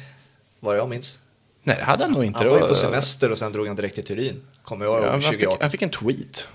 vad 0.60 0.78
jag 0.78 0.88
minns. 0.88 1.20
Nej, 1.64 1.76
det 1.78 1.84
hade 1.84 2.04
han 2.04 2.12
nog 2.12 2.24
inte. 2.24 2.38
Han 2.38 2.48
var 2.48 2.58
ju 2.60 2.68
på 2.68 2.74
semester 2.74 3.30
och 3.30 3.38
sen 3.38 3.52
drog 3.52 3.66
han 3.66 3.76
direkt 3.76 3.94
till 3.94 4.04
Turin. 4.04 4.40
Kommer 4.64 4.84
jag 4.84 4.94
Ja, 4.94 4.98
ihåg, 4.98 5.10
han, 5.10 5.20
fick, 5.22 5.30
2018. 5.30 5.58
han 5.60 5.70
fick 5.70 5.82
en 5.82 5.90
tweet. 5.90 6.46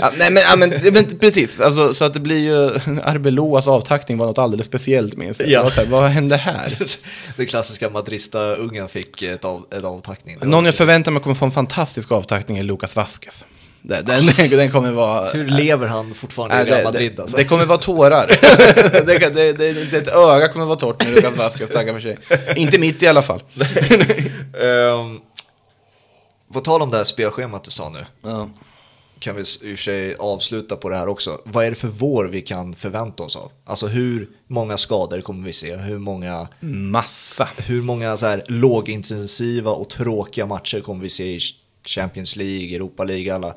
ja, 0.00 0.10
nej, 0.18 0.30
men, 0.32 0.42
ja, 0.42 0.56
men, 0.56 0.70
men 0.92 1.18
precis. 1.18 1.60
Alltså, 1.60 1.94
så 1.94 2.04
att 2.04 2.12
det 2.14 2.20
blir 2.20 2.38
ju... 2.38 2.64
Arbeloas 3.02 3.68
avtackning 3.68 4.18
var 4.18 4.26
något 4.26 4.38
alldeles 4.38 4.66
speciellt, 4.66 5.16
minns 5.16 5.40
jag. 5.40 5.48
Ja. 5.48 5.70
Här, 5.76 5.86
vad 5.86 6.10
hände 6.10 6.36
här? 6.36 6.78
Den 7.36 7.46
klassiska 7.46 7.90
Madrista-ungen 7.90 8.88
fick 8.88 9.22
ett, 9.22 9.44
av, 9.44 9.66
ett 9.70 9.84
avtackning. 9.84 10.38
Någon 10.42 10.64
jag 10.64 10.74
förväntar 10.74 11.12
mig 11.12 11.22
kommer 11.22 11.36
få 11.36 11.44
en 11.44 11.52
fantastisk 11.52 12.12
avtackning 12.12 12.58
är 12.58 12.62
Lucas 12.62 12.96
Vasquez. 12.96 13.44
Den, 13.88 14.04
den, 14.04 14.26
den 14.50 14.70
kommer 14.70 14.90
vara... 14.90 15.30
Hur 15.30 15.46
lever 15.46 15.86
han 15.86 16.14
fortfarande 16.14 16.54
i 16.54 16.58
Nej, 16.58 16.66
Real 16.66 16.78
det, 16.78 16.84
Madrid 16.84 17.20
alltså? 17.20 17.36
det 17.36 17.44
kommer 17.44 17.66
vara 17.66 17.78
tårar. 17.78 18.26
det, 19.06 19.18
det, 19.18 19.52
det, 19.52 19.72
det, 19.72 19.96
ett 19.96 20.08
öga 20.08 20.48
kommer 20.48 20.66
vara 20.66 20.78
torrt 20.78 21.04
när 21.04 21.12
Lucas 21.14 21.36
Vasquez 21.36 21.70
taggar 21.70 21.94
för 21.94 22.00
sig. 22.00 22.18
Inte 22.56 22.78
mitt 22.78 23.02
i 23.02 23.06
alla 23.06 23.22
fall. 23.22 23.42
um, 24.52 25.20
på 26.52 26.60
tal 26.60 26.82
om 26.82 26.90
det 26.90 26.96
här 26.96 27.04
spelschemat 27.04 27.64
du 27.64 27.70
sa 27.70 27.88
nu, 27.88 28.06
Ja. 28.22 28.48
kan 29.18 29.34
vi 29.34 29.40
i 29.40 29.44
och 29.44 29.78
för 29.78 29.82
sig 29.84 30.14
avsluta 30.18 30.76
på 30.76 30.88
det 30.88 30.96
här 30.96 31.08
också. 31.08 31.40
Vad 31.44 31.64
är 31.64 31.70
det 31.70 31.76
för 31.76 31.88
vår 31.88 32.24
vi 32.24 32.42
kan 32.42 32.74
förvänta 32.74 33.22
oss 33.22 33.36
av? 33.36 33.52
Alltså 33.66 33.86
hur 33.86 34.28
många 34.48 34.76
skador 34.76 35.20
kommer 35.20 35.46
vi 35.46 35.52
se? 35.52 35.76
Hur 35.76 35.98
många, 35.98 36.48
Massa. 36.60 37.48
hur 37.56 37.82
många 37.82 38.16
så 38.16 38.26
här 38.26 38.44
lågintensiva 38.48 39.70
och 39.70 39.88
tråkiga 39.90 40.46
matcher 40.46 40.80
kommer 40.80 41.02
vi 41.02 41.08
se 41.08 41.24
i 41.36 41.40
Champions 41.88 42.36
League, 42.36 42.76
Europa 42.76 43.04
League, 43.04 43.34
alla 43.34 43.54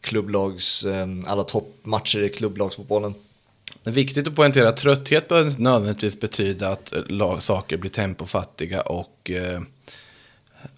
klubblags, 0.00 0.84
em, 0.84 1.24
alla 1.26 1.44
toppmatcher 1.44 2.22
i 2.22 2.28
klubblagsfotbollen? 2.28 3.14
Det 3.82 3.90
är 3.90 3.94
viktigt 3.94 4.28
att 4.28 4.34
poängtera 4.34 4.68
att 4.68 4.76
trötthet 4.76 5.28
behöver 5.28 5.50
inte 5.50 5.62
nödvändigtvis 5.62 6.20
betyda 6.20 6.68
att 6.68 6.92
eh, 6.92 7.02
lag, 7.06 7.42
saker 7.42 7.76
blir 7.76 7.90
tempofattiga 7.90 8.80
och, 8.80 9.30
eh, 9.30 9.60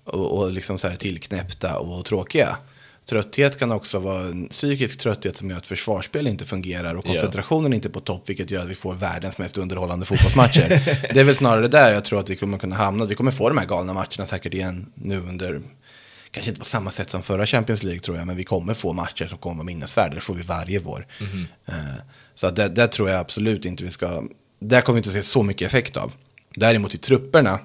och, 0.05 0.39
och 0.39 0.53
liksom 0.53 0.79
så 0.79 0.89
här 0.89 0.97
tillknäppta 0.97 1.79
och 1.79 2.05
tråkiga. 2.05 2.57
Trötthet 3.05 3.59
kan 3.59 3.73
också 3.73 3.99
vara 3.99 4.21
en 4.21 4.49
psykisk 4.49 5.01
trötthet 5.01 5.37
som 5.37 5.51
gör 5.51 5.57
att 5.59 5.67
försvarsspel 5.67 6.27
inte 6.27 6.45
fungerar 6.45 6.95
och 6.95 7.05
koncentrationen 7.05 7.73
inte 7.73 7.89
är 7.89 7.91
på 7.91 8.01
topp, 8.01 8.23
vilket 8.27 8.51
gör 8.51 8.63
att 8.63 8.71
vi 8.71 8.75
får 8.75 8.95
världens 8.95 9.39
mest 9.39 9.59
underhållande 9.59 10.07
fotbollsmatcher. 10.07 10.69
det 11.15 11.21
är 11.21 11.25
väl 11.25 11.37
snarare 11.37 11.69
där 11.69 11.93
jag 11.93 12.05
tror 12.05 12.21
att 12.21 12.31
vi 12.31 12.37
kommer 12.37 12.59
kunna 12.59 12.77
hamna. 12.77 13.05
Vi 13.05 13.15
kommer 13.15 13.31
få 13.31 13.49
de 13.49 13.59
här 13.59 13.67
galna 13.67 13.93
matcherna 13.93 14.27
säkert 14.27 14.55
igen 14.55 14.87
nu 14.95 15.19
under, 15.19 15.61
kanske 16.33 16.51
inte 16.51 16.59
på 16.59 16.65
samma 16.65 16.91
sätt 16.91 17.11
som 17.11 17.23
förra 17.23 17.47
Champions 17.47 17.83
League 17.83 18.01
tror 18.01 18.17
jag, 18.17 18.27
men 18.27 18.37
vi 18.37 18.45
kommer 18.45 18.75
få 18.75 18.93
matcher 18.93 19.27
som 19.27 19.39
kommer 19.39 19.57
vara 19.57 19.65
minnesvärda. 19.65 20.15
Det 20.15 20.21
får 20.21 20.35
vi 20.35 20.43
varje 20.43 20.79
vår. 20.79 21.07
Eh, 21.67 21.75
Så 22.35 22.47
att 22.47 22.57
där, 22.57 22.69
där 22.69 22.87
tror 22.87 23.11
jag 23.11 23.21
absolut 23.21 23.65
inte 23.65 23.85
vi 23.85 23.91
ska, 23.91 24.23
där 24.59 24.81
kommer 24.81 24.95
vi 24.95 24.99
inte 24.99 25.11
se 25.11 25.23
så 25.23 25.43
mycket 25.43 25.67
effekt 25.67 25.97
av. 25.97 26.13
Däremot 26.57 26.95
i 26.95 26.99
trupperna, 26.99 27.59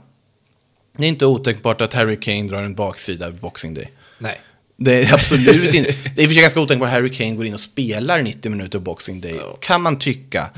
det 0.97 1.03
är 1.05 1.09
inte 1.09 1.25
otänkbart 1.25 1.81
att 1.81 1.93
Harry 1.93 2.19
Kane 2.19 2.43
drar 2.47 2.61
en 2.63 2.75
baksida 2.75 3.25
över 3.25 3.37
Boxing 3.39 3.73
Day. 3.73 3.91
Nej. 4.19 4.41
Det 4.77 5.03
är 5.03 5.13
absolut 5.13 5.73
inte. 5.73 5.95
Det 6.15 6.23
är 6.23 6.27
för 6.27 6.33
sig 6.33 6.41
ganska 6.41 6.61
otänkbart 6.61 6.87
att 6.87 6.93
Harry 6.93 7.09
Kane 7.09 7.31
går 7.35 7.45
in 7.45 7.53
och 7.53 7.59
spelar 7.59 8.21
90 8.21 8.51
minuter 8.51 8.79
Boxing 8.79 9.21
Day. 9.21 9.39
Kan 9.61 9.81
man 9.81 9.99
tycka. 9.99 10.49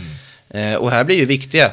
Eh, 0.49 0.73
och 0.75 0.91
här 0.91 1.03
blir 1.03 1.15
ju 1.15 1.25
viktiga. 1.25 1.71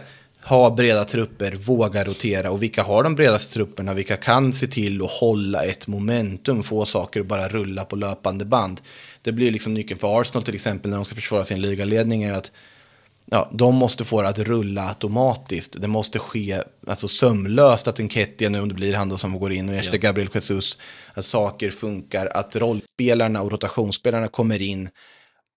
Ha 0.48 0.70
breda 0.70 1.04
trupper, 1.04 1.52
våga 1.52 2.04
rotera. 2.04 2.50
Och 2.50 2.62
vilka 2.62 2.82
har 2.82 3.02
de 3.02 3.14
bredaste 3.14 3.52
trupperna? 3.52 3.94
Vilka 3.94 4.16
kan 4.16 4.52
se 4.52 4.66
till 4.66 5.02
att 5.02 5.10
hålla 5.10 5.64
ett 5.64 5.86
momentum, 5.86 6.62
få 6.62 6.84
saker 6.84 7.20
att 7.20 7.26
bara 7.26 7.48
rulla 7.48 7.84
på 7.84 7.96
löpande 7.96 8.44
band. 8.44 8.80
Det 9.22 9.32
blir 9.32 9.50
liksom 9.50 9.74
nyckeln 9.74 10.00
för 10.00 10.20
Arsenal 10.20 10.42
till 10.42 10.54
exempel 10.54 10.90
när 10.90 10.96
de 10.96 11.04
ska 11.04 11.14
försvara 11.14 11.44
sin 11.44 11.60
ligaledning. 11.60 12.22
Är 12.22 12.32
att 12.32 12.52
ja, 13.24 13.50
de 13.52 13.74
måste 13.74 14.04
få 14.04 14.22
det 14.22 14.28
att 14.28 14.38
rulla 14.38 14.88
automatiskt. 14.88 15.76
Det 15.80 15.88
måste 15.88 16.18
ske 16.18 16.62
alltså, 16.86 17.08
sömlöst 17.08 17.88
att 17.88 18.00
Enketia 18.00 18.48
nu, 18.48 18.60
om 18.60 18.68
det 18.68 18.74
blir 18.74 18.94
han 18.94 19.08
då 19.08 19.18
som 19.18 19.38
går 19.38 19.52
in 19.52 19.68
och 19.68 19.74
ersätter. 19.74 19.98
Gabriel 19.98 20.28
Jesus, 20.34 20.78
att 21.14 21.24
saker 21.24 21.70
funkar, 21.70 22.26
att 22.26 22.56
rollspelarna 22.56 23.42
och 23.42 23.50
rotationsspelarna 23.50 24.28
kommer 24.28 24.62
in 24.62 24.88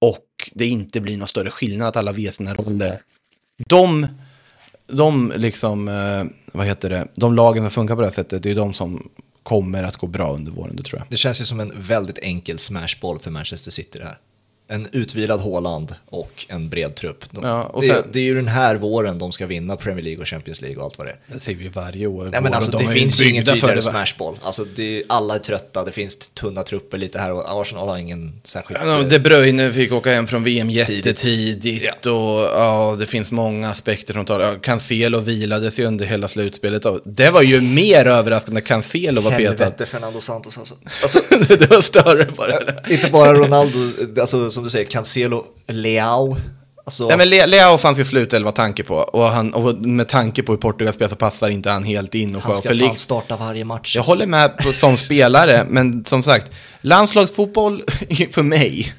och 0.02 0.26
det 0.54 0.68
inte 0.68 1.02
blir 1.02 1.18
någon 1.18 1.28
större 1.28 1.52
skillnad 1.52 1.88
att 1.88 1.96
alla 1.96 2.12
vet 2.12 2.36
sina 2.36 2.54
roller. 2.54 3.02
De, 3.68 4.08
de 4.92 5.34
liksom, 5.36 5.88
eh, 5.88 6.24
vad 6.54 6.68
heter 6.68 6.90
det, 6.90 7.08
de 7.16 7.36
lagen 7.36 7.64
som 7.64 7.72
funkar 7.72 7.96
på 7.96 8.02
det 8.02 8.08
här 8.08 8.14
sättet, 8.14 8.44
det 8.44 8.52
är 8.52 8.56
de 8.56 8.74
som 8.74 9.10
kommer 9.44 9.84
att 9.84 9.98
gå 9.98 10.08
bra 10.08 10.34
under 10.34 10.52
våren, 10.52 10.76
det 10.76 10.84
tror 10.84 11.00
jag. 11.00 11.08
Det 11.10 11.18
känns 11.18 11.42
ju 11.42 11.46
som 11.46 11.60
en 11.60 11.72
väldigt 11.76 12.18
enkel 12.18 12.58
smashboll 12.58 13.20
för 13.20 13.32
Manchester 13.32 13.72
City 13.72 14.00
det 14.00 14.06
här 14.06 14.18
en 14.72 14.88
utvilad 14.92 15.40
Håland 15.40 15.96
och 16.10 16.46
en 16.50 16.70
bred 16.70 16.96
trupp. 16.96 17.26
De, 17.32 17.44
ja, 17.44 17.82
sen, 17.82 17.96
det, 17.96 18.04
det, 18.12 18.20
är 18.20 18.24
ju 18.24 18.36
den 18.36 18.48
här 18.48 18.76
våren 18.76 19.20
de 19.20 19.32
ska 19.32 19.46
vinna 19.46 19.76
Premier 19.76 20.04
League 20.04 20.22
och 20.22 20.28
Champions 20.28 20.62
League 20.62 20.78
och 20.78 20.84
allt 20.84 20.98
vad 20.98 21.08
det 21.08 21.12
är. 21.12 21.20
Det 21.28 21.40
säger 21.40 21.58
vi 21.58 21.68
varje 21.68 22.08
år. 22.08 22.30
Nej, 22.32 22.42
men 22.42 22.54
alltså, 22.54 22.72
de 22.72 22.84
det 22.84 22.94
finns 22.94 23.22
ju 23.22 23.30
ingen 23.30 23.46
tydligare 23.46 23.82
smashboll. 23.82 24.40
Alltså, 24.44 24.66
det, 24.76 25.04
alla 25.10 25.36
är 25.36 25.40
trötta, 25.40 25.86
det 25.86 25.92
finns 25.92 26.18
tunna 26.18 26.64
trupper 26.64 26.98
lite 26.98 27.20
här 27.20 27.32
och 27.32 27.62
Arsenal 27.62 27.88
har 27.88 27.98
ingen 27.98 28.34
särskilt... 28.44 28.80
Ja, 28.84 29.02
De 29.02 29.20
Bruyne 29.20 29.72
fick 29.72 29.92
åka 29.92 30.14
hem 30.14 30.28
från 30.28 30.44
VM 30.44 30.70
jättetidigt 30.70 32.06
ja. 32.06 32.12
och 32.12 32.40
ja, 32.44 32.96
det 33.00 33.06
finns 33.06 33.32
många 33.32 33.70
aspekter 33.70 34.14
från 34.14 34.26
talet. 34.26 34.62
Cancelo 34.62 35.20
vilades 35.20 35.80
ju 35.80 35.86
under 35.86 36.06
hela 36.06 36.28
slutspelet. 36.28 36.86
Det 37.06 37.30
var 37.30 37.42
ju 37.42 37.62
mer 37.62 38.06
överraskande 38.06 38.62
när 38.62 38.68
Cancelo 38.68 39.22
var 39.22 39.32
petad. 39.32 39.44
Helvete 39.44 39.86
Fernando 39.86 40.22
Santos 40.22 40.58
alltså. 40.58 40.76
alltså 41.02 41.20
det 41.56 41.70
var 41.70 41.82
större 41.82 42.26
bara. 42.26 42.60
Inte 42.90 43.10
bara 43.10 43.34
Ronaldo, 43.34 43.80
alltså 44.22 44.52
som 44.60 44.64
du 44.64 44.70
säger, 44.70 44.86
Cancelo, 44.86 45.46
Leao. 45.68 46.38
Alltså... 46.86 47.08
Nej, 47.08 47.18
men 47.18 47.30
Le 47.30 47.46
Leao 47.46 47.78
fanns 47.78 48.00
i 48.00 48.06
slutelva 48.06 48.52
tanke 48.52 48.84
på. 48.84 48.96
Och, 48.96 49.24
han, 49.24 49.54
och 49.54 49.76
med 49.76 50.08
tanke 50.08 50.44
på 50.44 50.52
hur 50.52 50.60
Portugal 50.60 50.94
spelar 50.94 51.10
så 51.10 51.16
passar 51.16 51.50
inte 51.50 51.70
han 51.70 51.84
helt 51.84 52.16
in. 52.16 52.36
Och 52.36 52.42
han 52.42 52.56
ska 52.56 52.76
fan 52.76 52.96
starta 52.96 53.38
varje 53.38 53.66
match. 53.66 53.96
Jag 53.96 54.04
håller 54.04 54.26
med 54.26 54.58
på, 54.58 54.72
som 54.72 54.98
spelare, 54.98 55.66
men 55.70 56.06
som 56.06 56.24
sagt, 56.24 56.52
landslagsfotboll 56.82 57.84
för 58.32 58.44
mig 58.44 58.94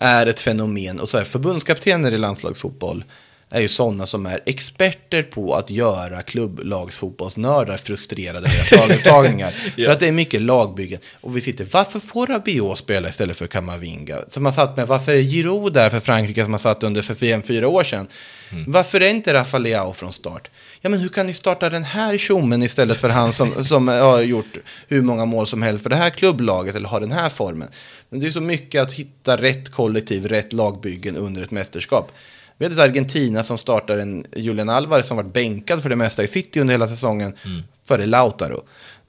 är 0.00 0.26
ett 0.26 0.40
fenomen. 0.40 1.00
Och 1.00 1.08
så 1.08 1.18
här, 1.18 1.24
förbundskaptener 1.24 2.12
i 2.12 2.18
landslagsfotboll 2.18 3.04
är 3.50 3.60
ju 3.60 3.68
sådana 3.68 4.06
som 4.06 4.26
är 4.26 4.40
experter 4.46 5.22
på 5.22 5.54
att 5.54 5.70
göra 5.70 6.22
klubblagsfotbollsnördar 6.22 7.76
frustrerade 7.76 8.40
med 8.40 8.80
laguttagningar. 8.80 9.54
ja. 9.76 9.86
För 9.86 9.92
att 9.92 10.00
det 10.00 10.08
är 10.08 10.12
mycket 10.12 10.42
lagbyggen. 10.42 11.00
Och 11.20 11.36
vi 11.36 11.40
sitter, 11.40 11.66
varför 11.72 12.00
får 12.00 12.26
Rabiot 12.26 12.78
spela 12.78 13.08
istället 13.08 13.36
för 13.36 13.46
Kamavinga? 13.46 14.18
Som 14.28 14.42
man 14.42 14.52
satt 14.52 14.76
med, 14.76 14.86
varför 14.86 15.14
är 15.14 15.20
Giroud 15.20 15.72
där 15.72 15.90
för 15.90 16.00
Frankrike 16.00 16.42
som 16.42 16.50
man 16.50 16.58
satt 16.58 16.82
under 16.82 17.02
för 17.02 17.14
fem, 17.14 17.42
fyra 17.42 17.68
år 17.68 17.84
sedan? 17.84 18.06
Mm. 18.52 18.64
Varför 18.72 19.00
är 19.00 19.08
inte 19.08 19.34
Rafa 19.34 19.58
Leao 19.58 19.92
från 19.92 20.12
start? 20.12 20.50
Ja, 20.80 20.88
men 20.88 21.00
hur 21.00 21.08
kan 21.08 21.26
ni 21.26 21.32
starta 21.32 21.70
den 21.70 21.84
här 21.84 22.18
tjommen 22.18 22.62
istället 22.62 23.00
för 23.00 23.08
han 23.08 23.32
som, 23.32 23.64
som 23.64 23.88
har 23.88 24.20
gjort 24.20 24.56
hur 24.88 25.02
många 25.02 25.24
mål 25.24 25.46
som 25.46 25.62
helst 25.62 25.82
för 25.82 25.90
det 25.90 25.96
här 25.96 26.10
klubblaget 26.10 26.74
eller 26.74 26.88
har 26.88 27.00
den 27.00 27.12
här 27.12 27.28
formen? 27.28 27.68
Men 28.08 28.20
det 28.20 28.26
är 28.26 28.30
så 28.30 28.40
mycket 28.40 28.82
att 28.82 28.92
hitta 28.92 29.36
rätt 29.36 29.72
kollektiv, 29.72 30.28
rätt 30.28 30.52
lagbyggen 30.52 31.16
under 31.16 31.42
ett 31.42 31.50
mästerskap. 31.50 32.12
Vi 32.58 32.66
hade 32.66 32.82
Argentina 32.82 33.42
som 33.42 33.58
startar 33.58 33.98
en 33.98 34.26
Julian 34.36 34.68
Alvarez 34.68 35.06
som 35.06 35.16
varit 35.16 35.32
bänkad 35.32 35.82
för 35.82 35.88
det 35.88 35.96
mesta 35.96 36.22
i 36.22 36.28
City 36.28 36.60
under 36.60 36.74
hela 36.74 36.88
säsongen, 36.88 37.34
mm. 37.44 37.62
före 37.84 38.06
Lautaro. 38.06 38.64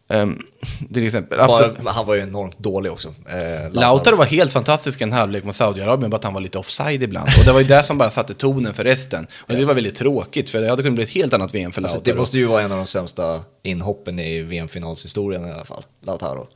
Um, 0.10 0.46
till 0.94 1.06
exempel. 1.06 1.38
Bara, 1.38 1.92
han 1.92 2.06
var 2.06 2.16
ju 2.16 2.22
enormt 2.22 2.60
dålig 2.60 2.92
också. 2.92 3.08
Eh, 3.08 3.72
Lautaro 3.72 4.16
var 4.16 4.26
helt 4.26 4.54
fantastisk 4.54 5.02
i 5.02 5.04
en 5.04 5.12
halvlek 5.12 5.44
mot 5.44 5.56
Saudiarabien, 5.56 6.10
bara 6.10 6.18
att 6.18 6.24
han 6.24 6.34
var 6.34 6.42
lite 6.42 6.58
offside 6.58 7.04
ibland. 7.04 7.30
Och 7.40 7.46
det 7.46 7.52
var 7.52 7.60
ju 7.60 7.68
det 7.68 7.84
som 7.84 7.98
bara 7.98 8.10
satte 8.10 8.34
tonen 8.34 8.74
för 8.74 8.84
resten. 8.84 9.28
Och 9.40 9.56
det 9.56 9.66
var 9.66 9.74
väldigt 9.74 9.96
tråkigt, 9.96 10.50
för 10.50 10.62
det 10.62 10.70
hade 10.70 10.84
kunnat 10.84 10.96
bli 10.96 11.04
ett 11.04 11.10
helt 11.10 11.34
annat 11.34 11.56
VM 11.56 11.72
för 11.72 11.82
Lautaro. 11.82 11.98
Alltså, 11.98 12.12
det 12.12 12.18
måste 12.18 12.38
ju 12.38 12.46
vara 12.46 12.62
en 12.62 12.72
av 12.72 12.78
de 12.78 12.86
sämsta 12.86 13.42
inhoppen 13.64 14.20
i 14.20 14.42
VM-finalshistorien 14.42 15.46
i 15.46 15.52
alla 15.52 15.66
fall, 15.66 15.84
Lautaro. 16.06 16.48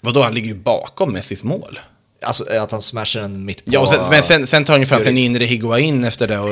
Vadå, 0.00 0.22
han 0.22 0.34
ligger 0.34 0.48
ju 0.48 0.54
bakom 0.54 1.12
Messis 1.12 1.44
mål. 1.44 1.78
Alltså 2.20 2.44
att 2.58 2.70
han 2.70 2.82
smashar 2.82 3.20
den 3.20 3.44
mitt 3.44 3.64
på... 3.64 3.70
Ja, 3.74 3.80
och 3.80 3.88
sen, 3.88 4.00
men 4.10 4.22
sen, 4.22 4.46
sen 4.46 4.64
tar 4.64 4.74
han 4.74 4.80
ju 4.80 4.86
fram 4.86 5.00
sin 5.00 5.16
inre 5.16 5.44
Higuain 5.44 6.04
efter 6.04 6.28
det. 6.28 6.38
Och, 6.38 6.48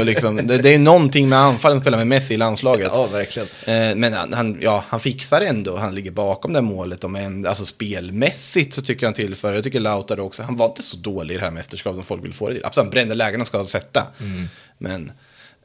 och 0.00 0.06
liksom, 0.06 0.36
det, 0.36 0.58
det, 0.58 0.74
är 0.74 0.78
någonting 0.78 1.28
med 1.28 1.38
anfallen 1.38 1.78
att 1.78 1.84
spela 1.84 1.96
med 1.96 2.06
Messi 2.06 2.34
i 2.34 2.36
landslaget. 2.36 2.90
Ja, 2.94 3.06
verkligen. 3.06 3.48
Eh, 3.64 3.96
men 3.96 4.32
han, 4.32 4.58
ja, 4.60 4.84
han 4.88 5.00
fixar 5.00 5.40
ändå, 5.40 5.76
han 5.76 5.94
ligger 5.94 6.10
bakom 6.10 6.52
det 6.52 6.60
målet. 6.60 7.04
Och 7.04 7.10
men, 7.10 7.46
alltså 7.46 7.66
spelmässigt 7.66 8.74
så 8.74 8.82
tycker 8.82 9.06
han 9.06 9.14
tillför, 9.14 9.54
jag 9.54 9.64
tycker 9.64 9.80
Lautaro 9.80 10.20
också, 10.20 10.42
han 10.42 10.56
var 10.56 10.66
inte 10.66 10.82
så 10.82 10.96
dålig 10.96 11.34
i 11.34 11.36
det 11.38 11.44
här 11.44 11.50
mästerskapet 11.50 11.96
som 11.96 12.04
folk 12.04 12.24
vill 12.24 12.34
få 12.34 12.48
det 12.48 12.54
till. 12.54 12.64
Absolut, 12.64 12.84
han 12.84 12.90
brände 12.90 13.14
lägena 13.14 13.44
ska 13.44 13.64
sätta. 13.64 14.06
Mm. 14.20 14.48
Men 14.78 15.12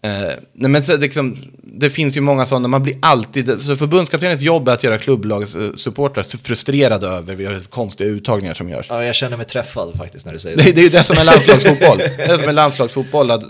Eh, 0.06 0.34
nej 0.54 0.72
men 0.72 0.82
så, 0.82 0.98
liksom, 0.98 1.38
det 1.64 1.90
finns 1.90 2.18
ju 2.18 2.22
många 2.22 2.46
sådana, 2.46 2.68
man 2.68 2.84
blir 2.84 2.98
alltid, 3.02 3.62
så 3.62 3.76
förbundskaptenens 3.76 4.42
jobb 4.42 4.68
är 4.70 4.74
att 4.74 4.84
göra 4.84 4.98
klubblagssupportrar 4.98 6.38
frustrerade 6.38 7.08
över 7.08 7.36
vi 7.36 7.46
har 7.46 7.60
konstiga 7.60 8.10
uttagningar 8.10 8.54
som 8.54 8.70
görs. 8.70 8.86
Ja, 8.90 9.04
jag 9.06 9.16
känner 9.16 9.38
mig 9.38 9.46
träffad 9.46 9.98
faktiskt 9.98 10.26
när 10.26 10.34
du 10.34 10.40
säger 10.40 10.58
det. 10.58 10.64
Det, 10.64 10.72
det 10.72 10.82
är 10.82 10.84
ju 10.84 10.90
det 10.90 11.04
som 11.04 11.18
är 11.18 11.24
landslagsfotboll. 11.24 11.98
det 11.98 12.24
är 12.24 12.38
som 12.38 12.50
är 12.50 12.54
landslagsfotboll, 12.54 13.32
att 13.32 13.44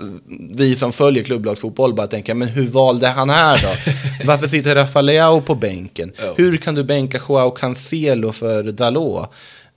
vi 0.52 0.76
som 0.76 0.94
följer 0.94 1.24
klubblagsfotboll 1.24 1.94
bara 1.94 2.08
tänker, 2.08 2.34
men 2.34 2.48
hur 2.48 2.68
valde 2.68 3.08
han 3.08 3.30
här 3.30 3.60
då? 3.62 3.92
Varför 4.26 4.48
sitter 4.48 4.76
Rafael 4.76 5.42
på 5.42 5.56
bänken? 5.56 6.12
Oh. 6.20 6.34
Hur 6.38 6.58
kan 6.58 6.76
du 6.76 6.84
bänka 6.84 7.20
Joao 7.30 7.52
Cancelo 7.52 8.32
för 8.32 8.64
Dalot? 8.64 9.32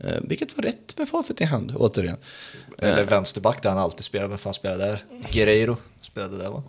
Eh, 0.04 0.16
vilket 0.22 0.56
var 0.56 0.62
rätt 0.62 0.98
med 0.98 1.08
facit 1.08 1.40
i 1.40 1.44
hand, 1.44 1.72
återigen. 1.76 2.16
Eller 2.78 3.04
vänsterback 3.04 3.62
där 3.62 3.70
han 3.70 3.78
alltid 3.78 4.04
spelar, 4.04 4.28
vem 4.28 4.38
fan 4.38 4.54
spelar 4.54 4.78
där? 4.78 5.04
Guerreiro 5.32 5.76
spelade 6.02 6.38
där 6.38 6.50
va? 6.50 6.62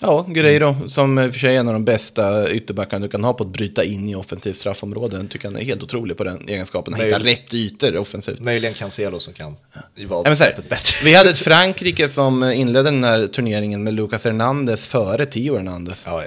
Ja, 0.00 0.26
Guerreiro, 0.28 0.88
som 0.88 1.18
i 1.18 1.28
och 1.28 1.32
för 1.32 1.38
sig 1.38 1.56
är 1.56 1.60
en 1.60 1.68
av 1.68 1.74
de 1.74 1.84
bästa 1.84 2.50
ytterbackarna 2.50 3.06
du 3.06 3.10
kan 3.10 3.24
ha 3.24 3.32
på 3.32 3.44
att 3.44 3.50
bryta 3.50 3.84
in 3.84 4.08
i 4.08 4.14
offensivt 4.14 4.56
straffområde. 4.56 5.16
Jag 5.16 5.30
tycker 5.30 5.48
han 5.48 5.56
är 5.56 5.64
helt 5.64 5.82
otrolig 5.82 6.16
på 6.16 6.24
den 6.24 6.48
egenskapen. 6.48 6.94
Han 6.94 7.04
hittar 7.04 7.20
rätt 7.20 7.54
ytor 7.54 7.96
offensivt. 7.96 8.40
Möjligen 8.40 8.74
Cancelo 8.74 9.20
som 9.20 9.32
kan 9.32 9.56
vara 10.08 10.28
ja, 10.28 10.34
här, 10.40 10.54
bättre. 10.68 11.04
Vi 11.04 11.14
hade 11.14 11.30
ett 11.30 11.38
Frankrike 11.38 12.08
som 12.08 12.42
inledde 12.42 12.90
den 12.90 13.04
här 13.04 13.26
turneringen 13.26 13.82
med 13.82 13.94
Lucas 13.94 14.24
Hernandez 14.24 14.88
före 14.88 15.26
Tio 15.26 15.56
Hernandez. 15.56 16.02
Ja, 16.06 16.22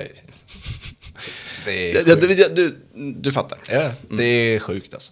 det 1.66 1.92
är 1.92 2.06
du, 2.06 2.16
du, 2.16 2.50
du, 2.50 2.76
du, 3.12 3.32
fattar. 3.32 3.60
Ja, 3.70 3.92
det 4.10 4.24
är 4.24 4.60
sjukt 4.60 4.94
alltså. 4.94 5.12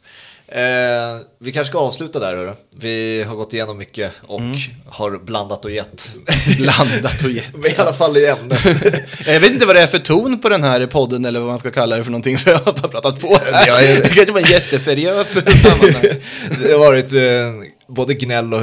Eh, 0.51 1.21
vi 1.39 1.51
kanske 1.51 1.71
ska 1.71 1.79
avsluta 1.79 2.19
där. 2.19 2.35
Hörru. 2.35 2.53
Vi 2.79 3.23
har 3.27 3.35
gått 3.35 3.53
igenom 3.53 3.77
mycket 3.77 4.11
och 4.27 4.39
mm. 4.39 4.57
har 4.85 5.17
blandat 5.17 5.65
och 5.65 5.71
gett. 5.71 6.13
blandat 6.57 7.23
och 7.23 7.29
gett. 7.29 7.55
I 7.77 7.81
alla 7.81 7.93
fall 7.93 8.17
i 8.17 8.27
ämnet. 8.27 8.59
jag 9.25 9.39
vet 9.39 9.51
inte 9.51 9.65
vad 9.65 9.75
det 9.75 9.81
är 9.81 9.87
för 9.87 9.99
ton 9.99 10.39
på 10.39 10.49
den 10.49 10.63
här 10.63 10.85
podden 10.85 11.25
eller 11.25 11.39
vad 11.39 11.49
man 11.49 11.59
ska 11.59 11.71
kalla 11.71 11.95
det 11.95 12.03
för 12.03 12.11
någonting 12.11 12.37
så 12.37 12.49
jag 12.49 12.59
har 12.59 12.73
bara 12.73 12.87
pratat 12.87 13.21
på. 13.21 13.27
Är... 13.27 14.01
det 14.01 14.09
kanske 14.15 14.31
var 14.31 14.39
en 14.39 14.51
jätteseriös 14.51 15.33
Det 16.63 16.71
har 16.71 16.79
varit 16.79 17.13
eh, 17.13 17.69
både 17.87 18.13
gnäll 18.13 18.53
och 18.53 18.61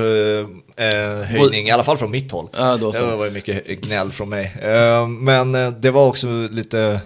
eh, 0.84 1.20
höjning, 1.24 1.68
i 1.68 1.70
alla 1.70 1.84
fall 1.84 1.98
från 1.98 2.10
mitt 2.10 2.32
håll. 2.32 2.48
Ja, 2.56 2.76
då 2.76 2.92
så. 2.92 3.06
Det 3.06 3.16
var 3.16 3.30
mycket 3.30 3.66
gnäll 3.66 4.12
från 4.12 4.28
mig. 4.28 4.56
Eh, 4.62 5.08
men 5.08 5.54
eh, 5.54 5.70
det 5.70 5.90
var 5.90 6.06
också 6.06 6.26
lite, 6.50 7.00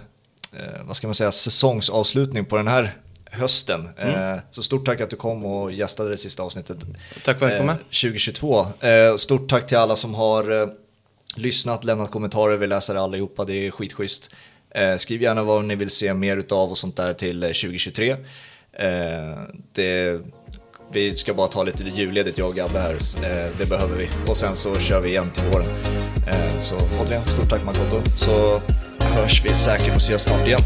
eh, 0.53 0.81
vad 0.83 0.95
ska 0.95 1.07
man 1.07 1.13
säga, 1.13 1.31
säsongsavslutning 1.31 2.45
på 2.45 2.57
den 2.57 2.67
här 2.67 2.93
hösten. 3.31 3.89
Mm. 3.97 4.33
Eh, 4.33 4.39
så 4.51 4.63
stort 4.63 4.85
tack 4.85 5.01
att 5.01 5.09
du 5.09 5.15
kom 5.15 5.45
och 5.45 5.71
gästade 5.71 6.09
det 6.09 6.17
sista 6.17 6.43
avsnittet. 6.43 6.77
Tack 7.25 7.39
för 7.39 7.45
att 7.45 7.51
jag 7.51 7.59
kom 7.59 7.67
med. 7.67 7.77
2022. 7.77 8.65
Eh, 8.79 9.15
stort 9.15 9.49
tack 9.49 9.67
till 9.67 9.77
alla 9.77 9.95
som 9.95 10.13
har 10.13 10.61
eh, 10.61 10.67
lyssnat, 11.35 11.83
lämnat 11.83 12.11
kommentarer, 12.11 12.57
vi 12.57 12.67
läser 12.67 12.95
allihopa, 12.95 13.45
det 13.45 13.53
är 13.53 13.71
skitschysst. 13.71 14.29
Skriv 14.97 15.21
gärna 15.21 15.43
vad 15.43 15.65
ni 15.65 15.75
vill 15.75 15.89
se 15.89 16.13
mer 16.13 16.37
utav 16.37 16.69
och 16.69 16.77
sånt 16.77 16.95
där 16.95 17.13
till 17.13 17.41
2023. 17.41 18.15
Det, 19.73 20.21
vi 20.91 21.15
ska 21.15 21.33
bara 21.33 21.47
ta 21.47 21.63
lite 21.63 21.83
julledigt 21.83 22.37
jag 22.37 22.47
och 22.47 22.55
Gabbe 22.55 22.79
här, 22.79 22.97
det 23.57 23.69
behöver 23.69 23.95
vi. 23.95 24.09
Och 24.27 24.37
sen 24.37 24.55
så 24.55 24.79
kör 24.79 24.99
vi 24.99 25.09
igen 25.09 25.31
till 25.31 25.43
våren. 25.43 25.67
Så 26.59 26.75
återigen, 27.01 27.21
stort 27.21 27.49
tack 27.49 27.65
Makoto, 27.65 28.01
så 28.17 28.61
hörs 28.99 29.45
vi 29.45 29.55
säkert 29.55 29.95
och 29.95 30.01
ses 30.01 30.23
snart 30.23 30.47
igen. 30.47 30.61